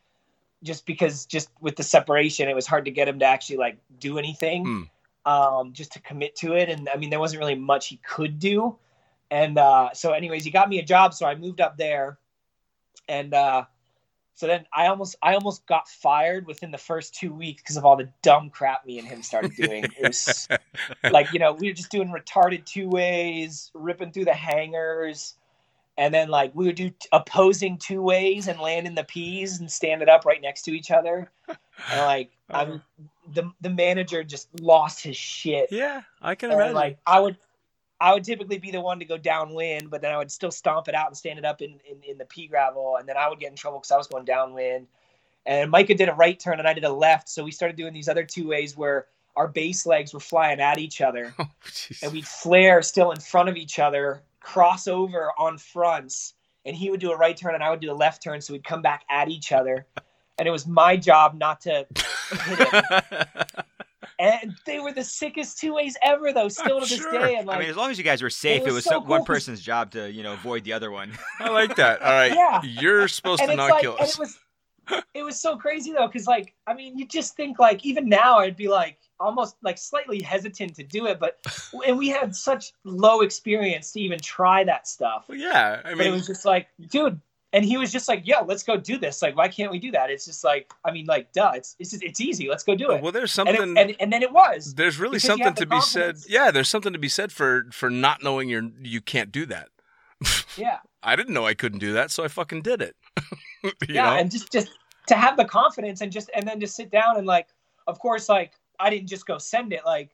just 0.63 0.85
because 0.87 1.25
just 1.27 1.49
with 1.61 1.75
the 1.75 1.83
separation 1.83 2.49
it 2.49 2.55
was 2.55 2.67
hard 2.67 2.85
to 2.85 2.91
get 2.93 3.09
him 3.09 3.19
to 3.19 3.25
actually 3.25 3.57
like 3.57 3.79
do 3.99 4.19
anything 4.19 4.65
Hmm. 5.25 5.33
um 5.33 5.73
just 5.73 5.93
to 5.95 6.01
commit 6.01 6.37
to 6.37 6.55
it. 6.55 6.69
And 6.69 6.89
I 6.89 6.97
mean 6.99 7.11
there 7.11 7.19
wasn't 7.19 7.41
really 7.41 7.57
much 7.57 7.89
he 7.89 7.97
could 8.07 8.39
do. 8.39 8.77
And 9.31 9.59
uh 9.59 9.95
so 9.95 10.13
anyways 10.13 10.45
he 10.45 10.51
got 10.51 10.69
me 10.69 10.79
a 10.79 10.85
job 10.85 11.15
so 11.15 11.27
I 11.27 11.35
moved 11.35 11.61
up 11.61 11.79
there. 11.79 12.19
And 13.09 13.33
uh 13.33 13.65
So 14.41 14.47
then 14.47 14.65
I 14.73 14.87
almost 14.87 15.17
I 15.21 15.35
almost 15.35 15.67
got 15.67 15.87
fired 15.87 16.47
within 16.47 16.71
the 16.71 16.79
first 16.79 17.15
two 17.15 17.31
weeks 17.31 17.63
because 17.63 17.77
of 17.77 17.85
all 17.85 17.95
the 17.95 18.09
dumb 18.23 18.49
crap 18.49 18.87
me 18.87 18.99
and 18.99 19.07
him 19.07 19.23
started 19.23 19.55
doing. 19.55 19.85
It 19.85 20.03
was 20.03 20.49
like 21.11 21.31
you 21.35 21.39
know 21.39 21.53
we 21.53 21.69
were 21.69 21.75
just 21.75 21.91
doing 21.91 22.09
retarded 22.09 22.65
two 22.65 22.89
ways, 22.89 23.71
ripping 23.75 24.13
through 24.13 24.25
the 24.25 24.33
hangers, 24.33 25.35
and 25.99 26.15
then 26.15 26.31
like 26.31 26.53
we 26.55 26.65
would 26.65 26.77
do 26.77 26.91
opposing 27.13 27.77
two 27.77 28.01
ways 28.01 28.49
and 28.49 28.59
land 28.59 28.87
in 28.87 28.95
the 28.95 29.05
peas 29.05 29.61
and 29.61 29.71
stand 29.71 30.01
it 30.01 30.09
up 30.09 30.25
right 30.25 30.41
next 30.41 30.63
to 30.63 30.71
each 30.71 30.91
other. 30.91 31.31
And 31.47 32.01
like 32.01 32.31
uh-huh. 32.49 32.63
I'm 32.63 32.83
the 33.35 33.53
the 33.61 33.69
manager 33.69 34.25
just 34.25 34.49
lost 34.59 35.03
his 35.03 35.19
shit. 35.19 35.71
yeah, 35.71 36.01
I 36.23 36.35
can 36.35 36.51
And, 36.51 36.59
imagine. 36.59 36.77
like 36.77 36.99
I 37.07 37.21
would 37.21 37.37
I 38.01 38.15
would 38.15 38.25
typically 38.25 38.59
be 38.59 38.71
the 38.71 38.81
one 38.81 38.99
to 38.99 39.05
go 39.05 39.19
downwind, 39.19 39.91
but 39.91 40.01
then 40.01 40.13
I 40.13 40.17
would 40.17 40.31
still 40.31 40.51
stomp 40.51 40.89
it 40.89 40.95
out 40.95 41.09
and 41.09 41.17
stand 41.17 41.39
it 41.39 41.45
up 41.45 41.61
in, 41.61 41.79
in, 41.89 42.03
in 42.09 42.19
the 42.19 42.25
pea 42.25 42.47
gravel, 42.47 42.97
and 42.97 43.07
then 43.07 43.17
I 43.17 43.29
would 43.29 43.39
get 43.39 43.51
in 43.51 43.57
trouble 43.57 43.79
because 43.79 43.91
I 43.91 43.99
was 43.99 44.07
going 44.07 44.25
downwind. 44.25 44.87
And 45.45 45.71
Micah 45.71 45.95
did 45.95 46.09
a 46.09 46.15
right 46.15 46.39
turn 46.39 46.59
and 46.59 46.69
I 46.69 46.73
did 46.73 46.85
a 46.85 46.93
left, 46.93 47.29
so 47.29 47.45
we 47.45 47.51
started 47.51 47.77
doing 47.77 47.93
these 47.93 48.09
other 48.09 48.25
two 48.25 48.49
ways 48.49 48.77
where 48.77 49.07
our 49.37 49.49
base 49.49 49.85
legs 49.85 50.15
were 50.15 50.21
flying 50.21 50.61
at 50.61 50.79
each 50.79 51.01
other, 51.01 51.35
oh, 51.39 51.49
and 52.03 52.13
we'd 52.13 52.27
flare 52.27 52.81
still 52.83 53.11
in 53.11 53.21
front 53.21 53.49
of 53.49 53.57
each 53.57 53.79
other, 53.79 54.23
cross 54.41 54.89
over 54.89 55.33
on 55.39 55.59
fronts, 55.59 56.35
and 56.65 56.75
he 56.75 56.91
would 56.91 57.01
do 57.01 57.13
a 57.13 57.17
right 57.17 57.37
turn 57.37 57.55
and 57.55 57.63
I 57.63 57.71
would 57.71 57.81
do 57.81 57.93
a 57.93 57.95
left 57.95 58.23
turn, 58.23 58.41
so 58.41 58.55
we'd 58.55 58.65
come 58.65 58.83
back 58.83 59.05
at 59.11 59.29
each 59.29 59.53
other, 59.53 59.87
and 60.39 60.49
it 60.49 60.51
was 60.51 60.67
my 60.67 60.97
job 60.97 61.35
not 61.35 61.61
to 61.63 61.87
hit 62.47 62.59
him. 62.59 63.65
And 64.21 64.55
they 64.67 64.81
were 64.81 64.93
the 64.93 65.03
sickest 65.03 65.59
two 65.59 65.73
ways 65.75 65.97
ever, 66.05 66.33
though. 66.33 66.45
Ah, 66.45 66.49
still 66.49 66.77
I'm 66.77 66.83
to 66.83 66.89
this 66.91 66.99
sure. 66.99 67.11
day, 67.13 67.37
and 67.37 67.49
I 67.49 67.55
like 67.55 67.61
mean, 67.61 67.71
as 67.71 67.77
long 67.77 67.91
as 67.91 67.97
you 67.97 68.05
guys 68.05 68.21
were 68.21 68.29
safe, 68.29 68.61
it 68.61 68.65
was 68.67 68.75
was, 68.75 68.85
so 68.85 68.91
some, 68.91 69.07
one 69.07 69.25
person's 69.25 69.63
job 69.63 69.93
to 69.93 70.13
you 70.13 70.23
know 70.23 70.35
avoid 70.35 70.65
the 70.65 70.75
other 70.75 70.91
one. 70.91 71.13
I 71.41 71.49
like 71.49 71.77
that. 71.77 72.03
All 72.03 72.13
right, 72.13 72.33
Yeah. 72.33 72.61
you're 72.63 73.09
supposed 73.09 73.41
and 73.41 73.49
to 73.49 73.53
it's 73.55 73.57
not 73.59 73.71
like, 73.71 73.81
kill 73.81 73.93
and 73.93 74.03
us. 74.03 74.15
it 74.15 74.19
was, 74.19 74.39
it 75.15 75.23
was 75.23 75.41
so 75.41 75.57
crazy 75.57 75.93
though, 75.93 76.07
because 76.07 76.27
like, 76.27 76.55
I 76.67 76.75
mean, 76.75 76.99
you 76.99 77.07
just 77.07 77.35
think 77.35 77.59
like, 77.59 77.85
even 77.87 78.09
now, 78.09 78.39
I'd 78.41 78.57
be 78.57 78.69
like 78.69 78.99
almost 79.19 79.57
like 79.63 79.79
slightly 79.79 80.21
hesitant 80.21 80.75
to 80.77 80.83
do 80.83 81.07
it, 81.07 81.19
but 81.19 81.39
and 81.87 81.97
we 81.97 82.09
had 82.09 82.35
such 82.37 82.73
low 82.85 83.23
experience 83.23 83.93
to 83.93 84.01
even 84.01 84.19
try 84.19 84.65
that 84.65 84.87
stuff. 84.87 85.27
Well, 85.29 85.39
yeah, 85.39 85.81
I 85.85 85.95
but 85.95 86.05
it 86.07 86.11
was 86.11 86.27
just 86.27 86.45
like, 86.45 86.69
dude, 86.91 87.21
and 87.53 87.65
he 87.65 87.77
was 87.77 87.93
just 87.93 88.09
like, 88.09 88.27
"Yo, 88.27 88.45
let's 88.45 88.63
go 88.63 88.77
do 88.77 88.99
this. 88.99 89.23
Like, 89.23 89.37
why 89.37 89.49
can't 89.49 89.71
we 89.71 89.79
do 89.79 89.91
that?" 89.93 90.11
It's 90.11 90.25
just 90.25 90.45
like, 90.45 90.73
I 90.85 90.91
mean, 90.91 91.07
like, 91.07 91.33
duh, 91.33 91.53
it's 91.55 91.77
it's 91.79 91.91
just, 91.91 92.03
it's 92.03 92.21
easy. 92.21 92.49
Let's 92.49 92.63
go 92.63 92.75
do 92.75 92.89
oh, 92.89 92.95
it. 92.95 93.03
well, 93.03 93.13
there's 93.13 93.37
and, 93.39 93.49
something. 93.49 93.77
it 93.77 93.81
and 93.81 93.97
and 94.01 94.13
then 94.13 94.23
it 94.23 94.33
was. 94.33 94.75
there's 94.75 94.99
really 94.99 95.19
something 95.19 95.55
to 95.55 95.67
be 95.67 95.81
said. 95.81 96.19
Yeah, 96.29 96.51
there's 96.51 96.69
something 96.69 96.93
to 96.93 96.99
be 96.99 97.09
said 97.09 97.33
for 97.33 97.67
for 97.73 97.91
not 97.91 98.23
knowing 98.23 98.49
you're 98.49 98.71
you 98.83 99.01
can't 99.01 99.33
do 99.33 99.47
that. 99.47 99.69
Yeah. 100.57 100.79
I 101.03 101.17
didn't 101.17 101.33
know 101.33 101.47
I 101.47 101.55
couldn't 101.55 101.79
do 101.79 101.95
that, 101.95 102.11
so 102.11 102.25
I 102.25 102.29
fucking 102.29 102.61
did 102.61 102.83
it. 102.83 102.95
you 103.63 103.73
yeah 103.89 104.11
know? 104.11 104.17
and 104.17 104.31
just 104.31 104.53
just 104.53 104.69
to 105.07 105.15
have 105.15 105.37
the 105.37 105.45
confidence 105.45 106.01
and 106.01 106.13
just 106.13 106.31
and 106.35 106.47
then 106.47 106.61
just 106.61 106.77
sit 106.77 106.91
down 106.91 107.17
and 107.17 107.27
like 107.27 107.49
of 107.87 107.99
course 107.99 108.29
like 108.29 108.53
i 108.79 108.89
didn't 108.89 109.09
just 109.09 109.27
go 109.27 109.39
send 109.39 109.73
it 109.73 109.85
like 109.85 110.11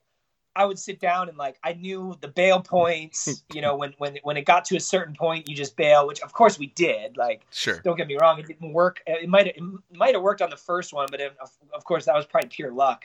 i 0.57 0.65
would 0.65 0.79
sit 0.79 0.99
down 0.99 1.29
and 1.29 1.39
like 1.39 1.59
i 1.63 1.73
knew 1.75 2.17
the 2.21 2.29
bail 2.29 2.61
points 2.61 3.45
you 3.55 3.61
know 3.61 3.77
when 3.77 3.93
when 3.99 4.19
when 4.25 4.37
it 4.37 4.45
got 4.45 4.65
to 4.65 4.77
a 4.77 4.81
certain 4.81 5.15
point 5.15 5.49
you 5.49 5.55
just 5.55 5.77
bail 5.77 6.07
which 6.07 6.21
of 6.23 6.33
course 6.33 6.59
we 6.59 6.67
did 6.69 7.17
like 7.17 7.47
sure. 7.51 7.81
don't 7.85 7.97
get 7.97 8.09
me 8.09 8.17
wrong 8.21 8.39
it 8.39 8.47
didn't 8.47 8.73
work 8.73 9.03
uh, 9.09 9.13
it 9.13 9.29
might 9.29 9.47
it 9.47 9.57
might 9.93 10.15
have 10.15 10.23
worked 10.23 10.43
on 10.43 10.51
the 10.51 10.57
first 10.57 10.93
one 10.93 11.07
but 11.11 11.21
it, 11.21 11.37
of, 11.41 11.51
of 11.73 11.85
course 11.85 12.07
that 12.07 12.15
was 12.15 12.27
probably 12.27 12.49
pure 12.49 12.73
luck 12.73 13.05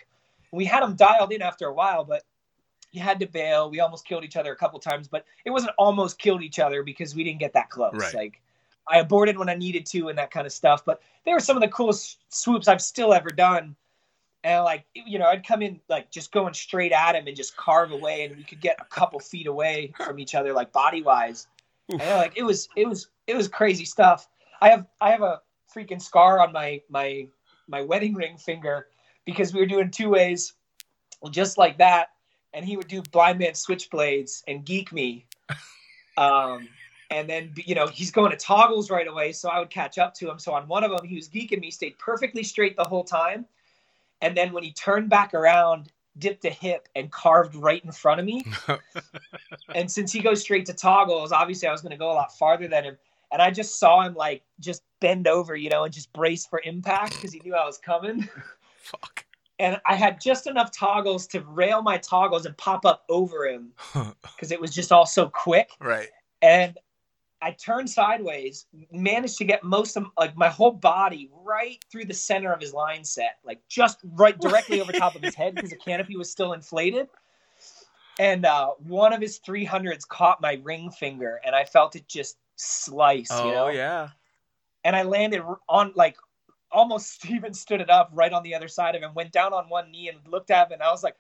we 0.51 0.65
had 0.65 0.81
them 0.81 0.95
dialed 0.95 1.31
in 1.31 1.41
after 1.41 1.67
a 1.67 1.73
while 1.73 2.03
but 2.03 2.23
you 2.91 3.01
had 3.01 3.19
to 3.19 3.25
bail 3.27 3.69
we 3.69 3.79
almost 3.79 4.05
killed 4.05 4.23
each 4.23 4.35
other 4.37 4.51
a 4.51 4.55
couple 4.55 4.79
times 4.79 5.07
but 5.07 5.25
it 5.45 5.51
wasn't 5.51 5.71
almost 5.77 6.17
killed 6.17 6.41
each 6.41 6.59
other 6.59 6.83
because 6.83 7.15
we 7.15 7.23
didn't 7.23 7.39
get 7.39 7.53
that 7.53 7.69
close 7.69 7.93
Right. 7.93 8.13
like 8.13 8.41
i 8.87 8.99
aborted 8.99 9.37
when 9.37 9.49
i 9.49 9.55
needed 9.55 9.85
to 9.87 10.09
and 10.09 10.17
that 10.17 10.31
kind 10.31 10.45
of 10.45 10.51
stuff 10.53 10.83
but 10.85 11.01
they 11.25 11.33
were 11.33 11.39
some 11.39 11.55
of 11.55 11.61
the 11.61 11.67
coolest 11.69 12.17
swoops 12.29 12.67
i've 12.67 12.81
still 12.81 13.13
ever 13.13 13.29
done 13.29 13.75
and 14.43 14.63
like 14.63 14.85
you 14.93 15.19
know 15.19 15.27
i'd 15.27 15.45
come 15.45 15.61
in 15.61 15.79
like 15.89 16.09
just 16.11 16.31
going 16.31 16.53
straight 16.53 16.91
at 16.91 17.15
him 17.15 17.27
and 17.27 17.35
just 17.37 17.55
carve 17.55 17.91
away 17.91 18.25
and 18.25 18.35
we 18.35 18.43
could 18.43 18.59
get 18.59 18.75
a 18.79 18.85
couple 18.85 19.19
feet 19.19 19.47
away 19.47 19.93
from 19.97 20.19
each 20.19 20.33
other 20.35 20.51
like 20.53 20.71
body 20.71 21.01
wise 21.01 21.47
and 21.89 22.01
like 22.01 22.33
it 22.35 22.43
was 22.43 22.69
it 22.75 22.87
was 22.87 23.07
it 23.27 23.35
was 23.35 23.47
crazy 23.47 23.85
stuff. 23.85 24.27
I 24.61 24.69
have 24.69 24.85
i 24.99 25.11
have 25.11 25.21
a 25.21 25.41
freaking 25.73 26.01
scar 26.01 26.39
on 26.39 26.51
my 26.51 26.81
my 26.89 27.27
my 27.67 27.81
wedding 27.81 28.13
ring 28.13 28.37
finger 28.37 28.87
because 29.25 29.53
we 29.53 29.59
were 29.59 29.65
doing 29.65 29.91
two 29.91 30.09
ways 30.09 30.53
just 31.29 31.57
like 31.57 31.77
that. 31.77 32.09
And 32.53 32.65
he 32.65 32.75
would 32.75 32.87
do 32.87 33.01
blind 33.01 33.39
man 33.39 33.53
switchblades 33.53 34.43
and 34.47 34.65
geek 34.65 34.91
me. 34.91 35.25
Um 36.17 36.67
and 37.09 37.29
then 37.29 37.53
you 37.55 37.73
know 37.73 37.87
he's 37.87 38.11
going 38.11 38.31
to 38.31 38.37
toggles 38.37 38.91
right 38.91 39.07
away 39.07 39.31
so 39.31 39.49
i 39.49 39.59
would 39.59 39.69
catch 39.69 39.97
up 39.97 40.13
to 40.15 40.29
him. 40.29 40.37
So 40.39 40.51
on 40.53 40.67
one 40.67 40.83
of 40.83 40.91
them 40.91 41.05
he 41.05 41.15
was 41.15 41.29
geeking 41.29 41.61
me 41.61 41.71
stayed 41.71 41.97
perfectly 41.97 42.43
straight 42.43 42.75
the 42.75 42.83
whole 42.83 43.05
time 43.05 43.45
and 44.21 44.35
then 44.37 44.53
when 44.53 44.63
he 44.63 44.71
turned 44.71 45.09
back 45.09 45.33
around 45.33 45.91
dipped 46.17 46.43
a 46.45 46.49
hip 46.49 46.87
and 46.95 47.11
carved 47.11 47.55
right 47.55 47.83
in 47.85 47.91
front 47.91 48.19
of 48.19 48.25
me 48.25 48.43
and 49.75 49.89
since 49.89 50.11
he 50.11 50.19
goes 50.19 50.41
straight 50.41 50.65
to 50.65 50.73
toggles 50.73 51.31
obviously 51.31 51.67
i 51.67 51.71
was 51.71 51.81
going 51.81 51.91
to 51.91 51.97
go 51.97 52.11
a 52.11 52.13
lot 52.13 52.37
farther 52.37 52.67
than 52.67 52.83
him 52.83 52.97
and 53.31 53.41
i 53.41 53.49
just 53.49 53.79
saw 53.79 54.01
him 54.01 54.13
like 54.13 54.43
just 54.59 54.83
bend 54.99 55.25
over 55.27 55.55
you 55.55 55.69
know 55.69 55.85
and 55.85 55.93
just 55.93 56.11
brace 56.11 56.45
for 56.45 56.61
impact 56.65 57.13
because 57.13 57.31
he 57.31 57.39
knew 57.45 57.55
i 57.55 57.65
was 57.65 57.77
coming 57.77 58.27
Fuck. 58.81 59.25
and 59.59 59.79
I 59.85 59.95
had 59.95 60.19
just 60.19 60.47
enough 60.47 60.71
toggles 60.71 61.27
to 61.27 61.41
rail 61.41 61.81
my 61.81 61.97
toggles 61.97 62.45
and 62.45 62.57
pop 62.57 62.85
up 62.85 63.05
over 63.09 63.47
him 63.47 63.71
because 64.23 64.51
it 64.51 64.59
was 64.59 64.73
just 64.73 64.91
all 64.91 65.05
so 65.05 65.29
quick. 65.29 65.69
right. 65.79 66.09
And 66.41 66.77
I 67.41 67.51
turned 67.51 67.89
sideways, 67.89 68.67
managed 68.91 69.37
to 69.39 69.45
get 69.45 69.63
most 69.63 69.97
of 69.97 70.05
like 70.17 70.37
my 70.37 70.49
whole 70.49 70.71
body 70.71 71.29
right 71.43 71.83
through 71.91 72.05
the 72.05 72.13
center 72.13 72.53
of 72.53 72.61
his 72.61 72.73
line 72.73 73.03
set, 73.03 73.37
like 73.43 73.61
just 73.67 73.99
right 74.03 74.39
directly 74.39 74.79
over 74.79 74.91
top 74.91 75.15
of 75.15 75.23
his 75.23 75.33
head 75.33 75.55
because 75.55 75.71
the 75.71 75.77
canopy 75.77 76.15
was 76.15 76.29
still 76.29 76.53
inflated. 76.53 77.07
And 78.19 78.45
uh, 78.45 78.71
one 78.87 79.13
of 79.13 79.21
his 79.21 79.39
300s 79.39 80.07
caught 80.07 80.41
my 80.41 80.61
ring 80.63 80.91
finger, 80.91 81.41
and 81.43 81.55
I 81.55 81.63
felt 81.63 81.95
it 81.95 82.07
just 82.07 82.37
slice. 82.57 83.29
Oh 83.31 83.47
you 83.47 83.51
know? 83.53 83.67
yeah. 83.69 84.09
and 84.83 84.95
I 84.95 85.03
landed 85.03 85.41
on 85.67 85.93
like 85.95 86.17
almost 86.71 87.11
Steven 87.13 87.53
stood 87.55 87.81
it 87.81 87.89
up 87.89 88.11
right 88.13 88.31
on 88.31 88.43
the 88.43 88.53
other 88.53 88.67
side 88.67 88.95
of 88.95 89.01
him, 89.01 89.15
went 89.15 89.31
down 89.31 89.53
on 89.53 89.67
one 89.67 89.89
knee 89.89 90.09
and 90.09 90.19
looked 90.27 90.51
at 90.51 90.67
him, 90.67 90.73
and 90.73 90.83
I 90.83 90.91
was 90.91 91.03
like, 91.03 91.15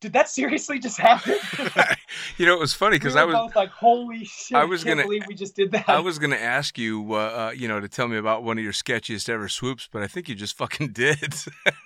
"Did 0.00 0.12
that 0.12 0.28
seriously 0.28 0.78
just 0.78 0.98
happen?" 0.98 1.36
you 2.38 2.46
know, 2.46 2.54
it 2.54 2.60
was 2.60 2.72
funny 2.74 2.96
because 2.98 3.14
we 3.14 3.20
I 3.20 3.24
was 3.24 3.34
both 3.34 3.56
like, 3.56 3.70
"Holy 3.70 4.24
shit!" 4.24 4.56
I 4.56 4.64
was 4.64 4.84
gonna- 4.84 5.02
believe 5.02 5.24
we 5.26 5.34
just 5.34 5.56
did 5.56 5.72
that. 5.72 5.88
I 5.88 6.00
was 6.00 6.18
going 6.18 6.30
to 6.30 6.40
ask 6.42 6.78
you, 6.78 7.14
uh, 7.14 7.16
uh, 7.16 7.50
you 7.56 7.68
know, 7.68 7.80
to 7.80 7.88
tell 7.88 8.08
me 8.08 8.16
about 8.16 8.42
one 8.44 8.58
of 8.58 8.64
your 8.64 8.72
sketchiest 8.72 9.28
ever 9.28 9.48
swoops, 9.48 9.88
but 9.90 10.02
I 10.02 10.06
think 10.06 10.28
you 10.28 10.34
just 10.34 10.56
fucking 10.56 10.92
did. 10.92 11.34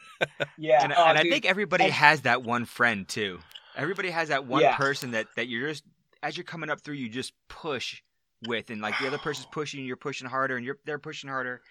yeah, 0.59 0.83
and, 0.83 0.93
oh, 0.97 1.05
and 1.05 1.19
I 1.19 1.23
think 1.23 1.45
everybody 1.45 1.85
And- 1.85 1.93
has 1.93 2.23
that 2.23 2.43
one 2.43 2.65
friend 2.65 3.09
too. 3.09 3.41
Everybody 3.77 4.11
has 4.11 4.29
that 4.29 4.45
one 4.47 4.61
Yeah. 4.63 4.77
person 4.77 5.13
that 5.13 5.27
that 5.37 5.49
you're 5.49 5.69
just 5.71 5.85
as 6.23 6.37
you're 6.37 6.45
coming 6.45 6.71
up 6.71 6.81
through, 6.83 6.95
you 6.97 7.09
just 7.09 7.33
push 7.49 8.03
with, 8.47 8.71
and 8.71 8.81
like 8.83 8.99
the 9.01 9.07
other 9.07 9.19
person's 9.19 9.47
pushing, 9.53 9.85
you're 9.85 9.97
pushing 9.97 10.29
harder, 10.29 10.57
and 10.57 10.65
you're 10.67 10.79
they're 10.85 10.99
pushing 10.99 11.31
harder. 11.31 11.63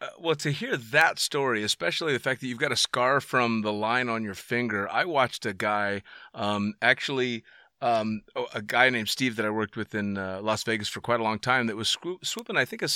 Uh, 0.00 0.08
well, 0.18 0.34
to 0.36 0.50
hear 0.50 0.76
that 0.76 1.18
story, 1.18 1.62
especially 1.62 2.12
the 2.12 2.18
fact 2.18 2.40
that 2.40 2.46
you've 2.48 2.58
got 2.58 2.72
a 2.72 2.76
scar 2.76 3.20
from 3.20 3.62
the 3.62 3.72
line 3.72 4.08
on 4.08 4.22
your 4.22 4.34
finger, 4.34 4.88
I 4.90 5.04
watched 5.06 5.46
a 5.46 5.54
guy 5.54 6.02
um, 6.34 6.74
actually. 6.82 7.44
Um, 7.82 8.22
oh, 8.34 8.46
a 8.54 8.62
guy 8.62 8.88
named 8.88 9.10
Steve 9.10 9.36
that 9.36 9.44
I 9.44 9.50
worked 9.50 9.76
with 9.76 9.94
in 9.94 10.16
uh, 10.16 10.40
Las 10.42 10.62
Vegas 10.62 10.88
for 10.88 11.02
quite 11.02 11.20
a 11.20 11.22
long 11.22 11.38
time 11.38 11.66
that 11.66 11.76
was 11.76 11.90
swoop- 11.90 12.24
swooping, 12.24 12.56
I 12.56 12.64
think, 12.64 12.80
a 12.80 12.88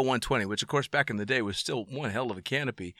120, 0.00 0.44
which, 0.44 0.60
of 0.60 0.66
course, 0.66 0.88
back 0.88 1.08
in 1.08 1.18
the 1.18 1.24
day 1.24 1.40
was 1.40 1.56
still 1.56 1.84
one 1.84 2.10
hell 2.10 2.32
of 2.32 2.36
a 2.36 2.42
canopy. 2.42 2.96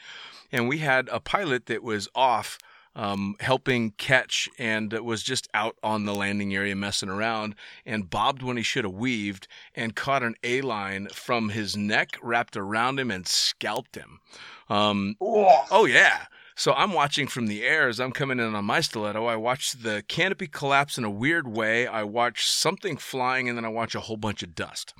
And 0.52 0.68
we 0.68 0.78
had 0.78 1.08
a 1.10 1.18
pilot 1.18 1.66
that 1.66 1.82
was 1.82 2.08
off 2.14 2.56
um, 2.98 3.36
helping 3.38 3.92
catch 3.92 4.48
and 4.58 4.92
was 4.92 5.22
just 5.22 5.48
out 5.54 5.76
on 5.84 6.04
the 6.04 6.14
landing 6.14 6.52
area 6.52 6.74
messing 6.74 7.08
around 7.08 7.54
and 7.86 8.10
bobbed 8.10 8.42
when 8.42 8.56
he 8.56 8.62
should 8.64 8.84
have 8.84 8.92
weaved 8.92 9.46
and 9.74 9.94
caught 9.94 10.24
an 10.24 10.34
A 10.42 10.60
line 10.62 11.06
from 11.12 11.50
his 11.50 11.76
neck 11.76 12.18
wrapped 12.20 12.56
around 12.56 12.98
him 12.98 13.12
and 13.12 13.26
scalped 13.28 13.94
him. 13.94 14.18
Um, 14.68 15.14
Oh, 15.20 15.64
oh, 15.70 15.84
yeah. 15.86 16.26
So 16.56 16.72
I'm 16.72 16.92
watching 16.92 17.28
from 17.28 17.46
the 17.46 17.62
air 17.62 17.86
as 17.88 18.00
I'm 18.00 18.10
coming 18.10 18.40
in 18.40 18.56
on 18.56 18.64
my 18.64 18.80
stiletto. 18.80 19.26
I 19.26 19.36
watch 19.36 19.72
the 19.72 20.02
canopy 20.08 20.48
collapse 20.48 20.98
in 20.98 21.04
a 21.04 21.10
weird 21.10 21.46
way. 21.46 21.86
I 21.86 22.02
watch 22.02 22.50
something 22.50 22.96
flying 22.96 23.48
and 23.48 23.56
then 23.56 23.64
I 23.64 23.68
watch 23.68 23.94
a 23.94 24.00
whole 24.00 24.16
bunch 24.16 24.42
of 24.42 24.56
dust. 24.56 24.92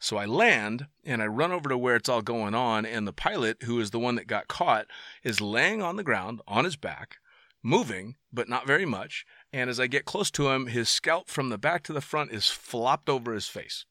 So 0.00 0.16
I 0.16 0.24
land 0.24 0.86
and 1.04 1.22
I 1.22 1.26
run 1.26 1.52
over 1.52 1.68
to 1.68 1.76
where 1.76 1.96
it's 1.96 2.08
all 2.08 2.22
going 2.22 2.54
on, 2.54 2.84
and 2.84 3.06
the 3.06 3.12
pilot, 3.12 3.62
who 3.64 3.78
is 3.78 3.90
the 3.90 4.00
one 4.00 4.16
that 4.16 4.26
got 4.26 4.48
caught, 4.48 4.86
is 5.22 5.40
laying 5.40 5.80
on 5.80 5.94
the 5.94 6.02
ground 6.02 6.40
on 6.48 6.64
his 6.64 6.74
back, 6.74 7.18
moving, 7.62 8.16
but 8.32 8.48
not 8.48 8.66
very 8.66 8.84
much. 8.86 9.24
And 9.52 9.68
as 9.70 9.78
I 9.78 9.86
get 9.86 10.04
close 10.04 10.30
to 10.32 10.50
him, 10.50 10.66
his 10.66 10.88
scalp 10.88 11.28
from 11.28 11.48
the 11.48 11.58
back 11.58 11.82
to 11.84 11.92
the 11.92 12.00
front 12.00 12.32
is 12.32 12.48
flopped 12.48 13.08
over 13.08 13.32
his 13.34 13.48
face. 13.48 13.84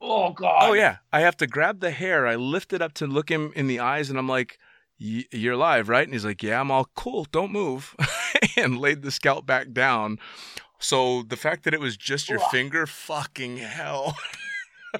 oh 0.00 0.32
god. 0.32 0.70
Oh 0.70 0.72
yeah, 0.72 0.96
I 1.12 1.20
have 1.20 1.36
to 1.38 1.46
grab 1.46 1.80
the 1.80 1.90
hair. 1.90 2.26
I 2.26 2.34
lift 2.36 2.72
it 2.72 2.82
up 2.82 2.94
to 2.94 3.06
look 3.06 3.30
him 3.30 3.52
in 3.54 3.66
the 3.66 3.80
eyes, 3.80 4.08
and 4.10 4.18
I'm 4.18 4.28
like, 4.28 4.58
"Y- 5.00 5.26
"You're 5.30 5.54
alive, 5.54 5.88
right?" 5.88 6.04
And 6.04 6.12
he's 6.14 6.24
like, 6.24 6.42
"Yeah, 6.42 6.60
I'm 6.60 6.70
all 6.70 6.88
cool. 6.96 7.26
Don't 7.30 7.52
move," 7.52 7.94
and 8.56 8.78
laid 8.78 9.02
the 9.02 9.10
scalp 9.10 9.44
back 9.46 9.72
down. 9.72 10.18
So 10.78 11.22
the 11.22 11.36
fact 11.36 11.64
that 11.64 11.74
it 11.74 11.80
was 11.80 11.96
just 11.98 12.30
your 12.30 12.40
Ugh. 12.42 12.50
finger, 12.50 12.86
fucking 12.86 13.58
hell. 13.58 14.16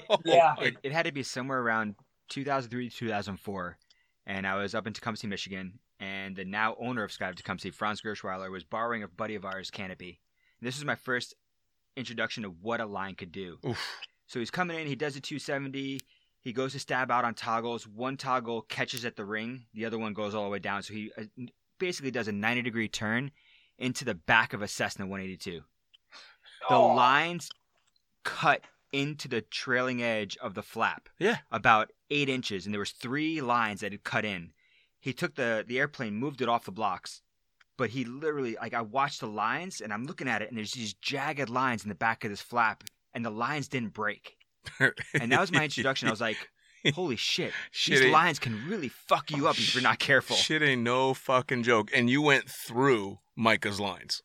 Oh 0.09 0.19
Yeah. 0.23 0.55
It, 0.61 0.77
it 0.83 0.93
had 0.93 1.03
to 1.05 1.11
be 1.11 1.21
somewhere 1.21 1.59
around 1.59 1.95
2003 2.29 2.89
to 2.89 2.95
2004, 2.95 3.77
and 4.25 4.47
I 4.47 4.55
was 4.55 4.73
up 4.73 4.87
in 4.87 4.93
Tecumseh, 4.93 5.27
Michigan, 5.27 5.79
and 6.01 6.35
the 6.35 6.43
now 6.43 6.75
owner 6.79 7.03
of 7.03 7.11
Skydive 7.11 7.35
Tecumseh, 7.35 7.71
Franz 7.71 8.01
Gershweiler, 8.01 8.51
was 8.51 8.63
borrowing 8.65 9.03
a 9.03 9.07
buddy 9.07 9.35
of 9.35 9.45
ours' 9.45 9.69
canopy. 9.71 10.19
And 10.59 10.67
this 10.67 10.75
was 10.75 10.83
my 10.83 10.95
first 10.95 11.35
introduction 11.95 12.43
to 12.43 12.49
what 12.49 12.81
a 12.81 12.85
line 12.85 13.15
could 13.15 13.31
do. 13.31 13.57
Oof. 13.65 13.79
So 14.27 14.39
he's 14.39 14.51
coming 14.51 14.77
in, 14.79 14.87
he 14.87 14.95
does 14.95 15.15
a 15.15 15.21
270, 15.21 15.99
he 16.41 16.53
goes 16.53 16.71
to 16.73 16.79
stab 16.79 17.11
out 17.11 17.23
on 17.25 17.33
toggles. 17.35 17.87
One 17.87 18.17
toggle 18.17 18.63
catches 18.63 19.05
at 19.05 19.15
the 19.15 19.25
ring, 19.25 19.65
the 19.73 19.85
other 19.85 19.99
one 19.99 20.13
goes 20.13 20.33
all 20.33 20.43
the 20.43 20.49
way 20.49 20.59
down. 20.59 20.81
So 20.83 20.93
he 20.93 21.11
uh, 21.17 21.23
basically 21.79 22.11
does 22.11 22.27
a 22.27 22.31
90 22.31 22.61
degree 22.63 22.87
turn 22.87 23.31
into 23.77 24.03
the 24.05 24.15
back 24.15 24.53
of 24.53 24.61
a 24.61 24.67
Cessna 24.67 25.05
182. 25.05 25.61
The 26.69 26.75
Oh. 26.75 26.93
lines 26.93 27.49
cut 28.23 28.61
into 28.91 29.27
the 29.27 29.41
trailing 29.41 30.01
edge 30.01 30.37
of 30.37 30.53
the 30.53 30.61
flap 30.63 31.09
Yeah. 31.19 31.37
about 31.51 31.91
eight 32.09 32.29
inches, 32.29 32.65
and 32.65 32.73
there 32.73 32.79
was 32.79 32.91
three 32.91 33.41
lines 33.41 33.81
that 33.81 33.91
had 33.91 34.03
cut 34.03 34.25
in. 34.25 34.53
He 35.01 35.13
took 35.13 35.35
the 35.35 35.65
the 35.67 35.79
airplane, 35.79 36.15
moved 36.15 36.41
it 36.41 36.47
off 36.47 36.65
the 36.65 36.71
blocks, 36.71 37.21
but 37.77 37.89
he 37.89 38.05
literally 38.05 38.55
like 38.61 38.73
I 38.73 38.81
watched 38.81 39.19
the 39.19 39.27
lines, 39.27 39.81
and 39.81 39.91
I'm 39.91 40.05
looking 40.05 40.29
at 40.29 40.41
it, 40.41 40.49
and 40.49 40.57
there's 40.57 40.71
these 40.71 40.93
jagged 40.93 41.49
lines 41.49 41.83
in 41.83 41.89
the 41.89 41.95
back 41.95 42.23
of 42.23 42.29
this 42.29 42.41
flap, 42.41 42.83
and 43.13 43.25
the 43.25 43.31
lines 43.31 43.67
didn't 43.67 43.93
break. 43.93 44.37
And 44.79 45.31
that 45.31 45.41
was 45.41 45.51
my 45.51 45.63
introduction. 45.63 46.07
I 46.07 46.11
was 46.11 46.21
like, 46.21 46.37
"Holy 46.93 47.15
shit! 47.15 47.51
Shit 47.71 47.99
These 47.99 48.11
lines 48.11 48.37
can 48.37 48.63
really 48.69 48.89
fuck 48.89 49.31
you 49.31 49.47
up 49.47 49.57
if 49.57 49.73
you're 49.73 49.83
not 49.83 49.97
careful." 49.97 50.35
Shit 50.35 50.61
ain't 50.61 50.83
no 50.83 51.15
fucking 51.15 51.63
joke. 51.63 51.89
And 51.93 52.07
you 52.07 52.21
went 52.21 52.47
through 52.47 53.17
Micah's 53.35 53.79
lines. 53.79 54.21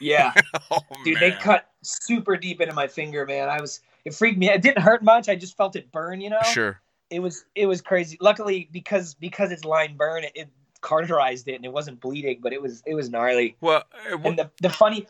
Yeah, 0.00 0.32
Oh, 0.70 0.80
dude, 1.04 1.20
they 1.20 1.30
cut 1.32 1.68
super 1.82 2.36
deep 2.36 2.60
into 2.60 2.74
my 2.74 2.88
finger, 2.88 3.26
man. 3.26 3.48
I 3.48 3.60
was 3.60 3.80
it 4.04 4.14
freaked 4.14 4.38
me. 4.38 4.48
It 4.48 4.62
didn't 4.62 4.82
hurt 4.82 5.04
much. 5.04 5.28
I 5.28 5.36
just 5.36 5.56
felt 5.56 5.76
it 5.76 5.92
burn. 5.92 6.20
You 6.20 6.30
know, 6.30 6.42
Sure. 6.42 6.80
It 7.10 7.20
was 7.20 7.44
it 7.54 7.66
was 7.66 7.80
crazy. 7.82 8.16
Luckily, 8.20 8.68
because 8.72 9.14
because 9.14 9.50
it's 9.52 9.64
line 9.64 9.96
burn, 9.96 10.24
it, 10.24 10.32
it 10.34 10.48
cauterized 10.80 11.48
it 11.48 11.54
and 11.56 11.64
it 11.64 11.72
wasn't 11.72 12.00
bleeding, 12.00 12.38
but 12.42 12.52
it 12.52 12.62
was 12.62 12.82
it 12.86 12.94
was 12.94 13.10
gnarly. 13.10 13.56
Well, 13.60 13.84
uh, 14.12 14.16
wh- 14.18 14.26
And 14.26 14.38
the 14.38 14.50
the 14.62 14.70
funny 14.70 15.06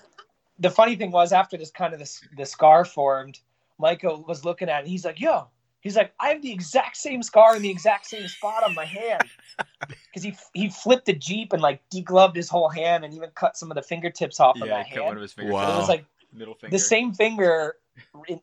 the 0.59 0.71
funny 0.71 0.97
thing 0.97 1.11
was 1.11 1.33
after 1.33 1.57
this 1.57 1.71
kind 1.71 1.93
of 1.93 1.99
this 1.99 2.23
the 2.37 2.47
scar 2.47 2.85
formed, 2.85 3.41
Michael 3.79 4.25
was 4.27 4.45
looking 4.45 4.69
at 4.69 4.85
it. 4.85 4.89
He's 4.89 5.05
like, 5.05 5.21
"Yo." 5.21 5.49
He's 5.83 5.97
like, 5.97 6.13
I 6.21 6.29
have 6.29 6.43
the 6.43 6.53
exact 6.53 6.99
same 6.99 7.23
scar 7.23 7.57
in 7.57 7.63
the 7.63 7.71
exact 7.71 8.05
same 8.05 8.29
spot 8.29 8.65
on 8.65 8.75
my 8.75 8.85
hand, 8.85 9.25
because 9.89 10.23
he 10.23 10.37
he 10.53 10.69
flipped 10.69 11.07
the 11.07 11.15
jeep 11.15 11.55
and 11.55 11.63
like 11.63 11.81
degloved 11.89 12.37
his 12.37 12.51
whole 12.51 12.69
hand 12.69 13.03
and 13.03 13.15
even 13.15 13.31
cut 13.31 13.57
some 13.57 13.71
of 13.71 13.77
the 13.77 13.83
fingertips 13.83 14.41
off 14.41 14.61
of 14.61 14.69
yeah, 14.69 14.75
my 14.75 14.83
he 14.83 14.91
cut 14.97 15.05
one 15.05 15.07
hand. 15.07 15.17
of 15.17 15.23
his 15.23 15.33
fingers. 15.33 15.55
Wow. 15.55 15.73
It 15.75 15.79
was 15.79 15.89
like 15.89 16.05
middle 16.35 16.53
finger. 16.53 16.71
the 16.71 16.79
same 16.79 17.15
finger, 17.15 17.77
in- 17.89 17.89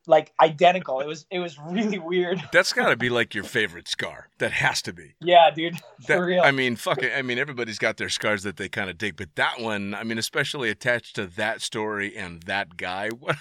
like 0.06 0.34
identical. 0.42 1.00
It 1.00 1.08
was 1.08 1.26
it 1.32 1.40
was 1.40 1.58
really 1.60 2.00
weird. 2.00 2.42
that's 2.52 2.74
got 2.74 2.90
to 2.90 2.96
be 2.96 3.10
like 3.10 3.34
your 3.36 3.44
favorite 3.44 3.88
scar. 3.88 4.30
That 4.40 4.52
has 4.52 4.82
to 4.84 4.94
be. 4.94 5.16
Yeah, 5.20 5.50
dude, 5.54 5.76
That, 6.08 6.18
for 6.18 6.26
real. 6.26 6.42
I 6.44 6.52
mean, 6.52 6.76
fuck 6.76 7.02
it. 7.04 7.12
I 7.16 7.22
mean, 7.22 7.38
everybody's 7.38 7.80
got 7.80 7.98
their 7.98 8.10
scars 8.10 8.44
that 8.44 8.58
they 8.58 8.70
kind 8.70 8.90
of 8.90 8.98
dig, 8.98 9.16
but 9.16 9.36
that 9.36 9.60
one, 9.60 9.94
I 9.94 10.04
mean, 10.04 10.18
especially 10.18 10.70
attached 10.70 11.16
to 11.16 11.26
that 11.28 11.62
story 11.62 12.16
and 12.16 12.44
that 12.44 12.78
guy, 12.78 13.10
what? 13.20 13.38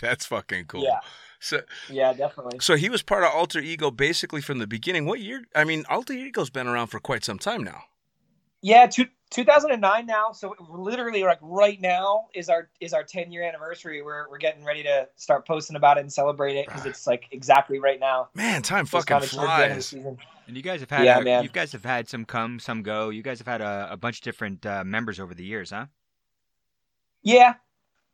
that's 0.00 0.26
fucking 0.26 0.66
cool. 0.66 0.84
Yeah. 0.84 1.00
So, 1.42 1.62
yeah, 1.88 2.12
definitely. 2.12 2.58
so 2.60 2.76
he 2.76 2.90
was 2.90 3.02
part 3.02 3.24
of 3.24 3.30
Alter 3.32 3.60
Ego 3.60 3.90
basically 3.90 4.42
from 4.42 4.58
the 4.58 4.66
beginning. 4.66 5.06
What 5.06 5.20
year? 5.20 5.44
I 5.56 5.64
mean, 5.64 5.86
Alter 5.88 6.12
Ego's 6.12 6.50
been 6.50 6.66
around 6.66 6.88
for 6.88 7.00
quite 7.00 7.24
some 7.24 7.38
time 7.38 7.64
now. 7.64 7.84
Yeah, 8.62 8.86
two, 8.86 9.06
2009 9.30 10.06
now. 10.06 10.32
So 10.32 10.54
literally, 10.68 11.22
like 11.22 11.38
right 11.40 11.80
now 11.80 12.26
is 12.34 12.48
our 12.48 12.68
is 12.80 12.92
our 12.92 13.04
10 13.04 13.32
year 13.32 13.42
anniversary. 13.42 14.02
We're 14.02 14.28
we're 14.28 14.38
getting 14.38 14.64
ready 14.64 14.82
to 14.82 15.08
start 15.16 15.46
posting 15.46 15.76
about 15.76 15.96
it 15.96 16.00
and 16.00 16.12
celebrate 16.12 16.56
it 16.56 16.66
because 16.66 16.84
it's 16.84 17.06
like 17.06 17.24
exactly 17.30 17.78
right 17.78 17.98
now. 18.00 18.28
Man, 18.34 18.62
time 18.62 18.84
Just 18.84 19.08
fucking 19.08 19.20
kinda 19.20 19.26
towards 19.28 19.56
the 19.56 19.62
end 19.64 19.72
of 19.72 19.78
the 19.78 20.14
flies. 20.16 20.26
And 20.46 20.56
you 20.56 20.62
guys 20.64 20.80
have 20.80 20.90
had, 20.90 21.04
Yeah, 21.04 21.18
a- 21.20 21.22
man. 21.24 21.42
you 21.44 21.48
guys 21.48 21.70
have 21.72 21.84
had 21.84 22.08
some 22.08 22.24
come, 22.24 22.58
some 22.58 22.82
go. 22.82 23.10
You 23.10 23.22
guys 23.22 23.38
have 23.38 23.46
had 23.46 23.60
a, 23.60 23.88
a 23.92 23.96
bunch 23.96 24.18
of 24.18 24.24
different 24.24 24.66
uh, 24.66 24.82
members 24.82 25.20
over 25.20 25.32
the 25.32 25.44
years, 25.44 25.70
huh? 25.70 25.86
Yeah, 27.22 27.54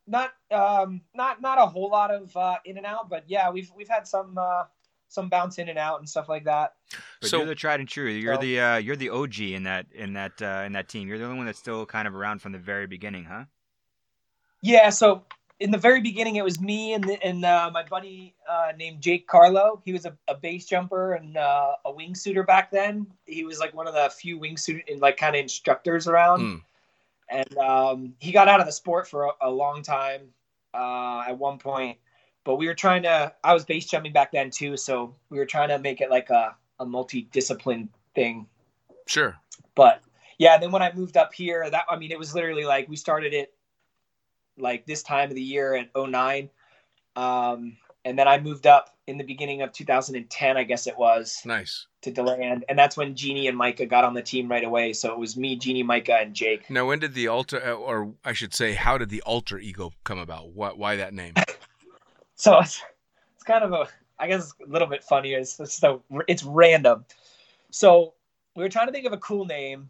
not 0.05 0.31
um 0.51 1.01
not 1.13 1.41
not 1.41 1.57
a 1.57 1.65
whole 1.65 1.89
lot 1.89 2.11
of 2.11 2.35
uh, 2.37 2.57
in 2.63 2.77
and 2.77 2.85
out, 2.85 3.09
but 3.09 3.23
yeah, 3.27 3.49
we've 3.49 3.71
we've 3.75 3.89
had 3.89 4.07
some 4.07 4.37
uh, 4.37 4.63
some 5.07 5.29
bounce 5.29 5.57
in 5.57 5.69
and 5.69 5.79
out 5.79 5.99
and 5.99 6.07
stuff 6.07 6.29
like 6.29 6.43
that. 6.45 6.73
But 7.21 7.29
So- 7.29 7.37
you're 7.37 7.45
the 7.47 7.55
tried 7.55 7.79
and 7.79 7.89
true. 7.89 8.09
You're 8.09 8.35
So- 8.35 8.41
the 8.41 8.59
uh, 8.59 8.77
you're 8.77 8.95
the 8.95 9.09
OG 9.09 9.53
in 9.53 9.63
that 9.63 9.85
in 9.93 10.13
that 10.13 10.41
uh, 10.41 10.63
in 10.65 10.73
that 10.73 10.89
team. 10.89 11.07
You're 11.07 11.17
the 11.17 11.25
only 11.25 11.37
one 11.37 11.45
that's 11.45 11.59
still 11.59 11.85
kind 11.85 12.07
of 12.07 12.15
around 12.15 12.41
from 12.41 12.51
the 12.51 12.59
very 12.59 12.87
beginning, 12.87 13.25
huh? 13.25 13.45
Yeah, 14.61 14.89
so 14.89 15.23
in 15.59 15.71
the 15.71 15.77
very 15.77 16.01
beginning, 16.01 16.35
it 16.35 16.43
was 16.43 16.59
me 16.59 16.93
and 16.93 17.05
and 17.23 17.43
uh, 17.43 17.69
my 17.73 17.83
buddy 17.83 18.35
uh, 18.49 18.73
named 18.77 19.01
Jake 19.01 19.27
Carlo. 19.27 19.81
He 19.85 19.93
was 19.93 20.05
a, 20.05 20.15
a 20.27 20.35
base 20.35 20.65
jumper 20.65 21.13
and 21.13 21.37
uh, 21.37 21.75
a 21.85 21.91
wingsuiter 21.91 22.45
back 22.45 22.71
then. 22.71 23.07
He 23.25 23.43
was 23.43 23.59
like 23.59 23.73
one 23.73 23.87
of 23.87 23.93
the 23.93 24.09
few 24.09 24.39
wingsuit 24.39 24.83
and 24.91 25.01
like 25.01 25.17
kind 25.17 25.35
of 25.35 25.41
instructors 25.41 26.07
around. 26.07 26.41
Mm. 26.41 26.61
And 27.29 27.57
um, 27.57 28.13
he 28.19 28.31
got 28.31 28.47
out 28.47 28.59
of 28.59 28.65
the 28.65 28.71
sport 28.71 29.07
for 29.07 29.25
a, 29.25 29.31
a 29.41 29.49
long 29.49 29.81
time 29.81 30.21
uh, 30.73 31.23
at 31.27 31.37
one 31.37 31.57
point. 31.57 31.97
But 32.47 32.55
we 32.55 32.67
were 32.67 32.73
trying 32.73 33.03
to. 33.03 33.33
I 33.43 33.53
was 33.53 33.65
base 33.65 33.87
jumping 33.87 34.13
back 34.13 34.31
then 34.31 34.49
too, 34.49 34.77
so 34.77 35.13
we 35.29 35.37
were 35.37 35.45
trying 35.45 35.67
to 35.67 35.79
make 35.79 35.99
it 35.99 36.09
like 36.09 36.29
a 36.29 36.55
a 36.79 36.85
multi-discipline 36.85 37.89
thing. 38.15 38.47
Sure. 39.05 39.35
But 39.75 40.01
yeah, 40.37 40.57
then 40.57 40.71
when 40.71 40.81
I 40.81 40.93
moved 40.93 41.17
up 41.17 41.33
here, 41.33 41.69
that 41.69 41.83
I 41.89 41.97
mean, 41.97 42.09
it 42.09 42.17
was 42.17 42.33
literally 42.33 42.63
like 42.63 42.87
we 42.87 42.95
started 42.95 43.33
it 43.33 43.53
like 44.57 44.85
this 44.85 45.03
time 45.03 45.27
of 45.27 45.35
the 45.35 45.41
year 45.41 45.75
at 45.75 45.89
09. 45.93 46.49
Um, 47.17 47.75
and 48.05 48.17
then 48.17 48.29
I 48.29 48.39
moved 48.39 48.65
up 48.65 48.95
in 49.07 49.17
the 49.17 49.25
beginning 49.25 49.61
of 49.61 49.73
2010, 49.73 50.55
I 50.55 50.63
guess 50.63 50.87
it 50.87 50.97
was, 50.97 51.41
Nice. 51.43 51.87
to 52.01 52.11
Deland. 52.11 52.63
And 52.69 52.79
that's 52.79 52.95
when 52.95 53.15
Jeannie 53.15 53.47
and 53.47 53.57
Micah 53.57 53.85
got 53.85 54.05
on 54.05 54.13
the 54.13 54.21
team 54.21 54.49
right 54.49 54.63
away. 54.63 54.93
So 54.93 55.11
it 55.11 55.19
was 55.19 55.35
me, 55.35 55.57
Jeannie, 55.57 55.83
Micah, 55.83 56.19
and 56.21 56.33
Jake. 56.33 56.69
Now, 56.69 56.85
when 56.87 56.99
did 56.99 57.13
the 57.13 57.27
alter, 57.27 57.61
uh, 57.61 57.73
or 57.73 58.13
I 58.23 58.31
should 58.31 58.53
say, 58.53 58.73
how 58.73 58.97
did 58.97 59.09
the 59.09 59.21
alter 59.23 59.57
ego 59.57 59.91
come 60.05 60.19
about? 60.19 60.53
What? 60.53 60.77
Why 60.77 60.95
that 60.95 61.13
name? 61.13 61.33
So 62.37 62.59
it's, 62.59 62.81
it's 63.35 63.43
kind 63.43 63.63
of 63.63 63.73
a, 63.73 63.87
I 64.17 64.27
guess, 64.27 64.53
a 64.65 64.71
little 64.71 64.87
bit 64.87 65.03
funny. 65.03 65.33
It's, 65.33 65.59
it's, 65.59 65.73
so, 65.73 66.03
it's 66.27 66.43
random. 66.43 67.03
So 67.71 68.13
we 68.55 68.63
were 68.63 68.69
trying 68.69 68.87
to 68.87 68.93
think 68.93 69.05
of 69.05 69.13
a 69.13 69.17
cool 69.17 69.45
name. 69.45 69.89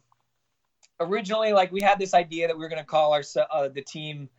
Originally, 0.99 1.53
like 1.53 1.71
we 1.71 1.81
had 1.81 1.99
this 1.99 2.13
idea 2.15 2.47
that 2.47 2.57
we 2.57 2.63
were 2.63 2.69
going 2.69 2.81
to 2.81 2.85
call 2.85 3.13
our 3.13 3.23
uh, 3.51 3.67
the 3.67 3.83
team 3.83 4.29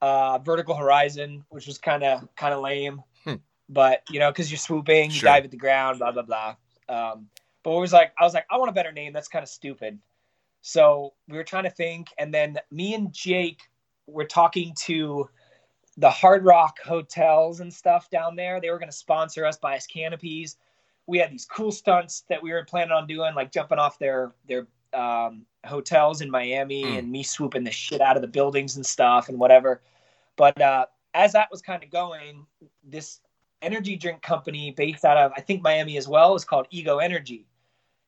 uh, 0.00 0.38
Vertical 0.38 0.76
Horizon, 0.76 1.44
which 1.48 1.66
was 1.66 1.78
kind 1.78 2.04
of 2.04 2.28
kind 2.36 2.54
of 2.54 2.60
lame. 2.60 3.02
Hmm. 3.24 3.34
But 3.68 4.02
you 4.10 4.20
know, 4.20 4.30
because 4.30 4.50
you're 4.50 4.58
swooping, 4.58 5.10
you 5.10 5.16
Sure. 5.16 5.30
dive 5.30 5.44
at 5.44 5.50
the 5.50 5.56
ground, 5.56 5.98
blah 5.98 6.12
blah 6.12 6.22
blah. 6.22 6.54
Um, 6.88 7.28
but 7.64 7.72
it 7.76 7.80
was 7.80 7.92
like 7.92 8.12
I 8.18 8.24
was 8.24 8.32
like, 8.32 8.46
I 8.48 8.58
want 8.58 8.68
a 8.68 8.72
better 8.72 8.92
name. 8.92 9.12
That's 9.12 9.26
kind 9.26 9.42
of 9.42 9.48
stupid. 9.48 9.98
So 10.60 11.14
we 11.28 11.36
were 11.36 11.44
trying 11.44 11.64
to 11.64 11.70
think, 11.70 12.08
and 12.16 12.32
then 12.32 12.58
me 12.70 12.94
and 12.94 13.12
Jake 13.12 13.62
were 14.06 14.24
talking 14.24 14.72
to 14.84 15.28
the 15.96 16.10
Hard 16.10 16.44
Rock 16.44 16.78
hotels 16.84 17.60
and 17.60 17.72
stuff 17.72 18.10
down 18.10 18.36
there. 18.36 18.60
They 18.60 18.70
were 18.70 18.78
going 18.78 18.90
to 18.90 18.96
sponsor 18.96 19.44
us, 19.46 19.56
buy 19.56 19.76
us 19.76 19.86
canopies. 19.86 20.56
We 21.06 21.18
had 21.18 21.30
these 21.30 21.44
cool 21.44 21.70
stunts 21.70 22.24
that 22.28 22.42
we 22.42 22.52
were 22.52 22.64
planning 22.64 22.92
on 22.92 23.06
doing, 23.06 23.34
like 23.34 23.52
jumping 23.52 23.78
off 23.78 23.98
their 23.98 24.32
their 24.48 24.66
um, 24.92 25.44
hotels 25.66 26.20
in 26.20 26.30
Miami 26.30 26.84
Mm. 26.84 26.98
and 26.98 27.10
me 27.12 27.22
swooping 27.22 27.64
the 27.64 27.70
shit 27.70 28.00
out 28.00 28.16
of 28.16 28.22
the 28.22 28.28
buildings 28.28 28.76
and 28.76 28.86
stuff 28.86 29.28
and 29.28 29.38
whatever. 29.38 29.82
But 30.36 30.60
uh, 30.60 30.86
as 31.14 31.32
that 31.32 31.50
was 31.50 31.62
kind 31.62 31.82
of 31.82 31.90
going, 31.90 32.46
this 32.82 33.20
energy 33.62 33.96
drink 33.96 34.22
company 34.22 34.70
based 34.72 35.04
out 35.04 35.16
of 35.16 35.32
I 35.36 35.40
think 35.40 35.62
Miami 35.62 35.96
as 35.96 36.08
well 36.08 36.34
is 36.34 36.44
called 36.44 36.66
Ego 36.70 36.98
Energy, 36.98 37.46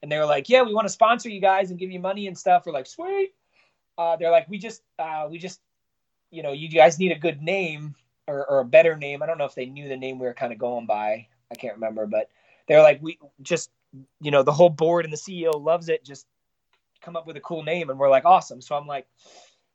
and 0.02 0.10
they 0.10 0.18
were 0.18 0.26
like, 0.26 0.48
"Yeah, 0.48 0.62
we 0.62 0.74
want 0.74 0.86
to 0.86 0.92
sponsor 0.92 1.28
you 1.28 1.40
guys 1.40 1.70
and 1.70 1.78
give 1.78 1.90
you 1.90 2.00
money 2.00 2.26
and 2.26 2.36
stuff." 2.36 2.64
We're 2.66 2.72
like, 2.72 2.86
"Sweet." 2.86 3.34
Uh, 3.98 4.16
they're 4.16 4.30
like, 4.30 4.48
"We 4.48 4.58
just 4.58 4.82
uh, 4.98 5.26
we 5.30 5.38
just 5.38 5.60
you 6.30 6.42
know 6.42 6.52
you 6.52 6.68
guys 6.68 6.98
need 6.98 7.12
a 7.12 7.18
good 7.18 7.42
name 7.42 7.94
or, 8.26 8.44
or 8.50 8.60
a 8.60 8.64
better 8.64 8.96
name." 8.96 9.22
I 9.22 9.26
don't 9.26 9.38
know 9.38 9.44
if 9.44 9.54
they 9.54 9.66
knew 9.66 9.88
the 9.88 9.96
name 9.96 10.18
we 10.18 10.26
were 10.26 10.34
kind 10.34 10.52
of 10.52 10.58
going 10.58 10.86
by. 10.86 11.28
I 11.50 11.54
can't 11.54 11.74
remember, 11.74 12.06
but 12.06 12.28
they're 12.68 12.82
like, 12.82 13.02
"We 13.02 13.18
just 13.42 13.70
you 14.20 14.30
know 14.30 14.42
the 14.42 14.52
whole 14.52 14.70
board 14.70 15.04
and 15.04 15.12
the 15.12 15.18
CEO 15.18 15.62
loves 15.62 15.88
it. 15.88 16.04
Just 16.04 16.26
come 17.00 17.16
up 17.16 17.26
with 17.26 17.36
a 17.36 17.40
cool 17.40 17.62
name." 17.62 17.90
And 17.90 17.98
we're 17.98 18.10
like, 18.10 18.24
"Awesome!" 18.24 18.60
So 18.60 18.76
I'm 18.76 18.86
like, 18.86 19.06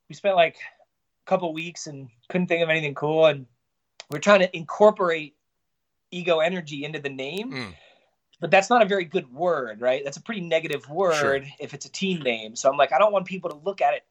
we 0.10 0.16
spent 0.16 0.36
like 0.36 0.56
a 0.56 1.30
couple 1.30 1.54
weeks 1.54 1.88
and 1.88 2.10
couldn't 2.30 2.48
think 2.48 2.64
of 2.64 2.70
anything 2.70 2.96
cool, 2.96 3.26
and 3.26 3.46
we're 4.10 4.20
trying 4.20 4.42
to 4.42 4.56
incorporate 4.56 5.36
ego 6.12 6.40
energy 6.40 6.84
into 6.84 7.00
the 7.00 7.10
name 7.10 7.52
Mm. 7.54 7.74
but 8.42 8.52
that's 8.52 8.70
not 8.70 8.82
a 8.82 8.86
very 8.86 9.06
good 9.06 9.34
word 9.34 9.80
right 9.80 10.04
that's 10.04 10.18
a 10.18 10.22
pretty 10.22 10.42
negative 10.42 10.90
word 10.90 11.16
Sure. 11.16 11.42
if 11.58 11.74
it's 11.74 11.86
a 11.86 11.90
team 11.92 12.22
name 12.22 12.54
so 12.58 12.70
i'm 12.70 12.76
like 12.76 12.92
i 12.92 13.00
don't 13.00 13.14
want 13.14 13.26
people 13.26 13.50
to 13.50 13.56
look 13.56 13.80
at 13.80 13.94
it 13.94 14.04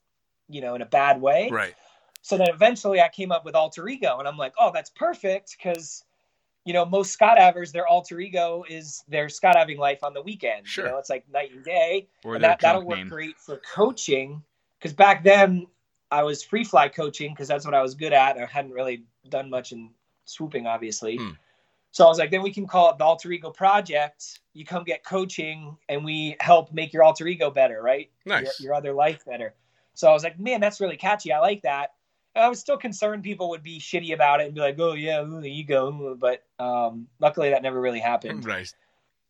you 0.49 0.63
know 0.63 0.75
in 0.75 0.81
a 0.81 0.87
bad 0.87 1.21
way 1.21 1.51
Right. 1.51 1.75
So 2.23 2.37
then 2.37 2.49
eventually 2.51 3.01
i 3.01 3.09
came 3.09 3.33
up 3.33 3.45
with 3.45 3.55
alter 3.55 3.89
ego 3.89 4.19
and 4.19 4.29
i'm 4.29 4.37
like 4.37 4.53
oh 4.59 4.71
that's 4.73 4.91
perfect 4.91 5.57
because 5.57 6.05
you 6.65 6.73
know 6.73 6.85
most 6.85 7.19
skydivers 7.19 7.73
their 7.73 7.87
alter 7.87 8.21
ego 8.21 8.65
is 8.69 9.03
their 9.09 9.27
skydiving 9.27 9.79
life 9.79 10.03
on 10.05 10.13
the 10.15 10.23
weekend 10.23 10.67
Sure. 10.67 10.85
you 10.87 10.91
know 10.91 10.99
it's 10.99 11.11
like 11.11 11.25
night 11.33 11.51
and 11.55 11.65
day 11.65 12.09
Or 12.25 12.35
and 12.35 12.45
that, 12.45 12.61
that'll 12.61 12.83
work 12.85 12.99
name. 12.99 13.09
great 13.09 13.39
for 13.39 13.61
coaching 13.75 14.43
because 14.79 14.93
back 14.93 15.25
then 15.25 15.67
i 16.11 16.23
was 16.23 16.43
free 16.43 16.65
fly 16.65 16.89
coaching 16.89 17.33
because 17.33 17.49
that's 17.49 17.65
what 17.65 17.75
i 17.75 17.81
was 17.83 17.95
good 17.95 18.13
at 18.13 18.37
i 18.39 18.45
hadn't 18.47 18.73
really 18.73 19.05
done 19.29 19.49
much 19.51 19.73
in 19.73 19.91
swooping 20.27 20.67
obviously 20.67 21.17
Hmm. 21.17 21.31
So 21.93 22.05
I 22.05 22.09
was 22.09 22.19
like, 22.21 22.31
then 22.31 22.43
we 22.43 22.53
can 22.53 22.69
call 22.69 22.89
it 22.93 22.99
the 22.99 23.05
Alter 23.05 23.33
Ego 23.33 23.51
Project. 23.51 24.39
You 24.53 24.65
come 24.65 24.85
get 24.85 25.03
coaching, 25.05 25.77
and 25.89 26.05
we 26.05 26.37
help 26.39 26.73
make 26.73 26.93
your 26.93 27.03
alter 27.03 27.27
ego 27.27 27.51
better, 27.51 27.83
right? 27.83 28.09
Nice. 28.25 28.61
Your, 28.61 28.69
your 28.69 28.75
other 28.75 28.93
life 28.93 29.25
better. 29.27 29.55
So 29.95 30.09
I 30.09 30.13
was 30.13 30.23
like, 30.23 30.39
man, 30.39 30.61
that's 30.61 30.81
really 30.81 30.97
catchy. 30.97 31.33
I 31.33 31.41
like 31.41 31.63
that. 31.63 31.95
I 32.37 32.49
was 32.49 32.61
still 32.61 32.77
concerned 32.77 33.23
people 33.23 33.51
would 33.51 33.63
be 33.63 33.81
shitty 33.81 34.13
about 34.15 34.41
it 34.41 34.47
and 34.47 34.55
be 34.55 34.61
like, 34.61 34.79
oh 34.79 34.93
yeah, 34.93 35.23
ooh, 35.23 35.41
the 35.41 35.51
ego. 35.51 36.17
But 36.19 36.45
um, 36.59 37.09
luckily, 37.19 37.51
that 37.51 37.63
never 37.63 37.81
really 37.81 37.99
happened. 38.01 38.45
Right. 38.45 38.73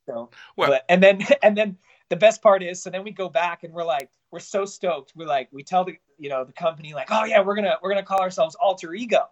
So, 0.06 0.30
Well- 0.56 0.70
but, 0.70 0.84
and 0.88 1.02
then 1.02 1.24
and 1.42 1.56
then 1.56 1.78
the 2.08 2.16
best 2.16 2.42
part 2.42 2.62
is, 2.62 2.82
so 2.82 2.90
then 2.90 3.04
we 3.04 3.12
go 3.12 3.28
back 3.28 3.62
and 3.62 3.72
we're 3.72 3.84
like, 3.84 4.10
we're 4.30 4.40
so 4.40 4.64
stoked. 4.64 5.12
We're 5.16 5.26
like, 5.26 5.48
we 5.52 5.62
tell 5.62 5.84
the 5.84 5.94
you 6.18 6.28
know 6.28 6.44
the 6.44 6.52
company 6.52 6.92
like, 6.94 7.08
oh 7.10 7.24
yeah, 7.24 7.40
we're 7.40 7.54
gonna 7.54 7.76
we're 7.82 7.90
gonna 7.90 8.04
call 8.04 8.20
ourselves 8.20 8.54
Alter 8.60 8.94
Ego, 8.94 9.28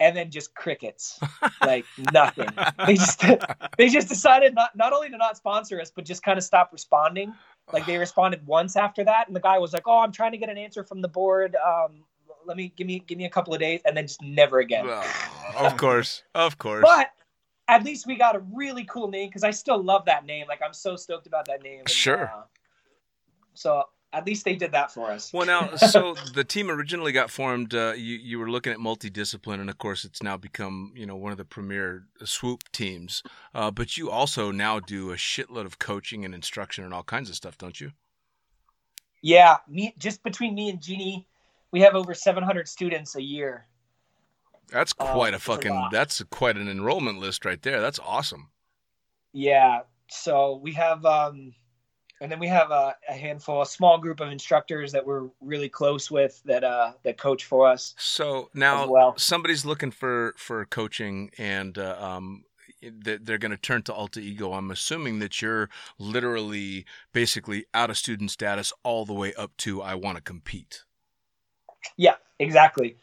and 0.00 0.16
then 0.16 0.30
just 0.30 0.54
crickets, 0.54 1.18
like 1.62 1.84
nothing. 2.12 2.48
They 2.86 2.94
just 2.94 3.24
they 3.78 3.88
just 3.88 4.08
decided 4.08 4.54
not 4.54 4.76
not 4.76 4.92
only 4.92 5.08
to 5.10 5.16
not 5.16 5.36
sponsor 5.36 5.80
us, 5.80 5.90
but 5.90 6.04
just 6.04 6.22
kind 6.22 6.38
of 6.38 6.44
stop 6.44 6.70
responding. 6.72 7.34
Like 7.72 7.86
they 7.86 7.98
responded 7.98 8.46
once 8.46 8.76
after 8.76 9.04
that, 9.04 9.26
and 9.26 9.34
the 9.36 9.40
guy 9.40 9.58
was 9.58 9.72
like, 9.72 9.86
oh, 9.86 9.98
I'm 9.98 10.12
trying 10.12 10.32
to 10.32 10.38
get 10.38 10.48
an 10.48 10.58
answer 10.58 10.84
from 10.84 11.00
the 11.02 11.08
board. 11.08 11.56
Um, 11.56 12.04
let 12.48 12.56
me 12.56 12.72
give 12.76 12.86
me 12.86 12.98
give 13.06 13.18
me 13.18 13.26
a 13.26 13.30
couple 13.30 13.54
of 13.54 13.60
days, 13.60 13.80
and 13.84 13.96
then 13.96 14.06
just 14.06 14.22
never 14.22 14.58
again. 14.58 14.86
Well, 14.86 15.04
of 15.56 15.76
course. 15.76 16.24
Of 16.34 16.58
course. 16.58 16.82
But 16.82 17.10
at 17.68 17.84
least 17.84 18.06
we 18.06 18.16
got 18.16 18.34
a 18.34 18.40
really 18.52 18.84
cool 18.84 19.08
name 19.08 19.28
because 19.28 19.44
I 19.44 19.50
still 19.50 19.80
love 19.82 20.06
that 20.06 20.24
name. 20.26 20.46
Like 20.48 20.60
I'm 20.64 20.72
so 20.72 20.96
stoked 20.96 21.26
about 21.26 21.44
that 21.46 21.62
name. 21.62 21.80
and, 21.80 21.88
Sure. 21.88 22.24
uh, 22.34 22.42
so 23.54 23.84
at 24.12 24.26
least 24.26 24.44
they 24.44 24.56
did 24.56 24.72
that 24.72 24.90
for 24.90 25.10
us. 25.10 25.32
Well, 25.32 25.46
now, 25.46 25.76
so 25.76 26.14
the 26.32 26.44
team 26.44 26.70
originally 26.70 27.12
got 27.12 27.30
formed. 27.30 27.74
Uh, 27.74 27.92
you 27.94 28.16
you 28.16 28.38
were 28.38 28.50
looking 28.50 28.72
at 28.72 28.78
multidiscipline, 28.78 29.60
and 29.60 29.68
of 29.68 29.78
course, 29.78 30.04
it's 30.04 30.22
now 30.22 30.36
become 30.36 30.92
you 30.96 31.06
know 31.06 31.16
one 31.16 31.32
of 31.32 31.38
the 31.38 31.44
premier 31.44 32.06
swoop 32.24 32.62
teams. 32.72 33.22
Uh, 33.54 33.70
but 33.70 33.96
you 33.96 34.10
also 34.10 34.50
now 34.50 34.80
do 34.80 35.10
a 35.10 35.16
shitload 35.16 35.66
of 35.66 35.78
coaching 35.78 36.24
and 36.24 36.34
instruction 36.34 36.84
and 36.84 36.94
all 36.94 37.02
kinds 37.02 37.28
of 37.28 37.36
stuff, 37.36 37.58
don't 37.58 37.80
you? 37.80 37.92
Yeah, 39.20 39.56
me 39.68 39.94
just 39.98 40.22
between 40.22 40.54
me 40.54 40.70
and 40.70 40.80
Jeannie, 40.80 41.26
we 41.72 41.80
have 41.80 41.94
over 41.94 42.14
700 42.14 42.68
students 42.68 43.16
a 43.16 43.22
year. 43.22 43.66
That's 44.70 44.92
Oh, 44.98 45.06
quite 45.06 45.32
a 45.32 45.36
a 45.36 45.40
fucking. 45.40 45.72
lot. 45.74 45.90
that's 45.92 46.22
quite 46.30 46.56
an 46.56 46.68
enrollment 46.68 47.18
list 47.18 47.44
right 47.44 47.60
there. 47.62 47.80
That's 47.80 47.98
awesome. 47.98 48.50
Yeah, 49.32 49.80
so 50.10 50.56
we 50.62 50.72
have, 50.72 51.04
um, 51.04 51.54
and 52.20 52.30
then 52.32 52.38
we 52.38 52.48
have 52.48 52.70
a, 52.70 52.94
a 53.08 53.12
handful, 53.12 53.62
a 53.62 53.66
small 53.66 53.98
group 53.98 54.20
of 54.20 54.30
instructors 54.30 54.92
that 54.92 55.06
we're 55.06 55.28
really 55.40 55.68
close 55.68 56.10
with 56.10 56.42
that 56.44 56.64
uh, 56.64 56.92
that 57.04 57.18
coach 57.18 57.44
for 57.44 57.66
us. 57.68 57.94
So 57.98 58.50
now 58.54 58.88
well. 58.88 59.14
somebody's 59.16 59.64
looking 59.64 59.90
for 59.90 60.34
for 60.36 60.64
coaching 60.66 61.30
and 61.38 61.78
uh, 61.78 61.96
um 62.00 62.44
they're 62.80 63.38
going 63.38 63.50
to 63.50 63.56
turn 63.56 63.82
to 63.82 63.92
Alter 63.92 64.20
Ego. 64.20 64.52
I'm 64.52 64.70
assuming 64.70 65.18
that 65.18 65.42
you're 65.42 65.68
literally 65.98 66.84
basically 67.12 67.66
out 67.74 67.90
of 67.90 67.98
student 67.98 68.30
status 68.30 68.72
all 68.84 69.04
the 69.04 69.14
way 69.14 69.34
up 69.34 69.56
to 69.58 69.82
I 69.82 69.94
want 69.96 70.16
to 70.16 70.22
compete. 70.22 70.84
Yeah, 71.96 72.14
exactly. 72.38 72.96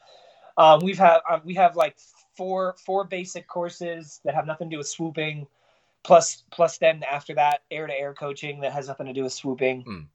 Um, 0.58 0.80
we've 0.84 0.98
had 0.98 1.20
uh, 1.30 1.40
we 1.44 1.54
have 1.56 1.76
like 1.76 1.98
four 2.38 2.76
four 2.86 3.04
basic 3.06 3.48
courses 3.48 4.20
that 4.24 4.36
have 4.36 4.46
nothing 4.46 4.70
to 4.70 4.76
do 4.76 4.78
with 4.78 4.88
swooping, 4.88 5.48
plus 6.04 6.44
plus 6.52 6.78
then 6.78 7.04
after 7.04 7.36
that 7.36 7.62
air 7.72 7.88
to 7.88 7.94
air 7.94 8.14
coaching 8.14 8.62
that 8.62 8.72
has 8.74 8.88
nothing 8.88 9.08
to 9.08 9.14
do 9.14 9.24
with 9.24 9.34
swooping, 9.34 9.84
Mm. 9.84 10.08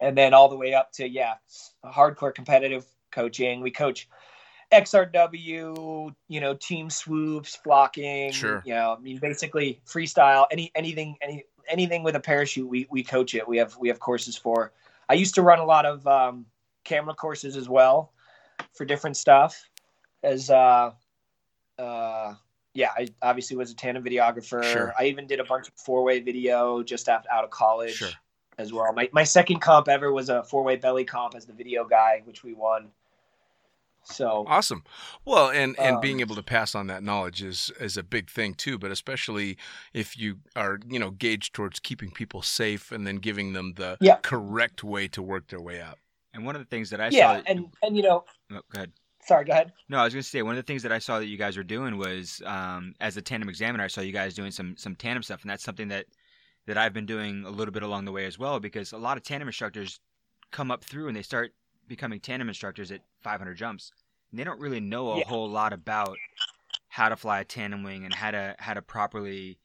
and 0.00 0.16
then 0.16 0.34
all 0.34 0.48
the 0.48 0.56
way 0.56 0.74
up 0.74 0.92
to 0.92 1.08
yeah 1.08 1.34
hardcore 1.84 2.34
competitive 2.34 2.86
coaching. 3.10 3.60
We 3.60 3.70
coach 3.70 4.08
XRW, 4.72 6.14
you 6.28 6.40
know, 6.40 6.54
team 6.54 6.90
swoops, 6.90 7.56
flocking, 7.56 8.32
Sure. 8.32 8.62
you 8.64 8.74
know, 8.74 8.94
I 8.96 9.00
mean 9.00 9.18
basically 9.18 9.80
freestyle, 9.86 10.46
any 10.50 10.70
anything 10.74 11.16
any 11.20 11.44
anything 11.68 12.02
with 12.02 12.16
a 12.16 12.20
parachute, 12.20 12.68
we 12.68 12.86
we 12.90 13.02
coach 13.02 13.34
it. 13.34 13.46
We 13.46 13.58
have 13.58 13.76
we 13.78 13.88
have 13.88 13.98
courses 14.00 14.36
for. 14.36 14.72
I 15.08 15.14
used 15.14 15.34
to 15.34 15.42
run 15.42 15.58
a 15.58 15.64
lot 15.64 15.84
of 15.86 16.06
um, 16.06 16.46
camera 16.84 17.14
courses 17.14 17.56
as 17.56 17.68
well 17.68 18.12
for 18.72 18.84
different 18.84 19.16
stuff 19.16 19.68
as 20.22 20.50
uh 20.50 20.90
uh 21.78 22.34
yeah 22.74 22.90
i 22.96 23.06
obviously 23.22 23.56
was 23.56 23.70
a 23.70 23.74
tandem 23.74 24.04
videographer 24.04 24.62
Sure. 24.62 24.92
i 24.98 25.04
even 25.04 25.26
did 25.26 25.40
a 25.40 25.44
bunch 25.44 25.68
of 25.68 25.74
four-way 25.74 26.20
video 26.20 26.82
just 26.82 27.08
after 27.08 27.28
out 27.32 27.44
of 27.44 27.50
college 27.50 27.94
Sure. 27.94 28.10
as 28.58 28.72
well 28.72 28.92
my, 28.92 29.08
my 29.12 29.24
second 29.24 29.60
comp 29.60 29.88
ever 29.88 30.12
was 30.12 30.28
a 30.28 30.44
four-way 30.44 30.76
belly 30.76 31.04
comp 31.04 31.34
as 31.34 31.46
the 31.46 31.52
video 31.52 31.84
guy 31.84 32.22
which 32.24 32.44
we 32.44 32.54
won 32.54 32.90
so 34.06 34.44
Awesome. 34.46 34.84
Well, 35.24 35.48
and 35.48 35.78
and 35.78 35.98
being 35.98 36.16
Um, 36.16 36.20
able 36.20 36.36
to 36.36 36.42
pass 36.42 36.74
on 36.74 36.88
that 36.88 37.02
knowledge 37.02 37.42
is 37.42 37.72
is 37.80 37.96
a 37.96 38.02
big 38.02 38.28
thing 38.28 38.52
too. 38.52 38.76
But 38.78 38.90
especially 38.90 39.56
if 39.94 40.18
you 40.18 40.40
are 40.54 40.78
you 40.86 40.98
know 40.98 41.10
gauged 41.10 41.54
towards 41.54 41.80
keeping 41.80 42.10
people 42.10 42.42
safe 42.42 42.92
and 42.92 43.06
then 43.06 43.16
giving 43.16 43.54
them 43.54 43.72
the 43.76 43.96
Yeah. 44.02 44.16
correct 44.16 44.84
way 44.84 45.08
to 45.08 45.22
work 45.22 45.48
their 45.48 45.62
way 45.62 45.80
up. 45.80 45.98
And 46.34 46.44
one 46.44 46.54
of 46.56 46.60
the 46.60 46.66
things 46.66 46.90
that 46.90 47.00
I 47.00 47.08
yeah 47.08 47.36
saw. 47.36 47.42
and 47.46 47.66
and 47.82 47.96
you 47.96 48.02
know 48.02 48.24
oh, 48.52 48.60
go 48.70 48.76
ahead. 48.76 48.92
sorry 49.22 49.44
go 49.44 49.52
ahead 49.52 49.72
No, 49.88 49.98
I 49.98 50.04
was 50.04 50.12
going 50.12 50.22
to 50.22 50.28
say 50.28 50.42
one 50.42 50.52
of 50.52 50.56
the 50.56 50.62
things 50.70 50.82
that 50.82 50.92
I 50.92 50.98
saw 50.98 51.18
that 51.18 51.26
you 51.26 51.38
guys 51.38 51.56
were 51.56 51.62
doing 51.62 51.96
was, 51.96 52.42
um, 52.44 52.94
as 53.00 53.16
a 53.16 53.22
tandem 53.22 53.48
examiner, 53.48 53.84
I 53.84 53.88
saw 53.88 54.00
you 54.00 54.12
guys 54.12 54.34
doing 54.34 54.50
some 54.50 54.76
some 54.76 54.94
tandem 54.96 55.22
stuff, 55.22 55.42
and 55.42 55.50
that's 55.50 55.64
something 55.64 55.88
that 55.88 56.06
that 56.66 56.76
I've 56.78 56.92
been 56.92 57.06
doing 57.06 57.44
a 57.44 57.50
little 57.50 57.72
bit 57.72 57.82
along 57.82 58.04
the 58.06 58.12
way 58.12 58.24
as 58.26 58.38
well. 58.38 58.58
Because 58.60 58.92
a 58.92 58.98
lot 58.98 59.16
of 59.16 59.22
tandem 59.22 59.48
instructors 59.48 60.00
come 60.50 60.70
up 60.70 60.82
through 60.84 61.08
and 61.08 61.16
they 61.16 61.22
start 61.22 61.52
becoming 61.88 62.20
tandem 62.20 62.48
instructors 62.48 62.90
at 62.90 63.00
500 63.22 63.54
jumps, 63.54 63.92
and 64.30 64.38
they 64.40 64.44
don't 64.44 64.60
really 64.60 64.80
know 64.80 65.10
a 65.12 65.18
Yeah. 65.18 65.24
whole 65.28 65.48
lot 65.48 65.72
about 65.72 66.16
how 66.88 67.08
to 67.08 67.16
fly 67.16 67.40
a 67.40 67.44
tandem 67.44 67.82
wing 67.82 68.04
and 68.04 68.14
how 68.14 68.30
to 68.30 68.54
how 68.58 68.74
to 68.74 68.82
properly 68.82 69.58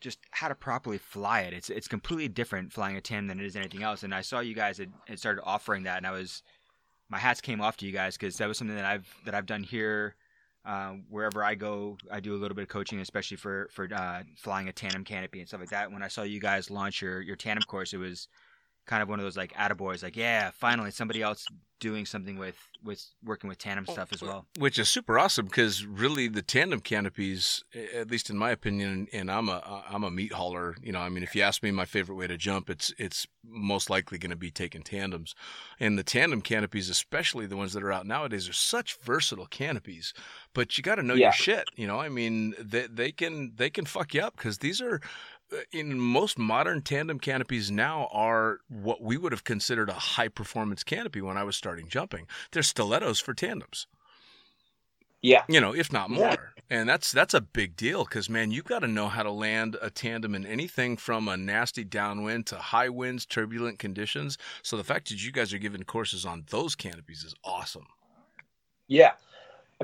just 0.00 0.18
how 0.30 0.48
to 0.48 0.54
properly 0.54 0.98
fly 0.98 1.40
it. 1.40 1.52
It's 1.52 1.70
it's 1.70 1.88
completely 1.88 2.28
different 2.28 2.72
flying 2.72 2.96
a 2.96 3.00
tandem 3.00 3.28
than 3.28 3.40
it 3.40 3.46
is 3.46 3.56
anything 3.56 3.82
else. 3.82 4.02
And 4.02 4.14
I 4.14 4.20
saw 4.20 4.40
you 4.40 4.54
guys 4.54 4.78
had, 4.78 4.92
had 5.06 5.18
started 5.18 5.42
offering 5.44 5.84
that, 5.84 5.96
and 5.98 6.06
I 6.06 6.10
was 6.10 6.42
my 7.08 7.18
hats 7.18 7.40
came 7.40 7.60
off 7.60 7.76
to 7.78 7.86
you 7.86 7.92
guys 7.92 8.16
because 8.16 8.36
that 8.38 8.48
was 8.48 8.58
something 8.58 8.76
that 8.76 8.84
I've 8.84 9.08
that 9.24 9.34
I've 9.34 9.46
done 9.46 9.62
here. 9.62 10.14
Uh, 10.64 10.94
wherever 11.08 11.44
I 11.44 11.54
go, 11.54 11.96
I 12.10 12.18
do 12.18 12.34
a 12.34 12.38
little 12.38 12.56
bit 12.56 12.62
of 12.62 12.68
coaching, 12.68 13.00
especially 13.00 13.36
for 13.36 13.68
for 13.72 13.88
uh, 13.94 14.22
flying 14.36 14.68
a 14.68 14.72
tandem 14.72 15.04
canopy 15.04 15.38
and 15.38 15.48
stuff 15.48 15.60
like 15.60 15.70
that. 15.70 15.92
When 15.92 16.02
I 16.02 16.08
saw 16.08 16.22
you 16.22 16.40
guys 16.40 16.70
launch 16.70 17.00
your 17.00 17.20
your 17.20 17.36
tandem 17.36 17.62
course, 17.64 17.92
it 17.92 17.98
was 17.98 18.28
kind 18.86 19.02
of 19.02 19.08
one 19.08 19.18
of 19.18 19.24
those 19.24 19.36
like 19.36 19.52
attaboys, 19.54 20.02
like 20.02 20.16
yeah, 20.16 20.50
finally 20.52 20.90
somebody 20.90 21.22
else 21.22 21.46
doing 21.78 22.06
something 22.06 22.38
with 22.38 22.56
with 22.82 23.04
working 23.22 23.48
with 23.48 23.58
tandem 23.58 23.84
oh, 23.88 23.92
stuff 23.92 24.12
as 24.12 24.22
well. 24.22 24.46
Which 24.58 24.78
is 24.78 24.88
super 24.88 25.18
awesome 25.18 25.46
because 25.46 25.84
really 25.84 26.28
the 26.28 26.40
tandem 26.40 26.80
canopies, 26.80 27.62
at 27.94 28.10
least 28.10 28.30
in 28.30 28.38
my 28.38 28.50
opinion, 28.50 29.08
and 29.12 29.30
I'm 29.30 29.48
a 29.48 29.84
I'm 29.90 30.04
a 30.04 30.10
meat 30.10 30.32
hauler. 30.32 30.76
You 30.80 30.92
know, 30.92 31.00
I 31.00 31.08
mean, 31.08 31.22
if 31.22 31.34
you 31.34 31.42
ask 31.42 31.62
me 31.62 31.70
my 31.70 31.84
favorite 31.84 32.14
way 32.16 32.26
to 32.28 32.36
jump, 32.36 32.70
it's 32.70 32.94
it's 32.96 33.26
most 33.44 33.90
likely 33.90 34.18
going 34.18 34.30
to 34.30 34.36
be 34.36 34.50
taking 34.50 34.82
tandems, 34.82 35.34
and 35.78 35.98
the 35.98 36.02
tandem 36.04 36.40
canopies, 36.40 36.88
especially 36.88 37.46
the 37.46 37.56
ones 37.56 37.72
that 37.74 37.82
are 37.82 37.92
out 37.92 38.06
nowadays, 38.06 38.48
are 38.48 38.52
such 38.54 38.98
versatile 39.02 39.46
canopies. 39.46 40.14
But 40.54 40.78
you 40.78 40.82
got 40.82 40.94
to 40.94 41.02
know 41.02 41.14
Yeah. 41.14 41.26
your 41.26 41.32
shit. 41.32 41.68
You 41.76 41.86
know, 41.86 42.00
I 42.00 42.08
mean, 42.08 42.54
they 42.58 42.86
they 42.86 43.12
can 43.12 43.52
they 43.56 43.70
can 43.70 43.84
fuck 43.84 44.14
you 44.14 44.22
up 44.22 44.36
because 44.36 44.58
these 44.58 44.80
are. 44.80 45.00
In 45.72 45.98
most 46.00 46.38
modern 46.38 46.82
tandem 46.82 47.20
canopies 47.20 47.70
now 47.70 48.08
are 48.12 48.58
what 48.68 49.00
we 49.00 49.16
would 49.16 49.32
have 49.32 49.44
considered 49.44 49.88
a 49.88 49.94
high 49.94 50.28
performance 50.28 50.82
canopy 50.82 51.20
when 51.20 51.36
I 51.36 51.44
was 51.44 51.56
starting 51.56 51.88
jumping. 51.88 52.26
They're 52.50 52.62
stilettos 52.62 53.20
for 53.20 53.32
tandems 53.32 53.86
yeah 55.26 55.42
you 55.48 55.60
know, 55.60 55.74
if 55.74 55.92
not 55.92 56.10
more. 56.10 56.26
Exactly. 56.26 56.62
And 56.68 56.88
that's 56.88 57.12
that's 57.12 57.34
a 57.34 57.40
big 57.40 57.76
deal 57.76 58.04
because 58.04 58.28
man, 58.28 58.50
you've 58.50 58.64
got 58.64 58.80
to 58.80 58.88
know 58.88 59.08
how 59.08 59.22
to 59.22 59.30
land 59.30 59.76
a 59.80 59.90
tandem 59.90 60.34
in 60.34 60.44
anything 60.44 60.96
from 60.96 61.28
a 61.28 61.36
nasty 61.36 61.84
downwind 61.84 62.46
to 62.46 62.56
high 62.56 62.88
winds, 62.88 63.24
turbulent 63.24 63.78
conditions. 63.78 64.36
So 64.62 64.76
the 64.76 64.84
fact 64.84 65.08
that 65.08 65.24
you 65.24 65.30
guys 65.30 65.52
are 65.52 65.58
giving 65.58 65.84
courses 65.84 66.24
on 66.24 66.44
those 66.50 66.74
canopies 66.74 67.22
is 67.24 67.34
awesome. 67.44 67.86
Yeah. 68.88 69.12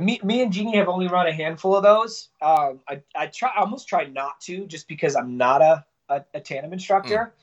Me, 0.00 0.20
me 0.24 0.42
and 0.42 0.52
Jeannie 0.52 0.76
have 0.76 0.88
only 0.88 1.06
run 1.06 1.26
a 1.26 1.32
handful 1.32 1.76
of 1.76 1.82
those. 1.82 2.28
Um, 2.40 2.80
I, 2.88 3.02
I 3.14 3.26
try, 3.26 3.50
I 3.54 3.60
almost 3.60 3.88
try 3.88 4.04
not 4.04 4.40
to, 4.42 4.66
just 4.66 4.88
because 4.88 5.16
I'm 5.16 5.36
not 5.36 5.60
a, 5.60 5.84
a, 6.08 6.24
a 6.34 6.40
tandem 6.40 6.72
instructor. 6.72 7.34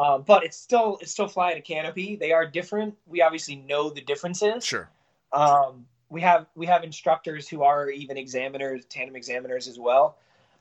Uh, 0.00 0.18
but 0.18 0.42
it's 0.42 0.56
still, 0.56 0.96
it's 1.02 1.12
still 1.12 1.28
flying 1.28 1.58
a 1.58 1.60
canopy. 1.60 2.16
They 2.16 2.32
are 2.32 2.46
different. 2.46 2.94
We 3.06 3.20
obviously 3.20 3.56
know 3.56 3.90
the 3.90 4.00
differences. 4.00 4.64
Sure. 4.64 4.88
Um, 5.34 5.86
we 6.08 6.22
have, 6.22 6.46
we 6.54 6.64
have 6.66 6.82
instructors 6.82 7.46
who 7.46 7.62
are 7.62 7.90
even 7.90 8.16
examiners, 8.16 8.86
tandem 8.86 9.16
examiners 9.16 9.68
as 9.68 9.78
well. 9.78 10.16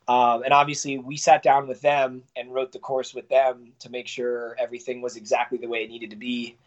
Um, 0.07 0.43
and 0.43 0.53
obviously, 0.53 0.97
we 0.97 1.15
sat 1.15 1.43
down 1.43 1.67
with 1.67 1.79
them 1.79 2.23
and 2.35 2.53
wrote 2.53 2.73
the 2.73 2.79
course 2.79 3.13
with 3.13 3.29
them 3.29 3.71
to 3.79 3.89
make 3.89 4.07
sure 4.07 4.57
everything 4.59 5.01
was 5.01 5.15
exactly 5.15 5.57
the 5.57 5.67
way 5.67 5.83
it 5.83 5.89
needed 5.89 6.09
to 6.09 6.15
be. 6.17 6.57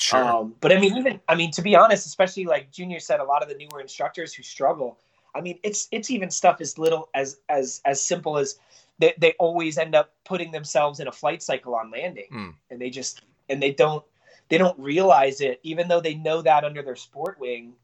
Sure. 0.00 0.22
Um, 0.24 0.54
but 0.60 0.72
I 0.72 0.78
mean, 0.78 0.96
even 0.96 1.20
I 1.28 1.34
mean, 1.34 1.50
to 1.52 1.62
be 1.62 1.74
honest, 1.76 2.06
especially 2.06 2.44
like 2.44 2.70
Junior 2.70 3.00
said, 3.00 3.20
a 3.20 3.24
lot 3.24 3.42
of 3.42 3.48
the 3.48 3.54
newer 3.54 3.80
instructors 3.80 4.32
who 4.32 4.42
struggle. 4.42 4.98
I 5.34 5.40
mean, 5.40 5.58
it's 5.62 5.88
it's 5.90 6.10
even 6.10 6.30
stuff 6.30 6.60
as 6.60 6.78
little 6.78 7.08
as 7.14 7.38
as 7.48 7.80
as 7.84 8.02
simple 8.02 8.38
as 8.38 8.58
they, 8.98 9.14
they 9.18 9.32
always 9.38 9.78
end 9.78 9.94
up 9.94 10.12
putting 10.24 10.50
themselves 10.50 11.00
in 11.00 11.08
a 11.08 11.12
flight 11.12 11.42
cycle 11.42 11.74
on 11.74 11.90
landing, 11.90 12.26
Hmm. 12.30 12.50
and 12.70 12.80
they 12.80 12.90
just 12.90 13.22
and 13.48 13.62
they 13.62 13.72
don't 13.72 14.04
they 14.48 14.58
don't 14.58 14.78
realize 14.78 15.40
it, 15.40 15.60
even 15.62 15.88
though 15.88 16.00
they 16.00 16.14
know 16.14 16.42
that 16.42 16.64
under 16.64 16.82
their 16.82 16.96
sport 16.96 17.38
wing, 17.38 17.74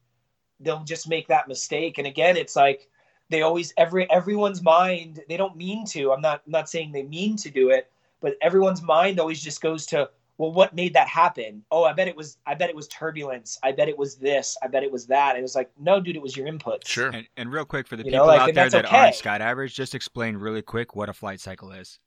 they'll 0.61 0.85
just 0.85 1.09
make 1.09 1.29
that 1.29 1.49
mistake. 1.49 1.99
And 1.99 2.07
again, 2.07 2.37
it's 2.37 2.57
like 2.57 2.89
they 3.31 3.43
always 3.43 3.73
every 3.77 4.11
everyone's 4.11 4.63
mind 4.63 5.23
they 5.29 5.37
don't 5.37 5.57
mean 5.57 5.85
to 5.87 6.13
i'm 6.13 6.21
not 6.21 6.43
I'm 6.47 6.53
not 6.53 6.69
saying 6.69 6.93
they 6.93 7.03
mean 7.03 7.37
to 7.39 7.51
do 7.51 7.71
it 7.71 7.91
but 8.21 8.37
everyone's 8.41 8.83
mind 8.83 9.19
always 9.19 9.43
just 9.43 9.61
goes 9.61 9.87
to 9.87 10.09
well 10.39 10.53
what 10.53 10.75
made 10.75 10.95
that 10.95 11.09
happen 11.09 11.65
oh 11.71 11.85
i 11.85 11.93
bet 11.93 12.09
it 12.09 12.17
was 12.17 12.39
i 12.47 12.55
bet 12.55 12.71
it 12.71 12.77
was 12.77 12.89
turbulence 12.89 13.59
i 13.63 13.71
bet 13.73 13.89
it 13.89 13.97
was 13.97 14.17
this 14.17 14.57
i 14.63 14.67
bet 14.67 14.83
it 14.83 14.91
was 14.91 15.07
that 15.07 15.31
and 15.31 15.39
it 15.39 15.43
was 15.43 15.55
like 15.55 15.71
no 15.79 16.01
dude 16.01 16.17
it 16.17 16.23
was 16.23 16.37
your 16.37 16.47
input 16.47 16.85
Sure. 16.95 17.09
And, 17.09 17.27
and 17.37 17.53
real 17.53 17.65
quick 17.65 17.87
for 17.87 17.97
the 17.97 18.05
You 18.05 18.13
people 18.13 18.27
know, 18.27 18.33
like, 18.33 18.41
out 18.41 18.47
there 18.47 18.69
that's 18.69 18.73
that 18.75 18.93
aren't 18.93 19.17
okay. 19.17 19.29
skydivers, 19.29 19.75
just 19.75 19.95
explain 19.95 20.37
really 20.37 20.63
quick 20.63 20.95
what 20.95 21.09
a 21.09 21.13
flight 21.13 21.41
cycle 21.41 21.73
is. 21.73 21.99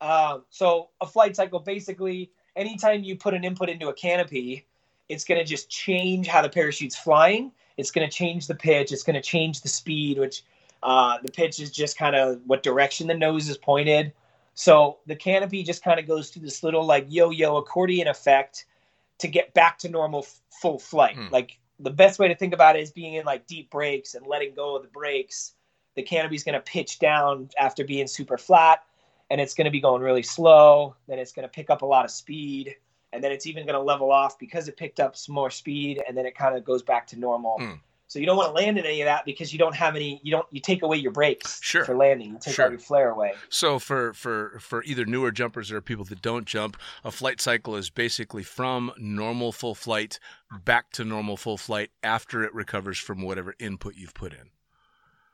Um, 0.00 0.44
so 0.50 0.90
a 1.00 1.06
flight 1.06 1.36
cycle 1.36 1.60
basically, 1.60 2.30
anytime 2.56 3.04
you 3.04 3.16
put 3.16 3.34
an 3.34 3.44
input 3.44 3.68
into 3.68 3.88
a 3.88 3.94
canopy, 3.94 4.66
it's 5.08 5.24
going 5.24 5.38
to 5.38 5.44
just 5.44 5.68
change 5.68 6.26
how 6.26 6.42
the 6.42 6.48
parachute's 6.48 6.96
flying. 6.96 7.52
It's 7.76 7.90
going 7.90 8.08
to 8.08 8.14
change 8.14 8.46
the 8.46 8.54
pitch. 8.54 8.92
It's 8.92 9.02
going 9.02 9.14
to 9.14 9.22
change 9.22 9.60
the 9.60 9.68
speed, 9.68 10.18
which 10.18 10.44
uh, 10.82 11.18
the 11.22 11.30
pitch 11.30 11.60
is 11.60 11.70
just 11.70 11.96
kind 11.96 12.16
of 12.16 12.40
what 12.46 12.62
direction 12.62 13.06
the 13.06 13.14
nose 13.14 13.48
is 13.48 13.58
pointed. 13.58 14.12
So 14.54 14.98
the 15.06 15.16
canopy 15.16 15.62
just 15.62 15.82
kind 15.82 15.98
of 15.98 16.06
goes 16.06 16.30
through 16.30 16.42
this 16.42 16.62
little 16.62 16.84
like 16.84 17.06
yo-yo 17.08 17.56
accordion 17.56 18.08
effect 18.08 18.66
to 19.18 19.28
get 19.28 19.54
back 19.54 19.78
to 19.78 19.88
normal 19.88 20.20
f- 20.20 20.40
full 20.60 20.78
flight. 20.78 21.16
Hmm. 21.16 21.28
Like 21.30 21.58
the 21.80 21.90
best 21.90 22.18
way 22.18 22.28
to 22.28 22.34
think 22.34 22.52
about 22.52 22.76
it 22.76 22.82
is 22.82 22.90
being 22.90 23.14
in 23.14 23.24
like 23.24 23.46
deep 23.46 23.70
brakes 23.70 24.14
and 24.14 24.26
letting 24.26 24.54
go 24.54 24.76
of 24.76 24.82
the 24.82 24.88
brakes. 24.88 25.54
The 25.94 26.02
canopy's 26.02 26.44
going 26.44 26.54
to 26.54 26.60
pitch 26.60 26.98
down 26.98 27.50
after 27.58 27.84
being 27.84 28.06
super 28.06 28.38
flat 28.38 28.82
and 29.32 29.40
it's 29.40 29.54
going 29.54 29.64
to 29.64 29.70
be 29.70 29.80
going 29.80 30.02
really 30.02 30.22
slow. 30.22 30.94
Then 31.08 31.18
it's 31.18 31.32
going 31.32 31.44
to 31.44 31.48
pick 31.48 31.70
up 31.70 31.80
a 31.80 31.86
lot 31.86 32.04
of 32.04 32.10
speed, 32.10 32.76
and 33.14 33.24
then 33.24 33.32
it's 33.32 33.46
even 33.46 33.64
going 33.64 33.78
to 33.78 33.82
level 33.82 34.12
off 34.12 34.38
because 34.38 34.68
it 34.68 34.76
picked 34.76 35.00
up 35.00 35.16
some 35.16 35.34
more 35.34 35.48
speed, 35.48 36.02
and 36.06 36.14
then 36.14 36.26
it 36.26 36.36
kind 36.36 36.54
of 36.54 36.64
goes 36.64 36.82
back 36.82 37.06
to 37.08 37.18
normal. 37.18 37.58
Hmm. 37.58 37.72
So 38.12 38.18
you 38.18 38.26
don't 38.26 38.36
want 38.36 38.50
to 38.54 38.62
land 38.62 38.76
in 38.76 38.84
any 38.84 39.00
of 39.00 39.06
that 39.06 39.24
because 39.24 39.54
you 39.54 39.58
don't 39.58 39.74
have 39.74 39.96
any. 39.96 40.20
You 40.22 40.32
don't. 40.32 40.46
You 40.50 40.60
take 40.60 40.82
away 40.82 40.98
your 40.98 41.12
brakes 41.12 41.58
Sure. 41.62 41.86
for 41.86 41.96
landing. 41.96 42.32
You 42.32 42.38
take 42.38 42.54
Sure. 42.54 42.66
all 42.66 42.70
your 42.70 42.78
flare 42.78 43.08
away. 43.08 43.32
So 43.48 43.78
for 43.78 44.12
for 44.12 44.58
for 44.60 44.84
either 44.84 45.06
newer 45.06 45.30
jumpers 45.30 45.72
or 45.72 45.80
people 45.80 46.04
that 46.04 46.20
don't 46.20 46.44
jump, 46.44 46.76
a 47.04 47.10
flight 47.10 47.40
cycle 47.40 47.74
is 47.74 47.88
basically 47.88 48.42
from 48.42 48.92
normal 48.98 49.50
full 49.50 49.74
flight 49.74 50.18
back 50.62 50.90
to 50.92 51.06
normal 51.06 51.38
full 51.38 51.56
flight 51.56 51.90
after 52.02 52.44
it 52.44 52.52
recovers 52.52 52.98
from 52.98 53.22
whatever 53.22 53.54
input 53.58 53.94
you've 53.96 54.12
put 54.12 54.34
in. 54.34 54.50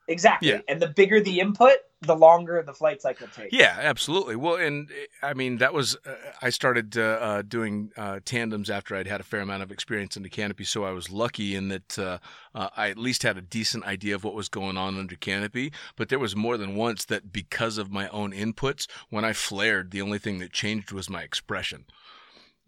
Exactly. 0.09 0.49
Yeah. 0.49 0.61
And 0.67 0.81
the 0.81 0.89
bigger 0.89 1.21
the 1.21 1.39
input, 1.39 1.77
the 2.01 2.17
longer 2.17 2.63
the 2.63 2.73
flight 2.73 3.03
cycle 3.03 3.27
takes. 3.29 3.53
Yeah, 3.53 3.77
absolutely. 3.79 4.37
Well, 4.37 4.57
and 4.57 4.89
I 5.23 5.35
mean 5.35 5.59
that 5.59 5.75
was 5.75 5.97
uh, 6.07 6.15
I 6.41 6.49
started 6.49 6.97
uh, 6.97 7.03
uh, 7.03 7.43
doing 7.43 7.93
uh, 7.97 8.21
tandems 8.25 8.71
after 8.71 8.97
I'd 8.97 9.07
had 9.07 9.21
a 9.21 9.25
fair 9.25 9.41
amount 9.41 9.63
of 9.63 9.71
experience 9.71 10.17
in 10.17 10.23
the 10.23 10.31
canopy, 10.31 10.65
so 10.65 10.85
I 10.85 10.93
was 10.93 11.11
lucky 11.11 11.55
in 11.55 11.69
that 11.69 11.99
uh, 11.99 12.19
uh, 12.55 12.71
I 12.75 12.89
at 12.89 12.97
least 12.97 13.23
had 13.23 13.37
a 13.37 13.43
decent 13.43 13.85
idea 13.85 14.15
of 14.15 14.25
what 14.25 14.35
was 14.35 14.49
going 14.49 14.79
on 14.79 14.99
under 14.99 15.15
canopy. 15.15 15.73
But 15.95 16.09
there 16.09 16.19
was 16.19 16.35
more 16.35 16.57
than 16.57 16.75
once 16.75 17.05
that 17.05 17.31
because 17.31 17.77
of 17.77 17.91
my 17.91 18.09
own 18.09 18.33
inputs, 18.33 18.87
when 19.11 19.25
I 19.27 19.35
flared, 19.35 19.91
the 19.91 20.03
only 20.03 20.19
thing 20.19 20.39
that 20.39 20.53
changed 20.53 20.91
was 20.91 21.11
my 21.11 21.23
expression. 21.23 21.85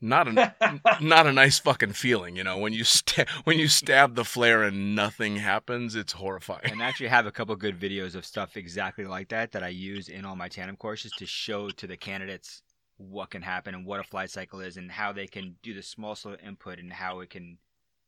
Not 0.03 0.29
a 0.29 0.55
not 1.03 1.27
a 1.27 1.33
nice 1.33 1.59
fucking 1.59 1.93
feeling, 1.93 2.35
you 2.35 2.43
know. 2.43 2.57
When 2.57 2.73
you 2.73 2.85
sta- 2.85 3.27
when 3.45 3.59
you 3.59 3.69
stab 3.69 4.15
the 4.15 4.25
flare 4.25 4.63
and 4.63 4.95
nothing 4.97 5.37
happens, 5.37 5.95
it's 5.95 6.13
horrifying. 6.15 6.71
And 6.73 6.83
I 6.83 6.87
actually 6.87 7.09
have 7.09 7.27
a 7.27 7.31
couple 7.31 7.55
good 7.57 7.79
videos 7.79 8.15
of 8.15 8.25
stuff 8.25 8.57
exactly 8.57 9.05
like 9.05 9.29
that 9.29 9.53
that 9.53 9.63
I 9.63 9.69
use 9.69 10.09
in 10.09 10.25
all 10.25 10.37
my 10.37 10.49
tandem 10.49 10.77
courses 10.77 11.13
to 11.19 11.27
show 11.27 11.69
to 11.71 11.87
the 11.87 11.99
candidates 11.99 12.63
what 12.97 13.31
can 13.31 13.43
happen 13.43 13.75
and 13.75 13.85
what 13.85 14.01
a 14.01 14.05
flight 14.05 14.31
cycle 14.31 14.61
is 14.61 14.79
and 14.79 14.91
how 14.91 15.13
they 15.13 15.27
can 15.27 15.55
do 15.63 15.75
the 15.75 15.83
small 15.83 16.15
slow 16.15 16.35
input 16.47 16.79
and 16.79 16.91
how 16.93 17.21
it 17.21 17.29
can 17.31 17.59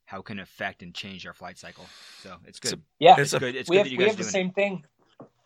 how 0.06 0.20
it 0.20 0.24
can 0.24 0.38
affect 0.40 0.82
and 0.82 0.94
change 0.94 1.26
our 1.26 1.34
flight 1.34 1.58
cycle. 1.58 1.84
So 2.22 2.36
it's 2.46 2.58
It's 2.58 2.72
a- 2.72 2.76
good. 2.76 2.82
Yeah. 3.00 3.12
It's 3.12 3.20
It's 3.20 3.32
a- 3.34 3.38
good. 3.38 3.54
It's 3.56 3.68
we 3.68 3.76
good 3.76 3.78
have 3.80 3.86
that 3.86 3.92
you 3.92 3.98
we 3.98 4.04
have 4.04 4.16
the 4.16 4.22
are 4.22 4.24
doing 4.24 4.32
same 4.32 4.50
thing. 4.52 4.84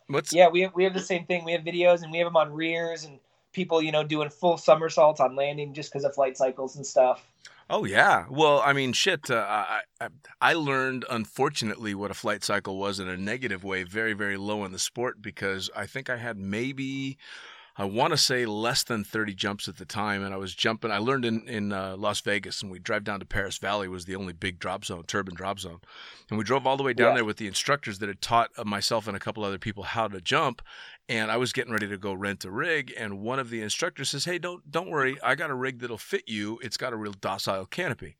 What's 0.07 0.31
Yeah, 0.33 0.47
we 0.47 0.61
have 0.61 0.73
we 0.73 0.85
have 0.85 0.93
the 0.93 1.01
same 1.01 1.25
thing. 1.25 1.43
We 1.43 1.51
have 1.51 1.61
videos 1.63 2.03
and 2.03 2.11
we 2.13 2.19
have 2.19 2.27
them 2.27 2.37
on 2.37 2.53
rears 2.53 3.03
and 3.03 3.19
people, 3.57 3.81
you 3.81 3.91
know, 3.91 4.03
doing 4.03 4.29
full 4.29 4.57
somersaults 4.57 5.19
on 5.19 5.35
landing 5.35 5.73
just 5.73 5.91
because 5.91 6.05
of 6.05 6.13
flight 6.13 6.37
cycles 6.37 6.75
and 6.77 6.85
stuff. 6.85 7.25
Oh 7.69 7.83
yeah. 7.83 8.25
Well, 8.29 8.61
I 8.63 8.71
mean, 8.71 8.93
shit. 8.93 9.29
Uh, 9.29 9.43
I 9.49 9.81
I- 9.99 10.07
I 10.39 10.53
learned, 10.53 11.03
unfortunately, 11.09 11.93
what 11.95 12.11
a 12.11 12.13
flight 12.13 12.43
cycle 12.43 12.77
was 12.77 12.99
in 12.99 13.09
a 13.09 13.17
negative 13.17 13.63
way, 13.63 13.83
very 13.83 14.13
very 14.13 14.37
low 14.37 14.63
in 14.63 14.71
the 14.71 14.79
sport 14.79 15.21
because 15.21 15.69
I 15.75 15.85
think 15.87 16.09
I 16.09 16.17
had 16.17 16.37
maybe. 16.37 17.17
I 17.79 17.85
want 17.85 18.11
to 18.11 18.17
say 18.17 18.45
less 18.47 18.81
than 18.81 19.03
30 19.03 19.35
jumps 19.35 19.67
at 19.67 19.77
the 19.77 19.85
time, 19.85 20.23
and 20.23 20.33
I 20.33 20.37
was 20.37 20.55
jumping. 20.55 20.89
I 20.91 20.97
learned 20.97 21.25
in 21.25 21.47
in 21.47 21.71
uh, 21.71 21.95
Las 21.95 22.21
Vegas, 22.21 22.61
and 22.63 22.71
we 22.71 22.79
drive 22.79 23.03
down 23.03 23.19
to 23.19 23.25
Perris 23.25 23.59
Valley 23.59 23.87
was 23.87 24.05
the 24.05 24.15
only 24.15 24.33
big 24.33 24.57
drop 24.57 24.83
zone, 24.83 25.03
turbine 25.05 25.35
drop 25.35 25.59
zone, 25.59 25.79
and 26.29 26.37
we 26.39 26.43
drove 26.43 26.65
all 26.65 26.75
the 26.77 26.83
way 26.83 26.93
down 26.93 27.09
Yeah. 27.09 27.15
there 27.15 27.25
with 27.25 27.37
the 27.37 27.45
instructors 27.47 27.99
that 27.99 28.07
had 28.09 28.21
taught 28.21 28.49
uh, 28.57 28.63
myself 28.63 29.07
and 29.07 29.15
a 29.15 29.19
couple 29.19 29.43
other 29.43 29.59
people 29.59 29.83
how 29.83 30.07
to 30.07 30.19
jump, 30.19 30.61
and 31.07 31.29
I 31.31 31.37
was 31.37 31.53
getting 31.53 31.71
ready 31.71 31.87
to 31.87 31.97
go 31.97 32.13
rent 32.13 32.43
a 32.45 32.49
rig, 32.51 32.91
and 32.97 33.19
one 33.19 33.37
of 33.37 33.49
the 33.51 33.61
instructors 33.61 34.09
says, 34.09 34.25
"Hey, 34.25 34.39
don't 34.39 34.71
don't 34.71 34.89
worry, 34.89 35.17
I 35.21 35.35
got 35.35 35.51
a 35.51 35.55
rig 35.55 35.79
that'll 35.79 35.97
fit 35.99 36.23
you. 36.27 36.59
It's 36.63 36.77
got 36.77 36.93
a 36.93 36.97
real 36.97 37.13
docile 37.13 37.65
canopy." 37.67 38.17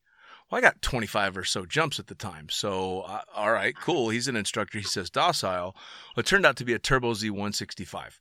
Well, 0.52 0.60
I 0.60 0.62
got 0.62 0.82
25 0.82 1.36
or 1.36 1.44
so 1.44 1.66
jumps 1.66 2.00
at 2.00 2.08
the 2.08 2.16
time, 2.16 2.48
so 2.50 3.02
uh, 3.02 3.22
all 3.36 3.52
right, 3.52 3.76
cool. 3.76 4.10
He's 4.10 4.28
an 4.28 4.36
instructor. 4.38 4.78
He 4.78 4.84
says 4.86 5.10
docile. 5.10 5.76
Well, 6.16 6.22
it 6.22 6.26
turned 6.28 6.46
out 6.46 6.56
to 6.58 6.64
be 6.64 6.74
a 6.74 6.80
Turbo 6.80 7.14
Z165. 7.16 8.20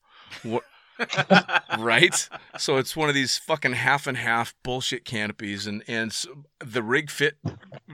Right? 1.79 2.29
So 2.59 2.79
it's 2.79 2.97
one 2.97 3.11
of 3.11 3.15
these 3.15 3.37
fucking 3.37 3.75
half 3.75 4.07
and 4.07 4.17
half 4.17 4.55
bullshit 4.63 5.05
canopies, 5.05 5.67
and 5.67 5.83
and 5.87 6.11
s 6.11 6.27
the 6.59 6.83
rig 6.83 7.11
fit 7.11 7.37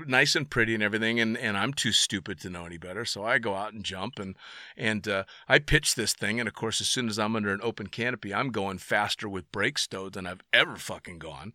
nice 0.06 0.36
and 0.36 0.48
pretty 0.48 0.74
and 0.74 0.82
everything, 0.82 1.18
and 1.18 1.36
and 1.36 1.56
I'm 1.56 1.72
too 1.72 1.90
stupid 1.90 2.38
to 2.40 2.50
know 2.50 2.64
any 2.64 2.78
better, 2.78 3.04
so 3.04 3.24
I 3.24 3.38
go 3.38 3.54
out 3.54 3.72
and 3.72 3.82
jump, 3.84 4.18
and 4.18 4.36
and 4.76 5.08
uh, 5.08 5.24
I 5.48 5.58
pitch 5.58 5.94
this 5.96 6.12
thing, 6.12 6.38
and 6.38 6.48
of 6.48 6.54
course, 6.54 6.80
as 6.80 6.88
soon 6.88 7.08
as 7.08 7.18
I'm 7.18 7.34
under 7.34 7.52
an 7.52 7.60
open 7.62 7.88
canopy, 7.88 8.32
I'm 8.32 8.50
going 8.50 8.78
faster 8.78 9.28
with 9.28 9.50
brake 9.50 9.78
stowed 9.78 10.12
than 10.12 10.26
I've 10.26 10.42
ever 10.52 10.76
fucking 10.76 11.18
gone. 11.18 11.54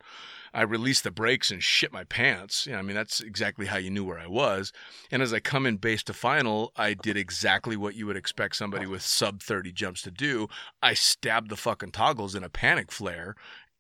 I 0.54 0.62
release 0.62 1.02
the 1.02 1.12
brakes 1.12 1.52
and 1.52 1.64
shit 1.64 1.92
my 1.92 2.04
pants. 2.04 2.66
You 2.66 2.74
know, 2.74 2.80
I 2.80 2.82
mean, 2.82 2.96
that's 2.96 3.20
exactly 3.20 3.66
how 3.66 3.78
you 3.78 3.90
knew 3.90 4.06
where 4.06 4.20
I 4.20 4.28
was. 4.28 4.72
And 5.12 5.22
as 5.22 5.34
I 5.34 5.40
come 5.40 5.66
in 5.66 5.78
base 5.78 6.04
to 6.04 6.14
final, 6.14 6.72
I 6.76 6.94
did 6.94 7.18
exactly 7.18 7.76
what 7.78 7.96
you 7.96 8.06
would 8.08 8.18
expect 8.18 8.56
somebody 8.56 8.86
with 8.86 9.02
sub 9.02 9.42
30 9.42 9.72
jumps 9.72 10.02
to 10.04 10.12
do. 10.12 10.48
I 10.82 10.94
stabbed 10.94 11.50
the 11.50 11.56
fucking 11.56 11.92
toggles 11.92 12.36
in 12.36 12.44
a 12.44 12.50
panic 12.50 12.92
flare 12.92 13.36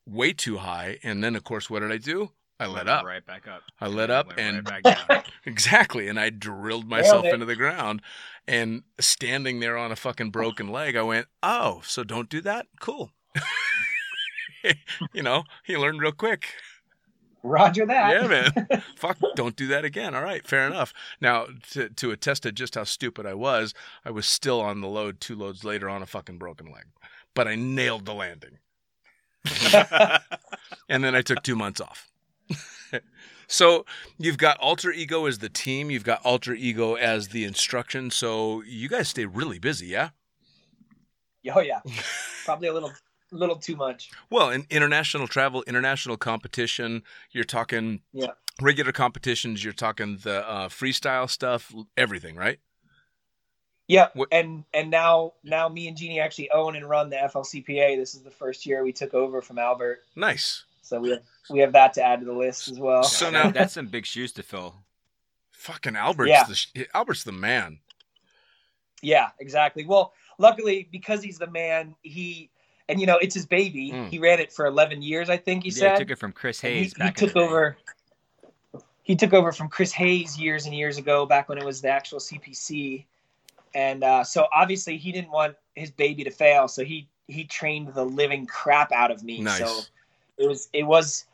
way 0.05 0.33
too 0.33 0.57
high. 0.57 0.97
And 1.03 1.23
then, 1.23 1.35
of 1.35 1.43
course, 1.43 1.69
what 1.69 1.81
did 1.81 1.91
I 1.91 1.97
do? 1.97 2.31
I 2.59 2.65
let 2.65 2.87
up. 2.87 3.05
right 3.05 3.23
back 3.23 3.47
up. 3.47 3.61
I 3.79 3.87
let 3.87 4.09
up 4.09 4.29
Went 4.29 4.39
and 4.39 4.69
right 4.69 4.81
back 4.81 5.07
down. 5.07 5.23
Exactly. 5.45 6.07
And 6.07 6.19
I 6.19 6.29
drilled 6.29 6.89
myself 6.89 7.25
into 7.25 7.45
the 7.45 7.55
ground. 7.55 8.01
And 8.47 8.83
standing 8.99 9.59
there 9.59 9.77
on 9.77 9.91
a 9.91 9.95
fucking 9.95 10.31
broken 10.31 10.69
leg, 10.69 10.95
I 10.95 11.03
went, 11.03 11.27
oh, 11.43 11.81
so 11.85 12.03
don't 12.03 12.29
do 12.29 12.41
that? 12.41 12.67
Cool. 12.79 13.11
you 15.13 15.23
know, 15.23 15.43
he 15.63 15.77
learned 15.77 16.01
real 16.01 16.11
quick. 16.11 16.47
Roger 17.43 17.85
that. 17.85 18.21
Yeah, 18.21 18.27
man. 18.27 18.83
Fuck, 18.95 19.17
don't 19.35 19.55
do 19.55 19.67
that 19.67 19.85
again. 19.85 20.15
All 20.15 20.23
right, 20.23 20.45
fair 20.45 20.67
enough. 20.67 20.93
Now, 21.21 21.47
to, 21.71 21.89
to 21.89 22.11
attest 22.11 22.43
to 22.43 22.51
just 22.51 22.75
how 22.75 22.83
stupid 22.83 23.25
I 23.25 23.33
was, 23.33 23.73
I 24.03 24.11
was 24.11 24.27
still 24.27 24.59
on 24.59 24.81
the 24.81 24.87
load 24.87 25.21
two 25.21 25.35
loads 25.35 25.63
later 25.63 25.89
on 25.89 26.01
a 26.01 26.05
fucking 26.05 26.37
broken 26.37 26.71
leg. 26.71 26.85
But 27.33 27.47
I 27.47 27.55
nailed 27.55 28.05
the 28.05 28.13
landing. 28.13 28.57
and 30.89 31.03
then 31.03 31.15
I 31.15 31.21
took 31.21 31.43
two 31.43 31.55
months 31.55 31.79
off. 31.79 32.09
so 33.47 33.85
you've 34.17 34.37
got 34.37 34.59
Alter 34.59 34.91
Ego 34.91 35.25
as 35.25 35.37
the 35.37 35.49
team, 35.49 35.89
you've 35.89 36.03
got 36.03 36.25
Alter 36.25 36.53
Ego 36.53 36.95
as 36.95 37.29
the 37.29 37.45
instruction. 37.45 38.11
So 38.11 38.63
you 38.63 38.89
guys 38.89 39.07
stay 39.09 39.25
really 39.25 39.59
busy, 39.59 39.87
yeah? 39.87 40.09
Oh 41.53 41.61
yeah. 41.61 41.79
Probably 42.45 42.67
a 42.67 42.73
little 42.73 42.91
little 43.31 43.55
too 43.57 43.75
much. 43.75 44.09
Well, 44.29 44.49
in 44.49 44.65
international 44.69 45.27
travel, 45.27 45.63
international 45.67 46.17
competition, 46.17 47.03
you're 47.31 47.43
talking 47.43 48.01
Yeah. 48.13 48.31
regular 48.61 48.91
competitions, 48.91 49.63
you're 49.63 49.73
talking 49.73 50.17
the 50.17 50.47
uh, 50.47 50.67
freestyle 50.69 51.29
stuff, 51.29 51.73
everything, 51.97 52.35
right? 52.35 52.59
Yeah, 53.87 54.09
What- 54.13 54.29
and 54.33 54.65
and 54.73 54.89
now 54.91 55.33
now 55.43 55.69
me 55.69 55.87
and 55.87 55.95
Jeannie 55.95 56.19
actually 56.19 56.49
own 56.51 56.75
and 56.75 56.89
run 56.89 57.09
the 57.09 57.15
FLCPA. 57.17 57.95
This 57.95 58.15
is 58.15 58.21
the 58.21 58.31
first 58.31 58.65
year 58.65 58.83
we 58.83 58.91
took 58.91 59.13
over 59.13 59.41
from 59.41 59.57
Albert, 59.57 60.03
Nice. 60.15 60.65
so 60.81 60.99
we 60.99 61.11
have, 61.11 61.23
we 61.49 61.59
have 61.59 61.71
that 61.71 61.93
to 61.93 62.03
add 62.03 62.19
to 62.19 62.25
the 62.25 62.33
list 62.33 62.67
as 62.67 62.79
well. 62.79 63.03
So 63.03 63.29
now- 63.29 63.49
that's 63.51 63.73
some 63.73 63.87
big 63.87 64.05
shoes 64.05 64.33
to 64.33 64.43
fill. 64.43 64.83
Fucking 65.51 65.95
Albert's 65.95 66.29
Yeah. 66.29 66.43
the 66.75 66.87
Albert's 66.93 67.23
the 67.23 67.31
man. 67.31 67.79
Yeah, 69.01 69.29
exactly. 69.39 69.85
Well, 69.85 70.13
luckily 70.37 70.87
because 70.91 71.23
he's 71.23 71.37
the 71.37 71.47
man, 71.49 71.95
he 72.01 72.49
and 72.89 72.99
you 72.99 73.05
know 73.05 73.17
it's 73.17 73.35
his 73.35 73.45
baby. 73.45 73.91
Mm. 73.91 74.09
He 74.09 74.19
ran 74.19 74.39
it 74.39 74.51
for 74.51 74.65
11 74.65 75.01
years, 75.01 75.29
I 75.29 75.37
think 75.37 75.63
he 75.63 75.69
yeah, 75.69 75.75
said. 75.75 75.93
he 75.93 75.99
took 75.99 76.11
it 76.11 76.19
from 76.19 76.31
Chris 76.31 76.63
And 76.63 76.73
he- 76.73 76.79
Hayes 76.79 76.93
he, 76.93 76.99
back 76.99 77.21
in 77.21 77.27
took 77.27 77.37
over. 77.37 77.77
He 79.03 79.15
took 79.15 79.33
over 79.33 79.53
from 79.53 79.69
Chris 79.69 79.93
Hayes 79.93 80.37
years 80.37 80.65
and 80.65 80.75
years 80.75 80.97
ago, 80.97 81.25
back 81.25 81.47
when 81.47 81.57
it 81.57 81.63
was 81.63 81.79
the 81.81 81.87
actual 81.87 82.19
CPC, 82.19 83.05
and 83.73 84.03
uh, 84.03 84.23
so 84.23 84.47
obviously 84.53 84.97
he 84.97 85.13
didn't 85.13 85.31
want 85.31 85.55
his 85.75 85.91
baby 85.91 86.25
to 86.25 86.31
fail, 86.31 86.67
so 86.67 86.83
he 86.83 87.07
he 87.27 87.45
trained 87.45 87.93
the 87.93 88.03
living 88.03 88.45
crap 88.45 88.91
out 88.91 89.11
of 89.11 89.23
me. 89.23 89.39
Nice. 89.39 89.59
So 89.59 89.81
it 90.37 90.47
was 90.47 90.69
it 90.73 90.83
was 90.83 91.25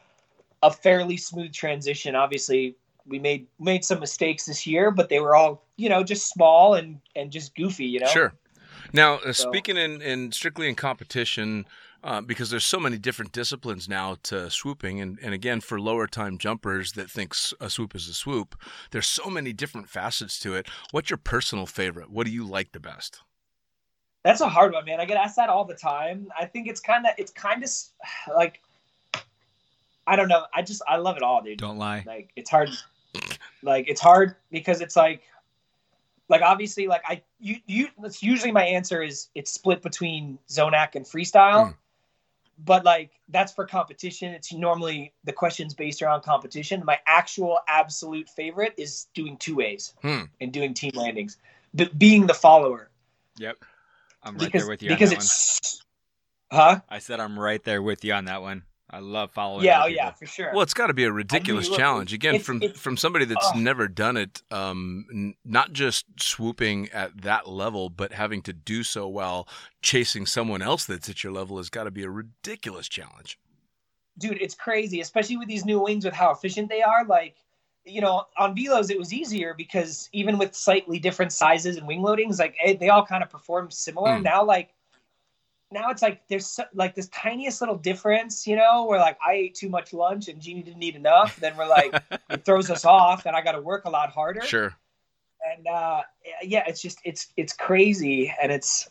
a 0.61 0.71
fairly 0.71 1.17
smooth 1.17 1.51
transition. 1.51 2.15
Obviously, 2.15 2.75
we 3.07 3.19
made 3.19 3.47
made 3.59 3.83
some 3.83 3.99
mistakes 3.99 4.45
this 4.45 4.67
year, 4.67 4.91
but 4.91 5.09
they 5.09 5.19
were 5.19 5.35
all 5.35 5.63
you 5.75 5.89
know 5.89 6.03
just 6.03 6.29
small 6.29 6.75
and 6.75 6.99
and 7.15 7.31
just 7.31 7.55
goofy. 7.55 7.85
You 7.85 8.01
know. 8.01 8.07
Sure. 8.07 8.33
Now, 8.93 9.15
uh, 9.15 9.33
So- 9.33 9.49
speaking 9.49 9.75
in, 9.77 10.01
in 10.01 10.31
strictly 10.31 10.69
in 10.69 10.75
competition, 10.75 11.65
uh, 12.03 12.21
because 12.21 12.49
there's 12.49 12.65
so 12.65 12.79
many 12.79 12.97
different 12.97 13.31
disciplines 13.31 13.87
now 13.89 14.17
to 14.23 14.49
swooping, 14.49 14.99
and, 15.01 15.17
and 15.21 15.33
again 15.33 15.61
for 15.61 15.79
lower 15.79 16.05
time 16.05 16.37
jumpers 16.37 16.91
that 16.93 17.09
thinks 17.09 17.53
a 17.59 17.69
swoop 17.69 17.95
is 17.95 18.07
a 18.09 18.13
swoop, 18.13 18.55
there's 18.91 19.07
so 19.07 19.29
many 19.29 19.53
different 19.53 19.89
facets 19.89 20.37
to 20.39 20.53
it. 20.53 20.67
What's 20.91 21.09
your 21.09 21.17
personal 21.17 21.65
favorite? 21.65 22.11
What 22.11 22.25
do 22.27 22.31
you 22.33 22.45
like 22.45 22.73
the 22.73 22.79
best? 22.79 23.21
That's 24.23 24.41
a 24.41 24.49
hard 24.49 24.73
one, 24.73 24.85
man. 24.85 24.99
I 25.01 25.05
get 25.05 25.17
asked 25.17 25.35
that 25.37 25.49
all 25.49 25.65
the 25.65 25.75
time. 25.75 26.27
I 26.39 26.45
think 26.45 26.67
it's 26.67 26.79
kind 26.79 27.05
of 27.05 27.13
it's 27.17 27.31
kind 27.31 27.63
of 27.63 27.69
like 28.35 28.61
I 30.05 30.15
don't 30.17 30.27
know. 30.27 30.45
I 30.53 30.61
just 30.61 30.81
I 30.87 30.97
love 30.97 31.15
it 31.17 31.23
all, 31.23 31.41
dude. 31.41 31.57
Don't 31.57 31.77
lie. 31.77 32.03
Like 32.05 32.29
it's 32.35 32.49
hard. 32.49 32.69
Like 33.61 33.87
it's 33.87 34.01
hard 34.01 34.35
because 34.51 34.81
it's 34.81 34.95
like 34.97 35.21
like 36.29 36.41
obviously 36.41 36.87
like 36.87 37.01
I 37.07 37.21
you 37.39 37.57
you 37.65 37.87
that's 38.01 38.23
usually 38.23 38.51
my 38.51 38.63
answer 38.63 39.01
is 39.01 39.29
it's 39.35 39.51
split 39.51 39.81
between 39.81 40.39
Zonac 40.49 40.95
and 40.95 41.05
freestyle. 41.05 41.67
Mm. 41.67 41.75
But 42.63 42.85
like 42.85 43.11
that's 43.29 43.51
for 43.51 43.65
competition. 43.65 44.33
It's 44.33 44.53
normally 44.53 45.13
the 45.23 45.33
questions 45.33 45.73
based 45.73 46.01
around 46.01 46.21
competition. 46.21 46.83
My 46.85 46.99
actual 47.07 47.59
absolute 47.67 48.29
favorite 48.29 48.73
is 48.77 49.07
doing 49.13 49.37
two 49.37 49.55
ways 49.55 49.93
Hmm. 50.01 50.23
and 50.39 50.53
doing 50.53 50.73
team 50.73 50.91
landings. 50.93 51.37
but 51.73 51.97
being 51.97 52.27
the 52.27 52.33
follower 52.35 52.89
Yep. 53.37 53.57
I'm 54.21 54.35
right 54.35 54.45
because 54.45 54.61
there 54.61 54.69
with 54.69 54.83
you 54.83 54.89
because 54.89 55.09
on 55.11 55.15
that 55.15 55.17
one. 55.17 55.23
it's 55.25 55.83
huh 56.51 56.79
I 56.89 56.99
said 56.99 57.19
I'm 57.19 57.37
right 57.39 57.63
there 57.63 57.81
with 57.81 58.05
you 58.05 58.13
on 58.13 58.25
that 58.25 58.41
one. 58.43 58.63
I 58.93 58.99
love 58.99 59.31
following. 59.31 59.65
yeah 59.65 59.79
oh 59.79 59.81
other 59.81 59.89
yeah 59.89 60.11
for 60.11 60.25
sure 60.25 60.51
Well, 60.53 60.61
it's 60.61 60.73
got 60.73 60.87
to 60.87 60.93
be 60.93 61.03
a 61.05 61.11
ridiculous 61.11 61.67
look, 61.67 61.79
challenge. 61.79 62.13
Again, 62.13 62.35
it's- 62.35 62.45
from 62.45 62.61
it's- 62.61 62.79
from 62.79 62.95
somebody 62.95 63.25
that's 63.25 63.51
oh. 63.55 63.59
never 63.59 63.87
done 63.87 64.17
it, 64.17 64.41
um, 64.51 65.05
n- 65.11 65.35
not 65.43 65.73
just 65.73 66.05
swooping 66.19 66.89
at 66.91 67.21
that 67.23 67.49
level, 67.49 67.89
but 67.89 68.13
having 68.13 68.41
to 68.43 68.53
do 68.53 68.83
so 68.83 69.07
while 69.07 69.47
chasing 69.81 70.25
someone 70.25 70.61
else 70.61 70.85
that's 70.85 71.09
at 71.09 71.23
your 71.23 71.33
level 71.33 71.57
has 71.57 71.69
got 71.69 71.85
to 71.85 71.91
be 71.91 72.03
a 72.03 72.09
ridiculous 72.09 72.87
challenge. 72.87 73.39
dude, 74.19 74.37
it's 74.39 74.53
crazy, 74.53 75.01
especially 75.01 75.37
with 75.37 75.47
these 75.47 75.65
new 75.65 75.79
wings 75.79 76.05
with 76.05 76.13
how 76.13 76.29
efficient 76.31 76.69
they 76.69 76.83
are. 76.83 77.03
Like, 77.03 77.35
you 77.85 77.99
know, 77.99 78.25
on 78.37 78.55
Velos 78.55 78.91
it 78.91 78.99
was 78.99 79.11
easier 79.11 79.55
because 79.57 80.07
even 80.13 80.37
with 80.37 80.53
slightly 80.55 80.99
different 80.99 81.33
sizes 81.33 81.77
and 81.77 81.87
wing 81.87 82.01
loadings, 82.01 82.37
like 82.39 82.55
eh, 82.63 82.75
they 82.79 82.89
all 82.89 83.03
kind 83.05 83.23
of 83.23 83.29
perform 83.31 83.71
similar. 83.71 84.11
Mm. 84.11 84.23
Now, 84.23 84.43
like, 84.43 84.69
now 85.73 85.89
it's 85.89 86.01
like 86.01 86.21
there's 86.29 86.47
so, 86.47 86.63
like 86.73 86.95
this 86.95 87.07
tiniest 87.09 87.61
little 87.61 87.75
difference, 87.77 88.45
you 88.47 88.55
know, 88.55 88.85
where 88.85 88.99
like 88.99 89.17
I 89.25 89.33
ate 89.33 89.55
too 89.55 89.69
much 89.69 89.91
lunch 89.93 90.27
and 90.27 90.39
Jeannie 90.41 90.63
didn't 90.63 90.83
eat 90.83 90.95
enough. 90.95 91.37
Then 91.39 91.57
we're 91.57 91.67
like, 91.67 91.93
it 92.29 92.45
throws 92.45 92.69
us 92.69 92.85
off, 92.85 93.25
and 93.25 93.35
I 93.35 93.41
got 93.41 93.53
to 93.53 93.61
work 93.61 93.85
a 93.85 93.89
lot 93.89 94.09
harder. 94.11 94.41
Sure. 94.41 94.73
And 95.55 95.67
uh, 95.67 96.01
yeah, 96.43 96.63
it's 96.67 96.81
just 96.81 96.99
it's 97.03 97.27
it's 97.35 97.51
crazy, 97.53 98.33
and 98.41 98.51
it's 98.51 98.87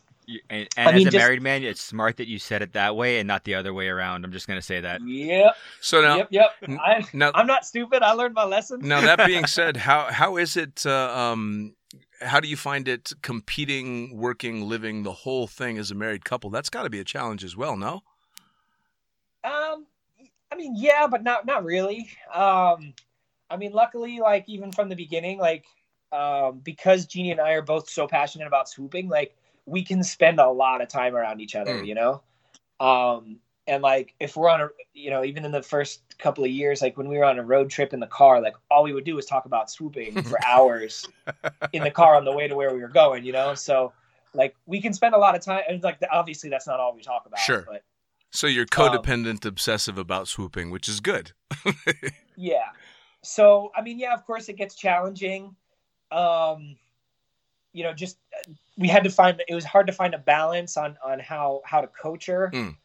and 0.51 0.69
and 0.77 0.89
as 0.89 0.95
mean, 0.95 1.09
a 1.09 1.11
just- 1.11 1.21
married 1.23 1.43
man, 1.43 1.63
it's 1.63 1.81
smart 1.81 2.19
that 2.19 2.29
you 2.29 2.39
said 2.39 2.61
it 2.63 2.75
that 2.75 2.95
way 2.95 3.19
and 3.19 3.27
not 3.27 3.45
the 3.45 3.55
other 3.55 3.73
way 3.73 3.89
around. 3.89 4.25
I'm 4.25 4.33
just 4.33 4.47
gonna 4.47 4.61
say 4.63 4.81
that. 4.81 5.01
yep, 5.07 5.57
So 5.81 6.03
now, 6.03 6.17
yep, 6.17 6.29
yep. 6.31 6.51
n- 6.69 6.79
I, 6.85 7.05
now, 7.13 7.31
I'm 7.35 7.47
not 7.47 7.65
stupid. 7.65 8.03
I 8.03 8.13
learned 8.13 8.35
my 8.35 8.45
lesson. 8.45 8.81
now 8.83 9.01
that 9.01 9.27
being 9.27 9.47
said, 9.59 9.77
how 9.79 10.13
how 10.13 10.37
is 10.37 10.57
it? 10.59 10.85
Uh, 10.87 11.11
um, 11.33 11.75
how 12.23 12.41
do 12.41 12.49
you 12.49 12.57
find 12.57 12.89
it 12.89 13.13
competing, 13.23 14.17
working, 14.17 14.63
living 14.69 15.03
the 15.03 15.13
whole 15.13 15.47
thing 15.47 15.79
as 15.79 15.91
a 15.91 15.95
married 15.95 16.25
couple? 16.25 16.51
That's 16.51 16.71
got 16.71 16.83
to 16.85 16.91
be 16.91 17.01
a 17.01 17.05
challenge 17.05 17.45
as 17.45 17.57
well, 17.57 17.77
no? 17.77 18.03
Um, 19.45 19.87
I 20.53 20.57
mean, 20.57 20.75
yeah, 20.77 21.07
but 21.07 21.23
not 21.23 21.47
not 21.47 21.65
really. 21.65 22.09
Um, 22.33 22.95
I 23.51 23.57
mean, 23.59 23.73
luckily, 23.73 24.21
like 24.21 24.49
even 24.49 24.73
from 24.73 24.89
the 24.89 24.97
beginning, 24.97 25.39
like 25.39 25.65
um, 26.13 26.61
because 26.63 27.07
Jeannie 27.07 27.33
and 27.33 27.41
I 27.41 27.53
are 27.53 27.63
both 27.63 27.89
so 27.89 28.07
passionate 28.07 28.47
about 28.47 28.69
swooping, 28.69 29.09
like 29.09 29.37
we 29.67 29.83
can 29.83 30.05
spend 30.05 30.39
a 30.39 30.49
lot 30.51 30.81
of 30.81 30.89
time 30.89 31.15
around 31.17 31.41
each 31.41 31.55
other, 31.55 31.75
Mm. 31.75 31.87
you 31.87 31.95
know. 31.95 32.23
Um, 32.81 33.39
and 33.73 33.83
like 33.83 34.15
if 34.21 34.37
we're 34.37 34.51
on 34.51 34.61
a, 34.61 34.69
you 34.93 35.11
know, 35.11 35.25
even 35.25 35.45
in 35.45 35.51
the 35.51 35.63
first 35.63 36.03
couple 36.19 36.45
of 36.45 36.51
years, 36.51 36.83
like 36.83 36.99
when 36.99 37.09
we 37.09 37.17
were 37.17 37.25
on 37.25 37.39
a 37.39 37.43
road 37.43 37.71
trip 37.71 37.95
in 37.95 38.01
the 38.01 38.07
car, 38.07 38.41
like 38.41 38.55
all 38.71 38.83
we 38.83 38.93
would 38.93 39.05
do 39.05 39.15
was 39.17 39.25
talk 39.25 39.47
about 39.47 39.71
swooping 39.71 40.23
for 40.25 40.39
hours 40.47 41.07
in 41.73 41.83
the 41.83 41.91
car 41.91 42.15
on 42.15 42.25
the 42.25 42.33
way 42.33 42.47
to 42.47 42.55
where 42.55 42.75
we 42.75 42.81
were 42.81 42.89
going, 42.89 43.25
you 43.25 43.33
know. 43.33 43.55
So 43.55 43.93
like 44.35 44.55
we 44.67 44.81
can 44.83 44.93
spend 44.93 45.15
a 45.15 45.19
lot 45.19 45.35
of 45.35 45.43
time, 45.43 45.63
and 45.69 45.83
like 45.83 45.99
obviously 46.11 46.51
that's 46.51 46.67
not 46.67 46.81
all 46.81 46.95
we 46.95 47.03
talk 47.03 47.25
about, 47.25 47.41
Sure. 47.41 47.65
but 47.67 47.83
So 48.31 48.47
you're 48.47 48.67
codependent, 48.67 49.47
obsessive 49.47 49.97
about 49.97 50.29
swooping, 50.29 50.71
which 50.71 50.89
is 50.89 51.01
good. 51.01 51.33
Yeah. 52.37 52.71
So, 53.23 53.71
I 53.77 53.83
mean, 53.83 53.99
yeah, 53.99 54.15
of 54.15 54.25
course 54.25 54.49
it 54.49 54.57
gets 54.57 54.75
challenging. 54.75 55.55
Um, 56.11 56.77
you 57.73 57.85
know, 57.85 57.93
just 57.93 58.19
uh, 58.37 58.53
we 58.77 58.89
had 58.89 59.05
to 59.05 59.11
find 59.11 59.41
it 59.47 59.55
was 59.55 59.65
hard 59.65 59.87
to 59.87 59.93
find 59.93 60.15
a 60.15 60.19
balance 60.19 60.77
on 60.77 60.97
on 61.05 61.19
how 61.21 61.63
how 61.65 61.81
to 61.81 61.87
coach 61.87 62.27
her. 62.27 62.51
Mm. 62.53 62.77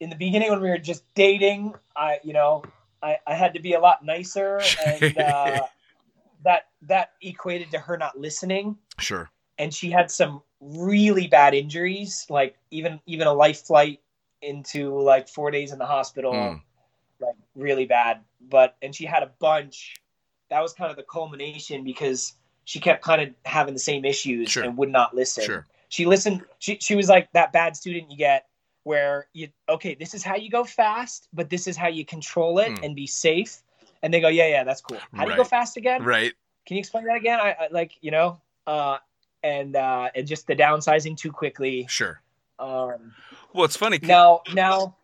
In 0.00 0.10
the 0.10 0.16
beginning 0.16 0.50
when 0.50 0.60
we 0.60 0.68
were 0.68 0.78
just 0.78 1.02
dating, 1.14 1.74
I 1.96 2.18
you 2.22 2.32
know, 2.32 2.62
I 3.02 3.16
I 3.26 3.34
had 3.34 3.54
to 3.54 3.60
be 3.60 3.72
a 3.74 3.80
lot 3.80 4.04
nicer 4.04 4.60
and 4.86 5.18
uh 5.18 5.66
that 6.44 6.66
that 6.82 7.12
equated 7.22 7.70
to 7.72 7.78
her 7.78 7.96
not 7.96 8.18
listening 8.18 8.76
Sure. 8.98 9.30
and 9.58 9.72
she 9.74 9.90
had 9.90 10.10
some 10.10 10.42
really 10.60 11.26
bad 11.26 11.54
injuries, 11.54 12.26
like 12.28 12.56
even 12.70 13.00
even 13.06 13.26
a 13.26 13.32
life 13.32 13.62
flight 13.66 14.00
into 14.42 14.98
like 15.00 15.28
4 15.28 15.50
days 15.50 15.72
in 15.72 15.78
the 15.78 15.86
hospital 15.86 16.32
Mm. 16.32 16.60
like 17.20 17.34
really 17.54 17.86
bad. 17.86 18.20
But 18.50 18.76
and 18.82 18.94
she 18.94 19.06
had 19.06 19.22
a 19.22 19.30
bunch. 19.38 19.94
That 20.50 20.60
was 20.60 20.72
kind 20.74 20.90
of 20.90 20.96
the 20.96 21.02
culmination 21.02 21.82
because 21.84 22.34
she 22.64 22.78
kept 22.80 23.02
kind 23.02 23.22
of 23.22 23.28
having 23.44 23.74
the 23.74 23.80
same 23.80 24.04
issues 24.04 24.50
Sure. 24.50 24.62
and 24.64 24.76
would 24.76 24.90
not 24.90 25.14
listen. 25.14 25.44
Sure. 25.44 25.66
She 25.88 26.04
listened. 26.04 26.42
She 26.58 26.78
she 26.80 26.94
was 26.94 27.08
like 27.08 27.32
that 27.32 27.52
bad 27.52 27.76
student 27.76 28.10
you 28.10 28.16
get 28.18 28.46
where 28.86 29.26
you 29.32 29.48
okay, 29.68 29.96
this 29.96 30.14
is 30.14 30.22
how 30.22 30.36
you 30.36 30.48
go 30.48 30.62
fast, 30.62 31.26
but 31.32 31.50
this 31.50 31.66
is 31.66 31.76
how 31.76 31.88
you 31.88 32.04
control 32.04 32.60
it 32.60 32.78
Hmm. 32.78 32.84
and 32.84 32.94
be 32.94 33.08
safe. 33.08 33.58
And 34.02 34.14
they 34.14 34.20
go, 34.20 34.28
yeah, 34.28 34.46
yeah, 34.46 34.62
that's 34.62 34.80
cool. 34.80 34.98
How 35.12 35.24
do 35.24 35.30
you 35.32 35.36
go 35.36 35.42
fast 35.42 35.76
again? 35.76 36.04
Right. 36.04 36.32
Can 36.66 36.76
you 36.76 36.80
explain 36.80 37.04
that 37.06 37.16
again? 37.16 37.40
I, 37.40 37.50
I 37.62 37.68
like 37.72 37.92
you 38.00 38.12
know, 38.12 38.40
uh, 38.66 38.98
and 39.42 39.74
uh, 39.74 40.10
and 40.14 40.24
just 40.24 40.46
the 40.46 40.54
downsizing 40.54 41.16
too 41.16 41.32
quickly. 41.32 41.86
Sure. 41.88 42.20
Um, 42.60 43.12
Well, 43.52 43.64
it's 43.64 43.76
funny. 43.76 43.98
now 44.02 44.42
now 44.54 44.94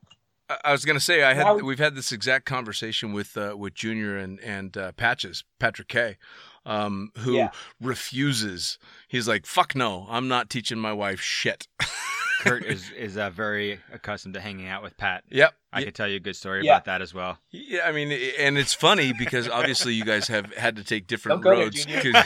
I- 0.48 0.58
I 0.66 0.72
was 0.72 0.84
going 0.84 0.96
to 0.96 1.04
say 1.04 1.24
I 1.24 1.34
had 1.34 1.44
Now- 1.44 1.56
we've 1.56 1.78
had 1.80 1.96
this 1.96 2.12
exact 2.12 2.44
conversation 2.46 3.12
with 3.12 3.36
uh, 3.36 3.56
with 3.58 3.74
Junior 3.74 4.16
and 4.16 4.38
and 4.40 4.76
uh, 4.76 4.92
Patches 4.92 5.42
Patrick 5.58 5.88
K, 5.88 6.18
um, 6.64 7.10
who 7.18 7.32
Yeah. 7.34 7.50
refuses. 7.80 8.78
He's 9.08 9.26
like, 9.26 9.44
"Fuck 9.46 9.74
no, 9.74 10.06
I'm 10.08 10.28
not 10.28 10.48
teaching 10.50 10.78
my 10.78 10.92
wife 10.92 11.20
shit." 11.20 11.66
Curt 12.42 12.64
is 12.64 12.90
is 12.90 13.16
uh, 13.16 13.30
very 13.30 13.80
accustomed 13.92 14.34
to 14.34 14.40
hanging 14.40 14.66
out 14.68 14.82
with 14.82 14.96
Pat. 14.96 15.24
Yep. 15.30 15.54
I 15.72 15.78
Y- 15.78 15.84
could 15.86 15.94
tell 15.94 16.08
you 16.08 16.16
a 16.16 16.20
good 16.20 16.36
story 16.36 16.64
Yeah. 16.64 16.72
about 16.74 16.84
that 16.86 17.00
as 17.02 17.14
well. 17.14 17.38
Yeah, 17.50 17.82
I 17.86 17.92
mean, 17.92 18.12
and 18.38 18.58
it's 18.58 18.74
funny 18.74 19.12
because 19.12 19.48
obviously 19.48 19.94
you 19.94 20.04
guys 20.04 20.28
have 20.28 20.52
had 20.54 20.76
to 20.76 20.84
take 20.84 21.06
different 21.06 21.42
Don't 21.42 21.52
roads. 21.58 21.84
Junior. 21.84 22.12
'cause 22.12 22.24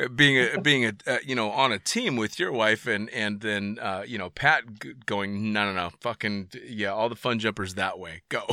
being 0.16 0.38
a 0.54 0.60
being 0.60 0.84
a 0.86 0.92
uh, 1.06 1.18
you 1.24 1.34
know 1.34 1.50
on 1.50 1.72
a 1.72 1.78
team 1.78 2.16
with 2.16 2.38
your 2.38 2.52
wife 2.52 2.86
and 2.86 3.08
and 3.10 3.40
then 3.40 3.78
uh, 3.80 4.02
you 4.06 4.18
know 4.18 4.30
Pat 4.30 4.64
g- 4.80 4.94
going 5.06 5.52
no 5.52 5.64
no 5.66 5.72
no 5.72 5.90
fucking 6.00 6.48
yeah 6.66 6.88
all 6.88 7.08
the 7.08 7.16
fun 7.16 7.38
jumpers 7.38 7.74
that 7.74 7.98
way 7.98 8.22
go 8.28 8.44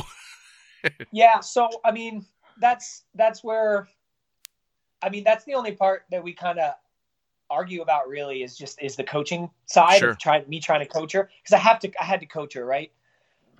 yeah 1.12 1.40
so 1.40 1.68
i 1.84 1.90
mean 1.90 2.24
that's 2.60 3.04
that's 3.14 3.42
where 3.44 3.88
i 5.02 5.10
mean 5.10 5.24
that's 5.24 5.44
the 5.44 5.54
only 5.54 5.72
part 5.72 6.04
that 6.10 6.22
we 6.22 6.32
kind 6.32 6.58
of 6.58 6.74
argue 7.50 7.82
about 7.82 8.08
really 8.08 8.42
is 8.42 8.56
just 8.56 8.80
is 8.82 8.96
the 8.96 9.04
coaching 9.04 9.50
side 9.66 9.98
Sure. 10.00 10.10
of 10.10 10.18
trying 10.18 10.48
me 10.48 10.60
trying 10.60 10.80
to 10.80 10.86
coach 10.86 11.12
her 11.12 11.30
because 11.42 11.52
i 11.54 11.58
have 11.58 11.78
to 11.80 11.90
i 12.00 12.04
had 12.04 12.20
to 12.20 12.26
coach 12.26 12.54
her 12.54 12.64
right? 12.64 12.90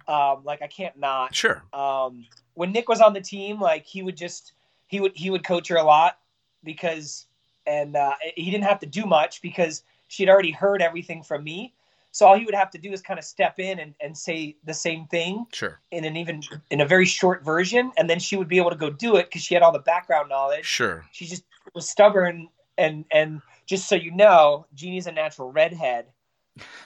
Um 0.08 0.42
like 0.44 0.62
i 0.62 0.66
can't 0.66 0.96
not. 0.98 1.34
Sure. 1.34 1.62
Um 1.72 2.26
when 2.54 2.72
nick 2.72 2.88
was 2.88 3.00
on 3.00 3.12
the 3.12 3.20
team 3.20 3.60
like 3.60 3.84
he 3.84 4.02
would 4.02 4.16
just 4.16 4.52
he 4.86 5.00
would 5.00 5.12
he 5.14 5.30
would 5.30 5.44
coach 5.44 5.68
her 5.68 5.76
a 5.76 5.84
lot 5.84 6.18
because 6.64 7.26
and 7.66 7.96
uh 7.96 8.14
he 8.34 8.50
didn't 8.50 8.64
have 8.64 8.78
to 8.80 8.86
do 8.86 9.04
much 9.06 9.42
because 9.42 9.82
she'd 10.08 10.28
already 10.28 10.52
heard 10.52 10.80
everything 10.82 11.22
from 11.22 11.42
me. 11.44 11.72
So 12.12 12.24
all 12.26 12.38
he 12.38 12.46
would 12.46 12.54
have 12.54 12.70
to 12.70 12.78
do 12.78 12.92
is 12.92 13.02
kind 13.02 13.18
of 13.18 13.24
step 13.26 13.58
in 13.58 13.78
and, 13.78 13.94
and 14.00 14.16
say 14.16 14.56
the 14.64 14.72
same 14.72 15.06
thing 15.06 15.44
sure. 15.52 15.80
in 15.90 16.04
an 16.06 16.16
even 16.16 16.42
in 16.70 16.80
a 16.80 16.86
very 16.86 17.04
short 17.04 17.44
version. 17.44 17.92
And 17.98 18.08
then 18.08 18.18
she 18.20 18.36
would 18.36 18.48
be 18.48 18.56
able 18.56 18.70
to 18.70 18.76
go 18.76 18.88
do 18.88 19.16
it 19.16 19.26
because 19.26 19.42
she 19.42 19.52
had 19.52 19.62
all 19.62 19.72
the 19.72 19.80
background 19.80 20.30
knowledge. 20.30 20.64
Sure. 20.64 21.04
She 21.12 21.26
just 21.26 21.44
was 21.74 21.86
stubborn 21.90 22.48
and 22.78 23.04
and 23.10 23.42
just 23.66 23.88
so 23.88 23.94
you 23.94 24.10
know 24.10 24.66
jeannie's 24.74 25.06
a 25.06 25.12
natural 25.12 25.50
redhead 25.50 26.06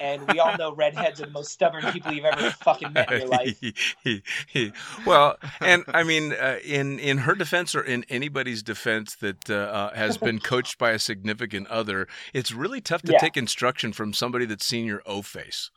and 0.00 0.26
we 0.26 0.40
all 0.40 0.56
know 0.56 0.74
redheads 0.74 1.20
are 1.20 1.24
the 1.26 1.30
most 1.30 1.52
stubborn 1.52 1.84
people 1.92 2.12
you've 2.12 2.24
ever 2.24 2.50
fucking 2.50 2.92
met 2.92 3.10
in 3.12 3.18
your 3.18 3.28
life 3.28 3.60
well, 5.06 5.36
and 5.60 5.84
I 5.88 6.02
mean, 6.02 6.32
uh, 6.32 6.58
in 6.64 6.98
in 6.98 7.18
her 7.18 7.34
defense 7.34 7.74
or 7.74 7.82
in 7.82 8.04
anybody's 8.08 8.62
defense 8.62 9.14
that 9.16 9.50
uh, 9.50 9.54
uh, 9.54 9.94
has 9.94 10.18
been 10.18 10.38
coached 10.40 10.78
by 10.78 10.90
a 10.90 10.98
significant 10.98 11.66
other, 11.68 12.08
it's 12.32 12.52
really 12.52 12.80
tough 12.80 13.02
to 13.02 13.12
Yeah. 13.12 13.18
take 13.18 13.36
instruction 13.36 13.92
from 13.92 14.12
somebody 14.12 14.46
that's 14.46 14.66
seen 14.66 14.86
your 14.86 15.02
O 15.06 15.22
face. 15.22 15.70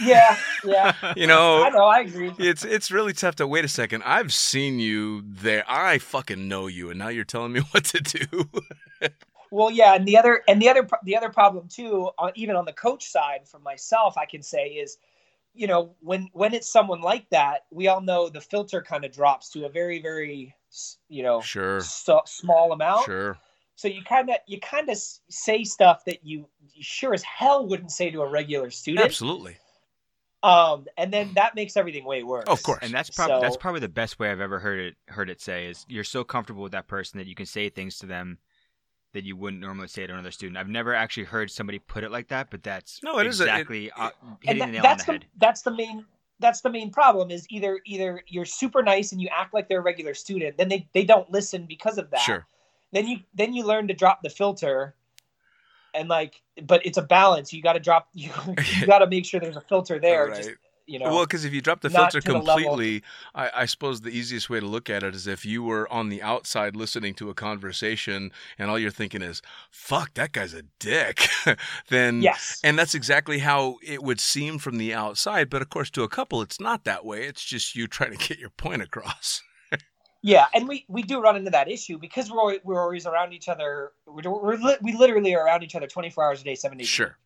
Yeah, 0.00 0.36
yeah. 0.64 0.92
you 1.16 1.26
know, 1.26 1.62
I 1.62 1.70
know. 1.70 1.84
I 1.84 2.00
agree. 2.00 2.32
it's 2.38 2.64
it's 2.64 2.90
really 2.90 3.12
tough 3.12 3.36
to 3.36 3.46
wait 3.46 3.64
a 3.64 3.68
second. 3.68 4.02
I've 4.04 4.32
seen 4.32 4.78
you 4.78 5.22
there. 5.26 5.64
I 5.68 5.98
fucking 5.98 6.48
know 6.48 6.66
you, 6.66 6.90
and 6.90 6.98
now 6.98 7.08
you're 7.08 7.24
telling 7.24 7.52
me 7.52 7.60
what 7.70 7.84
to 7.84 8.00
do. 8.00 8.48
Well, 9.50 9.70
yeah, 9.70 9.94
and 9.94 10.06
the 10.06 10.18
other 10.18 10.42
and 10.48 10.60
the 10.60 10.68
other 10.68 10.86
the 11.04 11.16
other 11.16 11.30
problem 11.30 11.68
too, 11.68 12.10
on, 12.18 12.32
even 12.34 12.56
on 12.56 12.64
the 12.64 12.72
coach 12.72 13.06
side, 13.06 13.46
for 13.46 13.58
myself, 13.58 14.18
I 14.18 14.26
can 14.26 14.42
say 14.42 14.68
is, 14.68 14.98
you 15.54 15.66
know, 15.66 15.94
when 16.00 16.28
when 16.32 16.52
it's 16.52 16.70
someone 16.70 17.00
like 17.00 17.28
that, 17.30 17.64
we 17.70 17.88
all 17.88 18.00
know 18.00 18.28
the 18.28 18.40
filter 18.40 18.82
kind 18.82 19.04
of 19.04 19.12
drops 19.12 19.50
to 19.50 19.64
a 19.64 19.68
very 19.68 20.02
very 20.02 20.54
you 21.08 21.22
know 21.22 21.40
sure, 21.40 21.80
so, 21.80 22.20
small 22.26 22.72
amount. 22.72 23.06
sure. 23.06 23.38
So 23.76 23.88
you 23.88 24.02
kind 24.02 24.30
of 24.30 24.36
you 24.46 24.58
kind 24.60 24.88
of 24.88 24.98
say 25.28 25.62
stuff 25.64 26.04
that 26.06 26.24
you, 26.24 26.48
you 26.72 26.82
sure 26.82 27.14
as 27.14 27.22
hell 27.22 27.66
wouldn't 27.68 27.92
say 27.92 28.10
to 28.10 28.22
a 28.22 28.28
regular 28.28 28.70
student. 28.70 29.04
Absolutely. 29.06 29.56
Um, 30.42 30.86
and 30.96 31.12
then 31.12 31.32
that 31.34 31.54
makes 31.54 31.76
everything 31.76 32.04
way 32.04 32.22
worse. 32.22 32.44
Of 32.46 32.62
course. 32.62 32.78
And 32.82 32.92
that's 32.92 33.10
probably 33.10 33.40
that's 33.40 33.56
probably 33.56 33.80
the 33.80 33.88
best 33.88 34.18
way 34.18 34.30
I've 34.30 34.40
ever 34.40 34.58
heard 34.58 34.78
it 34.80 34.94
heard 35.08 35.28
it 35.28 35.40
say 35.40 35.66
is 35.66 35.84
you're 35.88 36.04
so 36.04 36.24
comfortable 36.24 36.62
with 36.62 36.72
that 36.72 36.86
person 36.86 37.18
that 37.18 37.26
you 37.26 37.34
can 37.34 37.46
say 37.46 37.68
things 37.68 37.98
to 37.98 38.06
them 38.06 38.38
that 39.12 39.24
you 39.24 39.34
wouldn't 39.36 39.62
normally 39.62 39.88
say 39.88 40.06
to 40.06 40.12
another 40.12 40.30
student. 40.30 40.56
I've 40.58 40.68
never 40.68 40.94
actually 40.94 41.24
heard 41.24 41.50
somebody 41.50 41.78
put 41.78 42.04
it 42.04 42.10
like 42.10 42.28
that, 42.28 42.50
but 42.50 42.62
that's 42.62 43.02
No, 43.02 43.18
it 43.18 43.26
is 43.26 43.40
a- 43.40 43.44
it- 43.44 43.46
exactly 43.48 43.90
uh, 43.92 44.10
and 44.22 44.36
hitting 44.42 44.58
that- 44.60 44.66
the 44.66 44.72
nail 44.72 44.78
on 44.78 44.82
that's 44.82 45.04
the 45.04 45.12
the, 45.12 45.18
head. 45.18 45.26
that's 45.38 45.62
the 45.62 45.70
main 45.70 46.04
that's 46.38 46.60
the 46.60 46.70
main 46.70 46.90
problem 46.90 47.30
is 47.30 47.46
either 47.50 47.80
either 47.86 48.22
you're 48.28 48.44
super 48.44 48.82
nice 48.82 49.12
and 49.12 49.20
you 49.22 49.28
act 49.34 49.54
like 49.54 49.68
they're 49.68 49.80
a 49.80 49.82
regular 49.82 50.12
student 50.14 50.56
then 50.58 50.68
they, 50.68 50.86
they 50.92 51.04
don't 51.04 51.30
listen 51.30 51.64
because 51.66 51.96
of 51.98 52.10
that 52.10 52.20
Sure. 52.20 52.46
Then 52.92 53.06
you 53.06 53.18
then 53.34 53.52
you 53.52 53.64
learn 53.64 53.88
to 53.88 53.94
drop 53.94 54.22
the 54.22 54.30
filter 54.30 54.94
and 55.94 56.08
like 56.08 56.42
but 56.62 56.84
it's 56.84 56.98
a 56.98 57.02
balance 57.02 57.52
you 57.52 57.62
got 57.62 57.72
to 57.72 57.80
drop 57.80 58.08
you, 58.14 58.30
you 58.80 58.86
got 58.86 58.98
to 58.98 59.06
make 59.06 59.24
sure 59.24 59.40
there's 59.40 59.56
a 59.56 59.60
filter 59.62 59.98
there 59.98 60.28
Right. 60.28 60.36
just 60.36 60.50
you 60.86 61.00
know 61.00 61.10
Well, 61.10 61.24
because 61.26 61.44
if 61.44 61.52
you 61.52 61.60
drop 61.60 61.80
the 61.80 61.90
filter 61.90 62.20
to 62.20 62.28
the 62.28 62.32
completely, 62.34 63.02
I, 63.34 63.50
I 63.54 63.66
suppose 63.66 64.00
the 64.02 64.10
easiest 64.10 64.48
way 64.48 64.60
to 64.60 64.66
look 64.66 64.88
at 64.88 65.02
it 65.02 65.16
is 65.16 65.26
if 65.26 65.44
you 65.44 65.64
were 65.64 65.92
on 65.92 66.10
the 66.10 66.22
outside 66.22 66.76
listening 66.76 67.14
to 67.14 67.28
a 67.28 67.34
conversation 67.34 68.30
and 68.56 68.70
all 68.70 68.78
you're 68.78 68.92
thinking 68.92 69.20
is, 69.20 69.42
fuck, 69.68 70.14
that 70.14 70.30
guy's 70.30 70.54
a 70.54 70.62
dick, 70.78 71.26
then. 71.88 72.22
yes 72.22 72.60
And 72.62 72.78
that's 72.78 72.94
exactly 72.94 73.40
how 73.40 73.78
it 73.82 74.02
would 74.04 74.20
seem 74.20 74.58
from 74.58 74.78
the 74.78 74.94
outside. 74.94 75.50
But 75.50 75.60
of 75.60 75.70
course, 75.70 75.90
to 75.90 76.04
a 76.04 76.08
couple, 76.08 76.40
it's 76.40 76.60
not 76.60 76.84
that 76.84 77.04
way. 77.04 77.24
It's 77.24 77.44
just 77.44 77.74
you 77.74 77.88
trying 77.88 78.16
to 78.16 78.28
get 78.28 78.38
your 78.38 78.50
point 78.50 78.80
across. 78.82 79.42
Yeah 80.26 80.46
and 80.54 80.66
we 80.68 80.84
we 80.88 81.02
do 81.02 81.20
run 81.20 81.36
into 81.36 81.50
that 81.52 81.70
issue 81.70 81.98
because 81.98 82.30
we're 82.30 82.40
always, 82.40 82.60
we're 82.64 82.82
always 82.82 83.06
around 83.06 83.32
each 83.32 83.48
other. 83.48 83.92
We're, 84.06 84.28
we're 84.30 84.56
li- 84.56 84.78
we 84.82 84.92
literally 84.94 85.34
are 85.36 85.44
around 85.46 85.62
each 85.62 85.76
other 85.76 85.86
24 85.86 86.24
hours 86.24 86.40
a 86.40 86.44
day 86.44 86.56
7 86.56 86.76
days 86.78 86.86
a 86.86 86.88
week. 86.88 86.88
Sure. 86.88 87.16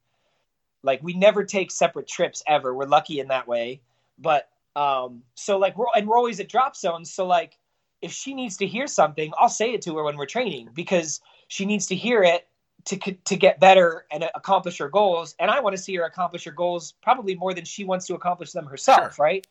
like 0.82 1.02
we 1.02 1.14
never 1.14 1.44
take 1.44 1.70
separate 1.70 2.06
trips 2.06 2.42
ever. 2.46 2.74
We're 2.74 2.86
lucky 2.86 3.20
in 3.20 3.28
that 3.28 3.48
way. 3.48 3.80
But 4.18 4.48
um 4.76 5.22
so 5.34 5.58
like 5.58 5.76
we're 5.78 5.86
and 5.96 6.06
we're 6.08 6.18
always 6.18 6.40
at 6.40 6.48
drop 6.48 6.76
zones. 6.76 7.12
So 7.12 7.26
like 7.26 7.56
if 8.02 8.12
she 8.12 8.34
needs 8.34 8.56
to 8.58 8.66
hear 8.66 8.86
something 8.86 9.32
i'll 9.38 9.48
say 9.48 9.72
it 9.72 9.82
to 9.82 9.96
her 9.96 10.04
when 10.04 10.16
we're 10.16 10.26
training 10.26 10.70
because 10.74 11.20
she 11.48 11.66
needs 11.66 11.86
to 11.88 11.94
hear 11.96 12.22
it 12.22 12.46
to 12.86 12.96
to 13.24 13.36
get 13.36 13.60
better 13.60 14.06
and 14.10 14.24
accomplish 14.34 14.78
her 14.78 14.88
goals. 14.88 15.34
And 15.40 15.50
i 15.50 15.60
want 15.60 15.76
to 15.76 15.82
see 15.82 15.94
her 15.96 16.04
accomplish 16.04 16.44
her 16.44 16.52
goals 16.52 16.94
probably 17.02 17.34
more 17.34 17.54
than 17.54 17.64
she 17.64 17.84
wants 17.84 18.06
to 18.08 18.14
accomplish 18.14 18.52
them 18.52 18.66
herself 18.66 19.18
right 19.18 19.46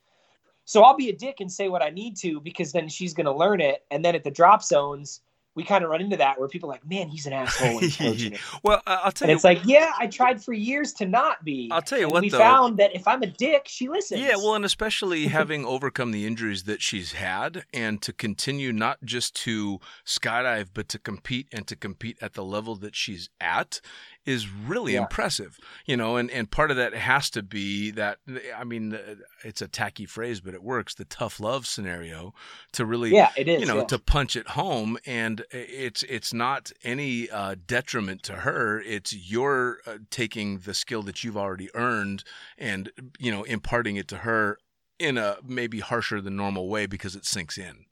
so 0.69 0.83
i'll 0.83 0.95
be 0.95 1.09
a 1.09 1.15
dick 1.15 1.37
and 1.39 1.51
say 1.51 1.67
what 1.67 1.81
i 1.81 1.89
need 1.89 2.15
to 2.15 2.39
because 2.41 2.71
then 2.71 2.87
she's 2.87 3.13
going 3.13 3.25
to 3.25 3.33
learn 3.33 3.59
it 3.59 3.83
and 3.89 4.05
then 4.05 4.13
at 4.15 4.23
the 4.23 4.31
drop 4.31 4.61
zones 4.63 5.21
we 5.55 5.63
kind 5.63 5.83
of 5.83 5.89
run 5.89 5.99
into 5.99 6.15
that 6.15 6.39
where 6.39 6.47
people 6.47 6.69
are 6.69 6.73
like 6.73 6.87
man 6.87 7.09
he's 7.09 7.25
an 7.25 7.33
asshole 7.33 7.75
when 7.75 7.89
he's. 7.89 8.39
Well, 8.63 8.81
I'll 8.85 9.11
tell 9.11 9.25
And 9.25 9.31
you. 9.31 9.35
it's 9.35 9.43
like, 9.43 9.59
yeah, 9.65 9.91
I 9.97 10.07
tried 10.07 10.41
for 10.43 10.53
years 10.53 10.93
to 10.93 11.05
not 11.05 11.43
be. 11.43 11.69
I'll 11.71 11.81
tell 11.81 11.97
you 11.97 12.05
And 12.05 12.13
what, 12.13 12.21
We 12.21 12.29
though. 12.29 12.37
found 12.37 12.77
that 12.77 12.93
if 12.95 13.07
I'm 13.07 13.21
a 13.23 13.27
dick, 13.27 13.63
she 13.67 13.89
listens. 13.89 14.21
Yeah, 14.21 14.35
well, 14.35 14.55
and 14.55 14.63
especially 14.63 15.27
having 15.39 15.65
overcome 15.65 16.11
the 16.11 16.25
injuries 16.27 16.63
that 16.63 16.81
she's 16.81 17.13
had 17.13 17.63
and 17.73 18.01
to 18.03 18.13
continue 18.13 18.71
not 18.71 18.99
just 19.03 19.33
to 19.43 19.79
skydive, 20.05 20.69
but 20.73 20.87
to 20.89 20.99
compete 20.99 21.47
and 21.51 21.65
to 21.67 21.75
compete 21.75 22.17
at 22.21 22.33
the 22.33 22.43
level 22.45 22.75
that 22.77 22.95
she's 22.95 23.29
at 23.41 23.81
is 24.25 24.49
really 24.49 24.93
Yeah. 24.93 25.01
impressive. 25.01 25.57
You 25.85 25.97
know, 25.97 26.17
and, 26.17 26.29
and 26.29 26.51
part 26.51 26.71
of 26.71 26.77
that 26.77 26.93
has 26.93 27.29
to 27.31 27.41
be 27.41 27.91
that, 27.91 28.19
I 28.55 28.63
mean, 28.63 28.97
it's 29.43 29.61
a 29.61 29.67
tacky 29.67 30.05
phrase, 30.05 30.39
but 30.41 30.53
it 30.53 30.61
works 30.61 30.93
the 30.93 31.05
tough 31.05 31.39
love 31.39 31.65
scenario 31.65 32.33
to 32.73 32.85
really 32.85 33.11
yeah, 33.11 33.31
it 33.37 33.47
is. 33.47 33.61
you 33.61 33.65
know 33.67 33.77
yeah. 33.79 33.85
to 33.85 33.99
punch 33.99 34.35
it 34.35 34.49
home 34.49 34.97
and 35.05 35.43
it's 35.51 36.03
it's 36.03 36.33
not 36.33 36.71
any 36.83 37.29
uh, 37.29 37.55
detriment 37.65 38.21
to 38.23 38.33
her 38.37 38.79
it's 38.81 39.13
your 39.13 39.79
uh, 39.87 39.97
taking 40.11 40.59
the 40.59 40.73
skill 40.73 41.01
that 41.03 41.23
you've 41.23 41.37
already 41.37 41.69
earned 41.73 42.23
and 42.57 42.91
you 43.17 43.31
know 43.31 43.43
imparting 43.43 43.95
it 43.95 44.07
to 44.07 44.17
her 44.17 44.57
in 44.99 45.17
a 45.17 45.37
maybe 45.43 45.79
harsher 45.79 46.21
than 46.21 46.35
normal 46.35 46.67
way 46.69 46.85
because 46.85 47.15
it 47.15 47.25
sinks 47.25 47.57
in 47.57 47.85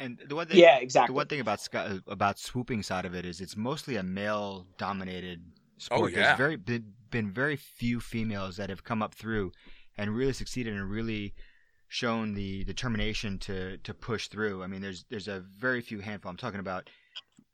And 0.00 0.18
the 0.26 0.34
one 0.34 0.46
thing, 0.46 0.58
yeah, 0.58 0.80
the 1.06 1.12
one 1.12 1.26
thing 1.26 1.40
about 1.40 1.60
uh, 1.74 1.98
about 2.06 2.38
swooping 2.38 2.82
side 2.82 3.04
of 3.04 3.14
it 3.14 3.26
is 3.26 3.40
it's 3.40 3.56
mostly 3.56 3.96
a 3.96 4.02
male 4.02 4.66
dominated 4.78 5.42
oh, 5.44 5.78
sport. 5.78 6.00
Oh, 6.00 6.06
yeah. 6.06 6.22
There's 6.22 6.38
very 6.38 6.56
been, 6.56 6.94
been 7.10 7.30
very 7.30 7.56
few 7.56 8.00
females 8.00 8.56
that 8.56 8.70
have 8.70 8.82
come 8.82 9.02
up 9.02 9.14
through 9.14 9.52
and 9.98 10.16
really 10.16 10.32
succeeded 10.32 10.72
and 10.74 10.90
really 10.90 11.34
shown 11.88 12.32
the 12.32 12.64
determination 12.64 13.38
to 13.40 13.76
to 13.78 13.92
push 13.92 14.28
through. 14.28 14.62
I 14.62 14.68
mean, 14.68 14.80
there's 14.80 15.04
there's 15.10 15.28
a 15.28 15.44
very 15.58 15.82
few 15.82 16.00
handful. 16.00 16.30
I'm 16.30 16.36
talking 16.36 16.60
about. 16.60 16.88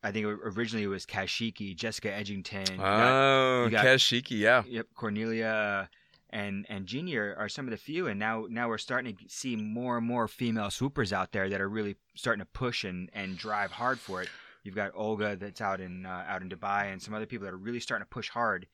I 0.04 0.12
think 0.12 0.26
originally 0.26 0.84
it 0.84 0.88
was 0.88 1.04
Kashiki, 1.04 1.74
Jessica 1.74 2.08
Edgington. 2.08 2.70
you 2.70 2.76
got- 2.76 3.10
oh 3.10 3.64
you 3.64 3.70
got- 3.70 3.84
Kashiki 3.84 4.38
yeah 4.38 4.62
Yep, 4.68 4.86
Cornelia 4.94 5.88
and 6.30 6.66
and 6.68 6.86
Jeannie 6.86 7.16
are, 7.16 7.48
some 7.48 7.66
of 7.66 7.70
the 7.70 7.76
few, 7.76 8.08
and 8.08 8.18
now 8.18 8.46
now 8.48 8.68
we're 8.68 8.78
starting 8.78 9.16
to 9.16 9.24
see 9.28 9.56
more 9.56 9.98
and 9.98 10.06
more 10.06 10.26
female 10.28 10.70
swoopers 10.70 11.12
out 11.12 11.32
there 11.32 11.48
that 11.48 11.60
are 11.60 11.68
really 11.68 11.96
starting 12.14 12.40
to 12.40 12.50
push 12.52 12.84
and, 12.84 13.10
and 13.12 13.38
drive 13.38 13.70
hard 13.70 13.98
for 13.98 14.22
it. 14.22 14.28
You've 14.64 14.74
got 14.74 14.90
Olga 14.94 15.36
that's 15.36 15.60
out 15.60 15.80
in 15.80 16.04
uh, 16.04 16.24
out 16.26 16.42
in 16.42 16.48
Dubai, 16.48 16.92
and 16.92 17.00
some 17.00 17.14
other 17.14 17.26
people 17.26 17.44
that 17.44 17.54
are 17.54 17.58
really 17.58 17.80
starting 17.80 18.04
to 18.04 18.08
push 18.08 18.28
hard, 18.28 18.66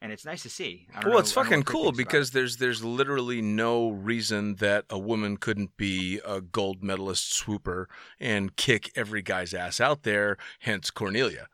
and 0.00 0.12
it's 0.12 0.24
nice 0.24 0.42
to 0.44 0.48
see. 0.50 0.86
Well 1.02 1.14
know- 1.14 1.18
it's 1.18 1.32
fucking 1.32 1.64
cool 1.64 1.88
about 1.88 1.96
because 1.96 2.30
there's 2.30 2.58
there's 2.58 2.84
literally 2.84 3.42
no 3.42 3.90
reason 3.90 4.56
that 4.56 4.84
a 4.88 4.98
woman 4.98 5.36
couldn't 5.36 5.76
be 5.76 6.20
a 6.24 6.40
gold 6.40 6.84
medalist 6.84 7.34
swooper 7.34 7.88
and 8.20 8.54
kick 8.54 8.92
every 8.94 9.22
guy's 9.22 9.52
ass 9.52 9.80
out 9.80 10.04
there 10.04 10.36
hence 10.60 10.90
cornelia 10.92 11.48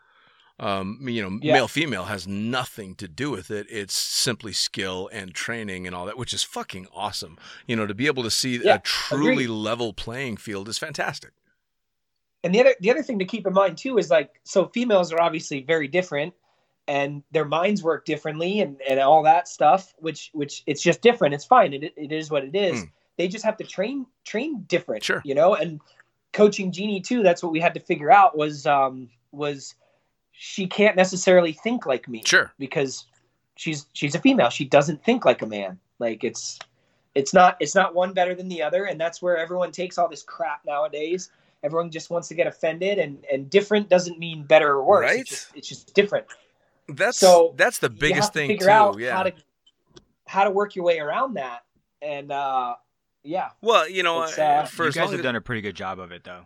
um, 0.60 0.98
you 1.08 1.22
know, 1.22 1.38
Yeah. 1.42 1.52
male 1.54 1.68
female 1.68 2.04
has 2.06 2.26
nothing 2.26 2.94
to 2.96 3.06
do 3.08 3.30
with 3.30 3.50
it. 3.50 3.66
It's 3.70 3.94
simply 3.94 4.52
skill 4.52 5.08
and 5.12 5.34
training 5.34 5.86
and 5.86 5.94
all 5.94 6.06
that, 6.06 6.18
which 6.18 6.34
is 6.34 6.42
fucking 6.42 6.88
awesome. 6.94 7.38
You 7.66 7.76
know, 7.76 7.86
to 7.86 7.94
be 7.94 8.06
able 8.06 8.22
to 8.24 8.30
see 8.30 8.56
Yeah, 8.62 8.74
a 8.76 8.78
truly 8.80 9.44
agreed. 9.44 9.48
level 9.48 9.92
playing 9.92 10.36
field 10.38 10.68
is 10.68 10.78
fantastic. 10.78 11.30
and 12.44 12.54
the 12.54 12.60
other 12.60 12.74
the 12.80 12.90
other 12.90 13.02
thing 13.02 13.18
to 13.18 13.24
keep 13.24 13.46
in 13.46 13.52
mind 13.52 13.76
too 13.78 13.98
is 13.98 14.10
like 14.10 14.40
so 14.44 14.66
females 14.68 15.12
are 15.12 15.20
obviously 15.20 15.60
very 15.62 15.88
different 15.88 16.32
and 16.86 17.22
their 17.32 17.44
minds 17.44 17.82
work 17.82 18.04
differently 18.04 18.60
and, 18.60 18.80
and 18.88 19.00
all 19.00 19.24
that 19.24 19.48
stuff 19.48 19.92
which 19.98 20.30
which 20.32 20.62
it's 20.66 20.80
just 20.80 21.02
different 21.02 21.34
it's 21.34 21.44
fine 21.44 21.72
it, 21.74 21.92
it 21.96 22.12
is 22.12 22.30
what 22.30 22.44
it 22.44 22.54
is 22.54 22.84
Mm. 22.84 22.90
they 23.16 23.26
just 23.28 23.44
have 23.44 23.56
to 23.56 23.64
train 23.64 24.06
train 24.24 24.62
different 24.68 25.02
Sure. 25.02 25.20
you 25.24 25.34
know 25.34 25.54
and 25.56 25.80
coaching 26.32 26.70
Jeannie 26.70 27.00
too 27.00 27.24
that's 27.24 27.42
what 27.42 27.50
we 27.50 27.58
had 27.58 27.74
to 27.74 27.80
figure 27.80 28.10
out 28.12 28.36
was 28.38 28.66
um 28.66 29.10
was 29.32 29.74
she 30.40 30.66
can't 30.68 30.94
necessarily 30.94 31.52
think 31.52 31.84
like 31.84 32.06
me 32.08 32.22
Sure. 32.24 32.52
because 32.60 33.06
she's 33.56 33.86
she's 33.92 34.14
a 34.14 34.20
female 34.20 34.50
she 34.50 34.64
doesn't 34.64 35.02
think 35.02 35.24
like 35.24 35.42
a 35.42 35.46
man 35.46 35.76
like 35.98 36.22
it's 36.22 36.60
it's 37.16 37.34
not 37.34 37.56
it's 37.58 37.74
not 37.74 37.92
one 37.92 38.12
better 38.12 38.36
than 38.36 38.48
the 38.48 38.62
other 38.62 38.84
and 38.84 39.00
that's 39.00 39.20
where 39.20 39.36
everyone 39.36 39.72
takes 39.72 39.98
all 39.98 40.08
this 40.08 40.22
crap 40.22 40.60
nowadays 40.64 41.30
everyone 41.64 41.90
just 41.90 42.08
wants 42.08 42.28
to 42.28 42.34
get 42.34 42.46
offended 42.46 42.98
and 43.00 43.24
and 43.32 43.50
different 43.50 43.88
doesn't 43.88 44.16
mean 44.20 44.44
better 44.44 44.74
or 44.74 44.84
worse 44.84 45.04
Right. 45.10 45.20
it's, 45.20 45.30
just, 45.30 45.56
it's 45.56 45.68
just 45.68 45.94
different 45.94 46.24
That's 46.88 47.18
So, 47.18 47.54
that's 47.56 47.78
the 47.80 47.90
biggest 47.90 48.22
have 48.28 48.32
to 48.32 48.38
thing 48.38 48.48
figure 48.48 48.66
too. 48.66 48.72
out 48.72 48.98
yeah. 49.00 49.16
how 49.16 49.24
to 49.24 49.32
how 50.28 50.44
to 50.44 50.50
work 50.52 50.76
your 50.76 50.84
way 50.84 51.00
around 51.00 51.34
that 51.34 51.64
and 52.00 52.30
uh 52.30 52.76
yeah 53.24 53.48
well, 53.60 53.88
you 53.88 54.04
know, 54.04 54.22
It's, 54.22 54.38
uh, 54.38 54.64
for 54.66 54.86
you 54.86 54.92
guys 54.92 55.10
have 55.10 55.22
done 55.22 55.34
a 55.34 55.40
pretty 55.40 55.62
good 55.62 55.74
job 55.74 55.98
of 55.98 56.12
it, 56.12 56.22
though. 56.22 56.44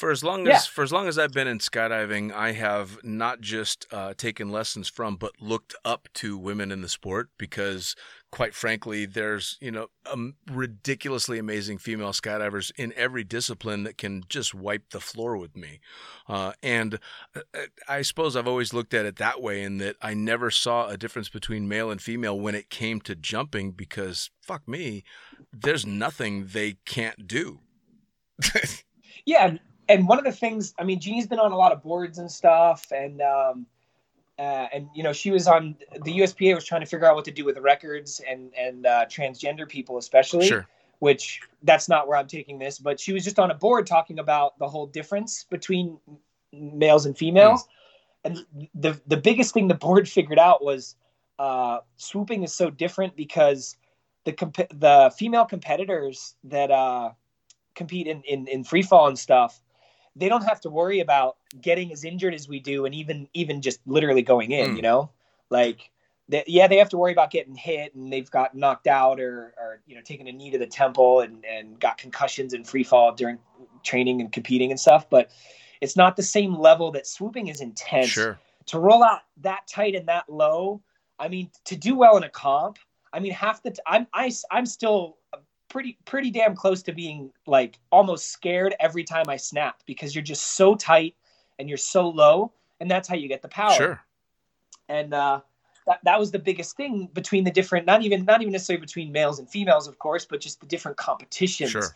For 0.00 0.10
as 0.10 0.24
long 0.24 0.46
Yeah. 0.46 0.56
as 0.56 0.66
for 0.66 0.82
as 0.82 0.92
long 0.92 1.08
as 1.08 1.18
I've 1.18 1.32
been 1.32 1.46
in 1.46 1.58
skydiving, 1.58 2.32
I 2.32 2.52
have 2.52 3.04
not 3.04 3.42
just 3.42 3.86
uh, 3.92 4.14
taken 4.14 4.48
lessons 4.48 4.88
from, 4.88 5.16
but 5.16 5.32
looked 5.40 5.74
up 5.84 6.08
to 6.14 6.38
women 6.38 6.72
in 6.72 6.80
the 6.80 6.88
sport 6.88 7.28
because, 7.36 7.94
quite 8.32 8.54
frankly, 8.54 9.04
there's 9.04 9.58
you 9.60 9.70
know 9.70 9.88
um, 10.10 10.36
ridiculously 10.50 11.38
amazing 11.38 11.76
female 11.76 12.12
skydivers 12.12 12.72
in 12.76 12.94
every 12.96 13.24
discipline 13.24 13.82
that 13.82 13.98
can 13.98 14.24
just 14.26 14.54
wipe 14.54 14.88
the 14.90 15.00
floor 15.00 15.36
with 15.36 15.54
me, 15.54 15.80
uh, 16.26 16.54
and 16.62 16.98
uh, 17.36 17.40
I 17.86 18.00
suppose 18.00 18.36
I've 18.36 18.48
always 18.48 18.72
looked 18.72 18.94
at 18.94 19.04
it 19.04 19.16
that 19.16 19.42
way 19.42 19.62
in 19.62 19.76
that 19.78 19.96
I 20.00 20.14
never 20.14 20.50
saw 20.50 20.88
a 20.88 20.96
difference 20.96 21.28
between 21.28 21.68
male 21.68 21.90
and 21.90 22.00
female 22.00 22.40
when 22.40 22.54
it 22.54 22.70
came 22.70 23.02
to 23.02 23.14
jumping 23.14 23.72
because 23.72 24.30
fuck 24.40 24.66
me, 24.66 25.04
there's 25.52 25.84
nothing 25.84 26.46
they 26.46 26.78
can't 26.86 27.26
do. 27.28 27.60
yeah 29.26 29.58
and, 29.90 30.08
one 30.08 30.18
of 30.18 30.24
the 30.24 30.32
things 30.32 30.74
i 30.78 30.84
mean 30.84 31.00
jeannie's 31.00 31.26
been 31.26 31.38
on 31.38 31.52
a 31.52 31.56
lot 31.56 31.72
of 31.72 31.82
boards 31.82 32.18
and 32.18 32.30
stuff 32.30 32.90
and 32.92 33.20
um 33.20 33.66
uh, 34.40 34.68
and 34.72 34.88
you 34.94 35.02
know 35.02 35.12
she 35.12 35.30
was 35.30 35.46
on 35.46 35.76
the 36.02 36.18
USPA 36.18 36.54
was 36.54 36.64
trying 36.64 36.80
to 36.80 36.86
figure 36.86 37.06
out 37.06 37.14
what 37.14 37.26
to 37.26 37.30
do 37.30 37.44
with 37.44 37.58
records 37.58 38.22
and 38.26 38.50
and 38.56 38.86
uh, 38.86 39.04
transgender 39.04 39.68
people 39.68 39.98
especially. 39.98 40.46
Sure. 40.46 40.66
Which 40.98 41.40
that's 41.62 41.88
not 41.88 42.08
where 42.08 42.16
I'm 42.16 42.26
taking 42.26 42.58
this, 42.58 42.78
but 42.78 42.98
she 42.98 43.12
was 43.12 43.22
just 43.24 43.38
on 43.38 43.50
a 43.50 43.54
board 43.54 43.86
talking 43.86 44.18
about 44.18 44.58
the 44.58 44.68
whole 44.68 44.86
difference 44.86 45.44
between 45.44 45.98
males 46.52 47.04
and 47.04 47.16
females. 47.16 47.68
And 48.24 48.44
the 48.74 48.98
the 49.06 49.18
biggest 49.18 49.52
thing 49.52 49.68
the 49.68 49.74
board 49.74 50.08
figured 50.16 50.38
out 50.38 50.64
was 50.64 50.96
uh, 51.38 51.80
swooping 51.98 52.42
is 52.42 52.54
so 52.54 52.70
different 52.70 53.16
because 53.16 53.76
the 54.24 54.32
comp- 54.32 54.78
the 54.78 55.12
female 55.18 55.44
competitors 55.44 56.34
that 56.44 56.70
uh, 56.70 57.10
compete 57.74 58.06
in, 58.06 58.22
in 58.22 58.46
in 58.46 58.64
free 58.64 58.82
fall 58.82 59.08
and 59.08 59.18
stuff, 59.18 59.60
they 60.16 60.28
don't 60.28 60.44
have 60.44 60.60
to 60.62 60.70
worry 60.70 61.00
about 61.00 61.36
getting 61.60 61.92
as 61.92 62.04
injured 62.04 62.34
as 62.34 62.48
we 62.48 62.60
do, 62.60 62.84
and 62.84 62.94
even 62.94 63.28
even 63.34 63.62
just 63.62 63.80
literally 63.86 64.22
going 64.22 64.50
in. 64.50 64.72
Mm. 64.72 64.76
You 64.76 64.82
know, 64.82 65.10
like 65.50 65.90
they, 66.28 66.44
yeah, 66.46 66.66
they 66.68 66.76
have 66.76 66.88
to 66.90 66.96
worry 66.96 67.12
about 67.12 67.30
getting 67.30 67.54
hit 67.54 67.94
and 67.94 68.12
they've 68.12 68.30
got 68.30 68.54
knocked 68.54 68.86
out 68.86 69.20
or 69.20 69.54
or 69.58 69.80
you 69.86 69.94
know 69.94 70.02
taking 70.02 70.28
a 70.28 70.32
knee 70.32 70.50
to 70.50 70.58
the 70.58 70.66
temple 70.66 71.20
and 71.20 71.44
and 71.44 71.78
got 71.80 71.98
concussions 71.98 72.54
and 72.54 72.66
free 72.66 72.84
fall 72.84 73.12
during 73.12 73.38
training 73.82 74.20
and 74.20 74.32
competing 74.32 74.70
and 74.70 74.78
stuff, 74.78 75.08
but 75.10 75.30
it's 75.80 75.96
not 75.96 76.16
the 76.16 76.22
same 76.22 76.54
level 76.54 76.90
that 76.92 77.06
swooping 77.06 77.48
is 77.48 77.60
intense 77.60 78.08
Sure. 78.08 78.38
to 78.66 78.78
roll 78.78 79.02
out 79.02 79.20
that 79.38 79.66
tight 79.66 79.94
and 79.94 80.06
that 80.08 80.28
low. 80.28 80.82
I 81.18 81.28
mean, 81.28 81.50
to 81.64 81.76
do 81.76 81.94
well 81.94 82.16
in 82.16 82.22
a 82.22 82.28
comp. 82.28 82.78
I 83.12 83.20
mean, 83.20 83.32
half 83.32 83.62
the 83.62 83.72
t- 83.72 83.82
I'm 83.86 84.06
I, 84.12 84.30
I'm 84.50 84.66
still 84.66 85.16
pretty 85.70 85.96
pretty 86.04 86.30
damn 86.30 86.54
close 86.54 86.82
to 86.82 86.92
being 86.92 87.30
like 87.46 87.78
almost 87.90 88.28
scared 88.28 88.74
every 88.78 89.04
time 89.04 89.24
I 89.28 89.36
snap 89.36 89.82
because 89.86 90.14
you're 90.14 90.22
just 90.22 90.42
so 90.56 90.74
tight 90.74 91.14
and 91.58 91.68
you're 91.68 91.78
so 91.78 92.08
low, 92.08 92.52
and 92.80 92.90
that's 92.90 93.08
how 93.08 93.14
you 93.14 93.28
get 93.28 93.40
the 93.40 93.48
power. 93.48 93.72
Sure. 93.72 94.00
And 94.88 95.14
uh, 95.14 95.40
that 95.86 96.00
that 96.04 96.18
was 96.18 96.30
the 96.30 96.38
biggest 96.38 96.76
thing 96.76 97.08
between 97.14 97.44
the 97.44 97.50
different 97.50 97.86
not 97.86 98.02
even 98.02 98.24
not 98.26 98.42
even 98.42 98.52
necessarily 98.52 98.80
between 98.80 99.10
males 99.12 99.38
and 99.38 99.48
females, 99.48 99.88
of 99.88 99.98
course, 99.98 100.26
but 100.26 100.40
just 100.40 100.60
the 100.60 100.66
different 100.66 100.98
competitions. 100.98 101.70
Sure. 101.70 101.94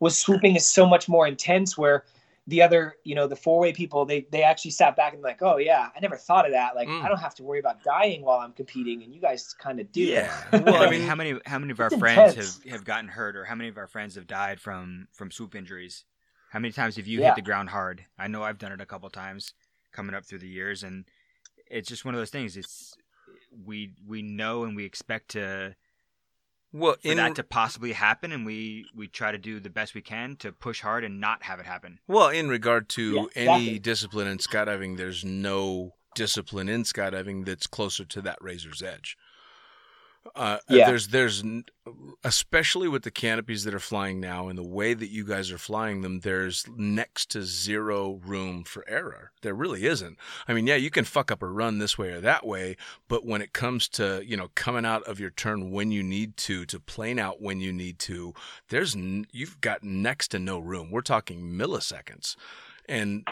Was 0.00 0.18
swooping 0.18 0.56
is 0.56 0.66
so 0.66 0.86
much 0.86 1.08
more 1.08 1.26
intense 1.26 1.76
where 1.76 2.04
the 2.50 2.62
other, 2.62 2.96
you 3.04 3.14
know, 3.14 3.26
the 3.26 3.36
four 3.36 3.58
way 3.60 3.72
people, 3.72 4.04
they 4.04 4.26
they 4.30 4.42
actually 4.42 4.72
sat 4.72 4.96
back 4.96 5.14
and 5.14 5.22
like, 5.22 5.40
oh 5.42 5.56
yeah, 5.56 5.88
I 5.96 6.00
never 6.00 6.16
thought 6.16 6.44
of 6.46 6.52
that. 6.52 6.74
Like, 6.76 6.88
Mm. 6.88 7.02
I 7.02 7.08
don't 7.08 7.18
have 7.20 7.34
to 7.36 7.42
worry 7.44 7.60
about 7.60 7.82
dying 7.82 8.22
while 8.22 8.38
I'm 8.40 8.52
competing, 8.52 9.02
and 9.02 9.14
you 9.14 9.20
guys 9.20 9.54
kind 9.54 9.80
of 9.80 9.90
do. 9.92 10.02
Yeah. 10.02 10.30
Well, 10.52 10.62
Well, 10.64 10.74
I 10.82 10.86
I 10.86 10.90
mean, 10.90 11.00
mean, 11.00 11.08
how 11.08 11.14
many 11.14 11.34
how 11.46 11.58
many 11.58 11.72
of 11.72 11.80
our 11.80 11.90
friends 11.90 12.34
intense. 12.34 12.60
have, 12.64 12.72
have 12.72 12.84
gotten 12.84 13.08
hurt, 13.08 13.36
or 13.36 13.44
how 13.44 13.54
many 13.54 13.68
of 13.70 13.78
our 13.78 13.86
friends 13.86 14.16
have 14.16 14.26
died 14.26 14.60
from 14.60 15.08
from 15.12 15.30
swoop 15.30 15.54
injuries? 15.54 16.04
How 16.50 16.58
many 16.58 16.72
times 16.72 16.96
have 16.96 17.06
you 17.06 17.20
Yeah. 17.20 17.28
hit 17.28 17.36
the 17.36 17.42
ground 17.42 17.70
hard? 17.70 18.04
I 18.18 18.26
know 18.26 18.42
I've 18.42 18.58
done 18.58 18.72
it 18.72 18.80
a 18.80 18.86
couple 18.86 19.08
times 19.10 19.54
coming 19.92 20.14
up 20.14 20.24
through 20.26 20.40
the 20.40 20.48
years, 20.48 20.82
and 20.82 21.04
it's 21.70 21.88
just 21.88 22.04
one 22.04 22.14
of 22.14 22.20
those 22.20 22.30
things. 22.30 22.56
It's 22.56 22.94
we 23.64 23.92
we 24.06 24.22
know 24.22 24.64
and 24.64 24.74
we 24.76 24.84
expect 24.84 25.30
to 25.30 25.74
Well, 26.72 26.94
for 27.02 27.08
in 27.08 27.16
that 27.16 27.34
to 27.36 27.42
possibly 27.42 27.92
happen, 27.92 28.32
and 28.32 28.46
we 28.46 28.86
we 28.94 29.08
try 29.08 29.32
to 29.32 29.38
do 29.38 29.58
the 29.60 29.70
best 29.70 29.94
we 29.94 30.02
can 30.02 30.36
to 30.36 30.52
push 30.52 30.80
hard 30.80 31.04
and 31.04 31.20
not 31.20 31.42
have 31.44 31.58
it 31.58 31.66
happen. 31.66 31.98
Well, 32.06 32.28
in 32.28 32.48
regard 32.48 32.88
to 32.90 33.12
Yeah, 33.12 33.24
any 33.34 33.52
exactly. 33.54 33.78
discipline 33.80 34.26
in 34.28 34.38
skydiving, 34.38 34.96
there's 34.96 35.24
no 35.24 35.94
discipline 36.14 36.68
in 36.68 36.84
skydiving 36.84 37.44
that's 37.44 37.66
closer 37.66 38.04
to 38.04 38.22
that 38.22 38.38
razor's 38.40 38.82
edge. 38.82 39.16
Uh, 40.36 40.58
Yeah. 40.68 40.86
There's, 40.86 41.08
there's, 41.08 41.42
especially 42.22 42.88
with 42.88 43.02
the 43.04 43.10
canopies 43.10 43.64
that 43.64 43.74
are 43.74 43.80
flying 43.80 44.20
now 44.20 44.48
and 44.48 44.58
the 44.58 44.62
way 44.66 44.92
that 44.94 45.08
you 45.10 45.24
guys 45.24 45.50
are 45.50 45.58
flying 45.58 46.02
them, 46.02 46.20
there's 46.20 46.66
next 46.76 47.30
to 47.30 47.42
zero 47.42 48.20
room 48.24 48.64
for 48.64 48.84
error. 48.88 49.32
There 49.42 49.54
really 49.54 49.86
isn't. 49.86 50.18
I 50.46 50.52
mean, 50.52 50.66
yeah, 50.66 50.76
you 50.76 50.90
can 50.90 51.04
fuck 51.04 51.30
up 51.30 51.42
a 51.42 51.46
run 51.46 51.78
this 51.78 51.96
way 51.96 52.10
or 52.10 52.20
that 52.20 52.46
way, 52.46 52.76
but 53.08 53.24
when 53.24 53.40
it 53.40 53.52
comes 53.54 53.88
to, 53.88 54.22
you 54.24 54.36
know, 54.36 54.50
coming 54.54 54.84
out 54.84 55.02
of 55.04 55.18
your 55.18 55.30
turn 55.30 55.70
when 55.70 55.90
you 55.90 56.02
need 56.02 56.36
to, 56.38 56.66
to 56.66 56.78
plane 56.78 57.18
out 57.18 57.40
when 57.40 57.60
you 57.60 57.72
need 57.72 57.98
to, 58.00 58.34
there's, 58.68 58.94
n- 58.94 59.26
you've 59.32 59.60
got 59.60 59.82
next 59.82 60.28
to 60.28 60.38
no 60.38 60.58
room. 60.58 60.90
We're 60.90 61.00
talking 61.00 61.40
milliseconds. 61.42 62.36
And 62.88 63.26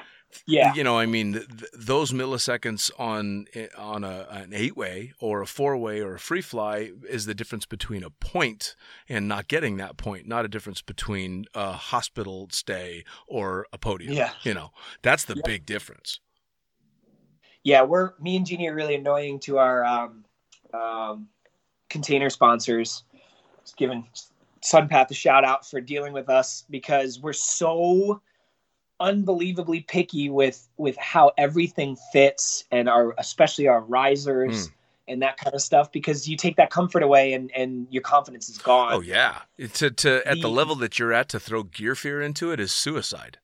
Yeah. 0.46 0.74
you 0.74 0.84
know, 0.84 0.98
I 0.98 1.06
mean, 1.06 1.32
th- 1.32 1.48
th- 1.48 1.70
those 1.74 2.12
milliseconds 2.12 2.90
on 2.98 3.46
on 3.76 4.04
a, 4.04 4.26
an 4.30 4.52
eight 4.52 4.76
way 4.76 5.12
or 5.20 5.40
a 5.40 5.46
four 5.46 5.76
way 5.76 6.00
or 6.00 6.14
a 6.14 6.18
free 6.20 6.42
fly 6.42 6.92
is 7.08 7.24
the 7.26 7.34
difference 7.34 7.64
between 7.66 8.04
a 8.04 8.10
point 8.10 8.76
and 9.08 9.26
not 9.26 9.48
getting 9.48 9.78
that 9.78 9.96
point, 9.96 10.26
not 10.28 10.44
a 10.44 10.48
difference 10.48 10.82
between 10.82 11.46
a 11.54 11.72
hospital 11.72 12.48
stay 12.52 13.04
or 13.26 13.66
a 13.72 13.78
podium. 13.78 14.12
Yeah. 14.12 14.32
You 14.42 14.54
know, 14.54 14.70
that's 15.02 15.24
the 15.24 15.34
Yeah. 15.36 15.42
big 15.44 15.66
difference. 15.66 16.20
yeah, 17.64 17.82
we're 17.82 18.12
me 18.20 18.36
and 18.36 18.46
Jeannie 18.46 18.68
are 18.68 18.74
really 18.74 18.94
annoying 18.94 19.40
to 19.40 19.58
our 19.58 19.84
um, 19.84 20.24
um, 20.72 21.28
container 21.90 22.30
sponsors. 22.30 23.02
Just 23.62 23.76
giving 23.76 24.06
Sunpath 24.64 25.10
a 25.10 25.14
shout 25.14 25.44
out 25.44 25.66
for 25.68 25.80
dealing 25.80 26.12
with 26.12 26.28
us 26.30 26.64
because 26.70 27.18
we're 27.20 27.32
so 27.32 28.20
unbelievably 29.00 29.80
picky 29.82 30.28
with 30.30 30.68
with 30.76 30.96
how 30.96 31.32
everything 31.38 31.96
fits 32.12 32.64
and 32.70 32.88
our 32.88 33.14
especially 33.18 33.68
our 33.68 33.80
risers 33.80 34.68
Mm. 34.68 34.72
and 35.08 35.22
that 35.22 35.36
kind 35.38 35.54
of 35.54 35.62
stuff 35.62 35.90
because 35.92 36.28
you 36.28 36.36
take 36.36 36.56
that 36.56 36.70
comfort 36.70 37.02
away 37.02 37.32
and 37.32 37.50
and 37.52 37.86
your 37.90 38.02
confidence 38.02 38.48
is 38.48 38.58
gone. 38.58 38.92
Oh 38.92 39.00
yeah, 39.00 39.38
to 39.74 39.90
to 39.90 40.26
at 40.28 40.36
the 40.36 40.42
The- 40.42 40.50
level 40.50 40.74
that 40.76 40.98
you're 40.98 41.12
at 41.12 41.28
to 41.30 41.40
throw 41.40 41.62
gear 41.62 41.94
fear 41.94 42.20
into 42.20 42.50
it 42.52 42.60
is 42.60 42.72
suicide. 42.72 43.38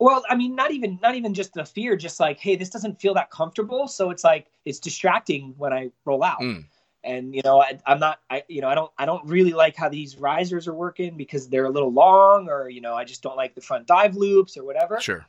Well, 0.00 0.24
I 0.28 0.34
mean, 0.34 0.56
not 0.56 0.72
even 0.72 0.98
not 1.00 1.14
even 1.14 1.34
just 1.34 1.54
the 1.54 1.64
fear, 1.64 1.94
just 1.96 2.18
like, 2.18 2.40
hey, 2.40 2.56
this 2.56 2.68
doesn't 2.68 3.00
feel 3.00 3.14
that 3.14 3.30
comfortable, 3.30 3.86
so 3.86 4.10
it's 4.10 4.24
like 4.24 4.48
it's 4.64 4.80
distracting 4.80 5.54
when 5.56 5.72
I 5.72 5.90
roll 6.04 6.24
out. 6.24 6.40
Mm. 6.40 6.64
And 7.04 7.34
you 7.34 7.42
know, 7.44 7.60
I, 7.60 7.78
I'm 7.86 8.00
not, 8.00 8.20
I 8.30 8.42
you 8.48 8.60
know, 8.60 8.68
I 8.68 8.74
don't, 8.74 8.90
I 8.98 9.04
don't 9.04 9.24
really 9.28 9.52
like 9.52 9.76
how 9.76 9.88
these 9.88 10.16
risers 10.16 10.66
are 10.66 10.74
working 10.74 11.16
because 11.16 11.48
they're 11.48 11.66
a 11.66 11.70
little 11.70 11.92
long, 11.92 12.48
or 12.48 12.68
you 12.68 12.80
know, 12.80 12.94
I 12.94 13.04
just 13.04 13.22
don't 13.22 13.36
like 13.36 13.54
the 13.54 13.60
front 13.60 13.86
dive 13.86 14.16
loops 14.16 14.56
or 14.56 14.64
whatever. 14.64 15.00
Sure. 15.00 15.26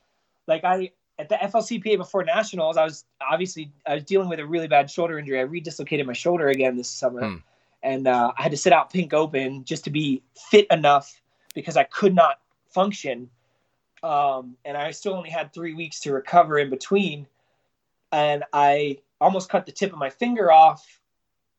Like 0.47 0.63
I 0.63 0.91
at 1.19 1.29
the 1.29 1.35
FLCPA 1.35 1.97
before 1.97 2.23
nationals, 2.23 2.77
I 2.77 2.83
was 2.83 3.05
obviously 3.21 3.71
I 3.85 3.95
was 3.95 4.03
dealing 4.03 4.29
with 4.29 4.39
a 4.39 4.45
really 4.45 4.67
bad 4.67 4.89
shoulder 4.89 5.19
injury. 5.19 5.39
I 5.39 5.45
redislocated 5.45 6.05
my 6.05 6.13
shoulder 6.13 6.47
again 6.47 6.77
this 6.77 6.89
summer, 6.89 7.27
Hmm. 7.27 7.35
and 7.83 8.07
uh, 8.07 8.31
I 8.37 8.41
had 8.41 8.51
to 8.51 8.57
sit 8.57 8.71
out 8.73 8.91
pink 8.91 9.13
open 9.13 9.65
just 9.65 9.83
to 9.83 9.89
be 9.89 10.23
fit 10.49 10.67
enough 10.71 11.21
because 11.53 11.75
I 11.77 11.83
could 11.83 12.15
not 12.15 12.39
function 12.69 13.29
um, 14.05 14.55
and 14.65 14.77
I 14.77 14.91
still 14.91 15.15
only 15.15 15.31
had 15.31 15.51
three 15.51 15.73
weeks 15.73 15.99
to 16.01 16.13
recover 16.13 16.59
in 16.59 16.69
between. 16.69 17.25
And 18.11 18.43
I 18.53 18.99
almost 19.19 19.49
cut 19.49 19.65
the 19.65 19.71
tip 19.71 19.91
of 19.91 19.97
my 19.97 20.11
finger 20.11 20.51
off 20.51 21.01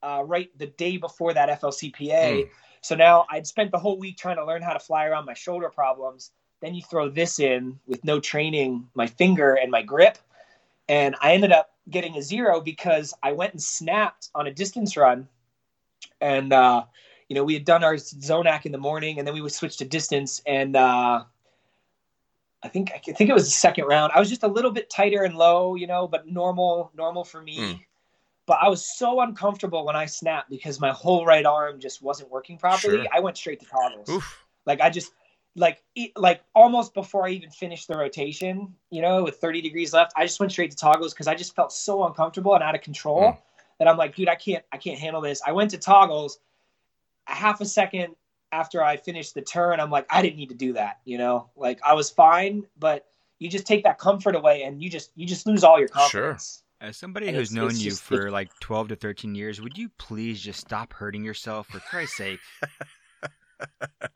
uh, 0.03 0.23
right 0.25 0.51
the 0.59 0.67
day 0.67 0.97
before 0.97 1.35
that 1.35 1.61
FLCPA. 1.61 2.45
Mm. 2.45 2.49
So 2.81 2.95
now 2.95 3.27
I'd 3.31 3.47
spent 3.47 3.73
the 3.73 3.79
whole 3.79 3.99
week 3.99 4.17
trying 4.17 4.37
to 4.37 4.45
learn 4.45 4.63
how 4.63 4.73
to 4.73 4.79
fly 4.79 5.07
around 5.07 5.25
my 5.25 5.35
shoulder 5.35 5.69
problems. 5.69 6.31
Then 6.61 6.75
you 6.75 6.83
throw 6.83 7.09
this 7.09 7.39
in 7.39 7.79
with 7.87 8.05
no 8.05 8.21
training, 8.21 8.89
my 8.95 9.07
finger 9.07 9.55
and 9.55 9.71
my 9.71 9.83
grip. 9.83 10.19
And 10.89 11.17
I 11.21 11.33
ended 11.33 11.53
up 11.53 11.75
getting 11.91 12.17
a 12.17 12.23
zero 12.23 12.61
because 12.61 13.13
I 13.23 13.33
went 13.33 13.53
and 13.53 13.63
snapped 13.63 14.31
on 14.35 14.47
a 14.47 14.53
distance 14.53 14.97
run. 14.97 15.29
And, 16.21 16.53
uh, 16.53 16.85
you 17.29 17.35
know, 17.35 17.45
we 17.45 17.55
had 17.55 17.65
done 17.65 17.83
our 17.83 17.95
Zonac 17.95 18.67
in 18.67 18.73
the 18.73 18.79
morning 18.79 19.19
and 19.19 19.27
then 19.27 19.35
we 19.35 19.41
would 19.41 19.53
switch 19.53 19.79
to 19.79 19.85
distance. 19.85 20.41
And, 20.47 20.77
uh, 20.77 21.25
I 22.63 22.69
think 22.69 22.93
I 22.93 22.99
think 22.99 23.31
it 23.31 23.35
was 23.35 23.45
the 23.45 23.51
second 23.51 23.85
round. 23.85 24.13
I 24.15 24.19
was 24.19 24.29
just 24.29 24.43
a 24.43 24.49
little 24.49 24.71
bit 24.71 24.91
tighter 24.91 25.23
and 25.23 25.37
low, 25.37 25.75
you 25.77 25.87
know, 25.87 26.09
but 26.09 26.27
normal, 26.27 26.91
normal 26.97 27.23
for 27.23 27.41
me. 27.41 27.59
Mm. 27.59 27.81
But 28.47 28.59
I 28.63 28.69
was 28.69 28.97
so 28.97 29.21
uncomfortable 29.21 29.85
when 29.85 29.97
I 29.97 30.07
snapped 30.07 30.51
because 30.51 30.81
my 30.81 30.93
whole 30.93 31.27
right 31.27 31.45
arm 31.45 31.81
just 31.81 32.01
wasn't 32.01 32.31
working 32.31 32.59
properly. 32.59 33.03
Sure. 33.03 33.07
I 33.13 33.21
went 33.21 33.37
straight 33.37 33.61
to 33.61 33.67
toggles. 33.67 34.09
Oof. 34.09 34.45
Like 34.65 34.81
I 34.81 34.89
just 34.89 35.13
like 35.57 35.83
like 36.17 36.43
almost 36.55 36.95
before 36.95 37.27
I 37.27 37.31
even 37.31 37.51
finished 37.51 37.89
the 37.89 37.97
rotation, 37.97 38.75
you 38.91 39.03
know, 39.03 39.25
with 39.25 39.37
30 39.37 39.63
degrees 39.63 39.93
left, 39.93 40.13
I 40.17 40.25
just 40.25 40.39
went 40.39 40.53
straight 40.53 40.71
to 40.71 40.77
toggles 40.77 41.13
because 41.13 41.27
I 41.27 41.35
just 41.35 41.57
felt 41.57 41.73
so 41.73 42.05
uncomfortable 42.05 42.55
and 42.55 42.63
out 42.63 42.75
of 42.75 42.83
control 42.83 43.33
Mm. 43.33 43.39
that 43.79 43.89
I'm 43.89 43.97
like, 43.97 44.15
dude, 44.15 44.29
I 44.29 44.37
can't 44.37 44.65
I 44.73 44.77
can't 44.77 44.99
handle 44.99 45.21
this. 45.21 45.43
I 45.45 45.53
went 45.53 45.71
to 45.73 45.79
toggles 45.79 46.39
a 47.27 47.35
half 47.35 47.61
a 47.61 47.65
second 47.65 48.15
after 48.53 48.83
I 48.83 48.97
finished 48.97 49.35
the 49.35 49.43
turn, 49.43 49.81
I'm 49.81 49.91
like, 49.91 50.07
I 50.09 50.23
didn't 50.23 50.37
need 50.37 50.51
to 50.51 50.55
do 50.55 50.73
that, 50.75 51.01
you 51.05 51.19
know? 51.19 51.51
Like 51.57 51.81
I 51.85 51.95
was 51.95 52.11
fine, 52.11 52.65
but 52.79 53.07
you 53.39 53.49
just 53.51 53.67
take 53.67 53.83
that 53.85 53.99
comfort 53.99 54.37
away 54.37 54.63
and 54.63 54.81
you 54.81 54.89
just 54.89 55.11
you 55.17 55.27
just 55.27 55.47
lose 55.47 55.65
all 55.65 55.79
your 55.79 55.89
confidence. 55.89 56.63
As 56.81 56.97
somebody 56.97 57.29
And 57.29 57.37
who's 57.37 57.53
known 57.53 57.71
you 57.77 57.91
just- 57.91 58.03
for 58.03 58.31
like 58.31 58.51
12 58.61 58.89
to 58.89 58.97
13 58.97 59.35
years, 59.35 59.61
would 59.61 59.79
you 59.79 59.89
please 59.99 60.41
just 60.41 60.61
stop 60.61 60.93
hurting 60.93 61.25
yourself 61.25 61.69
for 61.69 61.81
Christ's 61.81 62.17
sake? 62.17 62.41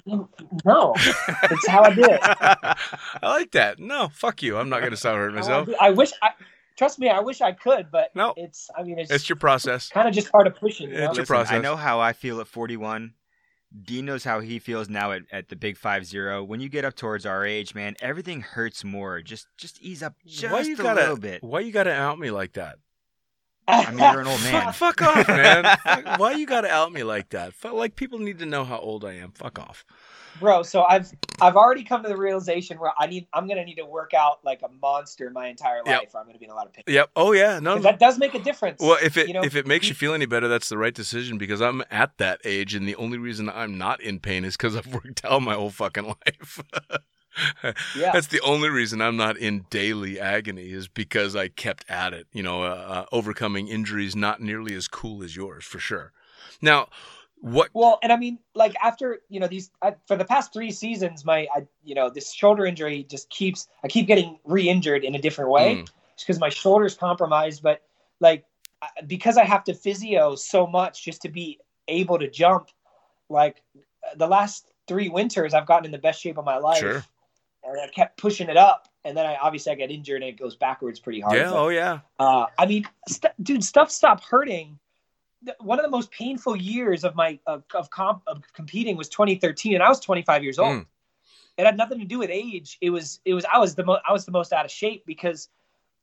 No, 0.05 0.95
it's 0.97 1.67
how 1.67 1.83
I 1.83 1.95
did 1.95 2.11
it. 2.11 2.21
I 2.23 2.77
like 3.23 3.53
that. 3.53 3.79
No, 3.79 4.09
fuck 4.13 4.43
you. 4.43 4.59
I'm 4.59 4.69
not 4.69 4.81
going 4.81 4.91
to 4.91 4.99
start 4.99 5.17
hurting 5.17 5.37
oh, 5.37 5.41
myself. 5.41 5.69
I 5.81 5.91
wish 5.91 6.13
I 6.23 6.31
trust 6.77 6.99
me, 6.99 7.09
I 7.09 7.21
wish 7.21 7.41
I 7.41 7.53
could, 7.53 7.91
but 7.91 8.15
No. 8.15 8.35
it's 8.37 8.69
I 8.77 8.83
mean 8.83 8.99
it's, 8.99 9.11
It's 9.11 9.29
your 9.31 9.37
process. 9.37 9.89
kind 9.89 10.07
of 10.07 10.15
just 10.15 10.31
part 10.31 10.47
of 10.47 10.57
pushing. 10.57 10.91
You 10.91 10.99
know? 10.99 11.09
It's 11.09 11.17
your 11.17 11.39
Listen, 11.39 11.57
I 11.57 11.59
know 11.59 11.77
how 11.77 12.01
I 12.01 12.13
feel 12.13 12.41
at 12.41 12.49
41. 12.49 13.15
Dean 13.85 14.05
knows 14.07 14.25
how 14.25 14.41
he 14.41 14.59
feels 14.59 14.89
now 14.89 15.13
at, 15.13 15.23
at 15.31 15.49
the 15.49 15.57
big 15.57 15.77
five 15.77 16.05
zero. 16.05 16.43
When 16.43 16.61
you 16.61 16.69
get 16.69 16.85
up 16.85 16.97
towards 16.97 17.25
our 17.25 17.45
age, 17.45 17.75
man, 17.75 17.95
everything 18.01 18.41
hurts 18.41 18.83
more. 18.83 19.21
Just 19.23 19.47
just 19.57 19.81
ease 19.81 20.03
up 20.03 20.15
just 20.27 20.53
why 20.53 20.61
you 20.63 20.75
a 20.75 20.77
gotta, 20.77 21.01
little 21.01 21.17
bit. 21.17 21.43
Why 21.43 21.61
you 21.61 21.71
got 21.73 21.85
to 21.85 21.93
out 21.93 22.19
me 22.19 22.31
like 22.31 22.55
that? 22.55 22.77
I 23.69 23.91
mean, 23.91 23.99
you're 23.99 24.23
an 24.23 24.27
old 24.27 24.43
man. 24.43 24.73
Fuck, 24.73 24.97
fuck 24.99 25.03
off, 25.03 25.29
man. 25.29 25.77
Fuck- 25.85 26.19
Why 26.19 26.33
you 26.33 26.47
gotta 26.47 26.69
out 26.69 26.93
me 26.93 27.05
like 27.05 27.29
that? 27.31 27.55
Fuck, 27.55 27.75
Like 27.75 27.95
people 27.95 28.19
need 28.19 28.41
to 28.41 28.47
know 28.47 28.65
how 28.65 28.79
old 28.79 29.05
I 29.05 29.13
am. 29.15 29.31
Fuck 29.31 29.61
off. 29.61 29.85
Bro. 30.39 30.63
So 30.63 30.83
I've 30.85 31.11
I've 31.41 31.57
already 31.57 31.83
come 31.85 32.03
to 32.03 32.09
the 32.09 32.17
realization 32.17 32.79
where 32.79 32.93
I 32.99 33.07
need 33.07 33.27
I'm 33.33 33.49
gonna 33.49 33.65
need 33.65 33.77
to 33.77 33.87
work 33.87 34.15
out 34.15 34.39
like 34.45 34.63
a 34.63 34.69
monster 34.81 35.31
my 35.31 35.49
entire 35.49 35.83
Yep. 35.85 36.01
life, 36.01 36.15
or 36.15 36.21
I'm 36.21 36.27
gonna 36.27 36.39
be 36.39 36.45
in 36.45 36.51
a 36.51 36.55
lot 36.55 36.67
of 36.67 36.73
pain. 36.73 36.85
Yep. 36.87 37.11
Oh 37.17 37.33
yeah. 37.33 37.59
No. 37.61 37.79
that 37.79 37.99
does 37.99 38.19
make 38.19 38.35
a 38.35 38.39
difference. 38.39 38.81
Well, 38.81 38.99
if 39.03 39.17
it 39.17 39.29
you 39.29 39.35
know, 39.35 39.43
if 39.43 39.57
it 39.57 39.67
makes 39.67 39.87
you 39.87 39.91
you- 39.91 39.95
feel 39.97 40.15
any 40.15 40.27
better, 40.27 40.49
that's 40.49 40.69
the 40.69 40.79
right 40.79 40.95
decision 40.95 41.39
because 41.39 41.61
I'm 41.61 41.83
at 41.91 42.17
that 42.19 42.41
age, 42.45 42.75
and 42.75 42.87
the 42.87 42.97
only 42.97 43.19
reason 43.19 43.49
I'm 43.49 43.77
not 43.79 44.01
in 44.01 44.21
pain 44.21 44.45
is 44.45 44.57
because 44.57 44.77
I've 44.77 44.87
worked 44.93 45.25
out 45.25 45.43
my 45.43 45.55
whole 45.55 45.71
fucking 45.71 46.05
life. 46.27 46.61
Yeah. 47.97 48.11
That's 48.13 48.27
the 48.27 48.41
only 48.41 48.69
reason 48.69 49.01
I'm 49.01 49.17
not 49.17 49.37
in 49.37 49.65
daily 49.71 50.19
agony 50.19 50.73
is 50.73 50.89
because 50.89 51.37
I 51.37 51.49
kept 51.49 51.89
at 51.89 52.13
it. 52.13 52.27
You 52.33 52.43
know, 52.43 52.65
uh, 52.65 52.67
uh, 52.67 53.05
overcoming 53.13 53.69
injuries 53.69 54.17
not 54.17 54.41
nearly 54.43 54.75
as 54.75 54.89
cool 54.89 55.23
as 55.23 55.37
yours 55.37 55.65
for 55.65 55.79
sure. 55.79 56.13
Now, 56.61 56.89
what? 57.41 57.71
Well, 57.73 57.99
and 58.03 58.13
I 58.13 58.17
mean, 58.17 58.39
like 58.55 58.75
after 58.83 59.21
you 59.29 59.41
know 59.41 59.47
these 59.47 59.71
I, 59.83 59.95
for 60.07 60.17
the 60.17 60.25
past 60.25 60.53
three 60.53 60.71
seasons, 60.71 61.25
my 61.25 61.47
I, 61.55 61.67
you 61.85 61.95
know 61.95 62.11
this 62.11 62.33
shoulder 62.33 62.67
injury 62.67 63.05
just 63.09 63.31
keeps 63.31 63.69
I 63.85 63.89
keep 63.89 64.07
getting 64.07 64.39
re-injured 64.45 65.05
in 65.05 65.15
a 65.15 65.19
different 65.21 65.51
way 65.51 65.77
Mm, 65.77 65.89
because 66.19 66.39
my 66.39 66.49
shoulder's 66.51 66.95
compromised. 66.95 67.63
But 67.63 67.83
like 68.21 68.45
because 69.07 69.37
I 69.37 69.45
have 69.45 69.65
to 69.65 69.75
physio 69.75 70.35
so 70.37 70.67
much 70.67 71.05
just 71.05 71.23
to 71.23 71.29
be 71.29 71.59
able 71.89 72.19
to 72.19 72.29
jump, 72.31 72.69
like 73.29 73.63
the 74.17 74.27
last 74.27 74.71
three 74.87 75.09
winters, 75.09 75.55
I've 75.55 75.67
gotten 75.67 75.85
in 75.87 75.91
the 75.93 75.99
best 75.99 76.21
shape 76.21 76.39
of 76.39 76.45
my 76.45 76.59
life, 76.59 76.79
Sure. 76.79 77.05
and 77.65 77.81
I 77.81 77.87
kept 77.89 78.17
pushing 78.19 78.49
it 78.49 78.57
up. 78.57 78.89
And 79.05 79.17
then 79.17 79.25
I 79.25 79.37
obviously 79.37 79.73
I 79.73 79.77
get 79.77 79.91
injured 79.91 80.23
and 80.23 80.29
it 80.29 80.39
goes 80.39 80.57
backwards 80.57 81.01
pretty 81.01 81.21
hard. 81.21 81.37
yeah. 81.37 81.51
But, 81.51 81.57
Oh 81.57 81.69
yeah. 81.69 82.01
uh, 82.19 82.47
I 82.59 82.67
mean, 82.67 82.85
st- 83.09 83.33
dude, 83.43 83.65
stuff 83.65 83.91
stopped 83.91 84.25
hurting. 84.25 84.79
One 85.59 85.79
of 85.79 85.85
the 85.85 85.91
most 85.91 86.11
painful 86.11 86.57
years 86.57 87.05
of 87.05 87.15
my 87.15 87.39
of, 87.47 87.65
of 87.75 87.91
comp 87.91 88.23
of 88.27 88.43
competing 88.53 88.97
was 88.97 89.09
2013, 89.09 89.75
and 89.75 89.83
I 89.83 89.89
was 89.89 90.01
25 90.01 90.43
years 90.43 90.59
old. 90.59 90.77
Mm. 90.77 90.87
It 91.57 91.67
had 91.67 91.77
nothing 91.77 91.99
to 91.99 92.05
do 92.05 92.19
with 92.19 92.31
age. 92.31 92.79
It 92.81 92.91
was 92.91 93.21
it 93.25 93.35
was 93.35 93.45
I 93.53 93.59
was 93.59 93.75
the 93.75 93.85
most 93.85 94.03
I 94.09 94.13
was 94.13 94.25
the 94.25 94.33
most 94.33 94.53
out 94.53 94.65
of 94.65 94.71
shape 94.71 95.05
because 95.07 95.49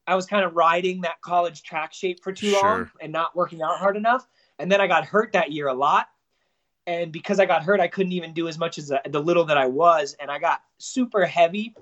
I 0.08 0.16
was 0.16 0.26
kind 0.26 0.46
of 0.46 0.56
riding 0.56 1.02
that 1.02 1.22
college 1.22 1.64
track 1.64 1.94
shape 1.94 2.24
for 2.24 2.32
too 2.32 2.54
long 2.54 2.90
and 3.02 3.12
not 3.12 3.36
working 3.36 3.62
out 3.62 3.78
hard 3.78 3.98
enough. 3.98 4.28
And 4.58 4.72
then 4.72 4.80
I 4.80 4.88
got 4.88 5.06
hurt 5.06 5.34
that 5.34 5.52
year 5.52 5.68
a 5.68 5.74
lot. 5.74 6.08
And 6.88 7.12
because 7.12 7.40
I 7.40 7.46
got 7.46 7.64
hurt, 7.64 7.82
I 7.82 7.90
couldn't 7.90 8.14
even 8.14 8.34
do 8.34 8.48
as 8.48 8.58
much 8.58 8.78
as 8.78 8.88
the, 8.88 9.02
the 9.10 9.20
little 9.20 9.44
that 9.46 9.58
I 9.58 9.66
was, 9.66 10.16
and 10.22 10.32
I 10.32 10.40
got 10.40 10.62
super 10.78 11.26
heavy. 11.26 11.76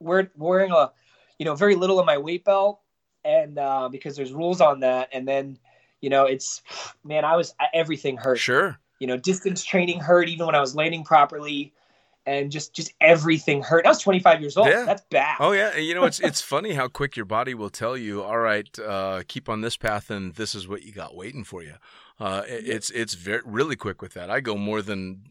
We're 0.00 0.28
wearing 0.36 0.72
a, 0.72 0.90
you 1.38 1.44
know, 1.44 1.54
very 1.54 1.76
little 1.76 2.00
in 2.00 2.06
my 2.06 2.18
weight 2.18 2.44
belt, 2.44 2.80
and 3.24 3.56
uh, 3.56 3.88
because 3.88 4.16
there's 4.16 4.32
rules 4.32 4.60
on 4.60 4.80
that, 4.80 5.10
and 5.12 5.28
then, 5.28 5.58
you 6.06 6.10
know, 6.10 6.24
it's, 6.24 6.62
man, 7.04 7.24
I 7.24 7.34
was 7.34 7.52
everything 7.74 8.16
hurt. 8.16 8.38
Sure. 8.38 8.78
You 9.00 9.08
know, 9.08 9.16
distance 9.16 9.64
training 9.64 9.98
hurt 9.98 10.28
even 10.28 10.46
when 10.46 10.54
I 10.54 10.60
was 10.60 10.76
landing 10.76 11.04
properly, 11.04 11.74
and 12.24 12.50
just 12.50 12.72
just 12.72 12.92
everything 13.00 13.62
hurt. 13.62 13.84
I 13.84 13.90
was 13.90 14.00
25 14.00 14.40
years 14.40 14.56
old. 14.56 14.68
Yeah. 14.68 14.84
That's 14.84 15.02
bad. 15.10 15.36
Oh 15.38 15.52
yeah, 15.52 15.76
you 15.76 15.94
know 15.94 16.04
it's 16.04 16.18
it's 16.30 16.40
funny 16.40 16.72
how 16.72 16.88
quick 16.88 17.14
your 17.16 17.26
body 17.26 17.54
will 17.54 17.70
tell 17.70 17.96
you, 17.96 18.22
all 18.22 18.38
right, 18.38 18.66
uh, 18.78 19.22
keep 19.28 19.48
on 19.48 19.60
this 19.60 19.76
path, 19.76 20.08
and 20.08 20.34
this 20.34 20.54
is 20.54 20.66
what 20.66 20.82
you 20.82 20.92
got 20.92 21.14
waiting 21.14 21.44
for 21.44 21.62
you. 21.62 21.74
Uh, 22.18 22.42
it's 22.46 22.88
it's 22.90 23.12
very 23.12 23.42
really 23.44 23.76
quick 23.76 24.00
with 24.00 24.14
that. 24.14 24.30
I 24.30 24.40
go 24.40 24.56
more 24.56 24.80
than 24.80 25.24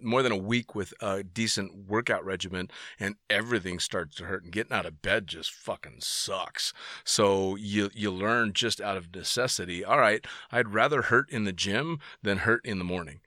more 0.00 0.22
than 0.22 0.32
a 0.32 0.36
week 0.36 0.74
with 0.74 0.92
a 1.00 1.22
decent 1.22 1.86
workout 1.88 2.24
regimen, 2.24 2.68
and 2.98 3.14
everything 3.30 3.78
starts 3.78 4.16
to 4.16 4.24
hurt, 4.24 4.42
and 4.42 4.52
getting 4.52 4.72
out 4.72 4.84
of 4.84 5.02
bed 5.02 5.28
just 5.28 5.52
fucking 5.52 5.98
sucks. 6.00 6.72
So 7.04 7.54
you 7.54 7.90
you 7.94 8.10
learn 8.10 8.54
just 8.54 8.80
out 8.80 8.96
of 8.96 9.14
necessity. 9.14 9.84
All 9.84 9.98
right, 10.00 10.26
I'd 10.50 10.74
rather 10.74 11.02
hurt 11.02 11.30
in 11.30 11.44
the 11.44 11.52
gym 11.52 12.00
than 12.22 12.38
hurt 12.38 12.64
in 12.66 12.78
the 12.78 12.84
morning. 12.84 13.20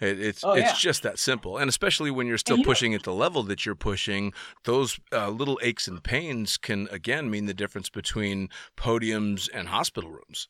It, 0.00 0.20
it's 0.20 0.44
Oh, 0.44 0.52
it's 0.52 0.68
yeah. 0.70 0.74
just 0.78 1.02
that 1.04 1.18
simple, 1.18 1.56
and 1.56 1.70
especially 1.70 2.10
when 2.10 2.26
you're 2.26 2.36
still 2.38 2.58
you 2.58 2.62
know- 2.64 2.68
pushing 2.68 2.94
at 2.94 3.02
the 3.02 3.14
level 3.14 3.42
that 3.44 3.64
you're 3.64 3.74
pushing, 3.74 4.34
those 4.64 5.00
uh, 5.10 5.30
little 5.30 5.58
aches 5.62 5.88
and 5.88 6.04
pains 6.04 6.58
can 6.58 6.86
again 6.92 7.30
mean 7.30 7.46
the 7.46 7.54
difference 7.54 7.88
between 7.88 8.48
podiums 8.76 9.48
and 9.54 9.68
hospital 9.68 10.10
rooms. 10.10 10.48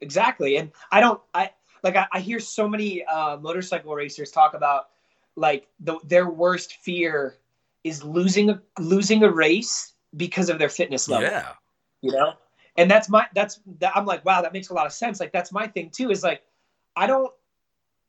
Exactly. 0.00 0.56
And 0.56 0.70
i 0.90 1.00
don't 1.00 1.20
i 1.34 1.50
like 1.82 1.96
i, 1.96 2.06
I 2.12 2.20
hear 2.20 2.40
so 2.40 2.68
many 2.68 3.04
uh, 3.04 3.36
motorcycle 3.38 3.94
racers 3.94 4.30
talk 4.30 4.54
about 4.54 4.88
like 5.36 5.66
the, 5.80 5.98
their 6.04 6.28
worst 6.28 6.74
fear 6.74 7.36
is 7.82 8.02
losing 8.04 8.50
a 8.50 8.62
losing 8.78 9.22
a 9.22 9.30
race 9.30 9.92
because 10.16 10.48
of 10.48 10.58
their 10.58 10.68
fitness 10.68 11.08
level. 11.08 11.28
Yeah, 11.28 11.48
you 12.00 12.12
know? 12.12 12.34
And 12.76 12.90
that's 12.90 13.08
my 13.08 13.26
that's 13.34 13.60
that, 13.78 13.96
i'm 13.96 14.06
like 14.06 14.24
wow 14.24 14.42
that 14.42 14.52
makes 14.52 14.70
a 14.70 14.74
lot 14.74 14.86
of 14.86 14.92
sense. 14.92 15.20
Like 15.20 15.32
that's 15.32 15.52
my 15.52 15.66
thing 15.66 15.90
too 15.90 16.10
is 16.10 16.22
like 16.22 16.42
i 16.96 17.06
don't 17.06 17.32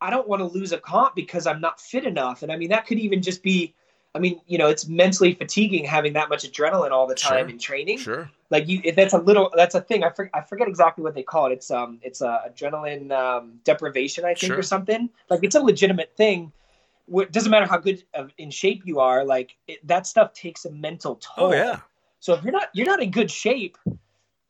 i 0.02 0.10
don't 0.10 0.28
want 0.28 0.40
to 0.42 0.46
lose 0.46 0.72
a 0.72 0.78
comp 0.78 1.16
because 1.16 1.48
i'm 1.48 1.62
not 1.62 1.80
fit 1.80 2.06
enough. 2.06 2.44
And 2.44 2.52
i 2.52 2.58
mean 2.58 2.70
that 2.70 2.86
could 2.88 3.00
even 3.00 3.22
just 3.22 3.44
be 3.44 3.76
i 4.16 4.20
mean 4.20 4.40
you 4.48 4.58
know 4.58 4.68
it's 4.70 4.88
mentally 4.88 5.34
fatiguing 5.34 5.84
having 5.86 6.14
that 6.14 6.30
much 6.30 6.50
adrenaline 6.50 6.92
all 6.92 7.06
the 7.06 7.14
time 7.16 7.46
Sure. 7.46 7.50
in 7.50 7.60
training. 7.60 7.98
Sure. 8.00 8.30
like 8.50 8.68
you 8.68 8.82
if 8.84 8.96
that's 8.96 9.14
a 9.14 9.18
little 9.20 9.52
that's 9.56 9.76
a 9.76 9.82
thing. 9.82 10.04
I, 10.04 10.10
for, 10.10 10.30
I 10.34 10.42
forget 10.42 10.68
exactly 10.68 11.04
what 11.04 11.14
they 11.14 11.24
call 11.24 11.48
it. 11.48 11.54
It's 11.54 11.70
um 11.70 12.00
it's 12.02 12.22
a 12.22 12.42
adrenaline 12.50 13.12
um, 13.12 13.60
deprivation 13.64 14.24
i 14.26 14.34
think 14.34 14.52
Sure. 14.52 14.60
or 14.60 14.64
something. 14.64 15.10
Like 15.30 15.42
it's 15.44 15.56
a 15.56 15.60
legitimate 15.62 16.16
thing. 16.16 16.52
It 17.08 17.32
doesn't 17.32 17.52
matter 17.52 17.68
how 17.68 17.78
good 17.78 18.04
of, 18.16 18.32
in 18.38 18.50
shape 18.50 18.82
you 18.86 19.00
are 19.00 19.24
like 19.26 19.56
it, 19.68 19.86
that 19.88 20.08
stuff 20.08 20.34
takes 20.34 20.66
a 20.66 20.72
mental 20.72 21.16
toll. 21.16 21.48
Oh 21.50 21.54
yeah, 21.54 21.80
so 22.20 22.34
if 22.34 22.44
you're 22.44 22.54
not 22.60 22.70
you're 22.74 22.88
not 22.88 23.02
in 23.04 23.12
good 23.12 23.30
shape 23.30 23.78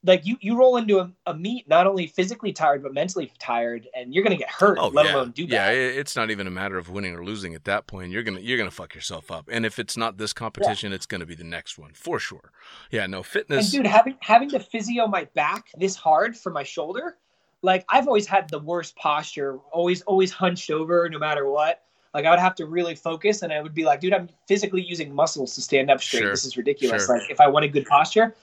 like 0.06 0.26
you 0.26 0.38
you 0.42 0.58
roll 0.58 0.78
into 0.78 1.00
a, 1.00 1.12
a 1.26 1.34
meet 1.34 1.68
not 1.68 1.88
only 1.88 2.08
physically 2.08 2.54
tired 2.54 2.84
but 2.84 2.94
mentally 2.94 3.32
tired 3.40 3.88
and 3.96 4.14
you're 4.14 4.24
gonna 4.24 4.36
get 4.36 4.50
hurt 4.50 4.78
oh 4.80 4.90
let 4.90 5.06
yeah, 5.06 5.16
alone 5.16 5.32
do 5.32 5.46
that. 5.48 5.52
yeah. 5.54 5.68
bad. 5.68 5.98
It's 5.98 6.16
not 6.16 6.32
even 6.32 6.48
a 6.48 6.52
matter 6.52 6.78
of 6.78 6.90
winning 6.90 7.16
or 7.16 7.26
losing 7.26 7.54
at 7.56 7.64
that 7.66 7.88
point. 7.88 8.12
You're 8.12 8.24
gonna 8.24 8.40
you're 8.40 8.58
gonna 8.58 8.72
fuck 8.72 8.94
yourself 8.96 9.32
up, 9.32 9.50
and 9.52 9.66
if 9.66 9.80
it's 9.80 9.98
not 9.98 10.18
this 10.18 10.34
competition, 10.34 10.94
it's 10.94 11.06
gonna 11.06 11.26
be 11.26 11.36
the 11.36 11.44
next 11.44 11.78
one 11.78 11.92
for 11.94 12.20
sure. 12.20 12.52
Yeah, 12.92 13.06
no 13.08 13.24
fitness 13.24 13.74
And 13.74 13.84
dude, 13.84 13.92
having 13.92 14.16
having 14.22 14.50
to 14.50 14.60
physio 14.60 15.08
my 15.08 15.26
back 15.34 15.68
this 15.78 15.96
hard 15.96 16.38
for 16.38 16.52
my 16.52 16.64
shoulder, 16.64 17.18
like 17.62 17.86
I've 17.90 18.08
always 18.08 18.28
had 18.28 18.50
the 18.50 18.60
worst 18.60 18.96
posture, 18.96 19.58
always 19.72 20.02
always 20.04 20.32
hunched 20.32 20.70
over 20.70 21.10
no 21.10 21.20
matter 21.20 21.50
what. 21.50 21.82
Like 22.14 22.26
I 22.26 22.30
would 22.30 22.40
have 22.40 22.56
to 22.56 22.66
really 22.66 22.96
focus, 22.96 23.42
and 23.42 23.52
I 23.52 23.62
would 23.62 23.74
be 23.74 23.84
like, 23.84 24.00
dude, 24.00 24.14
I'm 24.14 24.30
physically 24.48 24.82
using 24.82 25.14
muscles 25.14 25.54
to 25.56 25.62
stand 25.62 25.92
up 25.92 26.02
straight. 26.02 26.22
Sure, 26.22 26.32
This 26.32 26.46
is 26.46 26.56
ridiculous. 26.56 27.08
sure. 27.08 27.18
Like 27.20 27.30
if 27.30 27.42
I 27.42 27.48
want 27.48 27.66
a 27.66 27.68
good 27.68 27.86
posture, 27.88 28.34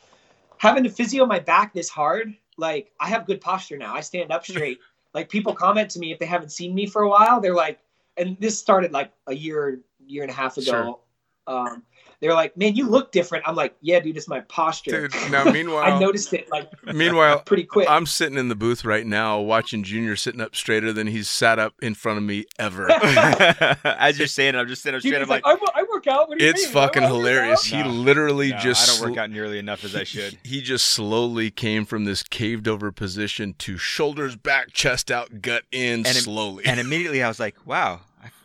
having 0.62 0.84
to 0.84 0.90
physio 0.90 1.26
my 1.26 1.40
back 1.40 1.74
this 1.74 1.88
hard, 1.88 2.36
like 2.56 2.92
I 3.00 3.08
have 3.08 3.26
good 3.26 3.40
posture 3.40 3.76
now. 3.76 3.96
I 3.96 4.00
stand 4.00 4.30
up 4.30 4.46
straight. 4.46 4.78
like 5.14 5.28
people 5.28 5.52
comment 5.54 5.90
to 5.90 5.98
me 5.98 6.12
if 6.12 6.20
they 6.20 6.24
haven't 6.24 6.52
seen 6.52 6.72
me 6.72 6.86
for 6.86 7.02
a 7.02 7.08
while, 7.08 7.40
they're 7.40 7.54
like, 7.54 7.80
and 8.16 8.36
this 8.38 8.60
started 8.60 8.92
like 8.92 9.10
a 9.26 9.34
year, 9.34 9.80
year 10.06 10.22
and 10.22 10.30
a 10.30 10.34
half 10.34 10.56
ago. 10.58 11.00
Um, 11.48 11.82
they're 12.22 12.32
like, 12.34 12.56
man, 12.56 12.74
you 12.76 12.88
look 12.88 13.12
different. 13.12 13.46
I'm 13.48 13.56
like, 13.56 13.74
yeah, 13.80 13.98
dude, 14.00 14.16
it's 14.16 14.28
my 14.28 14.40
posture. 14.40 15.08
Dude, 15.08 15.30
now 15.32 15.44
meanwhile, 15.44 15.82
I 15.92 15.98
noticed 15.98 16.32
it 16.32 16.48
like 16.50 16.70
meanwhile, 16.94 17.40
pretty 17.40 17.64
quick. 17.64 17.90
I'm 17.90 18.06
sitting 18.06 18.38
in 18.38 18.48
the 18.48 18.54
booth 18.54 18.84
right 18.84 19.04
now 19.06 19.40
watching 19.40 19.82
Junior 19.82 20.16
sitting 20.16 20.40
up 20.40 20.54
straighter 20.56 20.92
than 20.92 21.08
he's 21.08 21.28
sat 21.28 21.58
up 21.58 21.74
in 21.82 21.94
front 21.94 22.18
of 22.18 22.24
me 22.24 22.44
ever. 22.58 22.90
As 23.84 24.18
you're 24.18 24.28
saying 24.28 24.54
it, 24.54 24.58
I'm 24.58 24.68
just 24.68 24.82
sitting 24.82 24.96
up 24.96 25.02
Dude, 25.02 25.10
straight. 25.10 25.22
I'm 25.22 25.28
like, 25.28 25.44
like, 25.44 25.58
I, 25.74 25.82
work 25.92 26.06
out. 26.06 26.28
What 26.28 26.38
do 26.38 26.44
you 26.44 26.50
it's 26.50 26.64
mean? 26.64 26.72
fucking 26.72 27.02
hilarious. 27.02 27.72
out." 27.72 27.76
He 27.76 27.82
No. 27.82 27.88
literally 27.90 28.50
no, 28.50 28.58
just 28.58 28.88
I 28.88 28.92
don't 28.92 29.08
work 29.10 29.14
sl- 29.16 29.20
out 29.20 29.30
nearly 29.30 29.58
enough 29.58 29.84
as 29.84 29.94
I 29.96 30.04
should. 30.04 30.38
He 30.44 30.60
just 30.62 30.86
slowly 30.86 31.50
came 31.50 31.84
from 31.84 32.04
this 32.04 32.22
caved 32.22 32.68
over 32.68 32.92
position 32.92 33.54
to 33.58 33.76
shoulders 33.76 34.36
back, 34.36 34.72
chest 34.72 35.10
out, 35.10 35.42
gut 35.42 35.64
in, 35.72 36.00
And 36.00 36.06
it- 36.06 36.14
slowly. 36.22 36.64
And 36.66 36.78
immediately 36.80 37.22
I 37.22 37.28
was 37.28 37.40
like, 37.40 37.56
wow, 37.66 38.00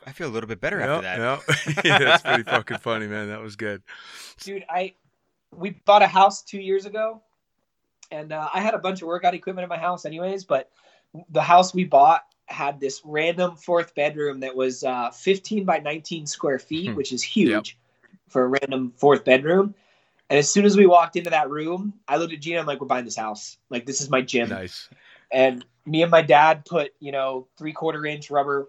I, 0.07 0.09
I 0.09 0.13
feel 0.13 0.27
a 0.27 0.31
little 0.31 0.47
bit 0.47 0.59
better 0.61 0.79
after 0.81 1.01
that. 1.03 1.19
Yeah, 1.19 1.81
yeah. 1.85 1.99
That's 1.99 2.23
pretty 2.23 2.43
fucking 2.49 2.77
funny, 2.77 3.07
man. 3.07 3.27
That 3.27 3.41
was 3.41 3.55
good. 3.55 3.81
Dude, 4.41 4.65
I 4.69 4.93
we 5.55 5.71
bought 5.85 6.01
a 6.01 6.07
house 6.07 6.41
two 6.43 6.59
years 6.59 6.85
ago, 6.85 7.21
and 8.11 8.31
uh, 8.31 8.49
I 8.53 8.61
had 8.61 8.73
a 8.73 8.79
bunch 8.79 9.01
of 9.01 9.07
workout 9.07 9.33
equipment 9.33 9.63
in 9.63 9.69
my 9.69 9.77
house, 9.77 10.05
anyways. 10.05 10.43
But 10.45 10.71
the 11.29 11.41
house 11.41 11.73
we 11.73 11.83
bought 11.85 12.23
had 12.45 12.79
this 12.79 13.01
random 13.03 13.55
fourth 13.55 13.93
bedroom 13.95 14.39
that 14.39 14.55
was 14.55 14.83
uh, 14.83 15.11
15 15.11 15.65
by 15.65 15.79
19 15.79 16.25
square 16.25 16.59
feet, 16.59 16.89
Hmm. 16.91 16.95
which 16.95 17.11
is 17.11 17.21
huge 17.21 17.77
for 18.29 18.43
a 18.43 18.47
random 18.47 18.93
fourth 18.95 19.25
bedroom. 19.25 19.75
And 20.29 20.37
as 20.37 20.51
soon 20.51 20.65
as 20.65 20.75
we 20.75 20.85
walked 20.87 21.15
into 21.15 21.29
that 21.29 21.49
room, 21.49 21.93
I 22.07 22.17
looked 22.17 22.33
at 22.33 22.41
Jeannie. 22.41 22.59
I'm 22.59 22.65
like, 22.65 22.81
"We're 22.81 22.87
buying 22.87 23.05
this 23.05 23.15
house. 23.15 23.57
Like, 23.69 23.85
this 23.85 24.01
is 24.01 24.09
my 24.09 24.21
gym." 24.21 24.49
Nice. 24.49 24.89
and 25.31 25.65
me 25.85 26.01
and 26.01 26.11
my 26.11 26.21
dad 26.21 26.65
put 26.65 26.91
you 26.99 27.11
know 27.13 27.47
three 27.57 27.71
quarter 27.73 28.05
inch 28.05 28.29
rubber 28.29 28.67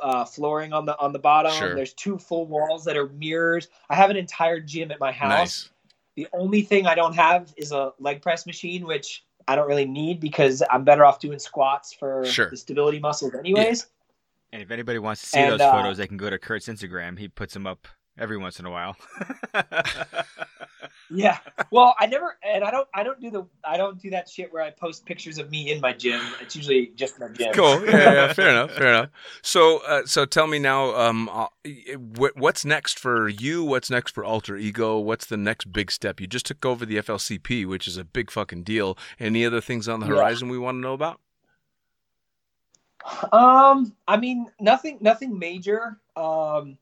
uh, 0.00 0.24
flooring 0.24 0.72
on 0.72 0.86
the 0.86 0.98
on 0.98 1.12
the 1.12 1.18
bottom. 1.18 1.52
Sure. 1.52 1.74
There's 1.74 1.92
two 1.94 2.18
full 2.18 2.46
walls 2.46 2.84
that 2.84 2.96
are 2.96 3.08
mirrors. 3.08 3.68
I 3.88 3.94
have 3.94 4.10
an 4.10 4.16
entire 4.16 4.60
gym 4.60 4.90
at 4.90 5.00
my 5.00 5.12
house. 5.12 5.30
Nice. 5.30 5.70
The 6.16 6.26
only 6.32 6.62
thing 6.62 6.86
I 6.86 6.94
don't 6.94 7.14
have 7.14 7.52
is 7.56 7.72
a 7.72 7.92
leg 7.98 8.20
press 8.22 8.46
machine, 8.46 8.86
which 8.86 9.24
I 9.48 9.56
don't 9.56 9.68
really 9.68 9.86
need 9.86 10.20
because 10.20 10.62
I'm 10.70 10.84
better 10.84 11.04
off 11.04 11.18
doing 11.20 11.38
squats 11.38 11.92
for 11.92 12.24
Sure. 12.24 12.50
the 12.50 12.56
stability 12.56 12.98
muscles, 12.98 13.34
anyways. 13.34 13.86
And 14.52 14.60
if 14.60 14.70
anybody 14.70 14.98
wants 14.98 15.22
to 15.22 15.28
see 15.28 15.38
And, 15.38 15.52
those 15.52 15.60
uh, 15.60 15.70
photos, 15.72 15.96
they 15.96 16.06
can 16.06 16.16
go 16.16 16.28
to 16.28 16.38
Curt's 16.38 16.68
Instagram. 16.68 17.18
He 17.18 17.28
puts 17.28 17.54
them 17.54 17.66
up 17.66 17.86
every 18.18 18.38
once 18.38 18.58
in 18.60 18.66
a 18.66 18.70
while. 18.70 18.96
Yeah. 21.12 21.38
Well, 21.72 21.96
I 21.98 22.06
never, 22.06 22.36
and 22.44 22.62
I 22.62 22.70
don't, 22.70 22.86
I 22.94 23.02
don't 23.02 23.20
do 23.20 23.30
the, 23.32 23.44
I 23.64 23.76
don't 23.76 24.00
do 24.00 24.10
that 24.10 24.28
shit 24.28 24.52
where 24.52 24.62
I 24.62 24.70
post 24.70 25.04
pictures 25.04 25.38
of 25.38 25.50
me 25.50 25.72
in 25.72 25.80
my 25.80 25.92
gym. 25.92 26.20
It's 26.40 26.54
usually 26.54 26.92
just 26.94 27.18
my 27.18 27.26
gym. 27.28 27.52
Cool. 27.52 27.84
Yeah, 27.84 28.12
yeah, 28.12 28.32
fair 28.32 28.48
enough. 28.50 28.70
Fair 28.72 28.88
enough. 28.90 29.08
So, 29.42 29.78
uh, 29.88 30.02
so 30.06 30.24
tell 30.24 30.46
me 30.46 30.60
now, 30.60 30.94
um, 30.94 31.28
uh, 31.28 31.46
what's 32.36 32.64
next 32.64 32.96
for 33.00 33.28
you? 33.28 33.64
What's 33.64 33.90
next 33.90 34.12
for 34.14 34.24
Alter 34.24 34.56
Ego? 34.56 35.00
What's 35.00 35.26
the 35.26 35.36
next 35.36 35.72
big 35.72 35.90
step? 35.90 36.20
You 36.20 36.28
just 36.28 36.46
took 36.46 36.64
over 36.64 36.86
the 36.86 36.98
FLCP, 36.98 37.66
which 37.66 37.88
is 37.88 37.96
a 37.96 38.04
big 38.04 38.30
fucking 38.30 38.62
deal. 38.62 38.96
Any 39.18 39.44
other 39.44 39.60
things 39.60 39.88
on 39.88 39.98
the 39.98 40.06
Yeah. 40.06 40.12
horizon 40.14 40.48
we 40.48 40.58
want 40.58 40.76
to 40.76 40.80
know 40.80 40.92
about? 40.92 41.18
Um, 43.32 43.96
I 44.06 44.16
mean, 44.16 44.46
nothing, 44.60 44.98
nothing 45.00 45.36
major. 45.38 45.98
Um, 46.14 46.78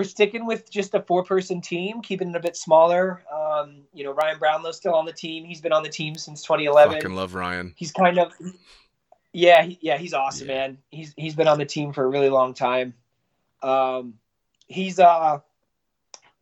we're 0.00 0.04
sticking 0.04 0.46
with 0.46 0.70
just 0.70 0.94
a 0.94 1.02
four-person 1.02 1.60
team, 1.60 2.00
keeping 2.00 2.30
it 2.30 2.36
a 2.36 2.40
bit 2.40 2.56
smaller. 2.56 3.22
Um, 3.30 3.82
you 3.92 4.02
know, 4.02 4.12
Ryan 4.12 4.38
Brownlow's 4.38 4.78
still 4.78 4.94
on 4.94 5.04
the 5.04 5.12
team. 5.12 5.44
He's 5.44 5.60
been 5.60 5.72
on 5.74 5.82
the 5.82 5.90
team 5.90 6.14
since 6.14 6.42
2011. 6.42 6.94
Fucking 6.94 7.14
love 7.14 7.34
Ryan. 7.34 7.74
he's 7.76 7.92
kind 7.92 8.18
of 8.18 8.32
yeah 9.34 9.62
he, 9.62 9.78
yeah 9.82 9.98
he's 9.98 10.14
awesome 10.14 10.48
Yeah. 10.48 10.54
man 10.54 10.78
he's 10.90 11.12
he's 11.18 11.34
been 11.36 11.46
on 11.48 11.58
the 11.58 11.64
team 11.66 11.92
for 11.92 12.04
a 12.04 12.08
really 12.08 12.30
long 12.30 12.52
time 12.54 12.94
um 13.62 14.14
he's 14.66 14.98
uh 14.98 15.38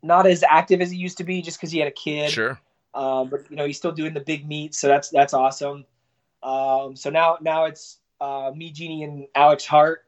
not 0.02 0.26
as 0.26 0.43
active 0.48 0.80
as 0.80 0.90
he 0.90 0.97
used 0.97 1.18
to 1.18 1.24
be 1.24 1.43
just 1.43 1.59
because 1.59 1.70
he 1.72 1.80
had 1.80 1.89
a 1.89 1.90
kid 1.93 2.30
Sure. 2.30 2.59
um 2.94 3.28
but 3.28 3.40
you 3.51 3.56
know 3.56 3.66
he's 3.66 3.76
still 3.76 3.93
doing 3.93 4.14
the 4.14 4.20
big 4.20 4.48
meets 4.48 4.78
so 4.78 4.86
that's 4.89 5.10
that's 5.10 5.35
awesome 5.35 5.85
um 6.43 6.97
so 6.97 7.10
now 7.10 7.36
now 7.43 7.64
it's 7.66 7.98
uh 8.22 8.52
me 8.56 8.70
Jeannie, 8.70 9.02
and 9.05 9.26
alex 9.35 9.66
hart 9.66 10.05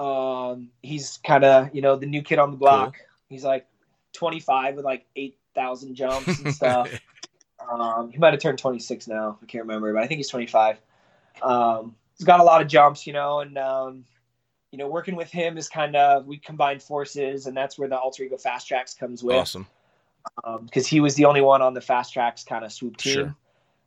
um 0.00 0.70
he's 0.82 1.18
kind 1.24 1.44
of 1.44 1.74
you 1.74 1.82
know 1.82 1.96
the 1.96 2.06
new 2.06 2.22
kid 2.22 2.38
on 2.38 2.50
the 2.50 2.56
block 2.56 2.96
he's 3.28 3.44
like 3.44 3.66
25 4.12 4.76
with 4.76 4.84
like 4.84 5.06
8000 5.16 5.94
jumps 5.94 6.40
and 6.40 6.54
stuff 6.60 6.90
um, 7.68 8.10
he 8.10 8.18
might 8.18 8.32
have 8.32 8.40
turned 8.40 8.58
26 8.58 9.08
now. 9.08 9.38
I 9.42 9.46
can't 9.46 9.64
remember, 9.64 9.92
but 9.92 10.02
I 10.02 10.06
think 10.06 10.18
he's 10.18 10.28
25. 10.28 10.78
Um, 11.42 11.94
he's 12.16 12.26
got 12.26 12.40
a 12.40 12.44
lot 12.44 12.62
of 12.62 12.68
jumps, 12.68 13.06
you 13.06 13.12
know, 13.12 13.40
and 13.40 13.56
um, 13.58 14.04
you 14.70 14.78
know, 14.78 14.88
working 14.88 15.16
with 15.16 15.30
him 15.30 15.58
is 15.58 15.68
kind 15.68 15.96
of 15.96 16.26
we 16.26 16.38
combined 16.38 16.82
forces, 16.82 17.46
and 17.46 17.56
that's 17.56 17.78
where 17.78 17.88
the 17.88 17.98
alter 17.98 18.24
ego 18.24 18.36
fast 18.36 18.68
tracks 18.68 18.94
comes 18.94 19.22
with 19.22 19.36
awesome. 19.36 19.66
because 20.64 20.86
he 20.86 21.00
was 21.00 21.14
the 21.14 21.24
only 21.24 21.40
one 21.40 21.62
on 21.62 21.74
the 21.74 21.80
fast 21.80 22.12
tracks 22.12 22.44
kind 22.44 22.64
of 22.64 22.72
swoop 22.72 22.96
team. 22.96 23.14
Sure. 23.14 23.34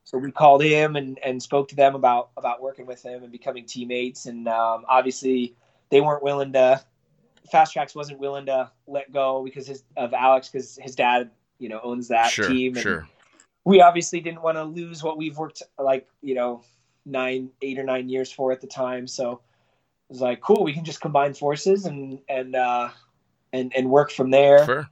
So 0.06 0.18
we 0.18 0.31
called 0.31 0.61
him 0.61 0.98
and, 0.98 1.18
and 1.23 1.41
spoke 1.41 1.69
to 1.69 1.76
them 1.76 1.95
about 1.95 2.31
about 2.35 2.61
working 2.61 2.85
with 2.85 3.03
him 3.03 3.23
and 3.23 3.31
becoming 3.31 3.65
teammates. 3.65 4.26
And 4.26 4.48
um, 4.48 4.84
obviously, 4.88 5.56
they 5.94 6.02
weren't 6.02 6.24
willing 6.24 6.52
to. 6.53 6.84
Fast 7.52 7.74
Tracks 7.74 7.94
wasn't 7.94 8.18
willing 8.20 8.48
to 8.48 8.72
let 8.88 9.11
go 9.11 9.44
because 9.44 9.68
his, 9.68 9.84
of 9.95 10.11
Alex 10.14 10.49
because 10.49 10.80
his 10.82 10.95
dad, 10.95 11.30
you 11.60 11.70
know, 11.70 11.80
owns 11.84 12.07
that 12.07 12.32
Sure. 12.32 12.48
team. 12.48 12.74
And 12.74 12.82
Sure. 12.82 13.07
we 13.64 13.80
obviously 13.82 14.20
didn't 14.20 14.41
want 14.41 14.57
to 14.57 14.64
lose 14.64 15.03
what 15.03 15.18
we've 15.18 15.38
worked 15.38 15.61
like 15.78 16.07
you 16.22 16.34
know 16.34 16.64
nine, 17.06 17.49
eight 17.61 17.78
or 17.78 17.84
nine 17.84 18.10
years 18.10 18.32
for 18.32 18.52
at 18.52 18.60
the 18.60 18.68
time. 18.68 19.06
So 19.07 19.34
it 19.34 19.40
was 20.10 20.22
like, 20.22 20.41
cool, 20.41 20.64
we 20.64 20.74
can 20.74 20.84
just 20.84 20.99
combine 20.99 21.34
forces 21.36 21.86
and 21.86 22.20
and 22.28 22.56
uh, 22.56 22.90
and 23.52 23.72
and 23.76 23.90
work 23.90 24.10
from 24.11 24.32
there. 24.32 24.65
Fair. 24.65 24.90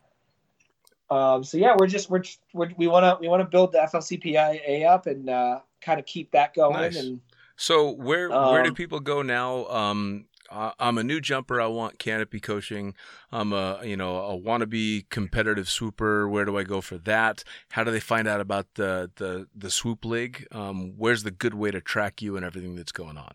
Um, 1.10 1.44
so 1.44 1.57
yeah, 1.57 1.76
we're 1.78 1.88
just 1.88 2.10
we're, 2.11 2.23
we're 2.53 2.69
we 2.78 2.88
want 2.88 3.03
to 3.06 3.18
we 3.19 3.28
want 3.28 3.41
to 3.41 3.49
build 3.49 3.72
the 3.72 3.80
FLCPIA 3.80 4.86
up 4.86 5.07
and 5.07 5.30
uh, 5.30 5.60
kind 5.82 5.99
of 5.99 6.06
keep 6.06 6.32
that 6.32 6.53
going. 6.53 6.73
Nice. 6.76 6.98
And 6.99 7.22
So 7.56 7.90
where 7.91 8.30
where 8.30 8.61
do 8.64 8.69
Um, 8.69 8.76
people 8.76 8.99
go 8.99 9.22
now? 9.22 9.65
Um, 9.68 10.26
I'm 10.52 10.98
a 10.98 11.03
new 11.03 11.22
jumper. 11.22 11.61
I 11.61 11.68
want 11.68 11.99
canopy 11.99 12.40
coaching. 12.40 12.94
I'm 13.32 13.53
a 13.53 13.80
you 13.84 13.95
know 13.98 14.18
a 14.18 14.38
wannabe 14.38 15.07
competitive 15.10 15.69
swooper. 15.69 16.28
Where 16.28 16.45
do 16.45 16.57
I 16.57 16.64
go 16.64 16.82
for 16.82 16.98
that? 16.99 17.44
How 17.72 17.84
do 17.84 17.91
they 17.91 17.99
find 17.99 18.28
out 18.28 18.41
about 18.41 18.68
the 18.76 19.10
the 19.15 19.48
the 19.56 19.69
swoop 19.69 20.03
league? 20.06 20.45
Um, 20.52 20.94
where's 20.98 21.23
the 21.23 21.32
good 21.32 21.53
way 21.53 21.72
to 21.72 21.82
track 21.82 22.22
you 22.22 22.36
and 22.36 22.45
everything 22.45 22.76
that's 22.76 22.91
going 22.91 23.18
on? 23.18 23.34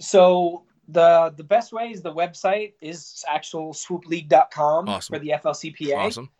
so 0.00 0.64
the 0.88 1.32
the 1.36 1.44
best 1.44 1.72
way 1.72 1.90
is 1.90 2.02
the 2.02 2.12
website 2.12 2.72
is 2.80 3.24
actual 3.28 3.72
swoopleague.com 3.72 4.88
Awesome. 4.88 5.14
for 5.14 5.18
the 5.20 5.30
FLCPA. 5.30 5.96
Awesome. 5.96 6.30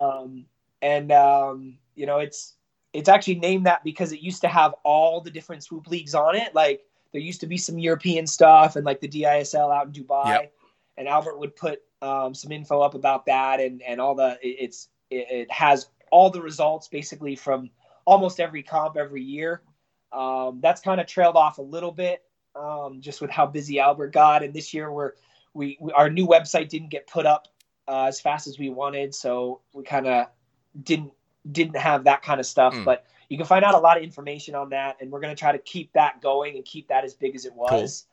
um, 0.00 0.44
and 0.82 1.10
um, 1.12 1.78
you 1.94 2.06
know 2.06 2.18
it's 2.18 2.56
it's 2.92 3.08
actually 3.08 3.36
named 3.36 3.66
that 3.66 3.84
because 3.84 4.12
it 4.12 4.20
used 4.20 4.40
to 4.42 4.48
have 4.48 4.74
all 4.82 5.20
the 5.20 5.30
different 5.30 5.62
swoop 5.62 5.86
leagues 5.88 6.14
on 6.14 6.34
it 6.34 6.54
like 6.54 6.82
there 7.12 7.20
used 7.20 7.40
to 7.40 7.46
be 7.46 7.56
some 7.56 7.78
european 7.78 8.26
stuff 8.26 8.76
and 8.76 8.84
like 8.84 9.00
the 9.00 9.08
disl 9.08 9.74
out 9.74 9.86
in 9.86 9.92
dubai 9.92 10.26
Yep. 10.26 10.52
and 10.96 11.08
albert 11.08 11.38
would 11.38 11.54
put 11.56 11.82
um, 12.00 12.32
some 12.32 12.52
info 12.52 12.80
up 12.80 12.94
about 12.94 13.26
that 13.26 13.58
and 13.60 13.82
and 13.82 14.00
all 14.00 14.14
the 14.14 14.38
it, 14.42 14.56
it's 14.60 14.88
it, 15.10 15.26
it 15.30 15.50
has 15.50 15.88
all 16.12 16.30
the 16.30 16.40
results 16.40 16.86
basically 16.88 17.34
from 17.34 17.70
almost 18.04 18.38
every 18.38 18.62
comp 18.62 18.96
every 18.96 19.22
year 19.22 19.62
um, 20.12 20.60
that's 20.62 20.80
kind 20.80 21.00
of 21.00 21.06
trailed 21.06 21.36
off 21.36 21.58
a 21.58 21.62
little 21.62 21.92
bit 21.92 22.22
um, 22.54 23.00
just 23.00 23.20
with 23.20 23.30
how 23.30 23.46
busy 23.46 23.80
albert 23.80 24.12
got 24.12 24.42
and 24.42 24.54
this 24.54 24.72
year 24.72 24.92
we're 24.92 25.12
we, 25.54 25.76
we 25.80 25.92
our 25.92 26.08
new 26.08 26.26
website 26.26 26.68
didn't 26.68 26.88
get 26.88 27.06
put 27.06 27.26
up 27.26 27.48
uh, 27.88 28.04
as 28.04 28.20
fast 28.20 28.46
as 28.46 28.58
we 28.58 28.68
wanted, 28.68 29.14
so 29.14 29.60
we 29.72 29.82
kind 29.82 30.06
of 30.06 30.26
didn't 30.82 31.12
didn't 31.50 31.76
have 31.76 32.04
that 32.04 32.22
kind 32.22 32.38
of 32.38 32.46
stuff. 32.46 32.74
Mm. 32.74 32.84
But 32.84 33.06
you 33.28 33.36
can 33.36 33.46
find 33.46 33.64
out 33.64 33.74
a 33.74 33.78
lot 33.78 33.96
of 33.96 34.02
information 34.02 34.54
on 34.54 34.70
that, 34.70 34.96
and 35.00 35.10
we're 35.10 35.20
going 35.20 35.34
to 35.34 35.38
try 35.38 35.52
to 35.52 35.58
keep 35.58 35.92
that 35.92 36.22
going 36.22 36.56
and 36.56 36.64
keep 36.64 36.88
that 36.88 37.04
as 37.04 37.14
big 37.14 37.34
as 37.34 37.44
it 37.44 37.52
was. 37.54 38.06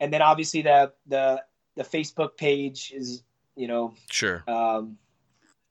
And 0.00 0.12
then 0.12 0.22
obviously 0.22 0.62
the 0.62 0.92
the 1.06 1.42
the 1.76 1.82
Facebook 1.82 2.36
page 2.36 2.92
is 2.94 3.22
you 3.56 3.68
know 3.68 3.94
Sure. 4.10 4.44
um, 4.46 4.98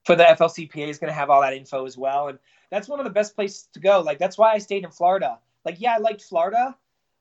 for 0.06 0.16
the 0.16 0.24
FLCPA 0.24 0.88
is 0.88 0.98
going 0.98 1.10
to 1.10 1.14
have 1.14 1.30
all 1.30 1.42
that 1.42 1.54
info 1.54 1.86
as 1.86 1.98
well, 1.98 2.30
and 2.30 2.40
that's 2.70 2.88
one 2.88 3.00
of 3.00 3.04
the 3.04 3.12
best 3.12 3.36
places 3.36 3.70
to 3.74 3.80
go. 3.80 4.02
Like 4.02 4.18
that's 4.20 4.38
why 4.38 4.54
I 4.54 4.58
stayed 4.58 4.84
in 4.84 4.92
Florida. 4.92 5.40
Like 5.64 5.80
yeah, 5.80 5.94
I 5.96 5.98
liked 6.00 6.22
Florida, 6.24 6.76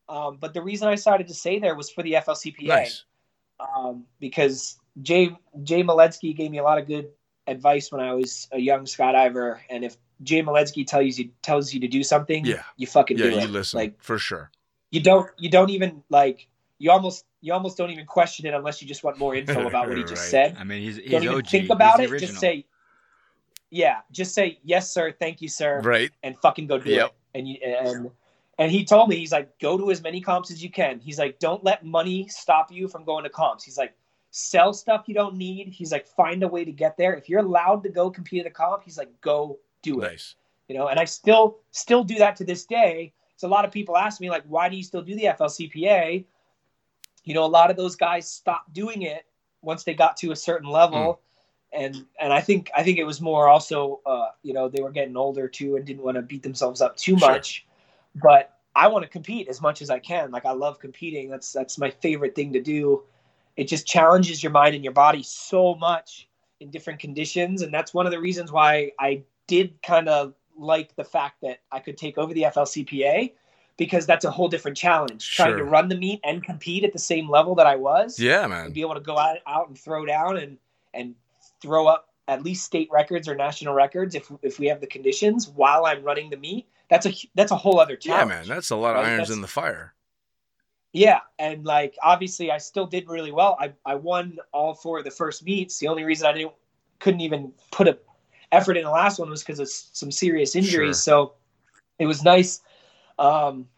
um, 0.08 0.38
but 0.40 0.54
the 0.54 0.62
reason 0.62 0.88
I 0.88 0.94
decided 0.94 1.28
to 1.28 1.34
stay 1.34 1.58
there 1.58 1.74
was 1.74 1.90
for 1.90 2.02
the 2.02 2.14
FLCPA 2.14 2.66
Nice. 2.66 3.04
um, 3.60 4.04
because 4.20 4.78
Jay 5.02 5.36
Jay 5.62 5.82
Moledzki 5.82 6.34
gave 6.34 6.50
me 6.50 6.58
a 6.58 6.62
lot 6.62 6.78
of 6.78 6.86
good 6.86 7.10
advice 7.46 7.92
when 7.92 8.00
I 8.00 8.14
was 8.14 8.48
a 8.52 8.58
young 8.58 8.84
skydiver, 8.86 9.58
and 9.68 9.84
if 9.84 9.96
Jay 10.22 10.43
Moledzki 10.43 10.86
tells 10.86 11.18
you 11.18 11.30
tells 11.43 11.72
you 11.74 11.80
to 11.80 11.88
do 11.88 12.02
something, 12.02 12.44
Yeah. 12.44 12.62
you 12.76 12.86
fucking 12.86 13.18
Yeah, 13.18 13.24
do 13.24 13.30
you 13.30 13.48
it. 13.48 13.51
listen 13.51 13.78
Like 13.78 14.02
for 14.02 14.18
sure. 14.18 14.51
you 14.90 15.01
don't 15.01 15.28
you 15.38 15.51
don't 15.51 15.70
even 15.70 16.02
like 16.09 16.48
you 16.78 16.90
almost 16.90 17.24
you 17.40 17.52
almost 17.52 17.76
don't 17.76 17.90
even 17.90 18.06
question 18.06 18.47
it 18.47 18.55
unless 18.55 18.80
you 18.82 18.88
just 18.88 19.05
want 19.05 19.18
more 19.18 19.34
info 19.34 19.66
about 19.66 19.88
what 19.88 19.97
he 19.97 20.05
just 20.05 20.22
Right. 20.22 20.30
said. 20.30 20.56
I 20.59 20.64
mean, 20.64 20.82
he's 20.82 20.97
he's 20.97 21.10
Don't 21.12 21.22
even 21.24 21.36
OG. 21.36 21.47
think 21.48 21.70
about 21.70 22.01
he's 22.01 22.10
it. 22.10 22.14
the 22.14 22.26
Just 22.26 22.38
say, 22.40 22.66
yeah, 23.70 24.01
just 24.10 24.34
say 24.34 24.59
yes, 24.64 24.90
sir, 24.93 25.12
thank 25.12 25.43
you, 25.43 25.48
sir, 25.48 25.80
Right. 25.82 26.10
and 26.22 26.36
fucking 26.38 26.66
go 26.66 26.78
do 26.78 26.90
Yep. 26.90 27.06
it. 27.06 27.12
And 27.34 27.48
you 27.48 27.56
and 27.62 28.10
and 28.59 28.72
he 28.72 28.84
told 28.84 29.10
me 29.10 29.16
he's 29.16 29.32
like, 29.32 29.59
go 29.59 29.76
to 29.76 29.90
as 29.90 30.02
many 30.02 30.20
comps 30.20 30.51
as 30.51 30.62
you 30.62 30.70
can. 30.70 30.98
He's 30.98 31.18
like, 31.18 31.38
don't 31.38 31.62
let 31.62 31.84
money 31.84 32.26
stop 32.28 32.72
you 32.72 32.88
from 32.88 33.05
going 33.05 33.24
to 33.24 33.30
comps. 33.30 33.64
He's 33.64 33.76
like, 33.76 33.94
sell 34.30 34.72
stuff 34.72 35.05
you 35.06 35.14
don't 35.14 35.36
need. 35.36 35.68
He's 35.68 35.93
like, 35.93 36.06
find 36.06 36.43
a 36.43 36.48
way 36.48 36.64
to 36.64 36.72
get 36.72 36.97
there. 36.97 37.14
If 37.14 37.28
you're 37.28 37.40
allowed 37.40 37.82
to 37.82 37.90
go 37.90 38.10
compete 38.10 38.40
at 38.40 38.47
a 38.47 38.51
comp, 38.51 38.82
he's 38.84 38.97
like, 38.97 39.10
go 39.20 39.59
do 39.82 40.00
it. 40.00 40.10
Nice. 40.10 40.34
You 40.68 40.76
know, 40.76 40.88
and 40.88 40.98
I 40.98 41.04
still 41.04 41.58
still 41.70 42.04
do 42.04 42.16
that 42.16 42.36
to 42.36 42.44
this 42.44 42.66
day. 42.66 43.12
So 43.36 43.46
a 43.46 43.50
lot 43.50 43.64
of 43.64 43.70
people 43.70 43.96
ask 43.96 44.20
me 44.20 44.30
like, 44.30 44.44
why 44.48 44.68
do 44.68 44.76
you 44.76 44.82
still 44.82 45.02
do 45.02 45.14
the 45.14 45.24
FLCPA? 45.24 46.24
You 47.24 47.34
know, 47.34 47.44
a 47.44 47.46
lot 47.46 47.70
of 47.70 47.76
those 47.76 47.96
guys 47.96 48.30
stopped 48.30 48.72
doing 48.72 49.02
it 49.02 49.26
once 49.62 49.84
they 49.84 49.94
got 49.94 50.16
to 50.18 50.32
a 50.32 50.36
certain 50.36 50.68
level, 50.70 51.20
and 51.72 52.06
and 52.20 52.32
I 52.32 52.40
think 52.40 52.70
I 52.76 52.82
think 52.82 52.98
it 52.98 53.04
was 53.04 53.20
more 53.20 53.48
also, 53.48 54.00
uh, 54.06 54.28
you 54.42 54.54
know, 54.54 54.68
they 54.68 54.80
were 54.80 54.90
getting 54.90 55.16
older 55.16 55.48
too 55.48 55.76
and 55.76 55.84
didn't 55.84 56.02
want 56.02 56.16
to 56.16 56.22
beat 56.22 56.42
themselves 56.42 56.80
up 56.80 56.96
too 56.96 57.18
Sure. 57.18 57.30
much. 57.30 57.66
But 58.14 58.56
I 58.74 58.88
want 58.88 59.04
to 59.04 59.08
compete 59.08 59.48
as 59.48 59.60
much 59.60 59.82
as 59.82 59.90
I 59.90 59.98
can. 59.98 60.30
Like 60.30 60.46
I 60.46 60.52
love 60.52 60.78
competing. 60.78 61.28
That's 61.28 61.52
that's 61.52 61.78
my 61.78 61.90
favorite 61.90 62.34
thing 62.34 62.52
to 62.52 62.60
do. 62.60 63.02
It 63.56 63.64
just 63.68 63.86
challenges 63.86 64.42
your 64.42 64.52
mind 64.52 64.74
and 64.74 64.84
your 64.84 64.92
body 64.92 65.22
so 65.22 65.74
much 65.74 66.28
in 66.60 66.70
different 66.70 67.00
conditions, 67.00 67.62
and 67.62 67.72
that's 67.72 67.92
one 67.92 68.06
of 68.06 68.12
the 68.12 68.20
reasons 68.20 68.52
why 68.52 68.92
I 68.98 69.24
did 69.47 69.81
kind 69.82 70.09
of 70.09 70.35
like 70.59 70.94
the 70.97 71.05
fact 71.05 71.40
that 71.43 71.60
I 71.70 71.81
could 71.81 71.97
take 71.97 72.18
over 72.18 72.32
the 72.35 72.43
FLCPA 72.43 73.32
because 73.77 74.06
that's 74.06 74.24
a 74.24 74.31
whole 74.31 74.48
different 74.48 74.77
challenge. 74.77 75.31
Trying 75.36 75.56
to 75.59 75.64
run 75.64 75.89
the 75.89 75.97
meet 75.97 76.20
and 76.24 76.43
compete 76.43 76.82
at 76.85 76.93
the 76.93 76.98
same 76.98 77.28
level 77.28 77.55
that 77.56 77.66
I 77.66 77.77
was, 77.77 78.18
Yeah, 78.18 78.43
and 78.44 78.51
man. 78.51 78.73
be 78.73 78.81
able 78.81 78.94
to 78.94 79.01
go 79.01 79.18
out, 79.18 79.36
out 79.47 79.68
and 79.68 79.78
throw 79.78 80.06
down 80.06 80.39
and 80.39 80.56
and 80.94 81.14
throw 81.60 81.86
up 81.86 82.09
at 82.28 82.43
least 82.43 82.64
state 82.64 82.89
records 82.90 83.28
or 83.28 83.35
national 83.35 83.74
records 83.74 84.14
if 84.14 84.31
if 84.43 84.59
we 84.59 84.66
have 84.66 84.81
the 84.81 84.86
conditions 84.86 85.48
while 85.48 85.85
I'm 85.85 86.02
running 86.02 86.31
the 86.31 86.36
meet. 86.39 86.66
That's 86.89 87.05
a 87.06 87.12
that's 87.35 87.52
a 87.52 87.56
whole 87.56 87.78
other 87.78 87.98
Yeah, 88.01 88.24
man. 88.24 88.47
That's 88.47 88.70
a 88.70 88.77
lot 88.77 88.97
of 88.97 89.02
Right, 89.02 89.09
irons 89.10 89.18
that's- 89.28 89.36
in 89.36 89.43
the 89.43 89.48
fire. 89.48 89.93
Yeah, 90.93 91.20
and 91.39 91.64
like 91.66 91.94
obviously 92.02 92.51
I 92.51 92.56
still 92.59 92.86
did 92.86 93.06
really 93.09 93.32
well. 93.32 93.59
I, 93.60 93.73
I 93.85 93.97
won 93.97 94.39
all 94.52 94.73
four 94.73 94.98
of 94.98 95.05
the 95.05 95.10
first 95.10 95.44
meets. 95.44 95.78
The 95.78 95.89
only 95.89 96.05
reason 96.05 96.27
I 96.27 96.32
didn't 96.32 96.52
couldn't 97.01 97.20
even 97.20 97.52
put 97.70 97.86
a 97.89 97.98
effort 98.52 98.77
in 98.77 98.85
the 98.85 98.90
last 98.90 99.18
one 99.18 99.31
was 99.31 99.43
because 99.43 99.59
of 99.59 99.68
some 99.68 100.10
serious 100.10 100.55
injuries. 100.56 101.02
So 101.02 101.35
it 101.98 102.06
was 102.06 102.23
nice. 102.23 102.60
Um, 103.18 103.68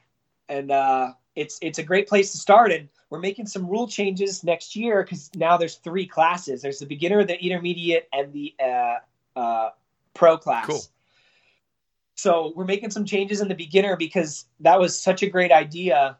and 0.49 0.70
uh, 0.70 1.12
it's 1.35 1.59
it's 1.62 1.78
a 1.78 1.82
great 1.82 2.09
place 2.09 2.32
to 2.32 2.39
start. 2.39 2.73
And 2.73 2.89
we're 3.11 3.20
making 3.20 3.47
some 3.47 3.66
rule 3.66 3.89
changes 3.89 4.45
next 4.45 4.77
year 4.77 5.03
because 5.03 5.31
now 5.35 5.57
there's 5.57 5.77
three 5.77 6.07
classes. 6.07 6.62
There's 6.62 6.78
the 6.78 6.86
beginner, 6.86 7.24
the 7.24 7.43
intermediate, 7.43 8.09
and 8.12 8.32
the 8.32 8.55
uh, 8.62 9.39
uh, 9.39 9.70
pro 10.15 10.36
class. 10.36 10.66
Cool. 10.66 10.82
So 12.16 12.53
we're 12.57 12.65
making 12.65 12.90
some 12.90 13.05
changes 13.05 13.40
in 13.40 13.49
the 13.49 13.55
beginner 13.55 13.97
because 13.97 14.47
that 14.61 14.81
was 14.81 15.01
such 15.01 15.23
a 15.23 15.28
great 15.28 15.53
idea. 15.53 16.19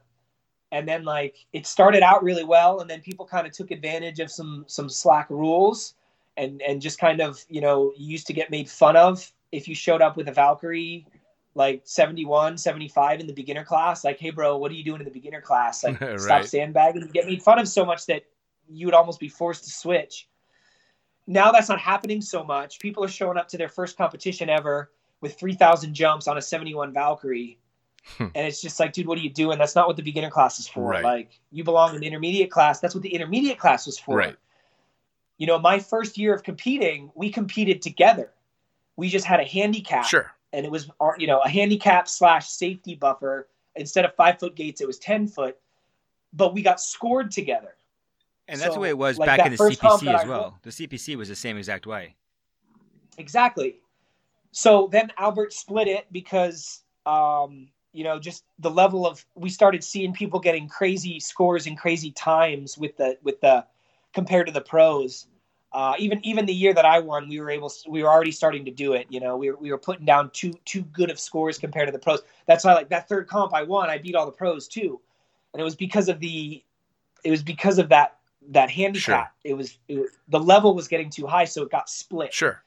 And 0.71 0.87
then 0.87 1.03
like 1.03 1.35
it 1.51 1.67
started 1.67 2.03
out 2.03 2.23
really 2.23 2.43
well, 2.43 2.79
and 2.79 2.89
then 2.89 3.01
people 3.01 3.25
kind 3.25 3.45
of 3.45 3.53
took 3.53 3.71
advantage 3.71 4.19
of 4.19 4.31
some 4.31 4.65
some 4.67 4.87
slack 4.87 5.29
rules, 5.29 5.95
and 6.39 6.61
and 6.61 6.81
just 6.81 6.97
kind 6.99 7.19
of 7.21 7.43
you 7.49 7.61
know 7.61 7.93
you 7.97 8.07
used 8.07 8.27
to 8.27 8.33
get 8.33 8.49
made 8.49 8.69
fun 8.69 8.95
of 8.95 9.31
if 9.51 9.67
you 9.67 9.75
showed 9.75 10.01
up 10.01 10.15
with 10.17 10.27
a 10.27 10.31
Valkyrie 10.31 11.05
like 11.55 11.81
71 11.83 12.57
75 12.57 13.19
in 13.19 13.27
the 13.27 13.33
beginner 13.33 13.65
class. 13.65 14.03
Like 14.03 14.19
hey 14.19 14.29
bro 14.29 14.57
what 14.57 14.71
are 14.71 14.75
you 14.75 14.83
doing 14.83 15.01
in 15.01 15.05
the 15.05 15.11
beginner 15.11 15.41
class? 15.41 15.83
Like 15.83 15.99
Right. 16.01 16.19
stop 16.19 16.45
sandbagging. 16.45 17.01
You 17.01 17.07
get 17.09 17.25
made 17.25 17.43
fun 17.43 17.59
of 17.59 17.67
so 17.67 17.85
much 17.85 18.05
that 18.05 18.23
you 18.69 18.87
would 18.87 18.93
almost 18.93 19.19
be 19.19 19.27
forced 19.29 19.65
to 19.65 19.69
switch. 19.71 20.27
Now 21.27 21.51
that's 21.51 21.69
not 21.69 21.79
happening 21.79 22.21
so 22.21 22.43
much. 22.43 22.79
People 22.79 23.03
are 23.03 23.09
showing 23.09 23.37
up 23.37 23.47
to 23.49 23.57
their 23.57 23.69
first 23.69 23.97
competition 23.97 24.49
ever 24.49 24.91
with 25.21 25.37
3000 25.37 25.93
jumps 25.93 26.27
on 26.27 26.37
a 26.37 26.41
71 26.41 26.93
valkyrie. 26.93 27.59
Hmm. 28.17 28.27
and 28.33 28.47
it's 28.47 28.61
just 28.61 28.79
like 28.79 28.93
dude 28.93 29.07
what 29.07 29.17
are 29.17 29.21
you 29.21 29.29
doing? 29.29 29.57
That's 29.59 29.75
not 29.75 29.85
what 29.87 29.97
the 29.97 30.03
beginner 30.03 30.29
class 30.29 30.59
is 30.59 30.67
for. 30.67 30.89
Right. 30.89 31.03
like 31.03 31.39
you 31.51 31.63
belong 31.63 31.93
in 31.95 32.01
the 32.01 32.07
intermediate 32.07 32.49
class. 32.49 32.79
That's 32.79 32.95
what 32.95 33.03
the 33.03 33.13
intermediate 33.13 33.59
class 33.59 33.85
was 33.85 33.99
for. 33.99 34.15
Right. 34.15 34.35
You 35.39 35.47
know 35.47 35.57
my 35.57 35.79
first 35.79 36.17
year 36.19 36.33
of 36.35 36.43
competing 36.43 37.11
we 37.15 37.31
competed 37.31 37.81
together 37.81 38.29
we 38.95 39.09
just 39.09 39.25
had 39.25 39.39
a 39.39 39.43
handicap 39.45 40.05
Sure. 40.05 40.31
and 40.53 40.65
it 40.65 40.71
was 40.71 40.89
you 41.17 41.25
know 41.25 41.39
a 41.39 41.49
handicap 41.49 42.07
slash 42.07 42.47
safety 42.49 42.93
buffer 42.93 43.47
instead 43.75 44.05
of 44.05 44.13
five 44.15 44.37
foot 44.39 44.55
gates 44.55 44.81
it 44.81 44.85
was 44.87 44.99
10 44.99 45.27
foot 45.27 45.57
but 46.33 46.53
we 46.53 46.61
got 46.61 46.79
scored 46.79 47.31
together 47.31 47.73
And 48.47 48.59
that's 48.59 48.69
So, 48.69 48.73
the 48.75 48.79
way 48.81 48.89
it 48.89 48.97
was 48.97 49.17
like, 49.17 49.25
back 49.27 49.45
in 49.45 49.51
the 49.53 49.57
CPC 49.57 50.13
as 50.13 50.27
well. 50.27 50.59
The 50.61 50.69
CPC 50.71 51.15
was 51.15 51.29
the 51.29 51.35
same 51.35 51.57
exact 51.57 51.87
way. 51.87 52.15
exactly 53.17 53.79
so 54.51 54.87
then 54.91 55.11
albert 55.17 55.53
split 55.53 55.87
it 55.87 56.05
because 56.11 56.81
um 57.05 57.69
you 57.93 58.03
know 58.03 58.19
just 58.19 58.43
the 58.59 58.69
level 58.69 59.05
of 59.07 59.25
we 59.35 59.49
started 59.49 59.83
seeing 59.83 60.13
people 60.13 60.39
getting 60.39 60.67
crazy 60.67 61.19
scores 61.19 61.67
and 61.67 61.77
crazy 61.77 62.11
times 62.11 62.77
with 62.77 62.95
the 62.97 63.17
with 63.23 63.39
the 63.41 63.65
compared 64.13 64.47
to 64.47 64.53
the 64.53 64.61
pros 64.61 65.27
uh, 65.71 65.93
even 65.99 66.25
even 66.25 66.45
the 66.45 66.53
year 66.53 66.73
that 66.73 66.85
I 66.85 66.99
won, 66.99 67.29
we 67.29 67.39
were 67.39 67.49
able 67.49 67.71
we 67.87 68.01
were 68.03 68.09
already 68.09 68.31
starting 68.31 68.65
to 68.65 68.71
do 68.71 68.93
it. 68.93 69.05
You 69.09 69.19
know, 69.19 69.37
we 69.37 69.51
were, 69.51 69.57
we 69.57 69.71
were 69.71 69.77
putting 69.77 70.05
down 70.05 70.31
too 70.31 70.53
too 70.65 70.81
good 70.81 71.11
of 71.11 71.19
scores 71.19 71.57
compared 71.57 71.87
to 71.87 71.91
the 71.91 71.99
pros. 71.99 72.21
That's 72.47 72.63
why 72.65 72.73
like 72.73 72.89
that 72.89 73.07
third 73.07 73.27
comp 73.27 73.53
I 73.53 73.63
won, 73.63 73.89
I 73.89 73.99
beat 73.99 74.15
all 74.15 74.25
the 74.25 74.31
pros 74.31 74.67
too, 74.67 74.99
and 75.53 75.61
it 75.61 75.63
was 75.63 75.75
because 75.75 76.09
of 76.09 76.19
the 76.19 76.63
it 77.23 77.31
was 77.31 77.43
because 77.43 77.77
of 77.77 77.89
that 77.89 78.17
that 78.49 78.71
handicap. 78.71 79.33
It, 79.43 79.53
was, 79.53 79.77
it 79.87 79.99
was 79.99 80.09
the 80.29 80.39
level 80.39 80.73
was 80.73 80.87
getting 80.87 81.09
too 81.09 81.27
high, 81.27 81.45
so 81.45 81.63
it 81.63 81.69
got 81.69 81.89
split. 81.89 82.33
Sure. 82.33 82.63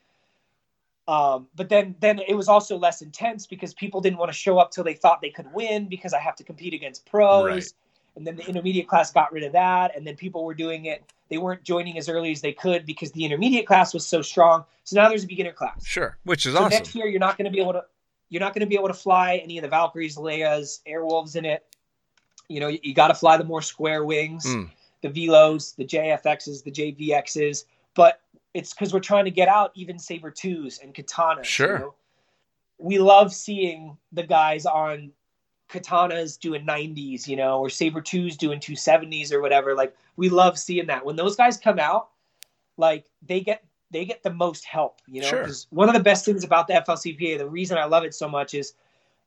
Um, 1.08 1.48
but 1.56 1.68
then 1.68 1.96
then 1.98 2.20
it 2.20 2.34
was 2.34 2.48
also 2.48 2.76
less 2.76 3.02
intense 3.02 3.46
because 3.48 3.74
people 3.74 4.00
didn't 4.00 4.18
want 4.18 4.30
to 4.30 4.36
show 4.36 4.58
up 4.58 4.70
till 4.70 4.84
they 4.84 4.94
thought 4.94 5.20
they 5.20 5.30
could 5.30 5.52
win 5.52 5.88
because 5.88 6.12
I 6.12 6.20
have 6.20 6.36
to 6.36 6.44
compete 6.44 6.74
against 6.74 7.04
pros. 7.06 7.46
Right. 7.46 7.72
And 8.16 8.26
then 8.26 8.36
the 8.36 8.46
intermediate 8.46 8.88
class 8.88 9.10
got 9.10 9.32
rid 9.32 9.42
of 9.42 9.52
that, 9.52 9.96
and 9.96 10.06
then 10.06 10.16
people 10.16 10.44
were 10.44 10.52
doing 10.54 10.84
it. 10.84 11.02
They 11.30 11.38
weren't 11.38 11.62
joining 11.62 11.96
as 11.96 12.10
early 12.10 12.30
as 12.30 12.42
they 12.42 12.52
could 12.52 12.84
because 12.84 13.10
the 13.12 13.24
intermediate 13.24 13.66
class 13.66 13.94
was 13.94 14.06
so 14.06 14.20
strong. 14.20 14.64
So 14.84 14.96
now 15.00 15.08
there's 15.08 15.24
a 15.24 15.26
beginner 15.26 15.52
class. 15.52 15.86
Sure. 15.86 16.18
Which 16.24 16.44
is 16.44 16.52
So 16.52 16.58
awesome. 16.60 16.70
next 16.70 16.94
year 16.94 17.06
you're 17.06 17.20
not 17.20 17.38
going 17.38 17.46
to 17.46 17.50
be 17.50 17.60
able 17.60 17.72
to 17.72 17.84
you're 18.28 18.40
not 18.40 18.52
going 18.54 18.60
to 18.60 18.66
be 18.66 18.74
able 18.74 18.88
to 18.88 18.94
fly 18.94 19.36
any 19.42 19.56
of 19.58 19.62
the 19.62 19.68
Valkyries, 19.68 20.16
Leias, 20.16 20.80
Airwolves 20.86 21.36
in 21.36 21.44
it. 21.46 21.64
You 22.48 22.60
know, 22.60 22.68
you, 22.68 22.78
you 22.82 22.94
got 22.94 23.08
to 23.08 23.14
fly 23.14 23.36
the 23.38 23.44
more 23.44 23.62
square 23.62 24.04
wings, 24.04 24.44
Mm. 24.46 24.70
the 25.02 25.08
Velos, 25.08 25.74
the 25.76 25.84
JFXs, 25.84 26.64
the 26.64 26.70
JVXs. 26.70 27.64
But 27.94 28.20
it's 28.54 28.72
because 28.74 28.92
we're 28.92 29.00
trying 29.00 29.24
to 29.26 29.30
get 29.30 29.48
out 29.48 29.72
even 29.74 29.98
Saber 29.98 30.30
twos 30.30 30.78
and 30.78 30.94
katanas. 30.94 31.44
Sure. 31.44 31.72
You 31.74 31.78
know? 31.78 31.94
We 32.78 32.98
love 32.98 33.32
seeing 33.34 33.96
the 34.12 34.22
guys 34.24 34.66
on 34.66 35.12
katanas 35.72 36.38
doing 36.38 36.64
90s, 36.66 37.26
you 37.26 37.36
know, 37.36 37.58
or 37.60 37.70
Saber 37.70 38.00
twos 38.00 38.36
doing 38.36 38.60
270s 38.60 39.32
or 39.32 39.40
whatever. 39.40 39.74
Like 39.74 39.96
we 40.16 40.28
love 40.28 40.58
seeing 40.58 40.86
that. 40.86 41.04
When 41.04 41.16
those 41.16 41.34
guys 41.36 41.56
come 41.56 41.78
out, 41.78 42.08
like 42.76 43.06
they 43.26 43.40
get 43.40 43.64
they 43.90 44.04
get 44.04 44.22
the 44.22 44.32
most 44.32 44.64
help, 44.64 45.00
you 45.06 45.20
know. 45.20 45.28
Sure. 45.28 45.46
one 45.70 45.88
of 45.88 45.94
the 45.94 46.00
best 46.02 46.24
things 46.24 46.44
about 46.44 46.66
the 46.66 46.74
FLCPA, 46.74 47.36
the 47.38 47.48
reason 47.48 47.76
I 47.76 47.84
love 47.84 48.04
it 48.04 48.14
so 48.14 48.28
much 48.28 48.54
is 48.54 48.72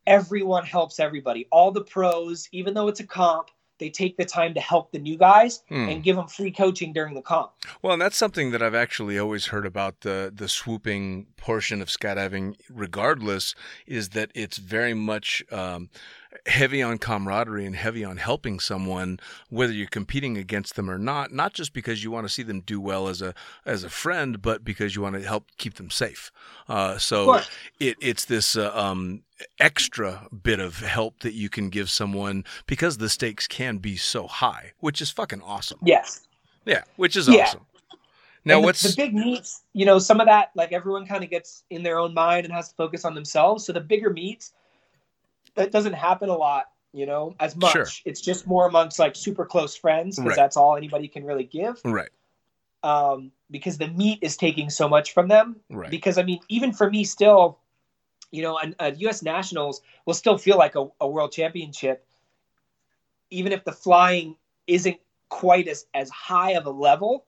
everyone 0.07 0.65
helps 0.65 0.99
everybody. 0.99 1.47
All 1.51 1.71
the 1.71 1.83
pros, 1.83 2.47
even 2.51 2.73
though 2.73 2.87
it's 2.87 2.99
a 2.99 3.05
comp, 3.05 3.49
they 3.77 3.89
take 3.89 4.15
the 4.15 4.23
time 4.23 4.53
to 4.53 4.61
help 4.61 4.91
the 4.91 4.99
new 4.99 5.17
guys 5.17 5.61
Hmm. 5.67 5.89
and 5.89 6.01
give 6.03 6.15
them 6.15 6.27
free 6.27 6.51
coaching 6.51 6.93
during 6.93 7.13
the 7.13 7.21
comp. 7.21 7.51
Well, 7.81 7.93
and 7.93 8.01
that's 8.01 8.15
something 8.17 8.51
that 8.51 8.63
I've 8.63 8.73
actually 8.73 9.19
always 9.19 9.47
heard 9.47 9.65
about 9.65 10.01
the 10.01 10.31
the 10.33 10.47
swooping 10.47 11.27
portion 11.35 11.81
of 11.81 11.89
skydiving. 11.89 12.55
Regardless, 12.69 13.53
is 13.85 14.09
that 14.09 14.31
it's 14.33 14.57
very 14.57 14.93
much 14.93 15.43
um, 15.51 15.89
heavy 16.45 16.81
on 16.81 16.97
camaraderie 16.97 17.65
and 17.65 17.75
heavy 17.75 18.03
on 18.03 18.17
helping 18.17 18.59
someone, 18.59 19.19
whether 19.49 19.73
you're 19.73 19.87
competing 19.87 20.37
against 20.37 20.75
them 20.75 20.89
or 20.89 20.97
not. 20.97 21.31
Not 21.31 21.53
just 21.53 21.73
because 21.73 22.03
you 22.03 22.11
want 22.11 22.27
to 22.27 22.33
see 22.33 22.43
them 22.43 22.61
do 22.61 22.79
well 22.79 23.07
as 23.07 23.21
a 23.21 23.33
as 23.65 23.83
a 23.83 23.89
friend, 23.89 24.41
but 24.41 24.63
because 24.63 24.95
you 24.95 25.01
want 25.01 25.15
to 25.15 25.21
help 25.21 25.45
keep 25.57 25.75
them 25.75 25.89
safe. 25.89 26.31
Uh, 26.67 26.97
so 26.97 27.41
it, 27.79 27.97
it's 28.01 28.25
this 28.25 28.55
uh, 28.55 28.71
um, 28.73 29.23
extra 29.59 30.27
bit 30.43 30.59
of 30.59 30.79
help 30.79 31.19
that 31.19 31.33
you 31.33 31.49
can 31.49 31.69
give 31.69 31.89
someone 31.89 32.43
because 32.67 32.97
the 32.97 33.09
stakes 33.09 33.47
can 33.47 33.77
be 33.77 33.95
so 33.97 34.27
high, 34.27 34.71
which 34.79 35.01
is 35.01 35.09
fucking 35.11 35.41
awesome. 35.41 35.79
Yes. 35.83 36.21
Yeah, 36.65 36.83
which 36.95 37.15
is 37.15 37.27
Yeah. 37.27 37.43
awesome. 37.43 37.65
Now 38.43 38.55
And 38.55 38.63
the- 38.63 38.65
what's 38.67 38.83
the, 38.83 38.93
big 38.95 39.13
meets? 39.13 39.63
You 39.73 39.85
know, 39.85 39.97
some 39.99 40.19
of 40.19 40.27
that 40.27 40.51
like 40.55 40.71
everyone 40.71 41.05
kind 41.07 41.23
of 41.23 41.29
gets 41.29 41.63
in 41.69 41.83
their 41.83 41.97
own 41.97 42.13
mind 42.13 42.45
and 42.45 42.53
has 42.53 42.69
to 42.69 42.75
focus 42.75 43.03
on 43.05 43.15
themselves. 43.15 43.65
So 43.65 43.73
the 43.73 43.81
bigger 43.81 44.09
meets, 44.11 44.53
that 45.55 45.71
doesn't 45.71 45.93
happen 45.93 46.29
a 46.29 46.37
lot. 46.37 46.65
You 46.93 47.05
know, 47.05 47.35
as 47.41 47.57
much. 47.57 47.73
Sure. 47.73 47.87
It's 48.05 48.21
just 48.21 48.47
more 48.47 48.67
amongst 48.67 48.99
like 48.99 49.17
super 49.17 49.45
close 49.45 49.75
friends 49.75 50.15
because 50.15 50.29
Right. 50.29 50.35
that's 50.37 50.55
all 50.55 50.77
anybody 50.77 51.09
can 51.09 51.25
really 51.25 51.43
give. 51.43 51.81
right, 51.83 52.09
Um, 52.83 53.31
because 53.51 53.77
the 53.77 53.89
meet 53.89 54.19
is 54.21 54.37
taking 54.37 54.69
so 54.69 54.87
much 54.87 55.11
from 55.13 55.27
them. 55.27 55.57
right, 55.69 55.89
Because 55.91 56.17
I 56.17 56.23
mean, 56.23 56.39
even 56.47 56.71
for 56.71 56.89
me, 56.89 57.03
still, 57.03 57.59
you 58.31 58.43
know, 58.43 58.57
a, 58.59 58.73
a 58.79 58.91
U.S. 58.95 59.23
Nationals 59.23 59.81
will 60.05 60.13
still 60.13 60.37
feel 60.37 60.57
like 60.57 60.75
a, 60.75 60.87
a 61.01 61.07
world 61.07 61.33
championship, 61.33 62.05
even 63.29 63.51
if 63.51 63.63
the 63.65 63.71
flying 63.73 64.37
isn't 64.67 64.97
quite 65.27 65.67
as 65.67 65.87
as 65.93 66.09
high 66.09 66.51
of 66.51 66.65
a 66.65 66.69
level, 66.71 67.25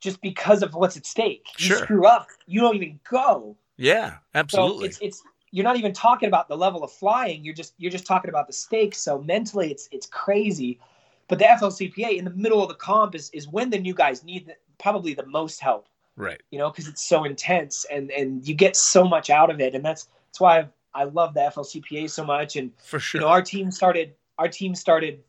just 0.00 0.20
because 0.22 0.62
of 0.62 0.74
what's 0.74 0.96
at 0.96 1.04
stake. 1.04 1.44
You 1.58 1.66
Sure. 1.66 1.78
screw 1.78 2.06
up, 2.06 2.28
you 2.46 2.60
don't 2.60 2.76
even 2.76 2.98
go. 3.10 3.56
yeah, 3.76 4.18
absolutely. 4.34 4.90
So 4.92 5.02
it's 5.02 5.18
it's 5.20 5.22
you're 5.52 5.64
not 5.64 5.76
even 5.76 5.92
talking 5.92 6.26
about 6.26 6.48
the 6.48 6.56
level 6.56 6.82
of 6.82 6.90
flying. 6.90 7.44
You're 7.44 7.54
just 7.54 7.74
you're 7.76 7.92
just 7.92 8.06
talking 8.06 8.30
about 8.30 8.46
the 8.46 8.52
stakes. 8.52 8.98
So 8.98 9.20
mentally, 9.20 9.70
it's 9.70 9.88
it's 9.92 10.06
crazy. 10.06 10.80
But 11.28 11.38
the 11.38 11.44
FLCPA 11.44 12.16
in 12.16 12.24
the 12.24 12.30
middle 12.30 12.62
of 12.62 12.68
the 12.68 12.74
comp 12.74 13.14
is 13.14 13.30
is 13.30 13.46
when 13.46 13.70
the 13.70 13.78
new 13.78 13.94
guys 13.94 14.24
need 14.24 14.46
the, 14.46 14.56
probably 14.78 15.14
the 15.14 15.26
most 15.26 15.60
help 15.60 15.88
right, 16.16 16.40
you 16.50 16.58
know, 16.58 16.70
because 16.70 16.88
it's 16.88 17.02
so 17.06 17.24
intense 17.24 17.86
and 17.92 18.10
and 18.10 18.48
you 18.48 18.54
get 18.54 18.74
so 18.74 19.04
much 19.04 19.30
out 19.30 19.50
of 19.50 19.60
it, 19.60 19.74
and 19.74 19.84
that's 19.84 20.08
that's 20.26 20.40
why 20.40 20.58
I've, 20.58 20.68
I 20.94 21.04
love 21.04 21.34
the 21.34 21.40
FLCPA 21.40 22.10
so 22.10 22.24
much. 22.24 22.56
And 22.56 22.72
for 22.82 22.98
sure. 22.98 23.20
you 23.20 23.26
know, 23.26 23.30
our 23.30 23.42
team 23.42 23.70
started 23.70 24.14
our 24.38 24.48
team 24.48 24.74
started 24.74 25.22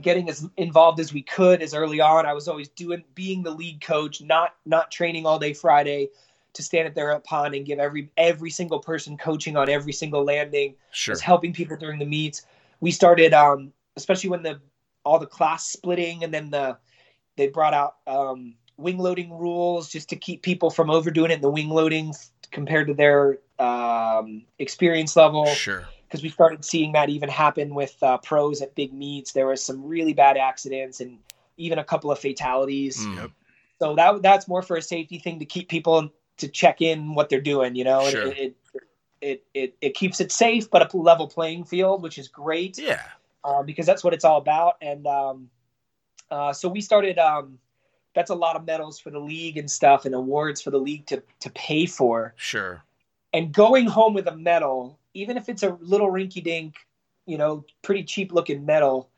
getting 0.00 0.28
as 0.28 0.48
involved 0.56 0.98
as 0.98 1.12
we 1.12 1.22
could 1.22 1.60
as 1.62 1.74
early 1.74 2.00
on. 2.00 2.24
I 2.24 2.32
was 2.32 2.48
always 2.48 2.68
doing 2.70 3.04
being 3.14 3.42
the 3.42 3.50
lead 3.50 3.82
coach, 3.82 4.22
not 4.22 4.54
not 4.64 4.90
training 4.90 5.26
all 5.26 5.38
day 5.38 5.52
Friday 5.52 6.08
to 6.54 6.62
stand 6.62 6.86
at 6.86 6.94
their 6.94 7.18
pond 7.20 7.54
and 7.54 7.66
give 7.66 7.78
every 7.78 8.10
every 8.16 8.50
single 8.50 8.78
person 8.78 9.16
coaching 9.16 9.56
on 9.56 9.68
every 9.68 9.92
single 9.92 10.24
landing 10.24 10.74
sure. 10.92 11.12
was 11.12 11.20
helping 11.20 11.52
people 11.52 11.76
during 11.76 11.98
the 11.98 12.06
meets. 12.06 12.42
We 12.80 12.90
started, 12.90 13.34
um, 13.34 13.72
especially 13.96 14.30
when 14.30 14.42
the 14.42 14.60
all 15.04 15.18
the 15.18 15.26
class 15.26 15.66
splitting, 15.66 16.24
and 16.24 16.32
then 16.32 16.50
the 16.50 16.78
they 17.36 17.48
brought 17.48 17.74
out 17.74 17.96
um, 18.06 18.54
wing 18.76 18.98
loading 18.98 19.36
rules 19.36 19.90
just 19.90 20.08
to 20.08 20.16
keep 20.16 20.42
people 20.42 20.70
from 20.70 20.90
overdoing 20.90 21.30
it 21.30 21.34
in 21.34 21.40
the 21.40 21.50
wing 21.50 21.68
loading 21.68 22.14
compared 22.50 22.86
to 22.86 22.94
their 22.94 23.38
um, 23.58 24.42
experience 24.58 25.16
level. 25.16 25.46
Sure. 25.46 25.84
Because 26.06 26.22
we 26.22 26.28
started 26.28 26.64
seeing 26.64 26.92
that 26.92 27.08
even 27.08 27.28
happen 27.28 27.74
with 27.74 28.00
uh, 28.02 28.18
pros 28.18 28.62
at 28.62 28.74
big 28.76 28.92
meets. 28.92 29.32
There 29.32 29.48
was 29.48 29.62
some 29.62 29.84
really 29.84 30.12
bad 30.12 30.36
accidents 30.36 31.00
and 31.00 31.18
even 31.56 31.78
a 31.78 31.84
couple 31.84 32.12
of 32.12 32.18
fatalities. 32.20 33.04
Mm. 33.04 33.16
Yep. 33.16 33.30
So 33.80 33.94
that 33.96 34.22
that's 34.22 34.46
more 34.46 34.62
for 34.62 34.76
a 34.76 34.82
safety 34.82 35.18
thing 35.18 35.40
to 35.40 35.44
keep 35.44 35.68
people 35.68 36.10
to 36.38 36.48
check 36.48 36.80
in 36.80 37.14
what 37.14 37.28
they're 37.28 37.40
doing. 37.40 37.74
You 37.76 37.84
know, 37.84 38.08
Sure. 38.08 38.28
it, 38.28 38.38
it 38.38 38.56
it 39.20 39.44
it 39.54 39.76
it 39.80 39.94
keeps 39.94 40.20
it 40.20 40.30
safe, 40.32 40.70
but 40.70 40.82
a 40.92 40.96
level 40.96 41.26
playing 41.28 41.64
field, 41.64 42.02
which 42.02 42.18
is 42.18 42.28
great 42.28 42.78
Yeah. 42.78 43.02
um, 43.44 43.64
because 43.66 43.86
that's 43.86 44.04
what 44.04 44.12
it's 44.14 44.24
all 44.24 44.38
about. 44.38 44.76
And 44.82 45.06
um, 45.06 45.50
uh, 46.30 46.52
so 46.52 46.68
we 46.68 46.80
started. 46.80 47.18
Um, 47.18 47.58
that's 48.14 48.30
a 48.30 48.34
lot 48.34 48.54
of 48.54 48.64
medals 48.64 49.00
for 49.00 49.10
the 49.10 49.18
league 49.18 49.56
and 49.56 49.68
stuff, 49.68 50.04
and 50.04 50.14
awards 50.14 50.60
for 50.62 50.70
the 50.70 50.78
league 50.78 51.06
to 51.06 51.22
to 51.40 51.50
pay 51.50 51.86
for. 51.86 52.34
Sure. 52.36 52.82
And 53.32 53.52
going 53.52 53.86
home 53.86 54.14
with 54.14 54.28
a 54.28 54.36
medal, 54.36 54.98
even 55.14 55.36
if 55.36 55.48
it's 55.48 55.64
a 55.64 55.76
little 55.80 56.08
rinky-dink, 56.08 56.76
you 57.26 57.36
know, 57.36 57.64
pretty 57.82 58.04
cheap-looking 58.04 58.64
medal, 58.64 59.08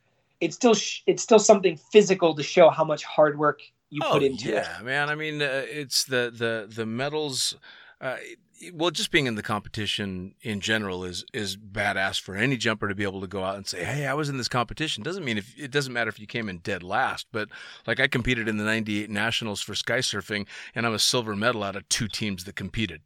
it's 0.41 0.57
still 0.57 0.75
sh- 0.75 1.03
it's 1.07 1.23
still 1.23 1.39
something 1.39 1.77
physical 1.77 2.35
to 2.35 2.43
show 2.43 2.71
how 2.71 2.85
much 2.85 3.05
hard 3.05 3.39
work 3.39 3.61
you 3.91 4.01
oh 4.05 4.13
put 4.13 4.23
into 4.23 4.49
yeah, 4.49 4.81
it. 4.81 4.85
man. 4.85 5.09
I 5.09 5.15
mean, 5.15 5.41
uh, 5.43 5.63
it's 5.67 6.05
the 6.05 6.33
the 6.35 6.67
the 6.73 6.87
medals. 6.87 7.57
uh, 8.01 8.17
well, 8.73 8.91
just 8.91 9.11
being 9.11 9.27
in 9.27 9.35
the 9.35 9.43
competition 9.43 10.35
in 10.43 10.61
general 10.61 11.05
is 11.05 11.25
is 11.33 11.57
badass 11.57 12.21
for 12.21 12.35
any 12.37 12.57
jumper 12.57 12.89
to 12.89 12.95
be 12.95 13.03
able 13.05 13.21
to 13.21 13.27
go 13.27 13.45
out 13.45 13.57
and 13.57 13.67
say, 13.67 13.85
"Hey, 13.85 14.07
I 14.07 14.15
was 14.15 14.29
in 14.29 14.39
this 14.39 14.49
competition." 14.49 15.03
Doesn't 15.03 15.25
mean 15.25 15.39
if 15.39 15.59
it 15.59 15.71
doesn't 15.71 15.93
matter 15.93 16.09
if 16.09 16.19
you 16.19 16.27
came 16.27 16.49
in 16.49 16.59
dead 16.59 16.83
last, 16.83 17.27
but 17.33 17.49
like 17.87 18.01
I 18.01 18.09
competed 18.09 18.49
in 18.49 18.57
the 18.57 18.65
'98 18.65 19.11
nationals 19.11 19.61
for 19.61 19.75
sky 19.75 19.99
surfing, 19.99 20.47
and 20.75 20.87
I'm 20.87 20.95
a 20.95 20.99
silver 20.99 21.37
medal 21.37 21.63
out 21.63 21.77
of 21.77 21.89
two 21.89 22.09
teams 22.09 22.45
that 22.45 22.57
competed. 22.57 23.03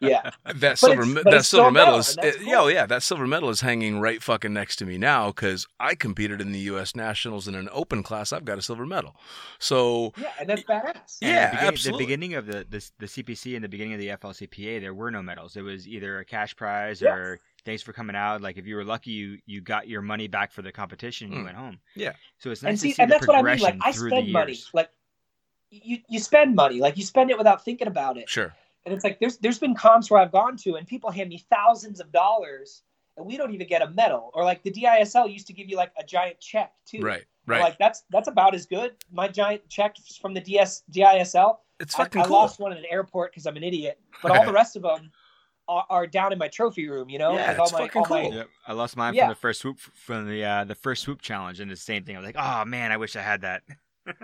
Yeah. 0.00 0.30
That 0.54 0.78
silver 0.78 1.02
it's- 1.02 1.14
me- 1.14 1.22
but 1.22 1.30
that 1.30 1.44
silver 1.44 1.70
medal 1.70 1.86
medal, 1.86 1.98
is 2.00 2.16
and 2.16 2.24
that's 2.26 2.36
uh, 2.36 2.38
cool. 2.40 2.48
yeah, 2.48 2.60
oh, 2.60 2.66
yeah, 2.68 2.86
that 2.86 3.02
silver 3.02 3.26
medal 3.26 3.50
is 3.50 3.60
hanging 3.60 4.00
right 4.00 4.22
fucking 4.22 4.52
next 4.52 4.76
to 4.76 4.86
me 4.86 4.98
now 4.98 5.28
because 5.28 5.66
I 5.78 5.94
competed 5.94 6.40
in 6.40 6.52
the 6.52 6.58
U.S. 6.60 6.96
nationals 6.96 7.46
in 7.46 7.54
an 7.54 7.68
open 7.72 8.02
class. 8.02 8.32
I've 8.32 8.44
got 8.44 8.58
a 8.58 8.62
silver 8.62 8.84
medal, 8.86 9.14
so 9.58 10.12
Yeah, 10.16 10.32
and 10.40 10.48
that's 10.48 10.62
badass. 10.62 11.18
And 11.22 11.30
Yeah, 11.30 11.46
the 11.46 11.56
beginning, 11.56 11.68
absolutely. 11.68 12.04
The 12.04 12.06
beginning 12.06 12.34
of 12.34 12.46
the, 12.46 12.66
the 12.68 12.90
the 12.98 13.06
CPC 13.06 13.54
and 13.54 13.62
the 13.64 13.68
beginning 13.68 13.94
of 13.94 14.00
the 14.00 14.08
FLCPA, 14.08 14.80
there 14.80 14.94
were 14.94 15.10
no 15.10 15.22
medals. 15.22 15.56
It 15.56 15.62
was 15.62 15.86
either 15.86 16.18
a 16.18 16.24
cash 16.24 16.56
prize 16.56 17.00
Yeah. 17.00 17.14
or 17.14 17.38
thanks 17.64 17.82
for 17.82 17.92
coming 17.92 18.16
out. 18.16 18.40
Like 18.40 18.56
if 18.58 18.66
you 18.66 18.76
were 18.76 18.84
lucky, 18.84 19.10
you 19.12 19.38
you 19.46 19.60
got 19.60 19.86
your 19.88 20.02
money 20.02 20.26
back 20.26 20.52
for 20.52 20.62
the 20.62 20.72
competition. 20.72 21.26
and 21.28 21.34
You 21.34 21.40
Mm. 21.42 21.44
went 21.44 21.56
home. 21.56 21.78
Yeah. 21.94 22.12
So 22.38 22.50
it's 22.50 22.62
nice 22.62 22.70
and 22.70 22.78
to 22.78 22.82
see, 22.82 22.92
see 22.92 23.02
and 23.02 23.10
the 23.10 23.14
that's 23.14 23.26
what 23.28 23.34
I 23.36 23.42
mean. 23.42 23.58
progression 23.58 23.78
Like 23.78 23.88
I 23.88 23.92
spend 23.92 24.32
money. 24.32 24.58
Like 24.72 24.90
you, 25.70 25.98
you 26.08 26.18
spend 26.18 26.54
money. 26.56 26.80
Like 26.80 26.96
you 26.96 27.04
spend 27.04 27.30
it 27.30 27.38
without 27.38 27.64
thinking 27.64 27.86
about 27.86 28.16
it. 28.16 28.28
sure, 28.28 28.54
And 28.86 28.94
it's 28.94 29.04
like 29.04 29.20
there's 29.20 29.36
there's 29.38 29.58
been 29.58 29.74
comps 29.74 30.10
where 30.10 30.20
I've 30.20 30.32
gone 30.32 30.56
to 30.58 30.76
and 30.76 30.86
people 30.86 31.10
hand 31.10 31.28
me 31.28 31.44
thousands 31.50 32.00
of 32.00 32.10
dollars 32.12 32.82
and 33.16 33.26
we 33.26 33.36
don't 33.36 33.52
even 33.52 33.66
get 33.66 33.82
a 33.82 33.90
medal. 33.90 34.30
Or 34.34 34.42
like 34.44 34.62
the 34.62 34.70
DISL 34.70 35.30
used 35.30 35.46
to 35.48 35.52
give 35.52 35.68
you 35.68 35.76
like 35.76 35.92
a 35.98 36.04
giant 36.04 36.40
check 36.40 36.72
too. 36.86 37.00
right, 37.00 37.24
right. 37.46 37.60
Like 37.62 37.78
that's 37.78 38.04
that's 38.10 38.28
about 38.28 38.54
as 38.54 38.64
good. 38.66 38.92
My 39.12 39.28
giant 39.28 39.68
check 39.68 39.96
from 40.20 40.32
the 40.34 40.40
DS 40.40 40.82
DISL. 40.90 41.58
it's 41.78 41.94
fucking 41.94 42.22
I 42.22 42.24
cool. 42.24 42.36
lost 42.36 42.58
one 42.58 42.72
in 42.72 42.78
an 42.78 42.84
airport 42.90 43.32
because 43.32 43.46
I'm 43.46 43.56
an 43.56 43.64
idiot. 43.64 44.00
But 44.22 44.32
all 44.32 44.46
the 44.46 44.52
rest 44.52 44.76
of 44.76 44.82
them 44.82 45.10
are, 45.68 45.84
are 45.90 46.06
down 46.06 46.32
in 46.32 46.38
my 46.38 46.48
trophy 46.48 46.88
room. 46.88 47.10
You 47.10 47.18
know, 47.18 47.34
Yeah, 47.34 47.48
Like, 47.52 47.58
it's 47.58 47.72
all 47.72 47.78
my, 47.78 47.86
fucking 47.86 48.02
all 48.02 48.08
my- 48.08 48.22
cool. 48.22 48.34
Yep. 48.34 48.48
I 48.66 48.72
lost 48.72 48.96
mine 48.96 49.14
Yeah. 49.14 49.24
from 49.26 49.28
the 49.32 49.40
first 49.40 49.60
swoop 49.60 49.78
from 49.78 50.26
the 50.26 50.42
uh, 50.42 50.64
the 50.64 50.74
first 50.74 51.02
swoop 51.02 51.20
challenge, 51.20 51.60
and 51.60 51.70
the 51.70 51.76
same 51.76 52.04
thing. 52.04 52.16
I 52.16 52.18
was 52.20 52.26
like, 52.26 52.36
oh 52.38 52.64
man, 52.64 52.92
I 52.92 52.96
wish 52.96 53.14
I 53.16 53.20
had 53.22 53.42
that. 53.42 53.62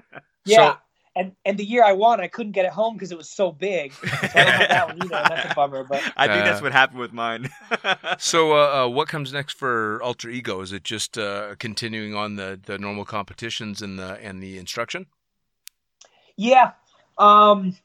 Yeah. 0.46 0.56
So- 0.74 0.78
and 1.16 1.32
and 1.46 1.58
the 1.58 1.64
year 1.64 1.84
I 1.84 1.94
won, 1.94 2.20
I 2.20 2.28
couldn't 2.28 2.52
get 2.52 2.66
it 2.66 2.72
home 2.72 2.94
because 2.94 3.10
it 3.12 3.18
was 3.18 3.30
so 3.30 3.52
big. 3.52 3.94
So 4.30 4.38
I 4.38 4.44
don't 4.44 4.56
have 4.56 4.70
that 4.70 4.88
one 4.88 4.98
either. 5.00 5.16
And 5.16 5.30
that's 5.30 5.46
a 5.46 5.48
bummer. 5.50 5.84
But 5.84 6.06
I 6.16 6.28
think 6.28 6.44
that's 6.44 6.60
Uh, 6.60 6.64
what 6.64 6.72
happened 6.72 7.00
with 7.00 7.12
mine. 7.12 7.50
So, 8.18 8.52
uh, 8.52 8.84
uh, 8.86 8.88
what 8.88 9.08
comes 9.08 9.32
next 9.32 9.54
for 9.54 10.00
Alter 10.02 10.28
Ego? 10.30 10.60
Is 10.60 10.72
it 10.72 10.84
just 10.84 11.18
uh, 11.18 11.56
continuing 11.58 12.14
on 12.14 12.36
the, 12.36 12.60
the 12.64 12.78
normal 12.78 13.04
competitions 13.04 13.82
and 13.82 13.98
the 13.98 14.14
and 14.22 14.42
the 14.42 14.58
instruction? 14.58 15.06
yeah, 16.36 16.72
um, 17.18 17.76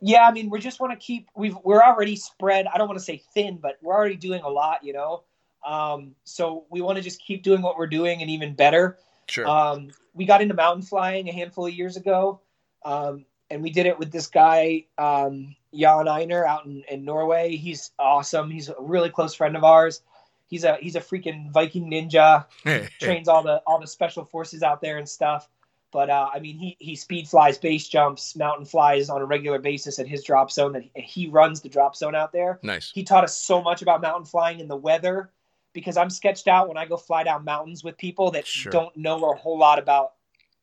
yeah. 0.00 0.26
I 0.26 0.32
mean, 0.32 0.50
we 0.50 0.60
just 0.60 0.80
want 0.80 0.92
to 0.92 0.98
keep. 0.98 1.28
We've 1.36 1.56
we're 1.64 1.82
already 1.82 2.16
spread. 2.16 2.66
I 2.72 2.78
don't 2.78 2.88
want 2.88 2.98
to 2.98 3.04
say 3.04 3.22
thin, 3.34 3.58
but 3.58 3.78
we're 3.82 3.94
already 3.94 4.16
doing 4.16 4.42
a 4.42 4.48
lot. 4.48 4.84
You 4.84 4.94
know. 4.94 5.24
Um, 5.66 6.14
so 6.24 6.64
we 6.70 6.80
want 6.80 6.96
to 6.96 7.02
just 7.02 7.20
keep 7.22 7.42
doing 7.42 7.62
what 7.62 7.76
we're 7.76 7.86
doing 7.86 8.22
and 8.22 8.30
even 8.30 8.54
better. 8.54 8.98
Sure. 9.28 9.46
Um, 9.46 9.90
we 10.14 10.24
got 10.24 10.42
into 10.42 10.54
mountain 10.54 10.82
flying 10.82 11.28
a 11.28 11.32
handful 11.32 11.66
of 11.66 11.74
years 11.74 11.96
ago, 11.96 12.40
um, 12.84 13.24
and 13.50 13.62
we 13.62 13.70
did 13.70 13.86
it 13.86 13.98
with 13.98 14.12
this 14.12 14.26
guy, 14.28 14.84
um, 14.98 15.54
Jan 15.74 16.08
Einer, 16.08 16.44
out 16.44 16.66
in, 16.66 16.84
in 16.90 17.04
Norway. 17.04 17.56
He's 17.56 17.90
awesome. 17.98 18.50
He's 18.50 18.68
a 18.68 18.74
really 18.78 19.10
close 19.10 19.34
friend 19.34 19.56
of 19.56 19.64
ours. 19.64 20.02
He's 20.46 20.64
a 20.64 20.76
he's 20.80 20.96
a 20.96 21.00
freaking 21.00 21.50
Viking 21.52 21.90
ninja. 21.90 22.46
Trains 23.00 23.28
all 23.28 23.42
the 23.42 23.62
all 23.66 23.80
the 23.80 23.86
special 23.86 24.24
forces 24.24 24.62
out 24.62 24.80
there 24.80 24.98
and 24.98 25.08
stuff. 25.08 25.48
But 25.92 26.08
uh, 26.10 26.28
I 26.32 26.38
mean, 26.38 26.56
he 26.56 26.76
he 26.78 26.94
speed 26.96 27.28
flies, 27.28 27.58
base 27.58 27.88
jumps, 27.88 28.36
mountain 28.36 28.64
flies 28.64 29.10
on 29.10 29.20
a 29.20 29.24
regular 29.24 29.58
basis 29.58 29.98
at 29.98 30.06
his 30.06 30.22
drop 30.22 30.50
zone. 30.52 30.72
That 30.72 30.82
he, 30.82 31.02
he 31.02 31.26
runs 31.28 31.60
the 31.60 31.68
drop 31.68 31.96
zone 31.96 32.14
out 32.14 32.32
there 32.32 32.60
nice. 32.62 32.90
he 32.92 33.02
taught 33.02 33.24
us 33.24 33.36
so 33.36 33.60
much 33.62 33.82
about 33.82 34.00
mountain 34.00 34.24
flying 34.24 34.60
and 34.60 34.70
the 34.70 34.76
weather 34.76 35.30
because 35.72 35.96
I'm 35.96 36.10
sketched 36.10 36.48
out 36.48 36.68
when 36.68 36.76
I 36.76 36.84
go 36.86 36.96
fly 36.96 37.22
down 37.24 37.44
mountains 37.44 37.82
with 37.84 37.96
people 37.96 38.30
that 38.32 38.46
Sure. 38.46 38.70
don't 38.72 38.96
know 38.96 39.30
a 39.30 39.36
whole 39.36 39.58
lot 39.58 39.78
about 39.80 40.12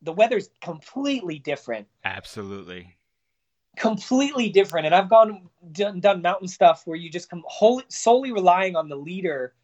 the 0.02 0.12
weather's 0.12 0.50
completely 0.60 1.38
different 1.38 1.86
Absolutely. 2.04 2.96
completely 3.76 4.48
different 4.48 4.86
and 4.86 4.94
I've 4.94 5.08
gone 5.08 5.48
done, 5.72 6.00
done 6.00 6.22
mountain 6.22 6.48
stuff 6.48 6.82
where 6.86 6.96
you 6.96 7.10
just 7.10 7.30
come 7.30 7.42
wholly, 7.46 7.84
solely 7.88 8.32
relying 8.32 8.76
on 8.76 8.88
the 8.88 8.96
leader 8.96 9.54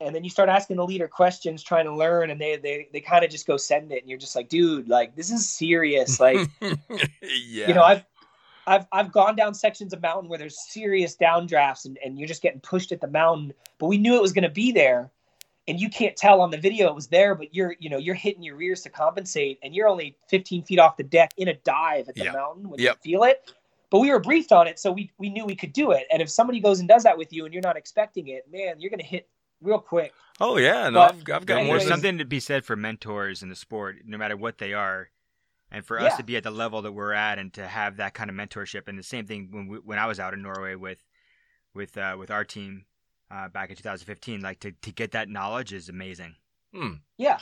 and 0.00 0.14
then 0.14 0.24
you 0.24 0.30
start 0.30 0.48
asking 0.48 0.76
the 0.76 0.84
leader 0.84 1.08
questions 1.08 1.62
trying 1.62 1.84
to 1.84 1.94
learn 1.94 2.30
and 2.30 2.40
they 2.40 2.56
they, 2.56 2.88
they 2.92 3.00
kind 3.00 3.24
of 3.24 3.30
just 3.30 3.46
go 3.46 3.56
send 3.56 3.92
it 3.92 4.02
and 4.02 4.10
you're 4.10 4.18
just 4.18 4.36
like 4.36 4.48
dude 4.48 4.88
like 4.88 5.14
this 5.16 5.30
is 5.30 5.48
serious 5.48 6.20
like 6.20 6.48
yeah. 6.60 7.68
you 7.68 7.74
know 7.74 7.82
i've 7.82 8.04
i've 8.66 8.86
i've 8.92 9.12
gone 9.12 9.36
down 9.36 9.54
sections 9.54 9.92
of 9.92 10.02
mountain 10.02 10.28
where 10.28 10.38
there's 10.38 10.58
serious 10.70 11.16
downdrafts 11.16 11.84
and, 11.84 11.98
and 12.04 12.18
you're 12.18 12.28
just 12.28 12.42
getting 12.42 12.60
pushed 12.60 12.92
at 12.92 13.00
the 13.00 13.06
mountain 13.06 13.52
but 13.78 13.86
we 13.86 13.98
knew 13.98 14.16
it 14.16 14.22
was 14.22 14.32
going 14.32 14.42
to 14.42 14.50
be 14.50 14.72
there 14.72 15.10
and 15.68 15.78
you 15.80 15.88
can't 15.88 16.16
tell 16.16 16.40
on 16.40 16.50
the 16.50 16.58
video 16.58 16.88
it 16.88 16.94
was 16.94 17.06
there 17.08 17.34
but 17.34 17.54
you're 17.54 17.74
you 17.78 17.88
know 17.90 17.98
you're 17.98 18.14
hitting 18.14 18.42
your 18.42 18.56
rears 18.56 18.82
to 18.82 18.90
compensate 18.90 19.58
and 19.62 19.74
you're 19.74 19.88
only 19.88 20.16
15 20.28 20.64
feet 20.64 20.78
off 20.78 20.96
the 20.96 21.02
deck 21.04 21.30
in 21.36 21.48
a 21.48 21.54
dive 21.54 22.08
at 22.08 22.14
the 22.14 22.24
Yeah. 22.24 22.32
mountain 22.32 22.68
when 22.68 22.80
Yep. 22.80 22.98
you 23.04 23.12
feel 23.12 23.24
it 23.24 23.52
but 23.90 24.00
we 24.00 24.10
were 24.10 24.20
briefed 24.20 24.52
on 24.52 24.66
it 24.66 24.78
so 24.78 24.90
we 24.90 25.12
we 25.18 25.30
knew 25.30 25.44
we 25.44 25.54
could 25.56 25.72
do 25.72 25.92
it 25.92 26.06
and 26.12 26.20
if 26.22 26.28
somebody 26.30 26.60
goes 26.60 26.80
and 26.80 26.88
does 26.88 27.04
that 27.04 27.16
with 27.16 27.32
you 27.32 27.44
and 27.44 27.54
you're 27.54 27.62
not 27.62 27.76
expecting 27.76 28.28
it 28.28 28.44
man 28.50 28.76
you're 28.80 28.90
going 28.90 29.00
to 29.00 29.06
hit 29.06 29.28
real 29.60 29.78
quick 29.78 30.12
oh 30.40 30.56
yeah. 30.56 30.88
No, 30.88 31.00
But- 31.00 31.10
I've, 31.14 31.16
I've 31.18 31.24
got 31.26 31.38
but 31.46 31.48
more. 31.48 31.58
anyways- 31.60 31.82
There's 31.82 31.90
something 31.90 32.18
to 32.18 32.24
be 32.24 32.40
said 32.40 32.64
for 32.64 32.74
mentors 32.74 33.42
in 33.44 33.48
the 33.48 33.54
sport, 33.54 33.98
no 34.04 34.18
matter 34.18 34.36
what 34.36 34.58
they 34.58 34.72
are, 34.72 35.10
and 35.70 35.84
for 35.86 36.00
us 36.00 36.16
to 36.16 36.24
be 36.24 36.36
at 36.36 36.42
the 36.42 36.50
level 36.50 36.82
that 36.82 36.90
we're 36.92 37.12
at 37.12 37.38
and 37.38 37.52
to 37.54 37.66
have 37.68 37.98
that 37.98 38.12
kind 38.14 38.28
of 38.28 38.34
mentorship. 38.34 38.88
And 38.88 38.98
the 38.98 39.02
same 39.04 39.26
thing 39.26 39.48
when 39.52 39.68
we, 39.68 39.76
when 39.78 39.98
I 40.00 40.06
was 40.06 40.18
out 40.18 40.34
in 40.34 40.42
Norway 40.42 40.74
with 40.74 40.98
with 41.74 41.96
uh, 41.96 42.16
with 42.18 42.30
our 42.30 42.44
team 42.44 42.86
uh, 43.32 43.48
back 43.48 43.70
in 43.70 43.76
2015, 43.76 44.40
like 44.40 44.60
to 44.60 44.72
to 44.72 44.92
get 44.92 45.12
that 45.12 45.28
knowledge 45.28 45.72
is 45.72 45.88
amazing. 45.88 46.34
Hmm. 46.74 46.94
Yeah. 47.16 47.38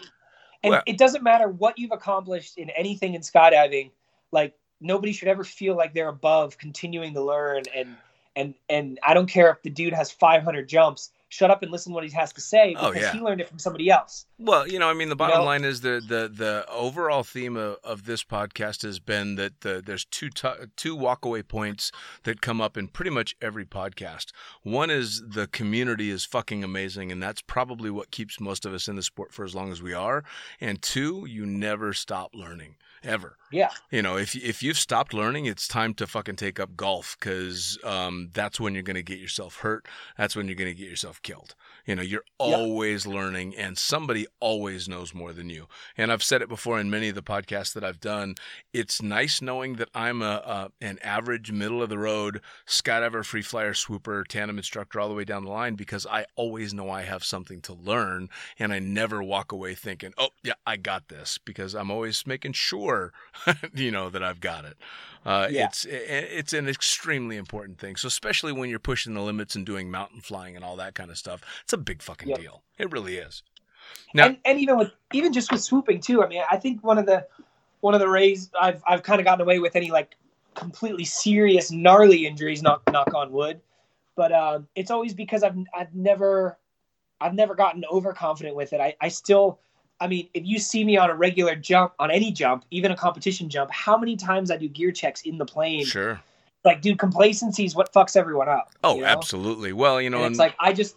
And 0.62 0.72
Well- 0.72 0.82
it 0.86 0.98
doesn't 0.98 1.22
matter 1.22 1.48
what 1.48 1.78
you've 1.78 1.92
accomplished 1.92 2.58
in 2.58 2.70
anything 2.70 3.14
in 3.14 3.22
skydiving, 3.22 3.90
like 4.30 4.54
nobody 4.80 5.12
should 5.12 5.28
ever 5.28 5.44
feel 5.44 5.74
like 5.76 5.92
they're 5.94 6.08
above 6.08 6.58
continuing 6.58 7.14
to 7.14 7.22
learn 7.22 7.64
and 7.74 7.96
and 8.36 8.54
and 8.68 8.98
I 9.02 9.14
don't 9.14 9.26
care 9.26 9.50
if 9.50 9.62
the 9.62 9.70
dude 9.70 9.92
has 9.92 10.10
500 10.10 10.68
jumps, 10.68 11.10
shut 11.30 11.50
up 11.50 11.62
and 11.62 11.70
listen 11.72 11.92
to 11.92 11.94
what 11.94 12.04
he 12.04 12.10
has 12.10 12.32
to 12.34 12.40
say 12.40 12.74
Oh, 12.76 12.88
because 12.92 13.06
yeah. 13.06 13.12
he 13.12 13.20
learned 13.20 13.40
it 13.40 13.48
from 13.48 13.58
somebody 13.58 13.88
else. 13.88 14.26
Well, 14.38 14.68
you 14.68 14.78
know, 14.78 14.90
I 14.90 14.94
mean, 14.94 15.08
the 15.08 15.16
bottom 15.16 15.38
know? 15.38 15.44
line 15.44 15.64
is 15.64 15.80
the 15.80 16.02
the 16.06 16.28
the 16.28 16.66
overall 16.70 17.22
theme 17.22 17.56
of, 17.56 17.76
of 17.82 18.04
this 18.04 18.22
podcast 18.22 18.82
has 18.82 18.98
been 18.98 19.36
that 19.36 19.62
the, 19.62 19.82
there's 19.84 20.04
two 20.04 20.28
to, 20.30 20.68
two 20.76 20.96
walkaway 20.96 21.46
points 21.46 21.92
that 22.24 22.40
come 22.40 22.60
up 22.60 22.76
in 22.76 22.88
pretty 22.88 23.10
much 23.10 23.36
every 23.40 23.64
podcast. 23.64 24.32
One 24.62 24.90
is 24.90 25.22
the 25.26 25.46
community 25.46 26.10
is 26.10 26.24
fucking 26.24 26.62
amazing, 26.62 27.10
and 27.10 27.22
that's 27.22 27.40
probably 27.40 27.90
what 27.90 28.10
keeps 28.10 28.40
most 28.40 28.66
of 28.66 28.74
us 28.74 28.88
in 28.88 28.96
the 28.96 29.02
sport 29.02 29.32
for 29.32 29.44
as 29.44 29.54
long 29.54 29.72
as 29.72 29.80
we 29.80 29.94
are. 29.94 30.24
And 30.60 30.82
two, 30.82 31.26
you 31.28 31.46
never 31.46 31.92
stop 31.92 32.34
learning 32.34 32.76
ever. 33.02 33.36
Yeah. 33.52 33.70
You 33.90 34.00
know, 34.02 34.16
if 34.16 34.36
if 34.36 34.62
you've 34.62 34.78
stopped 34.78 35.12
learning, 35.12 35.46
it's 35.46 35.66
time 35.66 35.94
to 35.94 36.06
fucking 36.06 36.36
take 36.36 36.60
up 36.60 36.76
golf 36.76 37.16
because 37.18 37.78
um, 37.82 38.30
that's 38.32 38.60
when 38.60 38.74
you're 38.74 38.82
going 38.84 38.94
to 38.94 39.02
get 39.02 39.18
yourself 39.18 39.56
hurt. 39.56 39.86
That's 40.16 40.36
when 40.36 40.46
you're 40.46 40.54
going 40.56 40.70
to 40.70 40.78
get 40.80 40.88
yourself 40.88 41.20
killed. 41.22 41.54
You 41.86 41.96
know, 41.96 42.02
you're 42.02 42.24
Yeah. 42.38 42.56
always 42.56 43.06
learning, 43.06 43.56
and 43.56 43.76
somebody 43.76 44.26
always 44.38 44.88
knows 44.88 45.12
more 45.14 45.32
than 45.32 45.50
you. 45.50 45.66
And 45.96 46.12
I've 46.12 46.22
said 46.22 46.42
it 46.42 46.48
before 46.48 46.78
in 46.78 46.90
many 46.90 47.08
of 47.08 47.16
the 47.16 47.22
podcasts 47.22 47.72
that 47.74 47.82
I've 47.82 48.00
done. 48.00 48.36
It's 48.72 49.02
nice 49.02 49.42
knowing 49.42 49.74
that 49.76 49.88
I'm 49.94 50.22
a, 50.22 50.70
a 50.80 50.84
an 50.84 50.98
average, 51.02 51.50
middle 51.50 51.82
of 51.82 51.88
the 51.88 51.98
road 51.98 52.40
skydiver, 52.68 53.24
free 53.24 53.42
flyer, 53.42 53.74
swooper, 53.74 54.22
tandem 54.24 54.58
instructor, 54.58 55.00
all 55.00 55.08
the 55.08 55.14
way 55.14 55.24
down 55.24 55.44
the 55.44 55.50
line 55.50 55.74
because 55.74 56.06
I 56.06 56.26
always 56.36 56.72
know 56.72 56.88
I 56.90 57.02
have 57.02 57.24
something 57.24 57.60
to 57.62 57.72
learn, 57.72 58.28
and 58.60 58.72
I 58.72 58.78
never 58.78 59.22
walk 59.22 59.50
away 59.50 59.74
thinking, 59.74 60.12
"Oh, 60.16 60.30
yeah, 60.44 60.54
I 60.66 60.76
got 60.76 61.08
this," 61.08 61.38
because 61.38 61.74
I'm 61.74 61.90
always 61.90 62.26
making 62.26 62.52
sure, 62.52 62.89
you 63.74 63.90
know, 63.90 64.10
that 64.10 64.22
I've 64.22 64.40
got 64.40 64.64
it. 64.64 64.76
Uh, 65.24 65.48
Yeah. 65.50 65.66
It's 65.66 65.84
it's 65.90 66.52
an 66.52 66.68
extremely 66.68 67.36
important 67.36 67.78
thing. 67.78 67.96
So 67.96 68.08
especially 68.08 68.52
when 68.52 68.70
you're 68.70 68.78
pushing 68.78 69.14
the 69.14 69.20
limits 69.20 69.54
and 69.54 69.66
doing 69.66 69.90
mountain 69.90 70.20
flying 70.20 70.56
and 70.56 70.64
all 70.64 70.76
that 70.76 70.94
kind 70.94 71.10
of 71.10 71.18
stuff, 71.18 71.42
it's 71.62 71.72
a 71.72 71.78
big 71.78 72.00
fucking 72.02 72.28
Yep. 72.28 72.38
deal. 72.40 72.62
It 72.78 72.90
really 72.90 73.16
is. 73.16 73.42
Now- 74.14 74.26
and, 74.26 74.38
and 74.44 74.58
even 74.60 74.78
with 74.78 74.92
even 75.12 75.32
just 75.32 75.50
with 75.52 75.62
swooping 75.62 76.00
too. 76.00 76.22
I 76.22 76.28
mean, 76.28 76.42
I 76.50 76.56
think 76.56 76.82
one 76.82 76.98
of 76.98 77.06
the 77.06 77.26
one 77.80 77.94
of 77.94 78.00
the 78.00 78.08
rays 78.08 78.50
I've 78.58 78.82
I've 78.86 79.02
kind 79.02 79.20
of 79.20 79.24
gotten 79.24 79.42
away 79.42 79.58
with 79.58 79.76
any 79.76 79.90
like 79.90 80.16
completely 80.54 81.04
serious 81.04 81.70
gnarly 81.70 82.26
injuries. 82.26 82.62
Knock 82.62 82.82
knock 82.90 83.12
on 83.14 83.30
wood, 83.32 83.60
but 84.16 84.32
um, 84.32 84.68
it's 84.74 84.90
always 84.90 85.12
because 85.14 85.42
I've 85.42 85.56
I've 85.74 85.94
never 85.94 86.58
I've 87.20 87.34
never 87.34 87.54
gotten 87.54 87.84
overconfident 87.90 88.56
with 88.56 88.72
it. 88.72 88.80
I 88.80 88.94
I 89.00 89.08
still. 89.08 89.60
I 90.00 90.06
mean, 90.06 90.28
if 90.32 90.46
you 90.46 90.58
see 90.58 90.82
me 90.82 90.96
on 90.96 91.10
a 91.10 91.14
regular 91.14 91.54
jump, 91.54 91.92
on 91.98 92.10
any 92.10 92.32
jump, 92.32 92.64
even 92.70 92.90
a 92.90 92.96
competition 92.96 93.50
jump, 93.50 93.70
how 93.70 93.98
many 93.98 94.16
times 94.16 94.50
I 94.50 94.56
do 94.56 94.68
gear 94.68 94.92
checks 94.92 95.22
in 95.22 95.36
the 95.36 95.44
plane? 95.44 95.84
Sure. 95.84 96.20
Like, 96.64 96.80
dude, 96.80 96.98
complacency 96.98 97.64
is 97.64 97.74
what 97.74 97.92
fucks 97.92 98.16
everyone 98.16 98.48
up. 98.48 98.72
Oh, 98.82 98.96
you 98.96 99.02
know? 99.02 99.06
absolutely. 99.08 99.72
Well, 99.72 100.00
you 100.00 100.10
know, 100.10 100.18
and 100.18 100.26
and, 100.26 100.32
it's 100.32 100.38
like 100.38 100.54
I 100.58 100.72
just 100.72 100.96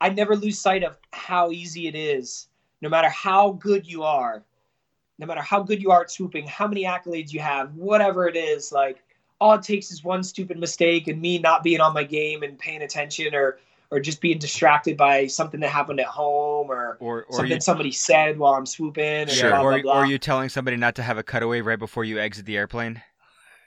I 0.00 0.08
never 0.08 0.36
lose 0.36 0.58
sight 0.58 0.84
of 0.84 0.98
how 1.12 1.50
easy 1.50 1.88
it 1.88 1.94
is, 1.94 2.48
no 2.80 2.88
matter 2.88 3.08
how 3.08 3.52
good 3.52 3.86
you 3.86 4.02
are, 4.02 4.44
no 5.18 5.26
matter 5.26 5.42
how 5.42 5.62
good 5.62 5.80
you 5.80 5.90
are 5.90 6.02
at 6.02 6.10
swooping, 6.10 6.46
how 6.46 6.66
many 6.66 6.84
accolades 6.84 7.32
you 7.32 7.40
have, 7.40 7.74
whatever 7.74 8.28
it 8.28 8.36
is. 8.36 8.72
Like 8.72 9.02
all 9.40 9.54
it 9.54 9.62
takes 9.62 9.90
is 9.90 10.02
one 10.02 10.22
stupid 10.22 10.58
mistake 10.58 11.08
and 11.08 11.20
me 11.20 11.38
not 11.38 11.62
being 11.62 11.80
on 11.80 11.94
my 11.94 12.04
game 12.04 12.42
and 12.42 12.58
paying 12.58 12.82
attention 12.82 13.34
or 13.34 13.58
or 13.94 14.00
just 14.00 14.20
being 14.20 14.38
distracted 14.38 14.96
by 14.96 15.24
something 15.28 15.60
that 15.60 15.70
happened 15.70 16.00
at 16.00 16.06
home 16.06 16.68
or, 16.68 16.96
Or 16.98 17.22
or 17.26 17.36
something 17.36 17.52
you, 17.52 17.60
somebody 17.60 17.92
said 17.92 18.36
while 18.40 18.54
I'm 18.54 18.66
swooping. 18.66 19.04
And 19.04 19.30
Sure. 19.30 19.50
blah, 19.50 19.60
blah, 19.60 19.70
or, 19.70 19.82
blah. 19.82 19.98
or 20.00 20.06
you 20.06 20.18
telling 20.18 20.48
somebody 20.48 20.76
not 20.76 20.96
to 20.96 21.02
have 21.04 21.16
a 21.16 21.22
cutaway 21.22 21.60
right 21.60 21.78
before 21.78 22.02
you 22.02 22.18
exit 22.18 22.44
the 22.44 22.56
airplane. 22.56 23.02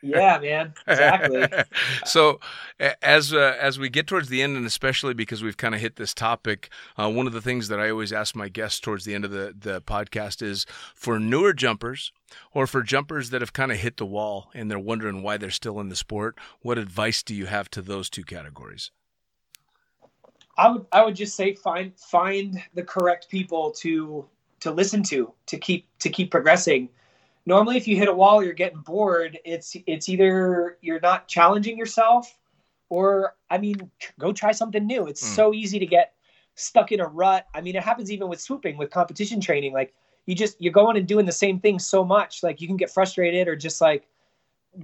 Yeah, 0.04 0.38
man. 0.40 0.74
Exactly. 0.86 1.48
so 2.06 2.40
as 3.02 3.34
uh, 3.34 3.58
as 3.60 3.80
we 3.80 3.90
get 3.90 4.06
towards 4.06 4.28
the 4.30 4.42
end, 4.44 4.58
and 4.58 4.66
especially 4.66 5.14
because 5.14 5.42
we've 5.42 5.58
kind 5.58 5.74
of 5.74 5.82
hit 5.82 5.96
this 5.96 6.14
topic, 6.14 6.70
uh, 6.98 7.10
one 7.10 7.26
of 7.26 7.34
the 7.34 7.42
things 7.42 7.68
that 7.70 7.80
I 7.80 7.90
always 7.90 8.14
ask 8.14 8.36
my 8.36 8.50
guests 8.50 8.80
towards 8.80 9.06
the 9.06 9.16
end 9.16 9.26
of 9.26 9.32
the 9.32 9.56
the 9.58 9.82
podcast 9.82 10.42
is 10.42 10.66
for 10.94 11.20
newer 11.20 11.54
jumpers 11.54 12.12
or 12.54 12.68
for 12.68 12.84
jumpers 12.84 13.30
that 13.32 13.42
have 13.42 13.54
kind 13.54 13.72
of 13.72 13.80
hit 13.80 13.98
the 13.98 14.06
wall 14.06 14.52
and 14.54 14.70
they're 14.70 14.78
wondering 14.78 15.24
why 15.24 15.38
they're 15.38 15.50
still 15.50 15.80
in 15.80 15.90
the 15.90 15.96
sport. 15.96 16.38
What 16.62 16.78
advice 16.78 17.24
do 17.24 17.34
you 17.34 17.48
have 17.48 17.70
to 17.72 17.82
those 17.82 18.10
two 18.10 18.24
categories? 18.24 18.92
I 20.58 20.70
would 20.72 20.86
I 20.92 21.06
would 21.06 21.16
just 21.16 21.36
say 21.36 21.54
find 21.54 21.94
find 22.00 22.62
the 22.74 22.84
correct 22.84 23.30
people 23.30 23.72
to 23.74 24.26
to 24.62 24.72
listen 24.72 25.04
to 25.04 25.34
to 25.48 25.58
keep 25.58 25.88
to 26.00 26.10
keep 26.10 26.32
progressing. 26.32 26.90
Normally, 27.46 27.78
if 27.78 27.88
you 27.88 27.96
hit 27.98 28.10
a 28.10 28.14
wall, 28.14 28.44
you're 28.44 28.54
getting 28.54 28.80
bored. 28.82 29.40
It's 29.46 29.76
it's 29.86 30.10
either 30.10 30.78
you're 30.82 31.00
not 31.00 31.28
challenging 31.28 31.78
yourself, 31.78 32.38
or 32.90 33.36
I 33.50 33.58
mean, 33.58 33.92
go 34.20 34.34
try 34.34 34.52
something 34.52 34.86
new. 34.86 35.08
It's 35.08 35.22
Mm. 35.24 35.36
so 35.36 35.54
easy 35.54 35.80
to 35.80 35.86
get 35.86 36.14
stuck 36.56 36.92
in 36.92 37.00
a 37.00 37.08
rut. 37.08 37.48
I 37.54 37.62
mean, 37.62 37.76
it 37.76 37.84
happens 37.84 38.12
even 38.12 38.28
with 38.30 38.42
swooping, 38.42 38.78
with 38.78 38.90
competition 38.90 39.40
training. 39.40 39.74
Like 39.74 39.94
you 40.26 40.36
just 40.36 40.60
you're 40.62 40.74
going 40.74 40.98
and 40.98 41.08
doing 41.08 41.26
the 41.26 41.32
same 41.32 41.60
thing 41.60 41.80
so 41.80 42.04
much, 42.04 42.44
like 42.44 42.62
you 42.62 42.68
can 42.68 42.78
get 42.78 42.90
frustrated 42.92 43.48
or 43.48 43.56
just 43.56 43.80
like 43.82 44.08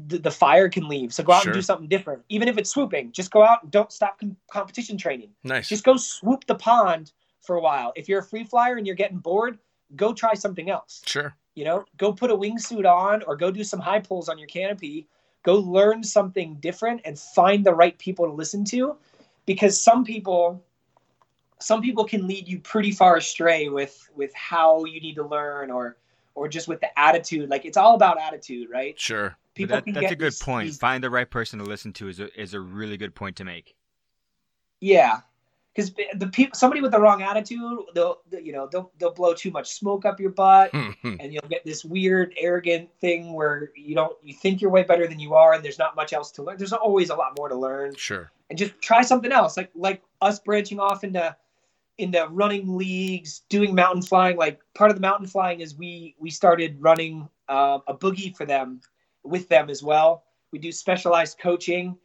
the, 0.07 0.17
the 0.17 0.31
fire 0.31 0.69
can 0.69 0.87
leave. 0.87 1.13
So 1.13 1.23
go 1.23 1.33
out 1.33 1.43
Sure. 1.43 1.51
and 1.51 1.57
do 1.57 1.61
something 1.61 1.87
different. 1.87 2.23
Even 2.29 2.47
if 2.47 2.57
it's 2.57 2.69
swooping, 2.69 3.11
just 3.11 3.31
go 3.31 3.43
out 3.43 3.63
and 3.63 3.71
don't 3.71 3.91
stop 3.91 4.19
com- 4.19 4.37
competition 4.51 4.97
training. 4.97 5.29
Nice. 5.43 5.69
Just 5.69 5.83
go 5.83 5.97
swoop 5.97 6.45
the 6.47 6.55
pond 6.55 7.11
for 7.41 7.55
a 7.55 7.61
while. 7.61 7.93
If 7.95 8.07
you're 8.09 8.19
a 8.19 8.23
free 8.23 8.43
flyer 8.43 8.75
and 8.77 8.87
you're 8.87 8.95
getting 8.95 9.17
bored, 9.19 9.59
go 9.95 10.13
try 10.13 10.33
something 10.33 10.69
else. 10.69 11.01
sure. 11.05 11.35
You 11.55 11.65
know, 11.65 11.85
go 11.97 12.11
put 12.11 12.31
a 12.31 12.35
wingsuit 12.35 12.83
on 12.91 13.21
or 13.23 13.35
go 13.35 13.51
do 13.51 13.63
some 13.63 13.79
high 13.79 13.99
pulls 13.99 14.27
on 14.27 14.39
your 14.39 14.47
canopy. 14.47 15.07
Go 15.43 15.55
learn 15.57 16.03
something 16.03 16.55
different 16.55 17.01
and 17.05 17.19
find 17.19 17.63
the 17.63 17.73
right 17.75 17.95
people 17.99 18.25
to 18.25 18.31
listen 18.31 18.65
to 18.65 18.95
because 19.45 19.79
some 19.79 20.03
people 20.03 20.63
some 21.59 21.81
people 21.81 22.05
can 22.05 22.27
lead 22.27 22.47
you 22.47 22.59
pretty 22.59 22.91
far 22.91 23.17
astray 23.17 23.69
with 23.69 24.09
with 24.15 24.33
how 24.33 24.83
you 24.85 24.99
need 24.99 25.15
to 25.15 25.23
learn 25.25 25.69
or 25.69 25.97
or 26.35 26.47
just 26.47 26.67
with 26.67 26.79
the 26.81 26.99
attitude. 26.99 27.49
Like 27.49 27.65
it's 27.65 27.77
all 27.77 27.93
about 27.95 28.19
attitude, 28.19 28.69
right? 28.71 28.99
Sure. 28.99 29.35
People 29.55 29.75
that, 29.75 29.93
that's 29.93 30.11
a 30.11 30.15
good 30.15 30.33
point. 30.39 30.73
Find 30.73 31.03
the 31.03 31.09
right 31.09 31.29
person 31.29 31.59
to 31.59 31.65
listen 31.65 31.93
to 31.93 32.07
is 32.07 32.19
a, 32.19 32.41
is 32.41 32.53
a 32.53 32.59
really 32.59 32.97
good 32.97 33.13
point 33.13 33.35
to 33.37 33.43
make. 33.43 33.75
Yeah, 34.79 35.19
because 35.73 35.93
the 36.15 36.27
people, 36.27 36.55
somebody 36.55 36.81
with 36.81 36.91
the 36.91 36.99
wrong 36.99 37.21
attitude, 37.21 37.79
they'll 37.95 38.19
you 38.31 38.51
know 38.51 38.67
they'll 38.71 38.91
they'll 38.99 39.13
blow 39.13 39.33
too 39.33 39.51
much 39.51 39.71
smoke 39.71 40.05
up 40.05 40.19
your 40.19 40.31
butt, 40.31 40.71
and 40.73 41.33
you'll 41.33 41.47
get 41.49 41.65
this 41.65 41.83
weird 41.85 42.33
arrogant 42.37 42.89
thing 42.99 43.33
where 43.33 43.71
you 43.75 43.95
don't 43.95 44.15
you 44.23 44.33
think 44.33 44.61
you're 44.61 44.71
way 44.71 44.83
better 44.83 45.07
than 45.07 45.19
you 45.19 45.33
are, 45.33 45.53
and 45.53 45.63
there's 45.63 45.79
not 45.79 45.95
much 45.95 46.13
else 46.13 46.31
to 46.31 46.43
learn. 46.43 46.57
There's 46.57 46.73
always 46.73 47.09
a 47.09 47.15
lot 47.15 47.33
more 47.37 47.49
to 47.49 47.55
learn, 47.55 47.95
sure. 47.95 48.31
and 48.49 48.57
just 48.57 48.79
try 48.81 49.01
something 49.01 49.31
else. 49.31 49.57
Like 49.57 49.71
like 49.75 50.01
us 50.21 50.39
branching 50.39 50.79
off 50.79 51.03
into 51.03 51.35
into 51.97 52.27
running 52.29 52.75
leagues, 52.77 53.41
doing 53.49 53.73
mountain 53.75 54.01
flying. 54.01 54.37
Like 54.37 54.59
part 54.73 54.91
of 54.91 54.97
the 54.97 55.01
mountain 55.01 55.27
flying 55.27 55.61
is 55.61 55.75
we 55.75 56.15
we 56.19 56.29
started 56.29 56.77
running 56.79 57.29
uh, 57.49 57.79
a 57.87 57.95
boogie 57.95 58.35
for 58.35 58.45
them 58.45 58.81
with 59.23 59.49
them 59.49 59.69
as 59.69 59.81
well. 59.83 60.23
We 60.51 60.59
do 60.59 60.71
specialized 60.71 61.39
coaching, 61.39 61.97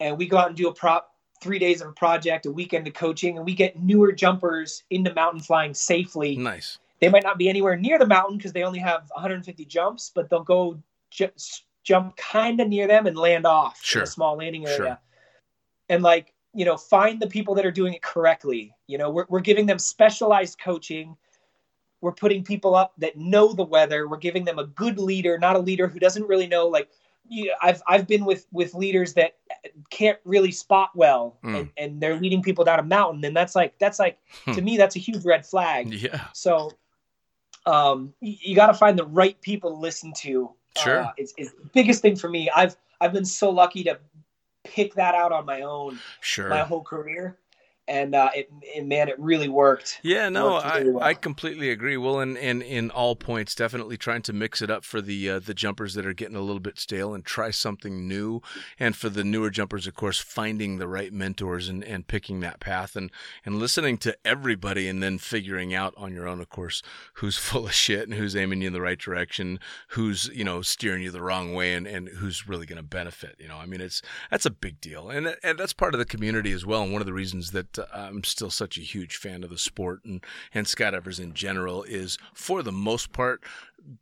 and 0.00 0.18
we 0.18 0.26
go 0.26 0.36
out 0.38 0.48
and 0.48 0.56
do 0.56 0.68
a 0.68 0.74
prop 0.74 1.12
three 1.42 1.58
days 1.58 1.80
of 1.82 1.88
a 1.88 1.92
project, 1.92 2.46
a 2.46 2.50
weekend 2.50 2.86
of 2.86 2.94
coaching, 2.94 3.36
and 3.36 3.44
we 3.44 3.54
get 3.54 3.78
newer 3.78 4.10
jumpers 4.12 4.84
into 4.90 5.12
mountain 5.14 5.40
flying 5.40 5.74
safely. 5.74 6.36
Nice. 6.36 6.78
They 7.00 7.08
might 7.10 7.22
not 7.22 7.36
be 7.38 7.48
anywhere 7.48 7.76
near 7.76 7.98
the 7.98 8.06
mountain 8.06 8.38
because 8.38 8.52
they 8.54 8.62
only 8.62 8.78
have 8.78 9.02
150 9.14 9.64
jumps, 9.66 10.10
but 10.14 10.30
they'll 10.30 10.42
go 10.42 10.82
ju- 11.10 11.30
jump 11.84 12.16
kind 12.16 12.58
of 12.60 12.68
near 12.68 12.86
them 12.88 13.06
and 13.06 13.16
land 13.18 13.46
off 13.46 13.78
Sure. 13.82 14.00
in 14.02 14.04
a 14.04 14.10
small 14.10 14.36
landing 14.36 14.64
area. 14.66 14.76
Sure. 14.76 14.98
And 15.90 16.02
like, 16.02 16.32
you 16.54 16.64
know, 16.64 16.78
find 16.78 17.20
the 17.20 17.26
people 17.26 17.54
that 17.54 17.66
are 17.66 17.70
doing 17.70 17.92
it 17.92 18.02
correctly. 18.02 18.74
You 18.86 18.96
know, 18.96 19.10
we're, 19.10 19.26
we're 19.28 19.40
giving 19.40 19.66
them 19.66 19.78
specialized 19.78 20.58
coaching. 20.58 21.16
We're 22.06 22.12
putting 22.12 22.44
people 22.44 22.76
up 22.76 22.92
that 22.98 23.16
know 23.18 23.52
the 23.52 23.64
weather. 23.64 24.06
We're 24.08 24.16
giving 24.18 24.44
them 24.44 24.60
a 24.60 24.64
good 24.64 24.96
leader, 24.96 25.38
not 25.40 25.56
a 25.56 25.58
leader 25.58 25.88
who 25.88 25.98
doesn't 25.98 26.22
really 26.28 26.46
know. 26.46 26.68
Like, 26.68 26.88
you, 27.28 27.52
I've 27.60 27.82
I've 27.88 28.06
been 28.06 28.24
with 28.24 28.46
with 28.52 28.74
leaders 28.74 29.14
that 29.14 29.34
can't 29.90 30.16
really 30.24 30.52
spot 30.52 30.90
well, 30.94 31.36
Mm. 31.42 31.58
and, 31.58 31.70
and 31.76 32.00
they're 32.00 32.14
leading 32.20 32.42
people 32.44 32.62
down 32.64 32.78
a 32.78 32.84
mountain, 32.84 33.24
and 33.24 33.34
that's 33.36 33.56
like 33.56 33.76
that's 33.80 33.98
like 33.98 34.20
Hmm. 34.44 34.52
to 34.52 34.62
me 34.62 34.76
that's 34.76 34.94
a 34.94 35.00
huge 35.00 35.24
red 35.24 35.44
flag. 35.44 35.92
Yeah. 35.92 36.20
So, 36.32 36.70
um, 37.66 38.14
you, 38.20 38.36
you 38.40 38.54
got 38.54 38.68
to 38.68 38.74
find 38.74 38.96
the 38.96 39.04
right 39.06 39.40
people 39.40 39.70
to 39.70 39.76
listen 39.76 40.12
to. 40.18 40.52
Sure. 40.78 41.06
Uh, 41.06 41.12
it's, 41.16 41.34
it's 41.36 41.50
the 41.50 41.68
biggest 41.74 42.02
thing 42.02 42.14
for 42.14 42.28
me. 42.28 42.48
I've 42.54 42.76
I've 43.00 43.12
been 43.12 43.24
so 43.24 43.50
lucky 43.50 43.82
to 43.84 43.98
pick 44.62 44.94
that 44.94 45.16
out 45.16 45.32
on 45.32 45.44
my 45.44 45.62
own 45.62 45.98
Sure. 46.20 46.48
my 46.48 46.60
whole 46.60 46.82
career, 46.84 47.36
and 47.88 48.14
uh, 48.14 48.30
it, 48.34 48.50
it 48.62 48.84
man, 48.84 49.08
it 49.08 49.18
really 49.18 49.48
worked. 49.48 50.00
Yeah, 50.02 50.28
no, 50.28 50.54
worked 50.54 50.66
I, 50.66 50.82
well. 50.82 51.02
I 51.02 51.14
completely 51.14 51.70
agree. 51.70 51.96
Well, 51.96 52.18
and 52.18 52.36
in, 52.36 52.62
in 52.62 52.90
all 52.90 53.14
points, 53.14 53.54
definitely 53.54 53.96
trying 53.96 54.22
to 54.22 54.32
mix 54.32 54.60
it 54.60 54.70
up 54.70 54.84
for 54.84 55.00
the 55.00 55.30
uh, 55.30 55.38
the 55.38 55.54
jumpers 55.54 55.94
that 55.94 56.04
are 56.04 56.12
getting 56.12 56.36
a 56.36 56.40
little 56.40 56.60
bit 56.60 56.78
stale 56.78 57.14
and 57.14 57.24
try 57.24 57.50
something 57.50 58.08
new, 58.08 58.40
and 58.78 58.96
for 58.96 59.08
the 59.08 59.22
newer 59.22 59.50
jumpers, 59.50 59.86
of 59.86 59.94
course, 59.94 60.18
finding 60.18 60.78
the 60.78 60.88
right 60.88 61.12
mentors 61.12 61.68
and, 61.68 61.84
and 61.84 62.08
picking 62.08 62.40
that 62.40 62.60
path 62.60 62.96
and 62.96 63.10
and 63.44 63.58
listening 63.58 63.98
to 63.98 64.16
everybody, 64.24 64.88
and 64.88 65.02
then 65.02 65.18
figuring 65.18 65.72
out 65.72 65.94
on 65.96 66.12
your 66.12 66.26
own, 66.26 66.40
of 66.40 66.48
course, 66.48 66.82
who's 67.14 67.38
full 67.46 67.66
of 67.66 67.74
shit 67.74 68.08
and 68.08 68.14
who's 68.14 68.34
aiming 68.34 68.62
you 68.62 68.68
in 68.68 68.72
the 68.72 68.80
right 68.80 68.98
direction, 68.98 69.60
who's 69.88 70.28
you 70.34 70.44
know 70.44 70.60
steering 70.62 71.02
you 71.02 71.10
the 71.10 71.22
wrong 71.22 71.54
way, 71.54 71.72
and, 71.74 71.86
and 71.86 72.08
who's 72.08 72.48
really 72.48 72.66
going 72.66 72.76
to 72.76 72.82
benefit. 72.82 73.36
You 73.38 73.46
know, 73.46 73.58
I 73.58 73.66
mean, 73.66 73.80
it's 73.80 74.02
that's 74.30 74.46
a 74.46 74.50
big 74.50 74.80
deal, 74.80 75.08
and 75.08 75.36
and 75.44 75.58
that's 75.58 75.72
part 75.72 75.94
of 75.94 75.98
the 75.98 76.04
community 76.04 76.50
as 76.50 76.66
well. 76.66 76.82
And 76.82 76.92
one 76.92 77.02
of 77.02 77.06
the 77.06 77.12
reasons 77.12 77.52
that 77.52 77.75
I'm 77.92 78.24
still 78.24 78.50
such 78.50 78.78
a 78.78 78.82
huge 78.82 79.16
fan 79.16 79.44
of 79.44 79.50
the 79.50 79.58
sport 79.58 80.04
and 80.04 80.24
and 80.54 80.66
skydivers 80.66 81.20
in 81.20 81.34
general 81.34 81.82
is, 81.82 82.18
for 82.34 82.62
the 82.62 82.72
most 82.72 83.12
part, 83.12 83.42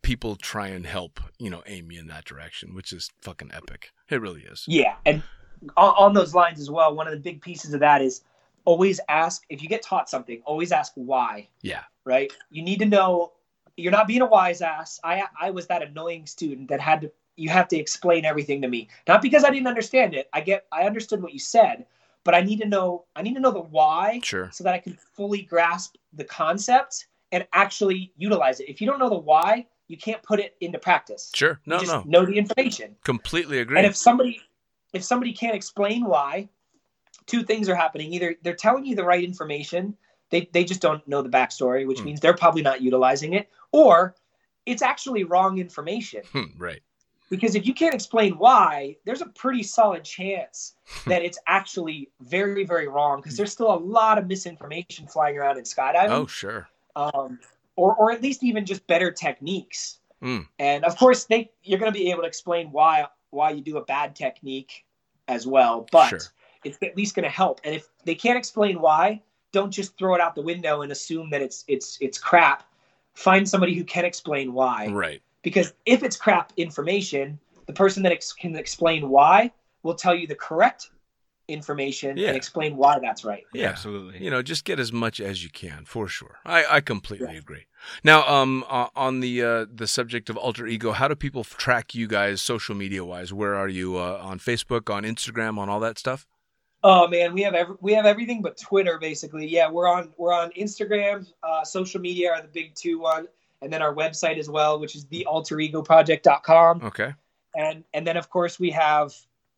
people 0.03 0.37
try 0.37 0.69
and 0.69 0.87
help 0.87 1.21
you 1.39 1.51
know 1.51 1.63
aim 1.67 1.89
me 1.89 1.99
in 1.99 2.07
that 2.09 2.25
direction, 2.25 2.75
which 2.75 2.93
is 2.93 3.11
fucking 3.21 3.51
epic. 3.53 3.93
It 4.09 4.21
really 4.21 4.43
is. 4.43 4.65
Yeah, 4.67 4.97
and 5.07 5.23
on, 5.77 5.95
on 5.97 6.15
those 6.15 6.35
lines 6.35 6.61
as 6.61 6.71
well, 6.71 6.95
one 6.95 7.07
of 7.07 7.13
the 7.13 7.21
big 7.21 7.41
pieces 7.41 7.75
of 7.75 7.81
that 7.81 8.03
is 8.03 8.23
always 8.65 9.01
ask 9.09 9.43
if 9.49 9.63
you 9.63 9.69
get 9.69 9.83
taught 9.83 10.09
something. 10.09 10.43
Always 10.45 10.73
ask 10.73 10.93
why. 10.95 11.49
Yeah. 11.63 11.83
right? 12.05 12.33
You 12.51 12.63
need 12.63 12.79
to 12.81 12.87
know 12.87 13.33
you're 13.77 13.93
not 13.93 14.07
being 14.07 14.23
a 14.23 14.27
wise 14.27 14.63
ass. 14.63 15.01
I 15.05 15.25
I 15.41 15.51
was 15.51 15.67
that 15.67 15.83
annoying 15.83 16.27
student 16.27 16.69
that 16.69 16.81
had 16.81 17.03
to 17.03 17.13
you 17.37 17.49
have 17.49 17.69
to 17.69 17.77
explain 17.77 18.25
everything 18.25 18.63
to 18.63 18.69
me. 18.69 18.89
Not 19.09 19.23
because 19.23 19.45
I 19.45 19.51
didn't 19.51 19.67
understand 19.67 20.15
it. 20.15 20.29
I 20.33 20.41
get 20.41 20.67
I 20.73 20.85
understood 20.85 21.23
what 21.23 21.33
you 21.33 21.39
said, 21.39 21.87
but 22.25 22.35
I 22.35 22.41
need 22.41 22.61
to 22.61 22.67
know 22.67 23.05
I 23.15 23.23
need 23.23 23.35
to 23.35 23.41
know 23.41 23.51
the 23.53 23.61
why 23.61 24.21
Sure. 24.23 24.51
so 24.53 24.65
that 24.65 24.75
I 24.75 24.79
can 24.79 24.97
fully 25.15 25.43
grasp 25.43 25.97
the 26.13 26.25
concept 26.25 27.07
and 27.33 27.47
actually 27.53 28.13
utilize 28.17 28.61
it. 28.61 28.69
If 28.69 28.81
you 28.81 28.87
don't 28.87 28.99
know 28.99 29.09
the 29.11 29.17
why, 29.19 29.67
you 29.89 29.97
can't 29.97 30.23
put 30.23 30.41
it 30.41 30.57
into 30.61 30.79
practice. 30.79 31.31
Sure. 31.35 31.61
No, 31.67 31.81
no. 31.83 32.03
know 32.07 32.25
the 32.25 32.37
information. 32.39 32.97
Completely 33.05 33.59
agree. 33.61 33.77
And 33.79 33.87
if 33.87 33.97
somebody 33.97 34.41
if 34.93 35.05
somebody 35.05 35.33
can't 35.33 35.55
explain 35.55 36.05
why, 36.05 36.49
two 37.27 37.43
things 37.43 37.69
are 37.69 37.75
happening. 37.75 38.13
Either 38.13 38.37
they're 38.43 38.55
telling 38.55 38.85
you 38.87 38.95
the 38.95 39.05
right 39.05 39.25
information, 39.25 39.97
they, 40.31 40.49
they 40.53 40.65
just 40.65 40.81
don't 40.81 41.07
know 41.09 41.21
the 41.21 41.29
backstory, 41.29 41.87
which 41.87 41.99
Hmm. 42.01 42.07
means 42.07 42.21
they're 42.21 42.35
probably 42.35 42.63
not 42.63 42.81
utilizing 42.81 43.35
it, 43.35 43.51
or 43.73 44.15
it's 44.67 44.83
actually 44.83 45.25
wrong 45.25 45.59
information. 45.59 46.23
Hmm, 46.33 46.57
right. 46.57 46.81
Because 47.31 47.55
if 47.55 47.67
you 47.67 47.75
can't 47.75 47.95
explain 47.95 48.35
why, 48.35 48.97
there's 49.05 49.23
a 49.23 49.27
pretty 49.27 49.63
solid 49.63 50.05
chance 50.05 50.75
that 51.07 51.23
it's 51.23 51.39
actually 51.47 52.11
very, 52.21 52.65
very 52.65 52.87
wrong. 52.89 53.21
Because 53.21 53.37
there's 53.37 53.53
still 53.53 53.73
a 53.75 53.77
lot 53.79 54.19
of 54.19 54.27
misinformation 54.27 55.07
flying 55.07 55.37
around 55.39 55.57
in 55.59 55.65
skydiving 55.65 56.11
Oh, 56.11 56.27
sure. 56.27 56.69
um, 56.97 57.39
or 57.77 57.95
or 57.97 58.13
at 58.13 58.23
least 58.23 58.45
even 58.45 58.65
just 58.67 58.87
better 58.87 59.11
techniques. 59.11 59.99
Mm. 60.23 60.47
And 60.59 60.85
of 60.85 60.97
course, 60.97 61.25
they 61.25 61.51
you're 61.63 61.79
going 61.79 61.93
to 61.93 61.99
be 61.99 62.11
able 62.11 62.23
to 62.23 62.29
explain 62.29 62.71
why 62.71 63.07
why 63.31 63.51
you 63.51 63.61
do 63.63 63.79
a 63.79 63.85
bad 63.85 64.15
technique 64.15 64.85
as 65.27 65.47
well, 65.47 65.87
but 65.91 66.09
Sure. 66.09 66.21
it's 66.63 66.79
at 66.83 66.97
least 66.97 67.15
going 67.17 67.25
to 67.25 67.31
help. 67.31 67.61
And 67.65 67.75
if 67.75 67.89
they 68.05 68.15
can't 68.15 68.39
explain 68.39 68.81
why, 68.81 69.23
don't 69.53 69.71
just 69.71 69.99
throw 69.99 70.15
it 70.15 70.21
out 70.21 70.35
the 70.35 70.43
window 70.43 70.83
and 70.83 70.93
assume 70.93 71.31
that 71.31 71.43
it's 71.43 71.65
it's 71.69 71.99
it's 72.01 72.19
crap. 72.19 72.63
Find 73.15 73.49
somebody 73.49 73.75
who 73.75 73.85
can 73.85 74.05
explain 74.05 74.53
why. 74.53 74.89
Right. 74.89 75.23
Because 75.45 75.73
if 75.87 76.03
it's 76.03 76.17
crap 76.17 76.53
information, 76.57 77.39
the 77.67 77.73
person 77.73 78.03
that 78.03 78.11
ex- 78.13 78.33
can 78.33 78.57
explain 78.57 79.09
why 79.09 79.53
will 79.85 79.95
tell 79.95 80.15
you 80.15 80.27
the 80.27 80.35
correct 80.35 80.91
information 81.49 82.17
Yeah. 82.17 82.29
and 82.29 82.37
explain 82.37 82.77
why 82.77 82.99
that's 82.99 83.23
right. 83.25 83.45
Yeah. 83.53 83.69
absolutely. 83.69 84.25
You 84.25 84.31
know, 84.31 84.41
just 84.43 84.65
get 84.65 84.81
as 84.81 84.93
much 84.93 85.21
as 85.21 85.45
you 85.45 85.51
can 85.51 85.85
for 85.85 86.09
sure. 86.09 86.39
I, 86.47 86.65
I 86.77 86.81
completely 86.81 87.33
Yeah. 87.35 87.39
agree. 87.39 87.67
Now, 88.03 88.27
um, 88.27 88.65
uh, 88.69 88.89
on 88.97 89.21
the 89.21 89.43
uh, 89.43 89.67
the 89.71 89.87
subject 89.87 90.31
of 90.31 90.39
alter 90.39 90.67
ego, 90.67 90.93
how 90.93 91.07
do 91.07 91.15
people 91.15 91.45
track 91.45 91.95
you 91.95 92.07
guys 92.07 92.41
social 92.41 92.75
media 92.75 93.05
wise? 93.05 93.31
Where 93.31 93.55
are 93.55 93.69
you 93.69 93.99
uh, 93.99 94.19
on 94.23 94.39
Facebook, 94.39 94.89
on 94.93 95.03
Instagram, 95.03 95.59
on 95.59 95.69
all 95.69 95.81
that 95.81 95.99
stuff? 95.99 96.27
Oh 96.83 97.07
man, 97.09 97.35
we 97.35 97.43
have 97.43 97.53
every, 97.55 97.77
we 97.83 97.93
have 97.93 98.07
everything 98.07 98.41
but 98.41 98.57
Twitter 98.59 98.97
basically. 98.99 99.47
Yeah, 99.47 99.71
we're 99.71 99.87
on 99.89 100.13
we're 100.17 100.33
on 100.33 100.51
Instagram. 100.53 101.27
Uh, 101.43 101.63
social 101.63 102.01
media 102.01 102.31
are 102.33 102.41
the 102.41 102.49
big 102.49 102.75
two 102.75 102.99
one, 102.99 103.27
and 103.65 103.73
then 103.73 103.83
our 103.83 103.95
website 103.95 104.39
as 104.39 104.49
well, 104.49 104.79
which 104.79 104.95
is 104.95 105.07
thealteregoproject.com. 105.07 106.83
Okay. 106.85 107.13
and 107.57 107.83
and 107.95 108.07
then 108.07 108.17
of 108.17 108.31
course 108.31 108.61
we 108.61 108.71
have 108.71 109.13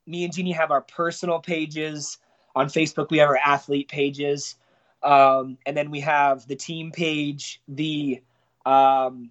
me 0.07 0.25
and 0.25 0.33
Jeannie 0.33 0.53
have 0.53 0.71
our 0.71 0.83
personal 0.83 1.41
pages 1.41 2.19
on 2.55 2.69
Facebook. 2.69 3.11
We 3.11 3.19
have 3.19 3.29
our 3.29 3.37
athlete 3.37 3.89
pages, 3.89 4.55
um, 5.03 5.59
and 5.67 5.77
then 5.77 5.91
we 5.91 6.01
have 6.01 6.47
the 6.47 6.57
team 6.57 6.93
page, 6.93 7.61
the 7.69 8.23
um, 8.65 9.31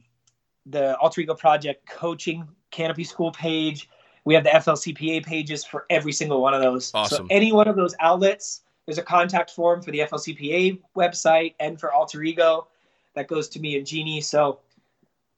the 0.66 0.98
Alter 0.98 1.22
Ego 1.22 1.34
Project 1.34 1.88
coaching 1.90 2.48
Canopy 2.72 3.06
School 3.06 3.32
page. 3.32 3.90
We 4.26 4.34
have 4.34 4.44
the 4.44 4.50
FLCPA 4.50 5.24
pages 5.24 5.64
for 5.64 5.86
every 5.90 6.12
single 6.12 6.42
one 6.42 6.54
of 6.54 6.62
those. 6.62 6.92
Awesome. 6.94 7.28
So 7.28 7.28
any 7.30 7.52
one 7.52 7.68
of 7.68 7.76
those 7.76 7.96
outlets, 8.00 8.62
there's 8.86 8.98
a 8.98 9.04
contact 9.04 9.52
form 9.52 9.84
for 9.84 9.92
the 9.92 10.00
FLCPA 10.00 10.80
website 10.98 11.54
and 11.60 11.80
for 11.80 11.94
Alter 11.94 12.24
Ego 12.24 12.68
that 13.14 13.28
goes 13.28 13.48
to 13.50 13.60
me 13.60 13.78
and 13.78 13.86
Jeannie. 13.86 14.22
So 14.22 14.60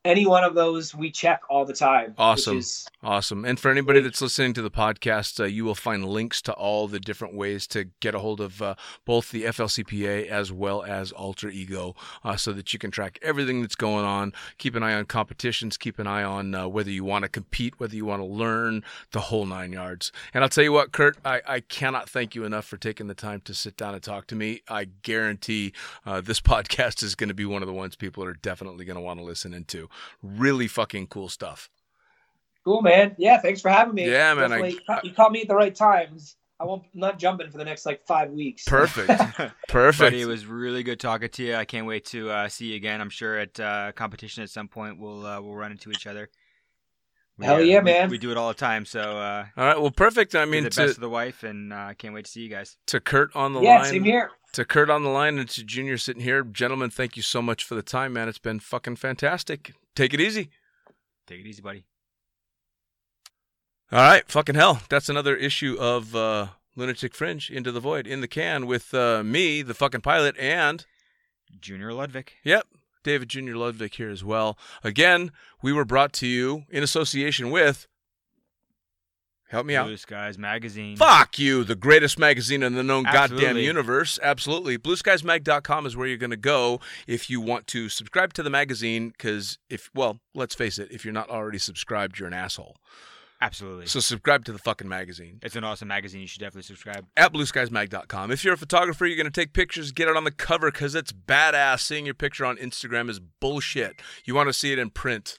any 0.05 0.25
one 0.25 0.43
of 0.43 0.55
those 0.55 0.95
we 0.95 1.11
check 1.11 1.41
all 1.49 1.65
the 1.65 1.73
time. 1.73 2.13
Awesome. 2.17 2.57
is- 2.59 2.87
Awesome. 3.03 3.45
And 3.45 3.59
for 3.59 3.69
anybody 3.69 3.99
that's 4.01 4.21
listening 4.21 4.53
to 4.53 4.61
the 4.61 4.71
podcast, 4.71 5.39
uh, 5.39 5.43
you 5.45 5.63
will 5.65 5.75
find 5.75 6.03
links 6.05 6.41
to 6.43 6.53
all 6.53 6.87
the 6.87 6.99
different 6.99 7.35
ways 7.35 7.67
to 7.67 7.85
get 7.99 8.15
a 8.15 8.19
hold 8.19 8.41
of 8.41 8.61
uh, 8.61 8.75
both 9.05 9.31
the 9.31 9.43
FLCPA 9.43 10.27
as 10.27 10.51
well 10.51 10.83
as 10.83 11.11
Alter 11.11 11.49
Ego 11.49 11.95
uh, 12.23 12.35
so 12.35 12.53
that 12.53 12.73
you 12.73 12.79
can 12.79 12.89
track 12.91 13.19
everything 13.21 13.61
that's 13.61 13.75
going 13.75 14.05
on. 14.05 14.33
Keep 14.57 14.75
an 14.75 14.83
eye 14.83 14.93
on 14.93 15.05
competitions, 15.05 15.77
keep 15.77 15.99
an 15.99 16.07
eye 16.07 16.23
on 16.23 16.55
uh, 16.55 16.67
whether 16.67 16.89
you 16.89 17.03
want 17.03 17.23
to 17.23 17.29
compete, 17.29 17.79
whether 17.79 17.95
you 17.95 18.05
want 18.05 18.21
to 18.21 18.25
learn, 18.25 18.83
the 19.11 19.19
whole 19.21 19.45
nine 19.45 19.73
yards. 19.73 20.11
And 20.33 20.43
I'll 20.43 20.49
tell 20.49 20.63
you 20.63 20.71
what, 20.73 20.91
Curt, 20.91 21.17
I, 21.23 21.41
I 21.47 21.59
cannot 21.59 22.09
thank 22.09 22.33
you 22.35 22.43
enough 22.45 22.65
for 22.65 22.77
taking 22.77 23.07
the 23.07 23.13
time 23.13 23.41
to 23.41 23.53
sit 23.53 23.77
down 23.77 23.93
and 23.93 24.03
talk 24.03 24.27
to 24.27 24.35
me. 24.35 24.61
I 24.67 24.85
guarantee 25.03 25.73
uh, 26.05 26.21
this 26.21 26.39
podcast 26.47 27.03
is 27.03 27.15
going 27.15 27.29
to 27.29 27.33
be 27.35 27.45
one 27.45 27.61
of 27.61 27.67
the 27.67 27.73
ones 27.73 27.95
people 27.95 28.23
are 28.23 28.33
definitely 28.33 28.85
going 28.85 28.95
to 28.97 29.01
want 29.01 29.19
to 29.19 29.25
listen 29.25 29.53
into. 29.53 29.86
Really 30.21 30.67
fucking 30.67 31.07
cool 31.07 31.29
stuff. 31.29 31.69
Cool, 32.63 32.81
man. 32.81 33.15
Yeah, 33.17 33.39
thanks 33.39 33.61
for 33.61 33.69
having 33.69 33.95
me. 33.95 34.09
Yeah, 34.09 34.33
man, 34.33 34.51
I- 34.51 34.61
Definitely- 34.61 35.09
you 35.09 35.15
caught 35.15 35.31
me 35.31 35.41
at 35.41 35.47
the 35.47 35.55
right 35.55 35.73
times. 35.73 36.35
I 36.59 36.65
won't 36.65 36.83
I'm 36.93 36.99
not 36.99 37.19
jumping 37.19 37.51
for 37.51 37.59
the 37.59 37.63
next 37.65 37.85
like 37.85 38.05
five 38.07 38.31
weeks. 38.31 38.63
Perfect. 38.65 39.09
Perfect. 39.69 39.99
Buddy, 39.99 40.21
it 40.21 40.25
was 40.25 40.45
really 40.45 40.81
good 40.83 40.99
talking 40.99 41.29
to 41.29 41.43
you. 41.43 41.55
I 41.55 41.65
can't 41.65 41.85
wait 41.85 42.05
to 42.05 42.29
uh, 42.29 42.49
see 42.49 42.67
you 42.67 42.75
again. 42.75 42.99
I'm 42.99 43.11
sure 43.11 43.37
at 43.37 43.59
uh, 43.59 43.91
competition 43.93 44.43
at 44.43 44.49
some 44.49 44.67
point 44.67 44.99
we'll 44.99 45.25
uh, 45.25 45.39
we'll 45.39 45.55
run 45.55 45.71
into 45.71 45.91
each 45.91 46.07
other. 46.07 46.29
We, 47.37 47.45
Hell 47.45 47.61
yeah, 47.61 47.77
we- 47.79 47.83
man. 47.85 48.09
We 48.09 48.17
do 48.17 48.31
it 48.31 48.37
all 48.37 48.47
the 48.47 48.55
time, 48.55 48.85
so 48.85 48.99
uh, 49.01 49.45
All 49.55 49.65
right. 49.65 49.79
Well, 49.79 49.91
perfect. 49.91 50.33
I 50.33 50.41
I 50.41 50.45
mean, 50.45 50.63
the 50.63 50.71
to, 50.71 50.81
best 50.81 50.95
of 50.95 51.01
the 51.01 51.09
wife, 51.09 51.43
and 51.43 51.71
uh, 51.71 51.93
can't 51.93 52.13
wait 52.15 52.25
to 52.25 52.31
see 52.31 52.41
you 52.41 52.49
guys. 52.49 52.75
to 52.87 52.99
Curt 52.99 53.35
on 53.35 53.53
the 53.53 53.61
yeah, 53.61 53.81
line, 53.81 53.85
same 53.91 54.03
here. 54.03 54.31
To 54.53 54.65
Curt 54.65 54.89
on 54.89 55.03
the 55.03 55.09
line, 55.09 55.37
and 55.37 55.47
to 55.49 55.63
Junior 55.63 55.97
sitting 55.97 56.23
here, 56.23 56.43
gentlemen, 56.43 56.89
thank 56.89 57.15
you 57.15 57.23
so 57.23 57.41
much 57.41 57.63
for 57.63 57.75
the 57.75 57.83
time, 57.83 58.13
man. 58.13 58.27
It's 58.27 58.39
been 58.39 58.59
fucking 58.59 58.95
fantastic. 58.95 59.73
Take 59.95 60.13
it 60.13 60.21
easy. 60.21 60.49
Take 61.27 61.41
it 61.41 61.47
easy, 61.47 61.61
buddy. 61.61 61.83
All 63.91 63.99
right, 63.99 64.27
fucking 64.27 64.55
hell. 64.55 64.81
That's 64.89 65.09
another 65.09 65.35
issue 65.35 65.77
of 65.79 66.15
uh, 66.15 66.47
Lunatic 66.75 67.13
Fringe 67.13 67.49
into 67.49 67.71
the 67.71 67.79
void 67.79 68.07
in 68.07 68.21
the 68.21 68.27
can 68.27 68.65
with 68.65 68.93
uh, 68.93 69.23
me, 69.23 69.61
the 69.61 69.73
fucking 69.73 70.01
pilot, 70.01 70.35
and 70.37 70.85
Junior 71.59 71.93
Ludwig. 71.93 72.33
Yep. 72.43 72.67
David 73.03 73.29
Jr. 73.29 73.55
Ludwig 73.55 73.93
here 73.93 74.09
as 74.09 74.23
well. 74.23 74.57
Again, 74.83 75.31
we 75.61 75.71
were 75.71 75.85
brought 75.85 76.11
to 76.13 76.27
you 76.27 76.65
in 76.69 76.83
association 76.83 77.51
with. 77.51 77.87
Help 79.49 79.65
me 79.65 79.75
out. 79.75 79.85
Blue 79.87 79.97
Skies 79.97 80.37
Magazine. 80.37 80.97
Fuck 80.97 81.39
you, 81.39 81.63
the 81.63 81.75
greatest 81.75 82.19
magazine 82.19 82.63
in 82.63 82.75
the 82.75 82.83
known 82.83 83.03
goddamn 83.03 83.37
Absolutely. 83.37 83.65
universe. 83.65 84.19
Absolutely. 84.21 84.77
BlueSkiesMag.com 84.77 85.85
is 85.85 85.95
where 85.95 86.07
you're 86.07 86.17
going 86.17 86.31
to 86.31 86.37
go 86.37 86.81
if 87.07 87.29
you 87.29 87.39
want 87.39 87.65
to 87.67 87.87
subscribe 87.87 88.33
to 88.33 88.43
the 88.43 88.49
magazine. 88.49 89.09
Because 89.09 89.57
if, 89.69 89.89
well, 89.95 90.19
let's 90.35 90.53
face 90.53 90.77
it, 90.77 90.91
if 90.91 91.05
you're 91.05 91.13
not 91.13 91.29
already 91.29 91.59
subscribed, 91.59 92.19
you're 92.19 92.27
an 92.27 92.33
asshole. 92.33 92.75
Absolutely. 93.39 93.85
So 93.85 93.99
subscribe 93.99 94.45
to 94.45 94.51
the 94.51 94.57
fucking 94.57 94.89
magazine 94.89 95.39
it's 95.43 95.55
an 95.55 95.63
awesome 95.63 95.87
magazine. 95.87 96.21
You 96.21 96.27
should 96.27 96.39
definitely 96.39 96.63
subscribe. 96.63 97.05
at 97.15 97.31
blueskiesmag.com. 97.31 98.31
If 98.31 98.43
you're 98.43 98.55
a 98.55 98.57
photographer, 98.57 99.05
you're 99.05 99.15
going 99.15 99.31
to 99.31 99.41
take 99.41 99.53
pictures, 99.53 99.91
get 99.91 100.07
it 100.07 100.17
on 100.17 100.23
the 100.23 100.31
cover 100.31 100.71
because 100.71 100.95
it's 100.95 101.11
badass. 101.11 101.81
Seeing 101.81 102.05
your 102.05 102.15
picture 102.15 102.45
on 102.45 102.57
Instagram 102.57 103.09
is 103.09 103.19
bullshit. 103.19 104.01
You 104.25 104.33
want 104.33 104.49
to 104.49 104.53
see 104.53 104.73
it 104.73 104.79
in 104.79 104.89
print. 104.89 105.37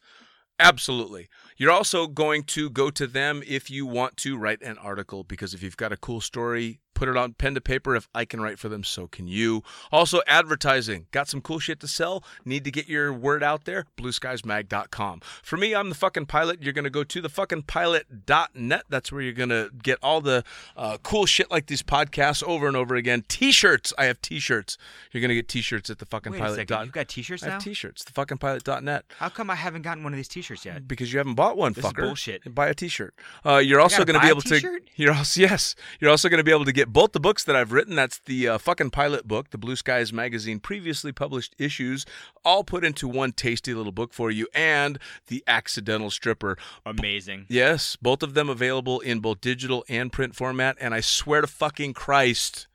Absolutely. 0.60 1.28
You're 1.60 1.72
also 1.72 2.06
going 2.06 2.44
to 2.44 2.70
go 2.70 2.88
to 2.88 3.08
them 3.08 3.42
if 3.44 3.68
you 3.68 3.84
want 3.84 4.16
to 4.18 4.38
write 4.38 4.62
an 4.62 4.78
article 4.78 5.24
because 5.24 5.54
if 5.54 5.62
you've 5.62 5.76
got 5.76 5.90
a 5.90 5.96
cool 5.96 6.20
story, 6.20 6.78
put 6.98 7.08
it 7.08 7.16
on 7.16 7.32
pen 7.32 7.54
to 7.54 7.60
paper. 7.60 7.94
If 7.94 8.08
I 8.12 8.24
can 8.24 8.40
write 8.40 8.58
for 8.58 8.68
them, 8.68 8.82
so 8.82 9.06
can 9.06 9.28
you. 9.28 9.62
Also, 9.92 10.20
advertising. 10.26 11.06
Got 11.12 11.28
some 11.28 11.40
cool 11.40 11.60
shit 11.60 11.78
to 11.80 11.86
sell? 11.86 12.24
Need 12.44 12.64
to 12.64 12.72
get 12.72 12.88
your 12.88 13.12
word 13.12 13.44
out 13.44 13.64
there? 13.66 13.86
BlueSkiesMag.com. 13.96 15.20
For 15.42 15.56
me, 15.56 15.74
I'm 15.74 15.88
the 15.88 15.94
fucking 15.94 16.26
pilot. 16.26 16.60
You're 16.62 16.72
going 16.72 16.84
to 16.84 16.90
go 16.90 17.04
to 17.04 17.20
the 17.20 17.28
fucking 17.28 17.62
pilot.net. 17.62 18.82
That's 18.88 19.12
where 19.12 19.20
you're 19.22 19.32
going 19.32 19.48
to 19.50 19.70
get 19.82 19.98
all 20.02 20.20
the 20.20 20.42
uh, 20.76 20.98
cool 21.02 21.26
shit 21.26 21.50
like 21.50 21.66
these 21.66 21.82
podcasts 21.82 22.42
over 22.42 22.66
and 22.66 22.76
over 22.76 22.94
again. 22.96 23.24
T 23.28 23.52
shirts. 23.52 23.92
I 23.96 24.06
have 24.06 24.20
t 24.20 24.40
shirts. 24.40 24.76
You're 25.12 25.20
going 25.20 25.28
to 25.28 25.34
get 25.34 25.48
t 25.48 25.60
shirts 25.60 25.90
at 25.90 25.98
the 25.98 26.06
fucking 26.06 26.32
Wait 26.32 26.40
pilot. 26.40 26.66
dot- 26.66 26.84
You've 26.84 26.94
got 26.94 27.08
T-shirts 27.08 27.42
I 27.42 27.46
now. 27.46 27.52
have 27.54 27.62
t 27.64 27.74
shirts. 27.74 28.04
The 28.04 28.12
fucking 28.12 28.38
pilot.net. 28.38 29.04
How 29.18 29.28
come 29.28 29.50
I 29.50 29.54
haven't 29.54 29.82
gotten 29.82 30.02
one 30.04 30.12
of 30.12 30.16
these 30.16 30.28
T-shirts 30.28 30.64
yet? 30.64 30.88
Because 30.88 31.12
you 31.12 31.18
haven't 31.18 31.34
bought 31.34 31.56
one, 31.56 31.72
This 31.74 31.84
is 31.84 31.90
fucker. 31.92 32.02
bullshit. 32.02 32.54
Buy 32.54 32.68
a 32.68 32.74
T-shirt. 32.74 33.14
Uh, 33.44 33.56
you're 33.58 33.80
also 33.80 34.04
going 34.04 34.14
to 34.18 34.20
be 34.20 34.28
able 34.30 34.42
to. 34.42 34.48
t-shirt? 34.56 34.82
You're 34.96 35.12
also 35.14 35.40
yes. 35.40 35.74
You're 36.00 36.10
also 36.10 36.28
going 36.28 36.38
to 36.38 36.44
be 36.44 36.50
able 36.50 36.64
to 36.64 36.72
get 36.72 36.87
both 36.88 37.12
the 37.12 37.20
books 37.20 37.44
that 37.44 37.54
I've 37.54 37.72
written. 37.72 37.94
That's 37.94 38.20
the 38.24 38.48
uh, 38.48 38.58
fucking 38.58 38.90
pilot 38.90 39.28
book, 39.28 39.50
the 39.50 39.58
Blue 39.58 39.76
Skies 39.76 40.12
magazine, 40.12 40.58
previously 40.58 41.12
published 41.12 41.54
issues, 41.58 42.06
all 42.44 42.64
put 42.64 42.84
into 42.84 43.06
one 43.06 43.32
tasty 43.32 43.74
little 43.74 43.92
book 43.92 44.12
for 44.12 44.30
you, 44.30 44.48
and 44.54 44.98
the 45.26 45.44
Accidental 45.46 46.10
Stripper. 46.10 46.56
Amazing. 46.86 47.46
Yes, 47.48 47.96
both 47.96 48.22
of 48.22 48.34
them 48.34 48.48
available 48.48 49.00
in 49.00 49.20
both 49.20 49.40
digital 49.40 49.84
and 49.88 50.12
print 50.12 50.34
format. 50.34 50.76
And 50.80 50.94
I 50.94 51.00
swear 51.00 51.42
to 51.42 51.46
fucking 51.46 51.94
Christ, 51.94 52.66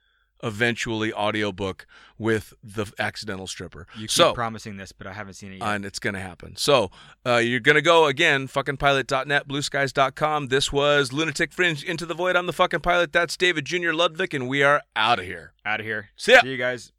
eventually 0.44 1.12
audiobook 1.12 1.88
with 2.18 2.54
the 2.64 2.86
Accidental 3.00 3.48
Stripper. 3.48 3.88
You 3.96 4.02
keep 4.02 4.12
so 4.12 4.34
promising 4.34 4.78
this, 4.78 4.92
but 4.92 5.08
I 5.08 5.14
haven't 5.14 5.34
seen 5.34 5.52
it 5.54 5.58
yet. 5.58 5.68
and 5.68 5.84
it's 5.86 6.00
going 6.00 6.14
to 6.14 6.20
happen. 6.20 6.56
So 6.56 6.92
uh, 7.26 7.38
you're 7.38 7.60
going 7.60 7.76
to 7.76 7.82
go 7.82 8.06
again, 8.06 8.48
fuckingpilot.net, 8.48 9.48
blueskies.com. 9.48 10.48
This 10.48 10.72
was 10.72 11.12
Lunatic 11.12 11.52
Fringe 11.52 11.84
Into 11.84 12.06
the 12.06 12.14
Void. 12.14 12.36
I'm 12.36 12.46
the 12.46 12.54
fucking 12.54 12.80
pilot. 12.82 13.12
That's 13.12 13.36
David 13.36 13.66
Jr. 13.66 13.92
Ludwig, 13.92 14.34
and 14.34 14.48
we 14.48 14.64
are 14.64 14.82
out 14.96 15.20
of 15.20 15.26
here. 15.26 15.54
Out 15.66 15.80
of 15.80 15.86
here. 15.86 16.10
See 16.16 16.32
ya. 16.34 16.42
See 16.42 16.52
you 16.52 16.58
guys. 16.58 16.93